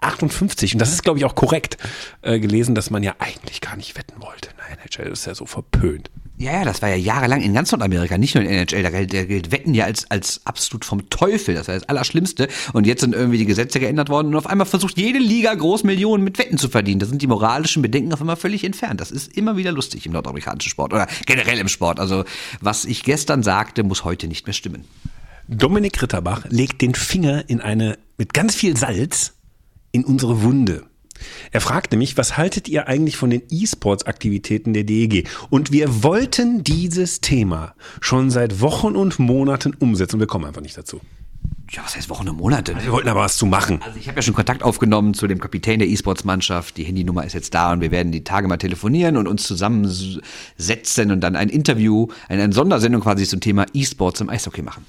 158, 0.00 0.74
und 0.74 0.78
das 0.80 0.92
ist, 0.92 1.02
glaube 1.02 1.18
ich, 1.18 1.24
auch 1.24 1.34
korrekt, 1.34 1.78
äh, 2.22 2.38
gelesen, 2.38 2.74
dass 2.74 2.90
man 2.90 3.02
ja 3.02 3.14
eigentlich 3.18 3.60
gar 3.60 3.76
nicht 3.76 3.96
wetten 3.96 4.20
wollte. 4.20 4.50
Nein, 4.58 4.78
NHL 4.84 5.12
ist 5.12 5.26
ja 5.26 5.34
so 5.34 5.46
verpönt. 5.46 6.10
Ja, 6.38 6.52
ja, 6.52 6.64
das 6.64 6.82
war 6.82 6.90
ja 6.90 6.96
jahrelang 6.96 7.40
in 7.40 7.54
ganz 7.54 7.72
Nordamerika, 7.72 8.18
nicht 8.18 8.34
nur 8.34 8.44
in 8.44 8.50
NHL. 8.50 8.82
Da 8.82 8.90
gilt, 8.90 9.14
da 9.14 9.24
gilt 9.24 9.52
Wetten 9.52 9.72
ja 9.72 9.86
als, 9.86 10.10
als 10.10 10.42
absolut 10.44 10.84
vom 10.84 11.08
Teufel. 11.08 11.54
Das 11.54 11.66
war 11.66 11.74
das 11.74 11.88
Allerschlimmste. 11.88 12.48
Und 12.74 12.86
jetzt 12.86 13.00
sind 13.00 13.14
irgendwie 13.14 13.38
die 13.38 13.46
Gesetze 13.46 13.80
geändert 13.80 14.10
worden 14.10 14.28
und 14.28 14.36
auf 14.36 14.46
einmal 14.46 14.66
versucht 14.66 14.98
jede 14.98 15.18
Liga 15.18 15.54
Großmillionen 15.54 16.22
mit 16.22 16.38
Wetten 16.38 16.58
zu 16.58 16.68
verdienen. 16.68 17.00
Da 17.00 17.06
sind 17.06 17.22
die 17.22 17.26
moralischen 17.26 17.80
Bedenken 17.80 18.12
auf 18.12 18.20
einmal 18.20 18.36
völlig 18.36 18.64
entfernt. 18.64 19.00
Das 19.00 19.10
ist 19.10 19.34
immer 19.34 19.56
wieder 19.56 19.72
lustig 19.72 20.04
im 20.04 20.12
nordamerikanischen 20.12 20.70
Sport 20.70 20.92
oder 20.92 21.06
generell 21.24 21.58
im 21.58 21.68
Sport. 21.68 22.00
Also, 22.00 22.24
was 22.60 22.84
ich 22.84 23.02
gestern 23.02 23.42
sagte, 23.42 23.82
muss 23.82 24.04
heute 24.04 24.28
nicht 24.28 24.46
mehr 24.46 24.54
stimmen. 24.54 24.84
Dominik 25.48 26.02
Ritterbach 26.02 26.44
legt 26.50 26.82
den 26.82 26.94
Finger 26.94 27.48
in 27.48 27.62
eine, 27.62 27.98
mit 28.18 28.34
ganz 28.34 28.54
viel 28.54 28.76
Salz, 28.76 29.32
in 29.96 30.04
unsere 30.04 30.42
Wunde. 30.42 30.84
Er 31.50 31.62
fragte 31.62 31.96
mich, 31.96 32.18
was 32.18 32.36
haltet 32.36 32.68
ihr 32.68 32.86
eigentlich 32.86 33.16
von 33.16 33.30
den 33.30 33.42
E-Sports-Aktivitäten 33.48 34.74
der 34.74 34.84
DEG? 34.84 35.26
Und 35.48 35.72
wir 35.72 36.02
wollten 36.02 36.62
dieses 36.62 37.22
Thema 37.22 37.74
schon 38.02 38.30
seit 38.30 38.60
Wochen 38.60 38.94
und 38.94 39.18
Monaten 39.18 39.72
umsetzen 39.72 40.16
und 40.16 40.20
wir 40.20 40.26
kommen 40.26 40.44
einfach 40.44 40.60
nicht 40.60 40.76
dazu. 40.76 41.00
Ja, 41.70 41.80
was 41.82 41.96
heißt 41.96 42.10
Wochen 42.10 42.28
und 42.28 42.36
Monate? 42.36 42.76
Wir 42.78 42.92
wollten 42.92 43.08
aber 43.08 43.20
was 43.20 43.38
zu 43.38 43.46
machen. 43.46 43.80
Also 43.82 43.98
ich 43.98 44.06
habe 44.06 44.16
ja 44.16 44.22
schon 44.22 44.34
Kontakt 44.34 44.62
aufgenommen 44.62 45.14
zu 45.14 45.26
dem 45.26 45.40
Kapitän 45.40 45.78
der 45.78 45.88
E-Sports-Mannschaft. 45.88 46.76
Die 46.76 46.84
Handynummer 46.84 47.24
ist 47.24 47.32
jetzt 47.32 47.54
da 47.54 47.72
und 47.72 47.80
wir 47.80 47.90
werden 47.90 48.12
die 48.12 48.22
Tage 48.22 48.46
mal 48.48 48.58
telefonieren 48.58 49.16
und 49.16 49.26
uns 49.26 49.44
zusammensetzen 49.44 51.10
und 51.10 51.22
dann 51.22 51.34
ein 51.36 51.48
Interview, 51.48 52.08
eine, 52.28 52.42
eine 52.42 52.52
Sondersendung 52.52 53.00
quasi 53.00 53.26
zum 53.26 53.40
Thema 53.40 53.64
E-Sports 53.72 54.20
im 54.20 54.28
Eishockey 54.28 54.60
machen. 54.60 54.84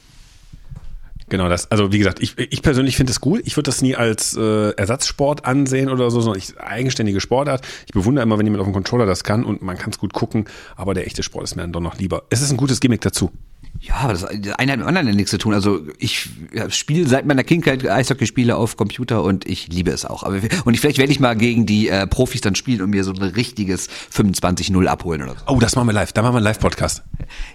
Genau 1.30 1.50
das. 1.50 1.70
Also 1.72 1.92
wie 1.92 1.98
gesagt, 1.98 2.22
ich, 2.22 2.38
ich 2.38 2.62
persönlich 2.62 2.96
finde 2.96 3.12
es 3.12 3.20
cool. 3.26 3.42
Ich 3.44 3.58
würde 3.58 3.68
das 3.68 3.82
nie 3.82 3.96
als 3.96 4.38
äh, 4.38 4.72
Ersatzsport 4.72 5.46
ansehen 5.46 5.90
oder 5.90 6.10
so, 6.10 6.22
sondern 6.22 6.42
ich, 6.42 6.58
eigenständige 6.60 7.20
Sportart. 7.20 7.66
Ich 7.86 7.94
bewundere 7.94 8.24
immer, 8.24 8.38
wenn 8.38 8.46
jemand 8.46 8.62
auf 8.62 8.68
dem 8.68 8.74
Controller 8.74 9.06
das 9.06 9.24
kann 9.26 9.44
und 9.44 9.62
man 9.62 9.78
kann 9.78 9.90
es 9.90 9.98
gut 9.98 10.14
gucken, 10.14 10.46
aber 10.78 10.94
der 10.94 11.06
echte 11.06 11.24
Sport 11.24 11.44
ist 11.44 11.56
mir 11.56 11.64
dann 11.64 11.74
doch 11.74 11.82
noch 11.82 11.98
lieber. 11.98 12.24
Es 12.30 12.42
ist 12.42 12.52
ein 12.52 12.58
gutes 12.58 12.80
Gimmick 12.80 13.02
dazu. 13.02 13.32
Ja, 13.80 13.96
aber 13.96 14.14
das, 14.14 14.24
eine 14.24 14.72
hat 14.72 14.80
mit 14.80 14.80
dem 14.80 14.88
anderen 14.88 15.16
nichts 15.16 15.32
zu 15.32 15.38
tun. 15.38 15.54
Also 15.54 15.82
ich 16.00 16.30
spiele 16.70 17.08
seit 17.08 17.26
meiner 17.26 17.44
Kindheit 17.44 17.88
Eishockeyspiele 17.88 18.56
auf 18.56 18.76
Computer 18.76 19.24
und 19.24 19.48
ich 19.48 19.68
liebe 19.68 19.92
es 19.92 20.06
auch. 20.06 20.24
Aber 20.24 20.40
und 20.66 20.74
ich, 20.74 20.80
vielleicht 20.80 20.98
werde 20.98 21.12
ich 21.12 21.20
mal 21.20 21.36
gegen 21.36 21.66
die 21.66 21.90
äh, 21.90 22.08
Profis 22.08 22.42
dann 22.42 22.56
spielen 22.56 22.82
und 22.82 22.90
mir 22.90 23.04
so 23.04 23.12
ein 23.12 23.22
richtiges 23.22 23.90
25-0 24.14 24.86
abholen 24.88 25.22
oder 25.22 25.34
so. 25.34 25.46
Oh, 25.48 25.60
das 25.60 25.76
machen 25.76 25.88
wir 25.88 25.94
live. 25.94 26.12
Da 26.12 26.22
machen 26.22 26.34
wir 26.34 26.38
einen 26.38 26.46
Live-Podcast. 26.46 27.04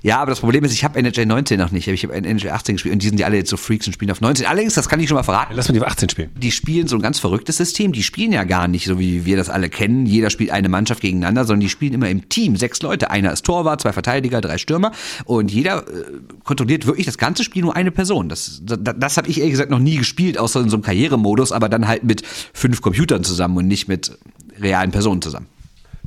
Ja, 0.02 0.20
aber 0.20 0.30
das 0.30 0.40
Problem 0.40 0.64
ist, 0.64 0.72
ich 0.72 0.84
habe 0.84 0.98
NHL 0.98 1.26
19 1.26 1.58
noch 1.58 1.70
nicht. 1.70 1.88
Ich 1.88 2.04
habe 2.04 2.14
NHL 2.14 2.50
18 2.50 2.76
gespielt 2.76 2.92
und 2.94 3.02
die 3.02 3.08
sind 3.08 3.18
ja 3.18 3.26
alle 3.26 3.36
jetzt 3.36 3.50
so 3.50 3.56
Freaks 3.56 3.86
und 3.86 3.92
spielen 3.92 4.10
auf 4.10 4.20
19. 4.20 4.46
Allerdings, 4.46 4.74
das 4.74 4.88
kann 4.88 5.00
ich 5.00 5.08
schon 5.08 5.16
mal 5.16 5.22
verraten. 5.22 5.54
Lass 5.54 5.68
mal 5.68 5.74
die 5.74 5.80
auf 5.80 5.86
18 5.86 6.08
spielen. 6.08 6.30
Die 6.36 6.52
spielen 6.52 6.86
so 6.86 6.96
ein 6.96 7.02
ganz 7.02 7.18
verrücktes 7.18 7.56
System. 7.56 7.92
Die 7.92 8.02
spielen 8.02 8.32
ja 8.32 8.44
gar 8.44 8.68
nicht 8.68 8.86
so, 8.86 8.98
wie 8.98 9.24
wir 9.24 9.36
das 9.36 9.50
alle 9.50 9.68
kennen. 9.68 10.06
Jeder 10.06 10.30
spielt 10.30 10.50
eine 10.50 10.68
Mannschaft 10.68 11.00
gegeneinander, 11.00 11.44
sondern 11.44 11.60
die 11.60 11.68
spielen 11.68 11.94
immer 11.94 12.08
im 12.08 12.28
Team. 12.28 12.56
Sechs 12.56 12.80
Leute. 12.82 13.10
Einer 13.10 13.32
ist 13.32 13.44
Torwart, 13.44 13.80
zwei 13.80 13.92
Verteidiger, 13.92 14.40
drei 14.40 14.58
Stürmer. 14.58 14.92
Und 15.24 15.50
jeder 15.50 15.88
äh, 15.88 16.11
kontrolliert 16.44 16.86
wirklich 16.86 17.06
das 17.06 17.18
ganze 17.18 17.44
Spiel 17.44 17.62
nur 17.62 17.76
eine 17.76 17.90
Person. 17.90 18.28
Das, 18.28 18.60
das, 18.64 18.78
das 18.96 19.16
habe 19.16 19.28
ich 19.28 19.38
ehrlich 19.38 19.52
gesagt 19.52 19.70
noch 19.70 19.78
nie 19.78 19.96
gespielt, 19.96 20.38
außer 20.38 20.60
in 20.60 20.68
so 20.68 20.76
einem 20.76 20.82
Karrieremodus, 20.82 21.52
aber 21.52 21.68
dann 21.68 21.88
halt 21.88 22.04
mit 22.04 22.22
fünf 22.26 22.80
Computern 22.80 23.24
zusammen 23.24 23.56
und 23.56 23.68
nicht 23.68 23.88
mit 23.88 24.18
realen 24.58 24.90
Personen 24.90 25.22
zusammen. 25.22 25.46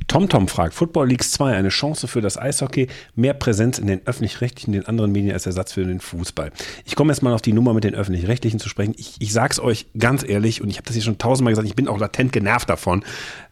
TomTom 0.08 0.46
fragt, 0.46 0.74
Football 0.74 1.08
Leagues 1.08 1.32
2, 1.32 1.56
eine 1.56 1.68
Chance 1.68 2.06
für 2.06 2.20
das 2.20 2.38
Eishockey, 2.38 2.86
mehr 3.16 3.34
Präsenz 3.34 3.78
in 3.78 3.86
den 3.86 4.06
öffentlich-rechtlichen, 4.06 4.72
den 4.72 4.86
anderen 4.86 5.10
Medien 5.10 5.32
als 5.32 5.46
Ersatz 5.46 5.72
für 5.72 5.84
den 5.84 6.00
Fußball. 6.00 6.52
Ich 6.84 6.94
komme 6.94 7.12
jetzt 7.12 7.22
mal 7.22 7.32
auf 7.32 7.42
die 7.42 7.52
Nummer 7.52 7.74
mit 7.74 7.82
den 7.82 7.94
öffentlich-rechtlichen 7.94 8.60
zu 8.60 8.68
sprechen. 8.68 8.94
Ich, 8.96 9.16
ich 9.18 9.32
sag's 9.32 9.58
euch 9.58 9.86
ganz 9.98 10.22
ehrlich 10.26 10.62
und 10.62 10.70
ich 10.70 10.76
habe 10.76 10.86
das 10.86 10.94
hier 10.94 11.02
schon 11.02 11.18
tausendmal 11.18 11.52
gesagt, 11.52 11.66
ich 11.66 11.74
bin 11.74 11.88
auch 11.88 11.98
latent 11.98 12.32
genervt 12.32 12.70
davon. 12.70 13.04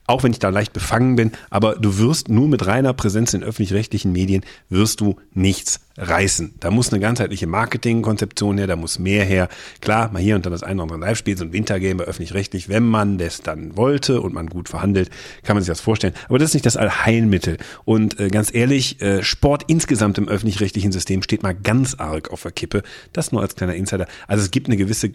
Auch 0.07 0.23
wenn 0.23 0.33
ich 0.33 0.39
da 0.39 0.51
leicht 0.51 0.73
befangen 0.73 1.17
bin, 1.17 1.33
aber 1.51 1.77
du 1.77 1.99
wirst 1.99 2.29
nur 2.29 2.49
mit 2.49 2.67
reiner 2.67 2.93
Präsenz 2.93 3.35
in 3.35 3.43
öffentlich-rechtlichen 3.43 4.13
Medien 4.13 4.45
wirst 4.69 5.01
du 5.01 5.17
nichts 5.33 5.81
reißen. 5.97 6.55
Da 6.61 6.71
muss 6.71 6.93
eine 6.93 7.01
ganzheitliche 7.01 7.47
Marketingkonzeption 7.47 8.59
her, 8.59 8.67
da 8.67 8.77
muss 8.77 8.99
mehr 8.99 9.25
her. 9.25 9.49
Klar, 9.81 10.11
mal 10.13 10.21
hier 10.21 10.37
und 10.37 10.45
dann 10.45 10.53
das 10.53 10.63
eine 10.63 10.83
oder 10.83 10.95
andere 10.95 11.09
Live-Spiel, 11.09 11.37
so 11.37 11.45
ein 11.45 11.53
Wintergame 11.53 11.97
bei 11.97 12.05
öffentlich-rechtlich, 12.05 12.69
wenn 12.69 12.83
man 12.83 13.19
das 13.19 13.43
dann 13.43 13.77
wollte 13.77 14.21
und 14.21 14.35
man 14.35 14.49
gut 14.49 14.69
verhandelt, 14.69 15.11
kann 15.43 15.57
man 15.57 15.63
sich 15.63 15.69
das 15.69 15.81
vorstellen. 15.81 16.15
Aber 16.29 16.39
das 16.39 16.51
ist 16.51 16.55
nicht 16.55 16.67
das 16.67 16.77
Allheilmittel. 16.77 17.59
Und 17.85 18.19
äh, 18.19 18.29
ganz 18.29 18.53
ehrlich, 18.53 19.01
äh, 19.01 19.23
Sport 19.23 19.65
insgesamt 19.69 20.19
im 20.19 20.29
öffentlich-rechtlichen 20.29 20.93
System 20.93 21.23
steht 21.23 21.43
mal 21.43 21.55
ganz 21.55 21.95
arg 21.95 22.31
auf 22.31 22.43
der 22.43 22.53
Kippe. 22.53 22.83
Das 23.13 23.33
nur 23.33 23.41
als 23.41 23.55
kleiner 23.55 23.75
Insider. 23.75 24.07
Also 24.27 24.43
es 24.43 24.51
gibt 24.51 24.67
eine 24.67 24.77
gewisse 24.77 25.13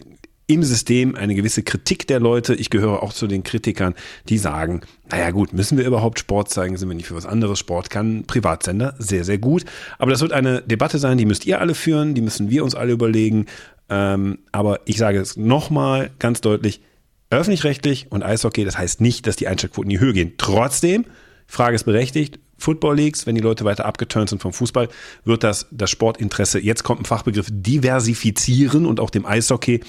im 0.50 0.64
System 0.64 1.16
eine 1.16 1.36
gewisse 1.36 1.62
Kritik 1.62 2.08
der 2.08 2.20
Leute. 2.20 2.56
Ich 2.56 2.72
gehöre 2.72 3.04
auch 3.04 3.14
zu 3.14 3.28
den 3.28 3.43
Kritikern, 3.43 3.93
die 4.30 4.39
sagen, 4.39 4.82
naja 5.12 5.30
gut, 5.30 5.54
müssen 5.54 5.78
wir 5.78 5.86
überhaupt 5.86 6.18
Sport 6.18 6.50
zeigen? 6.50 6.76
Sind 6.76 6.89
wir 6.89 6.95
nicht 6.95 7.06
für 7.06 7.16
was 7.16 7.28
anderes? 7.28 7.60
Sport 7.60 7.91
kann 7.91 8.26
Privatsender 8.26 8.95
sehr, 8.97 9.24
sehr 9.24 9.38
gut. 9.38 9.64
Aber 10.00 10.10
das 10.10 10.22
wird 10.22 10.34
eine 10.34 10.64
Debatte 10.64 10.97
sein, 10.97 11.20
die 11.20 11.26
müsst 11.26 11.45
ihr 11.45 11.62
alle 11.62 11.76
führen, 11.76 12.16
die 12.16 12.22
müssen 12.22 12.50
wir 12.50 12.64
uns 12.64 12.74
alle 12.74 12.91
überlegen. 12.91 13.45
Ähm, 13.89 14.39
aber 14.52 14.80
ich 14.86 14.97
sage 14.97 15.20
es 15.20 15.38
nochmal 15.38 16.10
ganz 16.18 16.41
deutlich, 16.41 16.82
öffentlich-rechtlich 17.30 18.08
und 18.10 18.24
Eishockey, 18.24 18.66
das 18.66 18.76
heißt 18.76 19.02
nicht, 19.02 19.28
dass 19.28 19.36
die 19.36 19.47
Einschaltquoten 19.47 19.91
in 19.91 19.97
die 19.97 20.04
Höhe 20.04 20.14
gehen. 20.14 20.34
Trotzdem, 20.39 21.06
Frage 21.45 21.76
ist 21.76 21.84
berechtigt, 21.84 22.39
Football 22.58 22.95
Leagues, 22.95 23.28
wenn 23.28 23.36
die 23.36 23.41
Leute 23.41 23.66
weiter 23.66 23.86
abgeturnt 23.86 24.30
sind 24.30 24.41
vom 24.41 24.52
Fußball, 24.52 24.89
wird 25.26 25.43
das 25.43 25.68
das 25.70 25.91
Sportinteresse, 25.91 26.60
jetzt 26.60 26.84
kommt 26.84 27.02
ein 27.02 27.06
Fachbegriff, 27.06 27.47
diversifizieren 27.52 28.88
und 28.88 29.00
auch 29.00 29.12
dem 29.12 29.28
Eishockey 29.28 29.82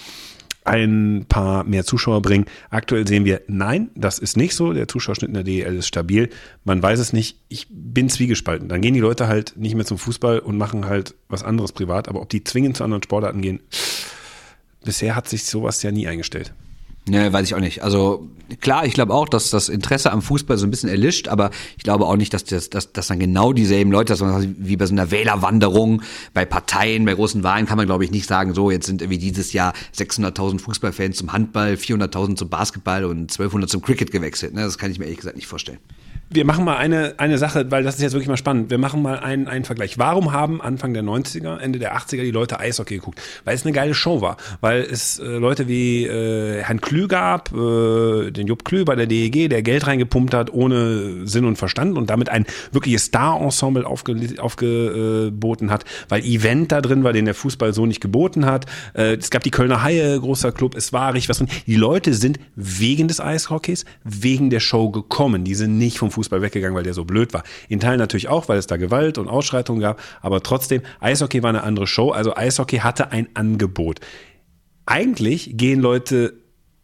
ein 0.65 1.27
paar 1.29 1.65
mehr 1.65 1.85
Zuschauer 1.85 2.23
bringen. 2.23 2.45
Aktuell 2.69 3.07
sehen 3.07 3.25
wir, 3.25 3.43
nein, 3.49 3.91
das 3.95 4.19
ist 4.19 4.37
nicht 4.37 4.55
so. 4.55 4.73
Der 4.73 4.89
Zuschauerschnitt 4.89 5.29
in 5.29 5.35
der 5.35 5.45
DEL 5.45 5.77
ist 5.77 5.87
stabil. 5.87 6.29
Man 6.65 6.83
weiß 6.83 6.99
es 6.99 7.13
nicht. 7.13 7.39
Ich 7.49 7.67
bin 7.71 8.09
zwiegespalten. 8.09 8.69
Dann 8.69 8.81
gehen 8.81 8.95
die 8.95 9.01
Leute 9.01 9.27
halt 9.27 9.57
nicht 9.57 9.75
mehr 9.75 9.87
zum 9.87 9.99
Fußball 9.99 10.39
und 10.39 10.59
machen 10.59 10.87
halt 10.87 11.15
was 11.29 11.43
anderes 11.43 11.73
privat. 11.73 12.09
Aber 12.09 12.21
ob 12.21 12.29
die 12.29 12.45
zwingend 12.45 12.77
zu 12.77 12.85
anderen 12.85 13.03
Sportarten 13.03 13.41
gehen, 13.41 13.61
bisher 14.85 15.17
hat 15.17 15.29
sich 15.29 15.45
sowas 15.45 15.83
ja 15.83 15.91
nie 15.91 16.07
eingestellt. 16.07 16.53
Ne, 17.11 17.33
weiß 17.33 17.45
ich 17.45 17.57
auch 17.57 17.61
nicht. 17.61 17.83
Also 17.83 18.29
klar, 18.61 18.87
ich 18.87 18.95
glaube 18.95 19.13
auch, 19.13 19.29
dass 19.29 19.51
das 19.51 19.69
Interesse 19.69 20.13
am 20.13 20.23
Fußball 20.23 20.57
so 20.57 20.65
ein 20.65 20.71
bisschen 20.71 20.89
erlischt, 20.89 21.27
aber 21.27 21.51
ich 21.77 21.83
glaube 21.83 22.07
auch 22.07 22.15
nicht, 22.15 22.33
dass 22.33 22.45
das, 22.45 22.71
dass, 22.71 22.93
dass 22.93 23.09
dann 23.09 23.19
genau 23.19 23.53
dieselben 23.53 23.91
Leute, 23.91 24.13
dass 24.13 24.21
man 24.21 24.55
wie 24.61 24.77
bei 24.77 24.87
so 24.87 24.93
einer 24.93 25.11
Wählerwanderung, 25.11 26.03
bei 26.35 26.45
Parteien, 26.45 27.05
bei 27.05 27.15
großen 27.15 27.43
Wahlen 27.43 27.67
kann 27.67 27.79
man 27.79 27.87
glaube 27.87 28.05
ich 28.05 28.13
nicht 28.13 28.29
sagen, 28.29 28.55
so 28.55 28.71
jetzt 28.71 28.87
sind 28.87 29.03
irgendwie 29.03 29.19
dieses 29.19 29.53
Jahr 29.53 29.73
600.000 29.97 30.61
Fußballfans 30.61 31.17
zum 31.17 31.33
Handball, 31.33 31.75
400.000 31.75 32.37
zum 32.37 32.49
Basketball 32.49 33.05
und 33.05 33.33
1200 33.33 33.69
zum 33.69 33.83
Cricket 33.83 34.13
gewechselt. 34.13 34.55
Ne? 34.55 34.61
Das 34.61 34.79
kann 34.79 34.93
ich 34.93 35.01
mir 35.01 35.07
ehrlich 35.07 35.19
gesagt 35.19 35.35
nicht 35.35 35.49
vorstellen 35.49 35.81
wir 36.33 36.45
machen 36.45 36.65
mal 36.65 36.77
eine, 36.77 37.15
eine 37.17 37.39
Sache, 37.39 37.69
weil 37.73 37.83
das 37.83 37.97
ist 37.97 38.03
jetzt 38.03 38.13
wirklich 38.13 38.29
mal 38.29 38.37
spannend. 38.37 38.71
Wir 38.71 38.79
machen 38.79 39.03
mal 39.03 39.19
einen, 39.19 39.49
einen 39.49 39.65
Vergleich. 39.65 39.99
Warum 39.99 40.33
haben 40.33 40.61
Anfang 40.61 40.95
der 40.95 41.03
90er, 41.03 41.59
Ende 41.59 41.81
der 41.81 41.97
80er 41.97 42.23
die 42.23 42.31
Leute 42.31 42.61
Eishockey 42.61 42.95
geguckt? 42.95 43.21
Weil 43.45 43.57
es 43.57 43.65
eine 43.65 43.73
geile 43.73 43.95
Show 43.95 44.21
war. 44.21 44.37
Weil 44.61 44.83
es 44.83 45.19
äh, 45.19 45.25
Leute 45.25 45.67
wie 45.67 46.07
äh, 46.07 46.63
Herrn 46.63 46.81
Klü 46.81 47.09
gab, 47.09 47.53
äh, 47.53 48.31
den 48.31 48.47
Jupp 48.47 48.65
Klü 48.65 48.85
bei 48.85 48.95
der 48.95 49.09
DEG, 49.09 49.51
der 49.51 49.63
Geld 49.63 49.89
reingepumpt 49.89 50.33
hat 50.33 50.53
ohne 50.53 51.27
Sinn 51.27 51.47
und 51.47 51.57
Verstand 51.57 51.99
und 51.99 52.11
damit 52.11 52.29
ein 52.29 52.47
wirkliches 52.71 53.07
Star-Ensemble 53.07 53.85
aufge, 53.85 54.17
aufgeboten 54.39 55.73
hat, 55.73 55.85
weil 56.09 56.25
Event 56.25 56.71
da 56.71 56.81
drin 56.81 57.03
war, 57.03 57.13
den 57.13 57.25
der 57.25 57.35
Fußball 57.35 57.75
so 57.75 57.87
nicht 57.87 58.01
geboten 58.01 58.47
hat. 58.47 58.67
Äh, 58.95 59.17
es 59.17 59.31
gab 59.31 59.43
die 59.43 59.51
Kölner 59.51 59.83
Haie, 59.83 60.21
großer 60.21 60.53
Club, 60.53 60.77
es 60.77 60.93
war 60.93 61.13
richtig 61.13 61.29
was 61.29 61.39
drin. 61.39 61.49
Die 61.67 61.75
Leute 61.75 62.15
sind 62.15 62.39
wegen 62.55 63.09
des 63.09 63.19
Eishockeys, 63.19 63.85
wegen 64.05 64.49
der 64.49 64.61
Show 64.61 64.91
gekommen. 64.91 65.43
Die 65.43 65.57
sind 65.57 65.77
nicht 65.77 65.99
vom 65.99 66.13
Fußball 66.13 66.20
Fußball 66.21 66.43
weggegangen, 66.43 66.77
weil 66.77 66.83
der 66.83 66.93
so 66.93 67.05
blöd 67.07 67.33
war. 67.33 67.43
In 67.69 67.81
Teilen 67.81 67.99
natürlich 67.99 68.29
auch, 68.29 68.49
weil 68.49 68.59
es 68.59 68.67
da 68.67 68.77
Gewalt 68.77 69.17
und 69.17 69.29
Ausschreitungen 69.29 69.81
gab, 69.81 70.01
aber 70.21 70.43
trotzdem, 70.43 70.83
Eishockey 71.01 71.43
war 71.43 71.49
eine 71.49 71.63
andere 71.63 71.87
Show, 71.87 72.11
also 72.11 72.37
Eishockey 72.37 72.79
hatte 72.79 73.11
ein 73.11 73.29
Angebot. 73.35 74.01
Eigentlich 74.85 75.57
gehen 75.57 75.81
Leute 75.81 76.40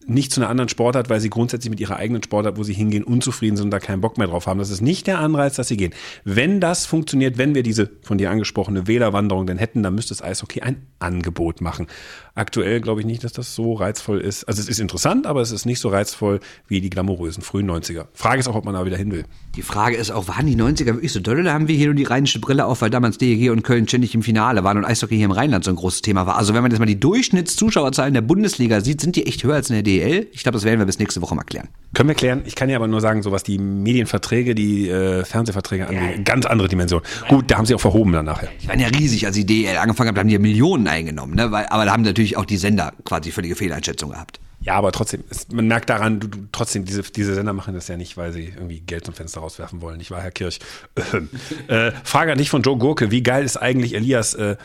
nicht 0.07 0.32
zu 0.32 0.40
einer 0.40 0.48
anderen 0.48 0.68
Sportart, 0.68 1.11
weil 1.11 1.20
sie 1.20 1.30
grundsätzlich 1.30 1.70
mit 1.70 1.80
ihrer 1.80 1.96
eigenen 1.96 2.22
Sportart, 2.22 2.57
wo 2.57 2.62
sie 2.62 2.72
hingehen, 2.72 3.04
unzufrieden 3.04 3.57
sind 3.57 3.66
und 3.66 3.70
da 3.70 3.80
keinen 3.80 4.00
Bock 4.00 4.18
mehr 4.18 4.28
drauf 4.28 4.46
haben. 4.46 4.59
Das 4.59 4.70
ist 4.70 4.80
nicht 4.80 5.07
der 5.07 5.18
Anreiz, 5.18 5.57
dass 5.57 5.68
sie 5.68 5.76
gehen. 5.76 5.92
Wenn 6.24 6.61
das 6.61 6.86
funktioniert, 6.86 7.38
wenn 7.38 7.54
wir 7.54 7.62
diese 7.62 7.90
von 8.02 8.18
dir 8.18 8.30
angesprochene 8.30 8.86
Wählerwanderung 8.86 9.46
denn 9.46 9.59
hätten, 9.59 9.82
dann 9.82 9.94
müsste 9.94 10.14
das 10.14 10.22
Eishockey 10.22 10.62
ein 10.62 10.86
Angebot 10.98 11.61
machen. 11.61 11.86
Aktuell 12.34 12.80
glaube 12.80 13.00
ich 13.00 13.07
nicht, 13.07 13.24
dass 13.24 13.32
das 13.32 13.54
so 13.54 13.74
reizvoll 13.74 14.20
ist. 14.20 14.44
Also 14.44 14.61
es 14.61 14.68
ist 14.68 14.78
interessant, 14.78 15.26
aber 15.26 15.40
es 15.40 15.50
ist 15.50 15.66
nicht 15.66 15.80
so 15.80 15.88
reizvoll 15.88 16.40
wie 16.68 16.80
die 16.80 16.90
glamourösen 16.90 17.42
frühen 17.42 17.70
90er. 17.70 18.07
Frage 18.12 18.40
ist 18.40 18.48
auch, 18.48 18.54
ob 18.54 18.64
man 18.64 18.74
da 18.74 18.84
wieder 18.84 18.96
hin 18.96 19.11
will. 19.11 19.24
Die 19.57 19.62
Frage 19.62 19.96
ist 19.96 20.11
auch, 20.11 20.28
waren 20.28 20.46
die 20.46 20.57
90er 20.57 20.94
wirklich 20.94 21.12
so 21.12 21.20
doll 21.20 21.40
oder 21.40 21.52
haben 21.52 21.68
wir 21.68 21.76
hier 21.76 21.86
nur 21.86 21.94
die 21.94 22.04
rheinische 22.04 22.40
Brille 22.40 22.66
auf, 22.66 22.82
weil 22.82 22.90
damals 22.90 23.18
DEG 23.18 23.50
und 23.50 23.62
Köln 23.62 23.88
ständig 23.88 24.14
im 24.14 24.22
Finale 24.22 24.64
waren 24.64 24.76
und 24.76 24.84
Eishockey 24.84 25.16
hier 25.16 25.24
im 25.24 25.30
Rheinland 25.30 25.64
so 25.64 25.70
ein 25.70 25.76
großes 25.76 26.02
Thema 26.02 26.26
war? 26.26 26.36
Also 26.36 26.54
wenn 26.54 26.62
man 26.62 26.70
jetzt 26.70 26.78
mal 26.78 26.86
die 26.86 27.00
Durchschnittszuschauerzahlen 27.00 28.14
der 28.14 28.20
Bundesliga 28.20 28.80
sieht, 28.80 29.00
sind 29.00 29.16
die 29.16 29.26
echt 29.26 29.42
höher 29.42 29.54
als 29.54 29.70
in 29.70 29.74
der 29.74 29.82
DEL? 29.99 30.28
Ich 30.32 30.42
glaube, 30.42 30.57
das 30.57 30.64
werden 30.64 30.78
wir 30.78 30.86
bis 30.86 30.99
nächste 30.99 31.22
Woche 31.22 31.34
mal 31.34 31.44
klären. 31.44 31.68
Können 31.94 32.09
wir 32.09 32.14
klären. 32.14 32.42
Ich 32.47 32.55
kann 32.55 32.68
ja 32.68 32.76
aber 32.76 32.88
nur 32.88 33.01
sagen, 33.01 33.22
so 33.22 33.32
was 33.32 33.42
die 33.42 33.59
Medienverträge, 33.59 34.55
die 34.55 34.88
äh, 34.88 35.24
Fernsehverträge 35.24 35.86
angeht, 35.86 36.16
ja. 36.16 36.22
ganz 36.22 36.47
andere 36.47 36.68
Dimension. 36.68 37.03
Gut, 37.28 37.51
da 37.51 37.59
haben 37.59 37.66
sie 37.66 37.74
auch 37.74 37.80
verhoben 37.80 38.12
dann 38.12 38.26
nachher. 38.26 38.49
Die 38.62 38.68
waren 38.68 38.80
ja 38.80 38.88
riesig, 38.88 39.26
als 39.26 39.36
die 39.36 39.47
DEL 39.47 39.76
angefangen 39.76 40.11
hat, 40.11 40.18
haben 40.18 40.28
die 40.28 40.34
ja 40.34 40.40
Millionen 40.40 40.86
eingenommen, 40.88 41.34
ne? 41.34 41.51
Weil, 41.51 41.66
aber 41.66 41.84
da 41.84 41.92
haben 41.92 42.03
natürlich 42.03 42.36
auch 42.36 42.44
die 42.44 42.57
Sender 42.57 42.92
quasi 43.05 43.30
völlige 43.30 43.57
Fehleinschätzung 43.57 44.11
gehabt. 44.11 44.40
Ja, 44.61 44.74
aber 44.74 44.90
trotzdem, 44.90 45.22
es, 45.30 45.49
man 45.53 45.68
merkt 45.68 45.88
daran, 45.90 46.18
du, 46.18 46.26
du, 46.26 46.38
trotzdem, 46.51 46.84
diese, 46.84 47.03
diese 47.03 47.34
Sender 47.34 47.53
machen 47.53 47.74
das 47.74 47.86
ja 47.88 47.97
nicht, 47.97 48.16
weil 48.16 48.32
sie 48.32 48.47
irgendwie 48.47 48.80
Geld 48.80 49.05
zum 49.05 49.14
Fenster 49.14 49.40
rauswerfen 49.40 49.80
wollen. 49.80 50.01
Ich 50.01 50.11
war 50.11 50.20
Herr 50.20 50.32
Kirch. 50.32 50.59
äh, 51.68 51.92
Frage 52.03 52.32
an 52.32 52.38
dich 52.38 52.51
von 52.51 52.62
Joe 52.62 52.76
Gurke. 52.76 53.11
Wie 53.11 53.22
geil 53.22 53.44
ist 53.44 53.57
eigentlich 53.57 53.94
Elias 53.94 54.34
äh, 54.34 54.57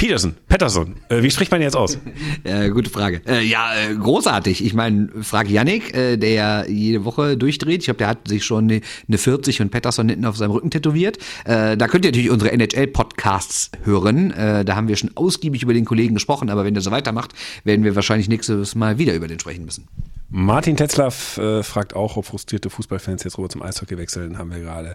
Peterson, 0.00 0.34
Patterson, 0.48 0.96
äh, 1.10 1.22
wie 1.22 1.30
spricht 1.30 1.50
man 1.50 1.60
jetzt 1.60 1.76
aus? 1.76 1.98
Äh, 2.42 2.70
gute 2.70 2.88
Frage. 2.88 3.20
Äh, 3.26 3.44
ja, 3.44 3.70
äh, 3.74 3.94
großartig. 3.94 4.64
Ich 4.64 4.72
meine, 4.72 5.10
frage 5.20 5.50
Yannick, 5.50 5.94
äh, 5.94 6.16
der 6.16 6.30
ja 6.30 6.66
jede 6.66 7.04
Woche 7.04 7.36
durchdreht. 7.36 7.80
Ich 7.80 7.84
glaube, 7.84 7.98
der 7.98 8.08
hat 8.08 8.26
sich 8.26 8.44
schon 8.44 8.64
eine, 8.64 8.80
eine 9.08 9.18
40 9.18 9.60
und 9.60 9.70
Patterson 9.70 10.08
hinten 10.08 10.24
auf 10.24 10.38
seinem 10.38 10.52
Rücken 10.52 10.70
tätowiert. 10.70 11.18
Äh, 11.44 11.76
da 11.76 11.86
könnt 11.86 12.06
ihr 12.06 12.12
natürlich 12.12 12.30
unsere 12.30 12.50
NHL-Podcasts 12.52 13.72
hören. 13.84 14.30
Da 14.30 14.74
haben 14.74 14.88
wir 14.88 14.96
schon 14.96 15.10
ausgiebig 15.16 15.62
über 15.62 15.74
den 15.74 15.84
Kollegen 15.84 16.14
gesprochen, 16.14 16.48
aber 16.48 16.64
wenn 16.64 16.72
der 16.72 16.82
so 16.82 16.90
weitermacht, 16.90 17.32
werden 17.64 17.84
wir 17.84 17.94
wahrscheinlich 17.94 18.28
nächstes 18.28 18.74
Mal 18.74 18.98
wieder 18.98 19.14
über 19.14 19.28
den 19.28 19.38
sprechen 19.38 19.66
müssen. 19.66 19.86
Martin 20.30 20.76
Tetzlaff 20.76 21.38
fragt 21.62 21.94
auch, 21.94 22.16
ob 22.16 22.24
frustrierte 22.24 22.70
Fußballfans 22.70 23.24
jetzt 23.24 23.36
rüber 23.36 23.50
zum 23.50 23.62
Eishockey 23.62 23.98
wechseln. 23.98 24.38
Haben 24.38 24.50
wir 24.50 24.60
gerade 24.60 24.94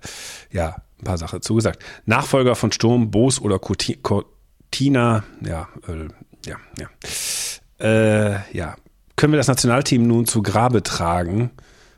ja 0.51 0.77
ein 0.99 1.03
paar 1.03 1.17
Sachen 1.17 1.41
zugesagt. 1.41 1.83
Nachfolger 2.05 2.55
von 2.55 2.71
Sturm, 2.71 3.11
Boos 3.11 3.39
oder 3.39 3.59
Coutinho 3.59 4.25
Tina, 4.71 5.23
ja, 5.41 5.67
äh, 5.87 6.07
ja, 6.45 6.57
ja. 6.79 6.89
Äh, 7.79 8.57
ja. 8.57 8.75
Können 9.15 9.33
wir 9.33 9.37
das 9.37 9.47
Nationalteam 9.47 10.05
nun 10.05 10.25
zu 10.25 10.41
Grabe 10.41 10.83
tragen? 10.83 11.51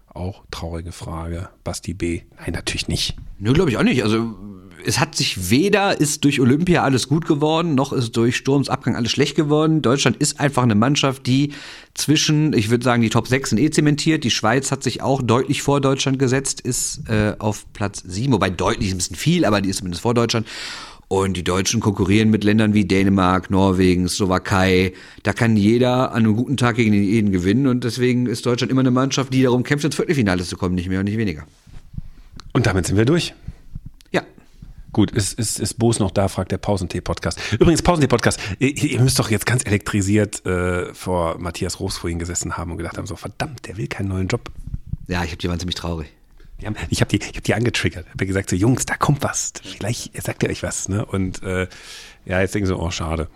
Auch 0.07 0.43
traurige 0.51 0.91
Frage. 0.91 1.49
Basti 1.63 1.93
B. 1.93 2.21
Nein, 2.39 2.53
natürlich 2.53 2.87
nicht. 2.87 3.15
Nö, 3.39 3.53
glaube 3.53 3.69
ich 3.69 3.77
auch 3.77 3.83
nicht. 3.83 4.03
Also 4.03 4.35
es 4.85 4.99
hat 4.99 5.15
sich 5.15 5.49
weder 5.49 5.99
ist 5.99 6.23
durch 6.23 6.39
Olympia 6.39 6.83
alles 6.83 7.07
gut 7.07 7.25
geworden, 7.25 7.75
noch 7.75 7.91
ist 7.91 8.15
durch 8.15 8.37
Sturms 8.37 8.69
Abgang 8.69 8.95
alles 8.95 9.11
schlecht 9.11 9.35
geworden. 9.35 9.81
Deutschland 9.81 10.17
ist 10.17 10.39
einfach 10.39 10.63
eine 10.63 10.75
Mannschaft, 10.75 11.27
die 11.27 11.53
zwischen, 11.93 12.53
ich 12.53 12.69
würde 12.69 12.83
sagen, 12.83 13.01
die 13.01 13.09
Top 13.09 13.27
6 13.27 13.51
sind 13.51 13.59
eh 13.59 13.69
zementiert. 13.69 14.23
Die 14.23 14.31
Schweiz 14.31 14.71
hat 14.71 14.83
sich 14.83 15.01
auch 15.01 15.21
deutlich 15.21 15.61
vor 15.61 15.81
Deutschland 15.81 16.19
gesetzt, 16.19 16.61
ist 16.61 17.09
äh, 17.09 17.35
auf 17.39 17.65
Platz 17.73 18.03
7, 18.05 18.31
wobei 18.33 18.49
deutlich 18.49 18.89
ist 18.89 18.93
ein 18.93 18.97
bisschen 18.97 19.15
viel, 19.15 19.45
aber 19.45 19.61
die 19.61 19.69
ist 19.69 19.77
zumindest 19.77 20.03
vor 20.03 20.13
Deutschland. 20.13 20.47
Und 21.09 21.37
die 21.37 21.43
Deutschen 21.43 21.79
konkurrieren 21.79 22.29
mit 22.29 22.43
Ländern 22.43 22.73
wie 22.73 22.83
Dänemark, 22.83 23.49
Norwegen, 23.49 24.09
Slowakei. 24.09 24.93
Da 25.23 25.31
kann 25.31 25.55
jeder 25.55 26.11
an 26.11 26.23
einem 26.23 26.35
guten 26.35 26.57
Tag 26.57 26.75
gegen 26.75 26.93
jeden 26.93 27.31
gewinnen. 27.31 27.67
Und 27.67 27.85
deswegen 27.85 28.25
ist 28.25 28.45
Deutschland 28.45 28.71
immer 28.71 28.81
eine 28.81 28.91
Mannschaft, 28.91 29.33
die 29.33 29.43
darum 29.43 29.63
kämpft, 29.63 29.85
ins 29.85 29.95
Viertelfinale 29.95 30.43
zu 30.43 30.57
kommen. 30.57 30.75
Nicht 30.75 30.89
mehr 30.89 30.99
und 30.99 31.05
nicht 31.05 31.17
weniger. 31.17 31.45
Und 32.51 32.65
damit 32.65 32.87
sind 32.87 32.97
wir 32.97 33.05
durch. 33.05 33.33
Ja. 34.11 34.23
Gut, 34.91 35.11
ist, 35.11 35.39
ist, 35.39 35.61
ist 35.61 35.75
Boos 35.75 35.99
noch 35.99 36.11
da, 36.11 36.27
fragt 36.27 36.51
der 36.51 36.57
Pausentee-Podcast. 36.57 37.39
Übrigens, 37.53 37.81
Pausentee-Podcast, 37.83 38.39
ihr, 38.59 38.75
ihr, 38.75 38.99
müsst 38.99 39.17
doch 39.17 39.29
jetzt 39.29 39.45
ganz 39.45 39.65
elektrisiert 39.65 40.45
äh, 40.45 40.93
vor 40.93 41.37
Matthias 41.39 41.79
Roos 41.79 41.97
vorhin 41.97 42.19
gesessen 42.19 42.57
haben 42.57 42.71
und 42.71 42.77
gedacht 42.77 42.97
haben, 42.97 43.07
so 43.07 43.15
verdammt, 43.15 43.65
der 43.65 43.77
will 43.77 43.87
keinen 43.87 44.09
neuen 44.09 44.27
Job. 44.27 44.51
Ja, 45.07 45.23
ich 45.23 45.31
hab 45.31 45.39
die 45.39 45.47
waren 45.47 45.59
ziemlich 45.59 45.75
traurig. 45.75 46.16
Haben, 46.65 46.75
ich 46.89 47.01
habe 47.01 47.09
die, 47.09 47.23
ich 47.23 47.37
hab 47.37 47.43
die 47.43 47.53
angetriggert. 47.53 48.07
Habe 48.09 48.25
gesagt, 48.25 48.49
so 48.49 48.55
Jungs, 48.55 48.85
da 48.85 48.95
kommt 48.95 49.23
was. 49.23 49.53
Vielleicht 49.63 50.21
sagt 50.21 50.43
ihr 50.43 50.49
euch 50.49 50.63
was. 50.63 50.89
Ne? 50.89 51.05
Und 51.05 51.43
äh, 51.43 51.67
ja, 52.25 52.41
jetzt 52.41 52.55
denken 52.55 52.67
sie, 52.67 52.75
oh, 52.75 52.89
schade. 52.91 53.29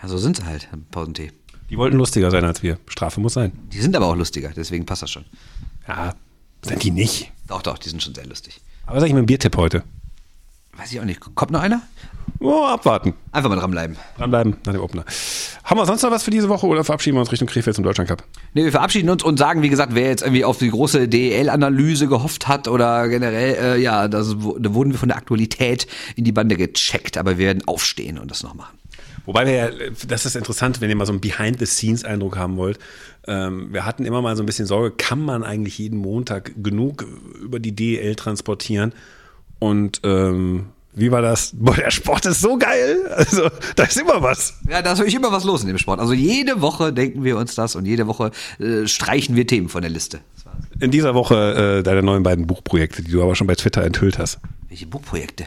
Ja, 0.00 0.08
so 0.08 0.18
sind 0.18 0.36
sie 0.36 0.44
halt, 0.44 0.68
Pausentee. 0.90 1.32
Die 1.70 1.76
wollten 1.76 1.96
lustiger 1.96 2.30
sein 2.30 2.44
als 2.44 2.62
wir. 2.62 2.78
Strafe 2.86 3.20
muss 3.20 3.34
sein. 3.34 3.52
Die 3.72 3.80
sind 3.80 3.94
aber 3.96 4.06
auch 4.06 4.16
lustiger, 4.16 4.50
deswegen 4.54 4.86
passt 4.86 5.02
das 5.02 5.10
schon. 5.10 5.24
Ja, 5.86 6.14
sind 6.62 6.82
die 6.82 6.90
nicht? 6.90 7.32
Doch, 7.46 7.62
doch, 7.62 7.78
die 7.78 7.88
sind 7.88 8.02
schon 8.02 8.14
sehr 8.14 8.26
lustig. 8.26 8.60
Aber 8.86 8.96
was 8.96 9.02
sag 9.02 9.08
ich 9.08 9.14
mit 9.14 9.22
dem 9.22 9.26
Biertipp 9.26 9.56
heute? 9.56 9.82
Weiß 10.78 10.92
ich 10.92 11.00
auch 11.00 11.04
nicht. 11.04 11.20
Kommt 11.34 11.50
noch 11.50 11.60
einer? 11.60 11.82
Oh, 12.40 12.64
abwarten. 12.64 13.14
Einfach 13.32 13.50
mal 13.50 13.56
dranbleiben. 13.56 13.96
Dranbleiben 14.16 14.56
nach 14.64 14.72
dem 14.72 14.80
Opener. 14.80 15.04
Haben 15.64 15.80
wir 15.80 15.86
sonst 15.86 16.02
noch 16.02 16.12
was 16.12 16.22
für 16.22 16.30
diese 16.30 16.48
Woche 16.48 16.68
oder 16.68 16.84
verabschieden 16.84 17.16
wir 17.16 17.20
uns 17.20 17.32
Richtung 17.32 17.48
Krefeld 17.48 17.74
zum 17.74 17.82
Deutschland 17.82 18.08
Cup? 18.08 18.22
Nee, 18.54 18.62
wir 18.62 18.70
verabschieden 18.70 19.10
uns 19.10 19.24
und 19.24 19.38
sagen, 19.38 19.62
wie 19.62 19.68
gesagt, 19.68 19.96
wer 19.96 20.06
jetzt 20.06 20.22
irgendwie 20.22 20.44
auf 20.44 20.58
die 20.58 20.70
große 20.70 21.08
DEL-Analyse 21.08 22.06
gehofft 22.06 22.46
hat 22.46 22.68
oder 22.68 23.08
generell, 23.08 23.56
äh, 23.56 23.82
ja, 23.82 24.06
das, 24.06 24.36
da 24.58 24.74
wurden 24.74 24.92
wir 24.92 24.98
von 24.98 25.08
der 25.08 25.18
Aktualität 25.18 25.88
in 26.14 26.22
die 26.22 26.32
Bande 26.32 26.56
gecheckt, 26.56 27.18
aber 27.18 27.38
wir 27.38 27.46
werden 27.46 27.66
aufstehen 27.66 28.18
und 28.18 28.30
das 28.30 28.44
noch 28.44 28.54
machen. 28.54 28.78
Wobei 29.26 29.44
wir 29.46 29.52
ja, 29.52 29.68
das 30.06 30.24
ist 30.24 30.36
interessant, 30.36 30.80
wenn 30.80 30.88
ihr 30.90 30.96
mal 30.96 31.06
so 31.06 31.12
einen 31.12 31.20
Behind-the-Scenes-Eindruck 31.20 32.38
haben 32.38 32.56
wollt. 32.56 32.78
Ähm, 33.26 33.72
wir 33.72 33.84
hatten 33.84 34.06
immer 34.06 34.22
mal 34.22 34.36
so 34.36 34.42
ein 34.42 34.46
bisschen 34.46 34.66
Sorge, 34.66 34.92
kann 34.92 35.20
man 35.20 35.42
eigentlich 35.42 35.76
jeden 35.76 35.98
Montag 35.98 36.52
genug 36.62 37.04
über 37.42 37.58
die 37.58 37.74
DEL 37.74 38.14
transportieren? 38.14 38.94
Und 39.58 40.00
ähm, 40.04 40.66
wie 40.94 41.10
war 41.12 41.22
das? 41.22 41.52
Boah, 41.54 41.74
der 41.74 41.90
Sport 41.90 42.26
ist 42.26 42.40
so 42.40 42.58
geil. 42.58 42.96
Also, 43.14 43.48
da 43.76 43.84
ist 43.84 43.96
immer 43.96 44.22
was. 44.22 44.54
Ja, 44.68 44.82
da 44.82 44.92
ist 44.92 44.98
wirklich 44.98 45.14
immer 45.14 45.32
was 45.32 45.44
los 45.44 45.62
in 45.62 45.68
dem 45.68 45.78
Sport. 45.78 46.00
Also 46.00 46.12
jede 46.12 46.60
Woche 46.60 46.92
denken 46.92 47.24
wir 47.24 47.36
uns 47.36 47.54
das 47.54 47.76
und 47.76 47.84
jede 47.84 48.06
Woche 48.06 48.30
äh, 48.58 48.86
streichen 48.86 49.36
wir 49.36 49.46
Themen 49.46 49.68
von 49.68 49.82
der 49.82 49.90
Liste. 49.90 50.20
In 50.80 50.90
dieser 50.90 51.14
Woche 51.14 51.78
äh, 51.78 51.82
deine 51.82 52.02
neuen 52.02 52.22
beiden 52.22 52.46
Buchprojekte, 52.46 53.02
die 53.02 53.10
du 53.10 53.22
aber 53.22 53.34
schon 53.34 53.46
bei 53.46 53.54
Twitter 53.54 53.82
enthüllt 53.82 54.18
hast. 54.18 54.38
Welche 54.68 54.86
Buchprojekte? 54.86 55.46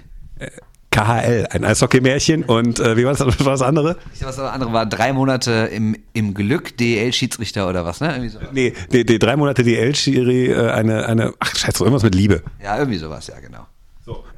KHL, 0.91 1.47
ein 1.51 1.64
Eishockey-Märchen 1.64 2.43
und 2.43 2.80
äh, 2.82 2.97
wie 2.97 3.05
war 3.05 3.14
das, 3.14 3.26
was 3.26 3.45
war 3.45 3.53
das 3.53 3.62
andere? 3.62 3.97
Ich 4.14 4.22
weiß, 4.22 4.28
was 4.28 4.36
das 4.36 4.51
andere 4.51 4.74
war, 4.74 4.86
drei 4.86 5.14
Monate 5.14 5.70
im, 5.72 5.95
im 6.12 6.34
Glück, 6.34 6.76
DL-Schiedsrichter 6.78 7.70
oder 7.70 7.86
was, 7.86 8.01
ne? 8.01 8.09
Irgendwie 8.09 8.30
so. 8.30 8.39
Nee, 8.51 8.74
die, 8.91 9.05
die 9.05 9.18
drei 9.18 9.38
Monate 9.38 9.64
DL-Schiri, 9.64 10.47
äh, 10.47 10.70
eine, 10.72 11.05
eine, 11.05 11.34
ach 11.39 11.55
scheiße, 11.55 11.82
irgendwas 11.84 12.03
mit 12.03 12.14
Liebe. 12.14 12.43
Ja, 12.62 12.78
irgendwie 12.78 12.97
sowas, 12.97 13.28
ja, 13.28 13.39
genau. 13.39 13.66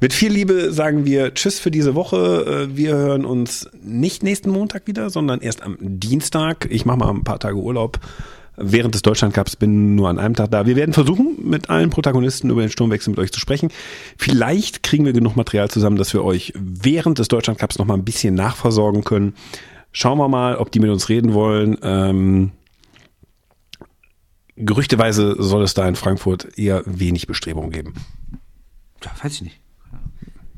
Mit 0.00 0.12
viel 0.12 0.32
Liebe 0.32 0.72
sagen 0.72 1.04
wir 1.04 1.34
Tschüss 1.34 1.58
für 1.58 1.70
diese 1.70 1.94
Woche. 1.94 2.68
Äh, 2.70 2.76
Wir 2.76 2.94
hören 2.94 3.24
uns 3.24 3.68
nicht 3.82 4.22
nächsten 4.22 4.50
Montag 4.50 4.86
wieder, 4.86 5.10
sondern 5.10 5.40
erst 5.40 5.62
am 5.62 5.76
Dienstag. 5.80 6.66
Ich 6.70 6.84
mache 6.84 6.98
mal 6.98 7.10
ein 7.10 7.24
paar 7.24 7.38
Tage 7.38 7.56
Urlaub 7.56 8.00
während 8.56 8.94
des 8.94 9.02
Deutschlandcups, 9.02 9.56
bin 9.56 9.94
nur 9.94 10.08
an 10.08 10.18
einem 10.18 10.34
Tag 10.34 10.50
da. 10.50 10.66
Wir 10.66 10.76
werden 10.76 10.92
versuchen, 10.92 11.36
mit 11.42 11.70
allen 11.70 11.90
Protagonisten 11.90 12.50
über 12.50 12.60
den 12.60 12.70
Sturmwechsel 12.70 13.10
mit 13.10 13.18
euch 13.18 13.32
zu 13.32 13.40
sprechen. 13.40 13.70
Vielleicht 14.16 14.82
kriegen 14.82 15.04
wir 15.04 15.12
genug 15.12 15.36
Material 15.36 15.70
zusammen, 15.70 15.96
dass 15.96 16.12
wir 16.12 16.24
euch 16.24 16.52
während 16.56 17.18
des 17.18 17.28
Deutschlandcups 17.28 17.78
noch 17.78 17.86
mal 17.86 17.94
ein 17.94 18.04
bisschen 18.04 18.34
nachversorgen 18.34 19.04
können. 19.04 19.34
Schauen 19.92 20.18
wir 20.18 20.28
mal, 20.28 20.56
ob 20.56 20.70
die 20.70 20.80
mit 20.80 20.90
uns 20.90 21.08
reden 21.08 21.34
wollen. 21.34 21.78
Ähm, 21.82 22.52
gerüchteweise 24.56 25.36
soll 25.38 25.62
es 25.62 25.74
da 25.74 25.88
in 25.88 25.96
Frankfurt 25.96 26.58
eher 26.58 26.82
wenig 26.86 27.26
Bestrebungen 27.26 27.70
geben. 27.70 27.94
Ja, 29.04 29.12
weiß 29.22 29.34
ich 29.34 29.42
nicht. 29.42 29.60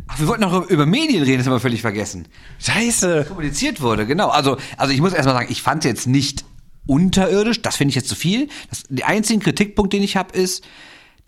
Ach, 0.09 0.21
wir 0.21 0.29
wollten 0.29 0.43
noch 0.43 0.69
über 0.69 0.87
Medien 0.87 1.23
reden, 1.23 1.39
das 1.39 1.47
haben 1.47 1.55
wir 1.55 1.61
völlig 1.61 1.83
vergessen. 1.83 2.29
Scheiße! 2.61 3.27
kommuniziert 3.29 3.81
wurde, 3.81 4.07
genau. 4.07 4.29
Also, 4.29 4.57
also 4.77 4.93
ich 4.93 5.01
muss 5.01 5.13
erstmal 5.13 5.35
sagen, 5.35 5.49
ich 5.51 5.63
fand 5.63 5.85
es 5.85 5.89
jetzt 5.89 6.07
nicht 6.07 6.45
unterirdisch, 6.87 7.63
das 7.63 7.77
finde 7.77 7.91
ich 7.91 7.97
jetzt 7.97 8.09
zu 8.09 8.15
viel. 8.15 8.49
Das, 8.71 8.85
der 8.89 9.09
einzige 9.09 9.41
Kritikpunkt, 9.41 9.93
den 9.93 10.03
ich 10.03 10.17
habe, 10.17 10.37
ist, 10.37 10.65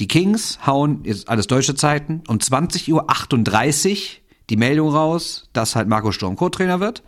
die 0.01 0.07
Kings 0.07 0.61
hauen 0.65 1.01
jetzt 1.05 1.29
alles 1.29 1.49
deutsche 1.49 1.75
Zeiten 1.75 2.23
um 2.29 2.39
20.38 2.39 2.93
Uhr 2.93 3.99
die 4.51 4.57
Meldung 4.57 4.91
raus, 4.91 5.49
dass 5.53 5.77
halt 5.77 5.89
Marco 5.89 6.13
Sturm 6.13 6.37
Co-Trainer 6.37 6.81
wird 6.81 7.03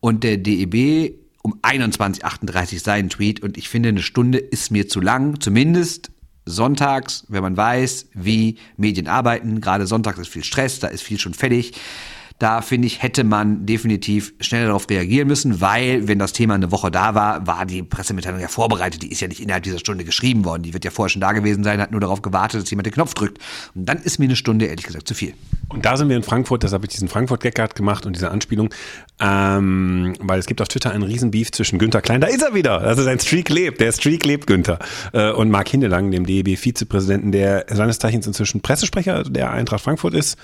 und 0.00 0.24
der 0.24 0.36
DEB 0.36 1.14
um 1.42 1.60
21.38 1.62 2.74
Uhr 2.74 2.80
seinen 2.80 3.08
Tweet 3.08 3.42
und 3.42 3.56
ich 3.56 3.68
finde, 3.68 3.90
eine 3.90 4.02
Stunde 4.02 4.38
ist 4.38 4.70
mir 4.70 4.88
zu 4.88 5.00
lang, 5.00 5.40
zumindest 5.40 6.10
sonntags, 6.46 7.24
wenn 7.28 7.42
man 7.42 7.56
weiß, 7.56 8.06
wie 8.14 8.58
Medien 8.76 9.08
arbeiten. 9.08 9.60
Gerade 9.60 9.86
sonntags 9.86 10.18
ist 10.18 10.28
viel 10.28 10.44
Stress, 10.44 10.80
da 10.80 10.88
ist 10.88 11.02
viel 11.02 11.18
schon 11.18 11.34
fertig. 11.34 11.72
Da 12.40 12.62
finde 12.62 12.86
ich, 12.86 13.02
hätte 13.02 13.22
man 13.22 13.64
definitiv 13.64 14.34
schneller 14.40 14.66
darauf 14.66 14.90
reagieren 14.90 15.28
müssen, 15.28 15.60
weil, 15.60 16.08
wenn 16.08 16.18
das 16.18 16.32
Thema 16.32 16.54
eine 16.54 16.72
Woche 16.72 16.90
da 16.90 17.14
war, 17.14 17.46
war 17.46 17.64
die 17.64 17.84
Pressemitteilung 17.84 18.40
ja 18.40 18.48
vorbereitet. 18.48 19.02
Die 19.02 19.12
ist 19.12 19.20
ja 19.20 19.28
nicht 19.28 19.40
innerhalb 19.40 19.62
dieser 19.62 19.78
Stunde 19.78 20.04
geschrieben 20.04 20.44
worden. 20.44 20.64
Die 20.64 20.74
wird 20.74 20.84
ja 20.84 20.90
vorher 20.90 21.10
schon 21.10 21.20
da 21.20 21.32
gewesen 21.32 21.62
sein, 21.62 21.80
hat 21.80 21.92
nur 21.92 22.00
darauf 22.00 22.22
gewartet, 22.22 22.62
dass 22.62 22.70
jemand 22.70 22.86
den 22.86 22.92
Knopf 22.92 23.14
drückt. 23.14 23.38
Und 23.74 23.88
dann 23.88 23.98
ist 23.98 24.18
mir 24.18 24.24
eine 24.24 24.34
Stunde, 24.36 24.66
ehrlich 24.66 24.84
gesagt, 24.84 25.06
zu 25.06 25.14
viel. 25.14 25.34
Und 25.68 25.84
da 25.84 25.96
sind 25.96 26.08
wir 26.08 26.16
in 26.16 26.24
Frankfurt, 26.24 26.64
das 26.64 26.72
habe 26.72 26.86
ich 26.86 26.92
diesen 26.92 27.08
Frankfurt-Gag 27.08 27.54
gerade 27.54 27.74
gemacht 27.74 28.04
und 28.04 28.14
diese 28.14 28.30
Anspielung, 28.30 28.70
ähm, 29.20 30.14
weil 30.20 30.38
es 30.38 30.46
gibt 30.46 30.60
auf 30.60 30.68
Twitter 30.68 30.90
einen 30.90 31.04
Riesenbeef 31.04 31.52
zwischen 31.52 31.78
Günther 31.78 32.02
Klein, 32.02 32.20
da 32.20 32.26
ist 32.26 32.42
er 32.42 32.54
wieder, 32.54 32.80
also 32.80 33.02
sein 33.02 33.18
Streak 33.18 33.48
lebt, 33.48 33.80
der 33.80 33.92
Streak 33.92 34.24
lebt 34.24 34.46
Günther, 34.46 34.78
äh, 35.12 35.30
und 35.30 35.50
Marc 35.50 35.68
Hindelang, 35.68 36.10
dem 36.10 36.26
DEB-Vizepräsidenten, 36.26 37.32
der 37.32 37.66
seines 37.68 37.98
Zeichens 37.98 38.26
inzwischen 38.26 38.60
Pressesprecher 38.60 39.24
der 39.24 39.50
Eintracht 39.50 39.82
Frankfurt 39.82 40.14
ist 40.14 40.36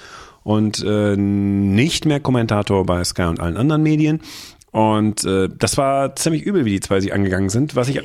und 0.43 0.85
äh, 0.85 1.17
nicht 1.17 2.07
mehr 2.07 2.21
Kommentator 2.21 2.85
bei 2.85 3.03
Sky 3.05 3.23
und 3.23 3.41
allen 3.41 3.57
anderen 3.57 3.83
Medien. 3.83 4.21
Und 4.73 5.25
äh, 5.25 5.49
das 5.53 5.77
war 5.79 6.15
ziemlich 6.15 6.43
übel, 6.43 6.65
wie 6.65 6.71
die 6.71 6.81
zwei 6.81 7.01
sich 7.01 7.13
angegangen 7.13 7.49
sind. 7.49 7.75
Was 7.75 7.89
ich, 7.89 7.97
Ja, 7.97 8.03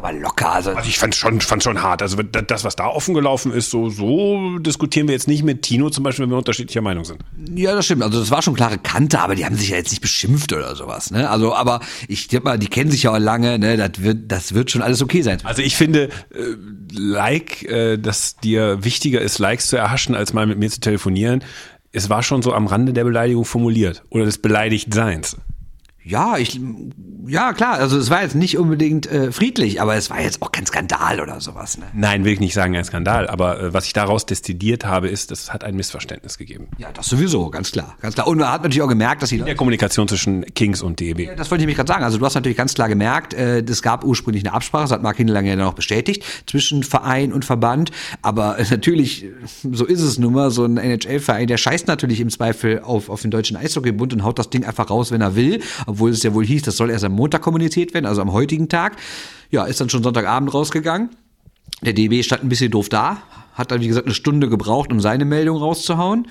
mal 0.00 0.16
locker. 0.16 0.52
Also, 0.52 0.70
also 0.70 0.88
ich 0.88 0.96
fand 0.96 1.16
schon, 1.16 1.40
fand 1.40 1.64
schon 1.64 1.82
hart. 1.82 2.02
Also 2.02 2.22
das, 2.22 2.62
was 2.62 2.76
da 2.76 2.86
offen 2.86 3.14
gelaufen 3.14 3.50
ist, 3.50 3.70
so, 3.70 3.90
so 3.90 4.58
diskutieren 4.58 5.08
wir 5.08 5.12
jetzt 5.12 5.26
nicht 5.26 5.42
mit 5.42 5.62
Tino 5.62 5.90
zum 5.90 6.04
Beispiel, 6.04 6.24
wenn 6.24 6.30
wir 6.30 6.38
unterschiedlicher 6.38 6.82
Meinung 6.82 7.04
sind. 7.04 7.24
ja, 7.56 7.74
das 7.74 7.86
stimmt. 7.86 8.04
Also 8.04 8.20
das 8.20 8.30
war 8.30 8.42
schon 8.42 8.54
klare 8.54 8.78
Kante, 8.78 9.18
aber 9.18 9.34
die 9.34 9.44
haben 9.44 9.56
sich 9.56 9.70
ja 9.70 9.76
jetzt 9.76 9.90
nicht 9.90 10.02
beschimpft 10.02 10.52
oder 10.52 10.76
sowas. 10.76 11.10
Ne? 11.10 11.28
Also, 11.28 11.52
aber 11.52 11.80
ich 12.06 12.28
denke 12.28 12.44
mal, 12.44 12.58
die 12.60 12.68
kennen 12.68 12.92
sich 12.92 13.02
ja 13.04 13.10
auch 13.12 13.18
lange. 13.18 13.58
Ne? 13.58 13.76
Das 13.76 14.00
wird, 14.00 14.30
das 14.30 14.54
wird 14.54 14.70
schon 14.70 14.82
alles 14.82 15.02
okay 15.02 15.22
sein. 15.22 15.38
Also 15.42 15.62
ich 15.62 15.76
finde, 15.76 16.10
äh, 16.32 16.54
Like, 16.96 17.64
äh, 17.64 17.96
dass 17.96 18.36
dir 18.36 18.84
wichtiger 18.84 19.20
ist, 19.20 19.38
Likes 19.40 19.66
zu 19.66 19.76
erhaschen, 19.76 20.14
als 20.14 20.32
mal 20.32 20.46
mit 20.46 20.58
mir 20.58 20.70
zu 20.70 20.78
telefonieren. 20.78 21.42
Es 21.96 22.10
war 22.10 22.24
schon 22.24 22.42
so 22.42 22.52
am 22.52 22.66
Rande 22.66 22.92
der 22.92 23.04
Beleidigung 23.04 23.44
formuliert 23.44 24.02
oder 24.10 24.24
des 24.24 24.38
Beleidigtseins. 24.38 25.36
Ja, 26.06 26.36
ich, 26.36 26.60
ja 27.26 27.54
klar. 27.54 27.74
Also 27.74 27.96
es 27.98 28.10
war 28.10 28.22
jetzt 28.22 28.34
nicht 28.34 28.58
unbedingt 28.58 29.06
äh, 29.06 29.32
friedlich, 29.32 29.80
aber 29.80 29.96
es 29.96 30.10
war 30.10 30.20
jetzt 30.20 30.42
auch 30.42 30.52
kein 30.52 30.66
Skandal 30.66 31.18
oder 31.20 31.40
sowas. 31.40 31.78
Ne? 31.78 31.84
Nein, 31.94 32.24
will 32.26 32.34
ich 32.34 32.40
nicht 32.40 32.52
sagen, 32.52 32.76
ein 32.76 32.84
Skandal, 32.84 33.26
aber 33.26 33.58
äh, 33.58 33.72
was 33.72 33.86
ich 33.86 33.94
daraus 33.94 34.26
destilliert 34.26 34.84
habe, 34.84 35.08
ist, 35.08 35.32
es 35.32 35.50
hat 35.50 35.64
ein 35.64 35.74
Missverständnis 35.76 36.36
gegeben. 36.36 36.68
Ja, 36.76 36.92
das 36.92 37.06
sowieso, 37.06 37.48
ganz 37.48 37.72
klar, 37.72 37.96
ganz 38.02 38.14
klar. 38.16 38.26
Und 38.26 38.36
man 38.38 38.52
hat 38.52 38.62
natürlich 38.62 38.82
auch 38.82 38.88
gemerkt, 38.88 39.22
dass 39.22 39.30
die 39.30 39.38
In 39.38 39.46
der 39.46 39.54
Kommunikation 39.54 40.06
zwischen 40.06 40.44
Kings 40.54 40.82
und 40.82 41.00
DEB. 41.00 41.20
Ja, 41.20 41.34
Das 41.34 41.50
wollte 41.50 41.62
ich 41.62 41.66
mich 41.66 41.76
gerade 41.76 41.88
sagen. 41.88 42.04
Also 42.04 42.18
du 42.18 42.26
hast 42.26 42.34
natürlich 42.34 42.58
ganz 42.58 42.74
klar 42.74 42.90
gemerkt, 42.90 43.32
äh, 43.32 43.60
es 43.60 43.80
gab 43.80 44.04
ursprünglich 44.04 44.44
eine 44.44 44.52
Absprache, 44.52 44.82
das 44.82 44.90
hat 44.90 45.02
Mark 45.02 45.16
Hindelang 45.16 45.46
ja 45.46 45.56
dann 45.56 45.66
auch 45.66 45.72
bestätigt, 45.74 46.22
zwischen 46.46 46.82
Verein 46.82 47.32
und 47.32 47.46
Verband. 47.46 47.92
Aber 48.20 48.58
äh, 48.58 48.66
natürlich, 48.70 49.24
äh, 49.24 49.28
so 49.72 49.86
ist 49.86 50.02
es 50.02 50.18
nun 50.18 50.34
mal, 50.34 50.50
so 50.50 50.66
ein 50.66 50.76
NHL-Verein, 50.76 51.46
der 51.46 51.56
scheißt 51.56 51.86
natürlich 51.86 52.20
im 52.20 52.28
Zweifel 52.28 52.80
auf, 52.80 53.08
auf 53.08 53.22
den 53.22 53.30
Deutschen 53.30 53.56
Eishockeybund 53.56 54.12
und 54.12 54.22
haut 54.22 54.38
das 54.38 54.50
Ding 54.50 54.66
einfach 54.66 54.90
raus, 54.90 55.10
wenn 55.10 55.22
er 55.22 55.34
will. 55.34 55.62
Obwohl 55.94 56.10
es 56.10 56.24
ja 56.24 56.34
wohl 56.34 56.44
hieß, 56.44 56.62
das 56.62 56.76
soll 56.76 56.90
erst 56.90 57.04
am 57.04 57.12
Montag 57.12 57.40
kommuniziert 57.40 57.94
werden, 57.94 58.06
also 58.06 58.20
am 58.20 58.32
heutigen 58.32 58.68
Tag. 58.68 58.96
Ja, 59.50 59.64
ist 59.64 59.80
dann 59.80 59.88
schon 59.88 60.02
Sonntagabend 60.02 60.52
rausgegangen. 60.52 61.10
Der 61.82 61.92
DB 61.92 62.24
stand 62.24 62.42
ein 62.42 62.48
bisschen 62.48 62.72
doof 62.72 62.88
da, 62.88 63.22
hat 63.54 63.70
dann, 63.70 63.80
wie 63.80 63.86
gesagt, 63.86 64.06
eine 64.06 64.14
Stunde 64.14 64.48
gebraucht, 64.48 64.90
um 64.90 65.00
seine 65.00 65.24
Meldung 65.24 65.56
rauszuhauen. 65.56 66.26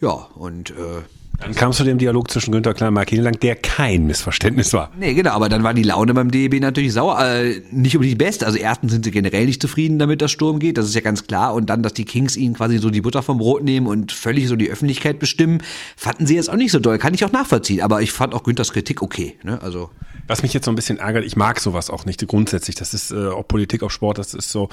Ja, 0.00 0.12
und 0.12 0.70
äh, 0.70 1.02
Dann 1.40 1.54
kam 1.54 1.70
es 1.70 1.76
zu 1.76 1.84
dem 1.84 1.98
Dialog 1.98 2.30
zwischen 2.30 2.52
Günther 2.52 2.74
Klein 2.74 2.88
und 2.88 2.94
Mark 2.94 3.10
Hindelang, 3.10 3.38
der 3.40 3.56
kein 3.56 4.06
Missverständnis 4.06 4.72
war. 4.72 4.90
Nee, 4.98 5.14
genau, 5.14 5.32
aber 5.32 5.48
dann 5.48 5.62
war 5.62 5.74
die 5.74 5.82
Laune 5.82 6.14
beim 6.14 6.30
DEB 6.30 6.60
natürlich 6.60 6.92
sauer. 6.92 7.20
Äh, 7.20 7.62
nicht 7.70 7.94
unbedingt 7.96 8.20
die 8.20 8.24
beste. 8.24 8.46
Also 8.46 8.58
erstens 8.58 8.92
sind 8.92 9.04
sie 9.04 9.10
generell 9.10 9.46
nicht 9.46 9.60
zufrieden 9.60 9.98
damit, 9.98 10.22
dass 10.22 10.30
Sturm 10.30 10.58
geht, 10.58 10.78
das 10.78 10.86
ist 10.86 10.94
ja 10.94 11.00
ganz 11.00 11.26
klar. 11.26 11.54
Und 11.54 11.68
dann, 11.68 11.82
dass 11.82 11.92
die 11.92 12.04
Kings 12.04 12.36
ihnen 12.36 12.54
quasi 12.54 12.78
so 12.78 12.90
die 12.90 13.00
Butter 13.00 13.22
vom 13.22 13.38
Brot 13.38 13.62
nehmen 13.62 13.86
und 13.86 14.12
völlig 14.12 14.48
so 14.48 14.56
die 14.56 14.70
Öffentlichkeit 14.70 15.18
bestimmen, 15.18 15.62
fanden 15.96 16.26
sie 16.26 16.36
jetzt 16.36 16.48
auch 16.48 16.56
nicht 16.56 16.72
so 16.72 16.78
doll. 16.78 16.98
Kann 16.98 17.14
ich 17.14 17.24
auch 17.24 17.32
nachvollziehen. 17.32 17.82
Aber 17.82 18.02
ich 18.02 18.12
fand 18.12 18.34
auch 18.34 18.42
Günthers 18.42 18.72
Kritik 18.72 19.02
okay. 19.02 19.36
Ne? 19.42 19.60
Also 19.62 19.90
Was 20.26 20.42
mich 20.42 20.54
jetzt 20.54 20.64
so 20.64 20.72
ein 20.72 20.76
bisschen 20.76 20.98
ärgert, 20.98 21.24
ich 21.24 21.36
mag 21.36 21.60
sowas 21.60 21.90
auch 21.90 22.04
nicht 22.06 22.26
grundsätzlich. 22.26 22.76
Das 22.76 22.94
ist 22.94 23.10
äh, 23.10 23.28
auch 23.28 23.46
Politik, 23.46 23.82
auch 23.82 23.90
Sport. 23.90 24.18
Das 24.18 24.34
ist 24.34 24.50
so, 24.50 24.68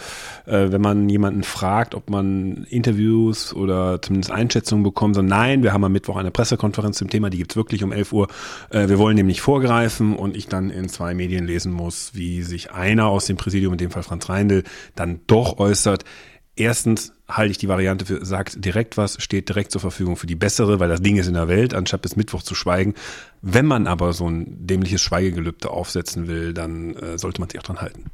äh, 0.46 0.72
wenn 0.72 0.82
man 0.82 1.10
jemanden 1.10 1.44
fragt, 1.44 1.94
ob 1.94 2.10
man 2.10 2.66
Interviews 2.70 3.54
oder 3.54 4.02
zumindest 4.02 4.32
Einschätzungen 4.32 4.84
bekommt, 4.84 5.16
so 5.16 5.22
nein, 5.22 5.64
wir 5.64 5.74
haben 5.74 5.84
am 5.84 5.92
Mittwoch 5.92 6.16
eine 6.16 6.32
Pressekonferenz 6.54 6.98
zum 6.98 7.10
Thema, 7.10 7.30
die 7.30 7.38
gibt's 7.38 7.56
wirklich 7.56 7.84
um 7.84 7.92
11 7.92 8.14
Uhr. 8.14 8.28
Äh, 8.70 8.88
wir 8.90 8.98
wollen 9.00 9.18
dem 9.18 9.28
nicht 9.28 9.42
vorgreifen 9.42 10.16
und 10.16 10.36
ich 10.36 10.48
dann 10.48 10.70
in 10.70 10.90
zwei 10.90 11.14
Medien 11.14 11.46
lesen 11.46 11.72
muss, 11.72 12.12
wie 12.14 12.44
sich 12.44 12.72
einer 12.72 13.08
aus 13.08 13.26
dem 13.26 13.38
Präsidium, 13.38 13.74
in 13.74 13.78
dem 13.78 13.92
Fall 13.92 14.04
Franz 14.04 14.30
Reindl, 14.30 14.64
dann 14.96 15.22
doch 15.28 15.60
äußert. 15.60 16.06
Erstens 16.56 17.14
halte 17.28 17.52
ich 17.52 17.58
die 17.58 17.68
Variante 17.68 18.06
für, 18.06 18.24
sagt 18.24 18.64
direkt 18.64 18.96
was, 18.96 19.22
steht 19.22 19.50
direkt 19.50 19.72
zur 19.72 19.82
Verfügung 19.82 20.18
für 20.18 20.28
die 20.28 20.36
bessere, 20.36 20.80
weil 20.80 20.90
das 20.90 21.02
Ding 21.02 21.18
ist 21.18 21.28
in 21.28 21.34
der 21.34 21.48
Welt, 21.48 21.74
anstatt 21.74 22.04
bis 22.04 22.16
Mittwoch 22.16 22.44
zu 22.44 22.54
schweigen. 22.54 22.94
Wenn 23.42 23.66
man 23.66 23.88
aber 23.88 24.14
so 24.14 24.30
ein 24.30 24.68
dämliches 24.68 25.02
Schweigegelübde 25.02 25.72
aufsetzen 25.72 26.28
will, 26.28 26.54
dann 26.54 26.96
äh, 26.96 27.18
sollte 27.18 27.42
man 27.42 27.50
sich 27.50 27.60
auch 27.60 27.64
dran 27.64 27.82
halten. 27.82 28.06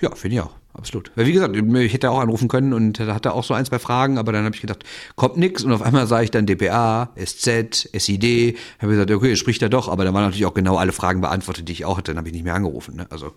ja, 0.00 0.14
finde 0.14 0.36
ich 0.36 0.40
auch. 0.40 0.56
Absolut. 0.76 1.12
Weil 1.14 1.26
wie 1.26 1.32
gesagt, 1.32 1.56
ich 1.56 1.92
hätte 1.92 2.10
auch 2.10 2.18
anrufen 2.18 2.48
können 2.48 2.72
und 2.72 2.98
hatte 2.98 3.32
auch 3.32 3.44
so 3.44 3.54
ein, 3.54 3.64
zwei 3.64 3.78
Fragen, 3.78 4.18
aber 4.18 4.32
dann 4.32 4.44
habe 4.44 4.56
ich 4.56 4.60
gedacht, 4.60 4.82
kommt 5.14 5.36
nix 5.36 5.62
und 5.62 5.72
auf 5.72 5.82
einmal 5.82 6.08
sah 6.08 6.20
ich 6.20 6.32
dann 6.32 6.46
DPA, 6.46 7.10
SZ, 7.16 7.88
SID, 7.92 8.58
habe 8.80 8.92
gesagt, 8.92 9.10
okay, 9.12 9.36
spricht 9.36 9.62
er 9.62 9.68
doch, 9.68 9.88
aber 9.88 10.04
dann 10.04 10.12
waren 10.14 10.24
natürlich 10.24 10.46
auch 10.46 10.54
genau 10.54 10.76
alle 10.76 10.90
Fragen 10.90 11.20
beantwortet, 11.20 11.68
die 11.68 11.72
ich 11.72 11.84
auch 11.84 11.96
hatte, 11.96 12.10
dann 12.10 12.18
habe 12.18 12.28
ich 12.28 12.34
nicht 12.34 12.44
mehr 12.44 12.56
angerufen. 12.56 12.96
Ne? 12.96 13.06
Also 13.10 13.32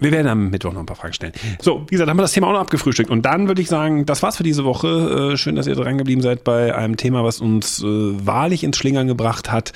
Wir 0.00 0.12
werden 0.12 0.28
am 0.28 0.48
Mittwoch 0.48 0.72
noch 0.72 0.80
ein 0.80 0.86
paar 0.86 0.96
Fragen 0.96 1.12
stellen. 1.12 1.32
So, 1.60 1.82
wie 1.82 1.92
gesagt, 1.92 2.08
haben 2.08 2.16
wir 2.16 2.22
das 2.22 2.32
Thema 2.32 2.48
auch 2.48 2.52
noch 2.52 2.60
abgefrühstückt. 2.60 3.10
Und 3.10 3.26
dann 3.26 3.48
würde 3.48 3.60
ich 3.60 3.68
sagen, 3.68 4.06
das 4.06 4.22
war's 4.22 4.38
für 4.38 4.42
diese 4.42 4.64
Woche. 4.64 5.32
Äh, 5.32 5.36
schön, 5.36 5.56
dass 5.56 5.66
ihr 5.66 5.74
dran 5.74 5.98
geblieben 5.98 6.22
seid 6.22 6.42
bei 6.42 6.74
einem 6.74 6.96
Thema, 6.96 7.22
was 7.22 7.40
uns 7.40 7.82
äh, 7.82 7.86
wahrlich 7.86 8.64
ins 8.64 8.78
Schlingern 8.78 9.06
gebracht 9.06 9.52
hat. 9.52 9.72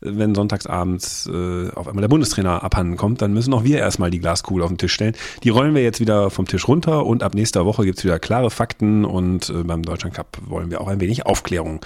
Wenn 0.00 0.34
sonntagsabends 0.34 1.26
äh, 1.26 1.70
auf 1.74 1.88
einmal 1.88 2.02
der 2.02 2.08
Bundestrainer 2.08 2.62
abhanden 2.62 2.96
kommt, 2.96 3.22
dann 3.22 3.32
müssen 3.32 3.52
auch 3.54 3.64
wir 3.64 3.78
erstmal 3.78 4.10
die 4.10 4.20
Glaskugel 4.20 4.62
auf 4.62 4.68
den 4.68 4.78
Tisch 4.78 4.92
stellen. 4.92 5.16
Die 5.42 5.48
rollen 5.48 5.74
wir 5.74 5.82
jetzt 5.82 5.98
wieder 5.98 6.30
vom 6.30 6.46
Tisch 6.46 6.68
runter 6.68 7.04
und 7.04 7.24
ab 7.24 7.34
nächster 7.34 7.66
Woche 7.66 7.84
gibt's 7.84 8.04
wieder 8.04 8.20
klare 8.20 8.50
Fakten 8.50 9.04
und 9.04 9.52
beim 9.66 9.82
Deutschland 9.82 10.14
Cup 10.14 10.38
wollen 10.44 10.70
wir 10.70 10.80
auch 10.82 10.88
ein 10.88 11.00
wenig 11.00 11.24
Aufklärung 11.24 11.80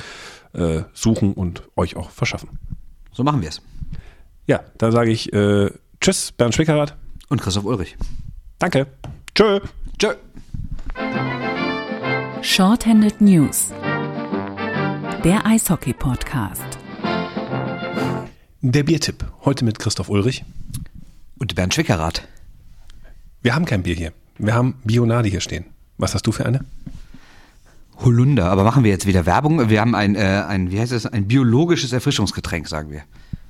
suchen 0.92 1.34
und 1.34 1.62
euch 1.76 1.96
auch 1.96 2.10
verschaffen. 2.10 2.48
So 3.12 3.22
machen 3.22 3.42
wir 3.42 3.48
es. 3.48 3.62
Ja, 4.48 4.60
da 4.76 4.90
sage 4.90 5.12
ich 5.12 5.30
Tschüss, 6.00 6.32
Bernd 6.32 6.54
Schwickerath. 6.54 6.96
Und 7.30 7.40
Christoph 7.40 7.64
Ulrich. 7.64 7.96
Danke. 8.58 8.88
Tschö. 9.36 9.60
Tschö. 10.00 10.14
Shorthanded 12.42 13.20
News. 13.20 13.68
Der 15.22 15.46
Eishockey-Podcast. 15.46 16.64
Der 18.62 18.82
Biertipp. 18.82 19.24
Heute 19.44 19.64
mit 19.64 19.78
Christoph 19.78 20.08
Ulrich. 20.08 20.44
Und 21.38 21.54
Bernd 21.54 21.72
Schwickerath. 21.72 22.26
Wir 23.42 23.54
haben 23.54 23.64
kein 23.64 23.84
Bier 23.84 23.94
hier. 23.94 24.12
Wir 24.38 24.54
haben 24.54 24.74
Bionade 24.82 25.28
hier 25.28 25.40
stehen. 25.40 25.66
Was 25.98 26.16
hast 26.16 26.26
du 26.26 26.32
für 26.32 26.46
eine? 26.46 26.64
Holunder, 27.98 28.46
aber 28.46 28.64
machen 28.64 28.82
wir 28.82 28.90
jetzt 28.90 29.06
wieder 29.06 29.24
Werbung? 29.24 29.70
Wir 29.70 29.80
haben 29.80 29.94
ein, 29.94 30.16
äh, 30.16 30.44
ein 30.48 30.72
wie 30.72 30.80
heißt 30.80 30.90
es, 30.90 31.06
ein 31.06 31.28
biologisches 31.28 31.92
Erfrischungsgetränk, 31.92 32.66
sagen 32.66 32.90
wir. 32.90 33.02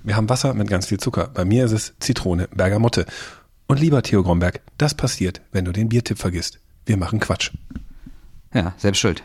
Wir 0.02 0.16
haben 0.16 0.28
Wasser 0.28 0.52
mit 0.52 0.68
ganz 0.68 0.86
viel 0.86 0.98
Zucker. 0.98 1.30
Bei 1.32 1.46
mir 1.46 1.64
ist 1.64 1.72
es 1.72 1.94
Zitrone, 1.98 2.48
Bergamotte. 2.54 3.06
Und 3.70 3.78
lieber 3.78 4.02
Theo 4.02 4.24
Gromberg, 4.24 4.62
das 4.78 4.94
passiert, 4.96 5.42
wenn 5.52 5.64
du 5.64 5.70
den 5.70 5.90
Biertipp 5.90 6.18
vergisst. 6.18 6.58
Wir 6.86 6.96
machen 6.96 7.20
Quatsch. 7.20 7.52
Ja, 8.52 8.74
selbst 8.76 8.98
schuld. 8.98 9.22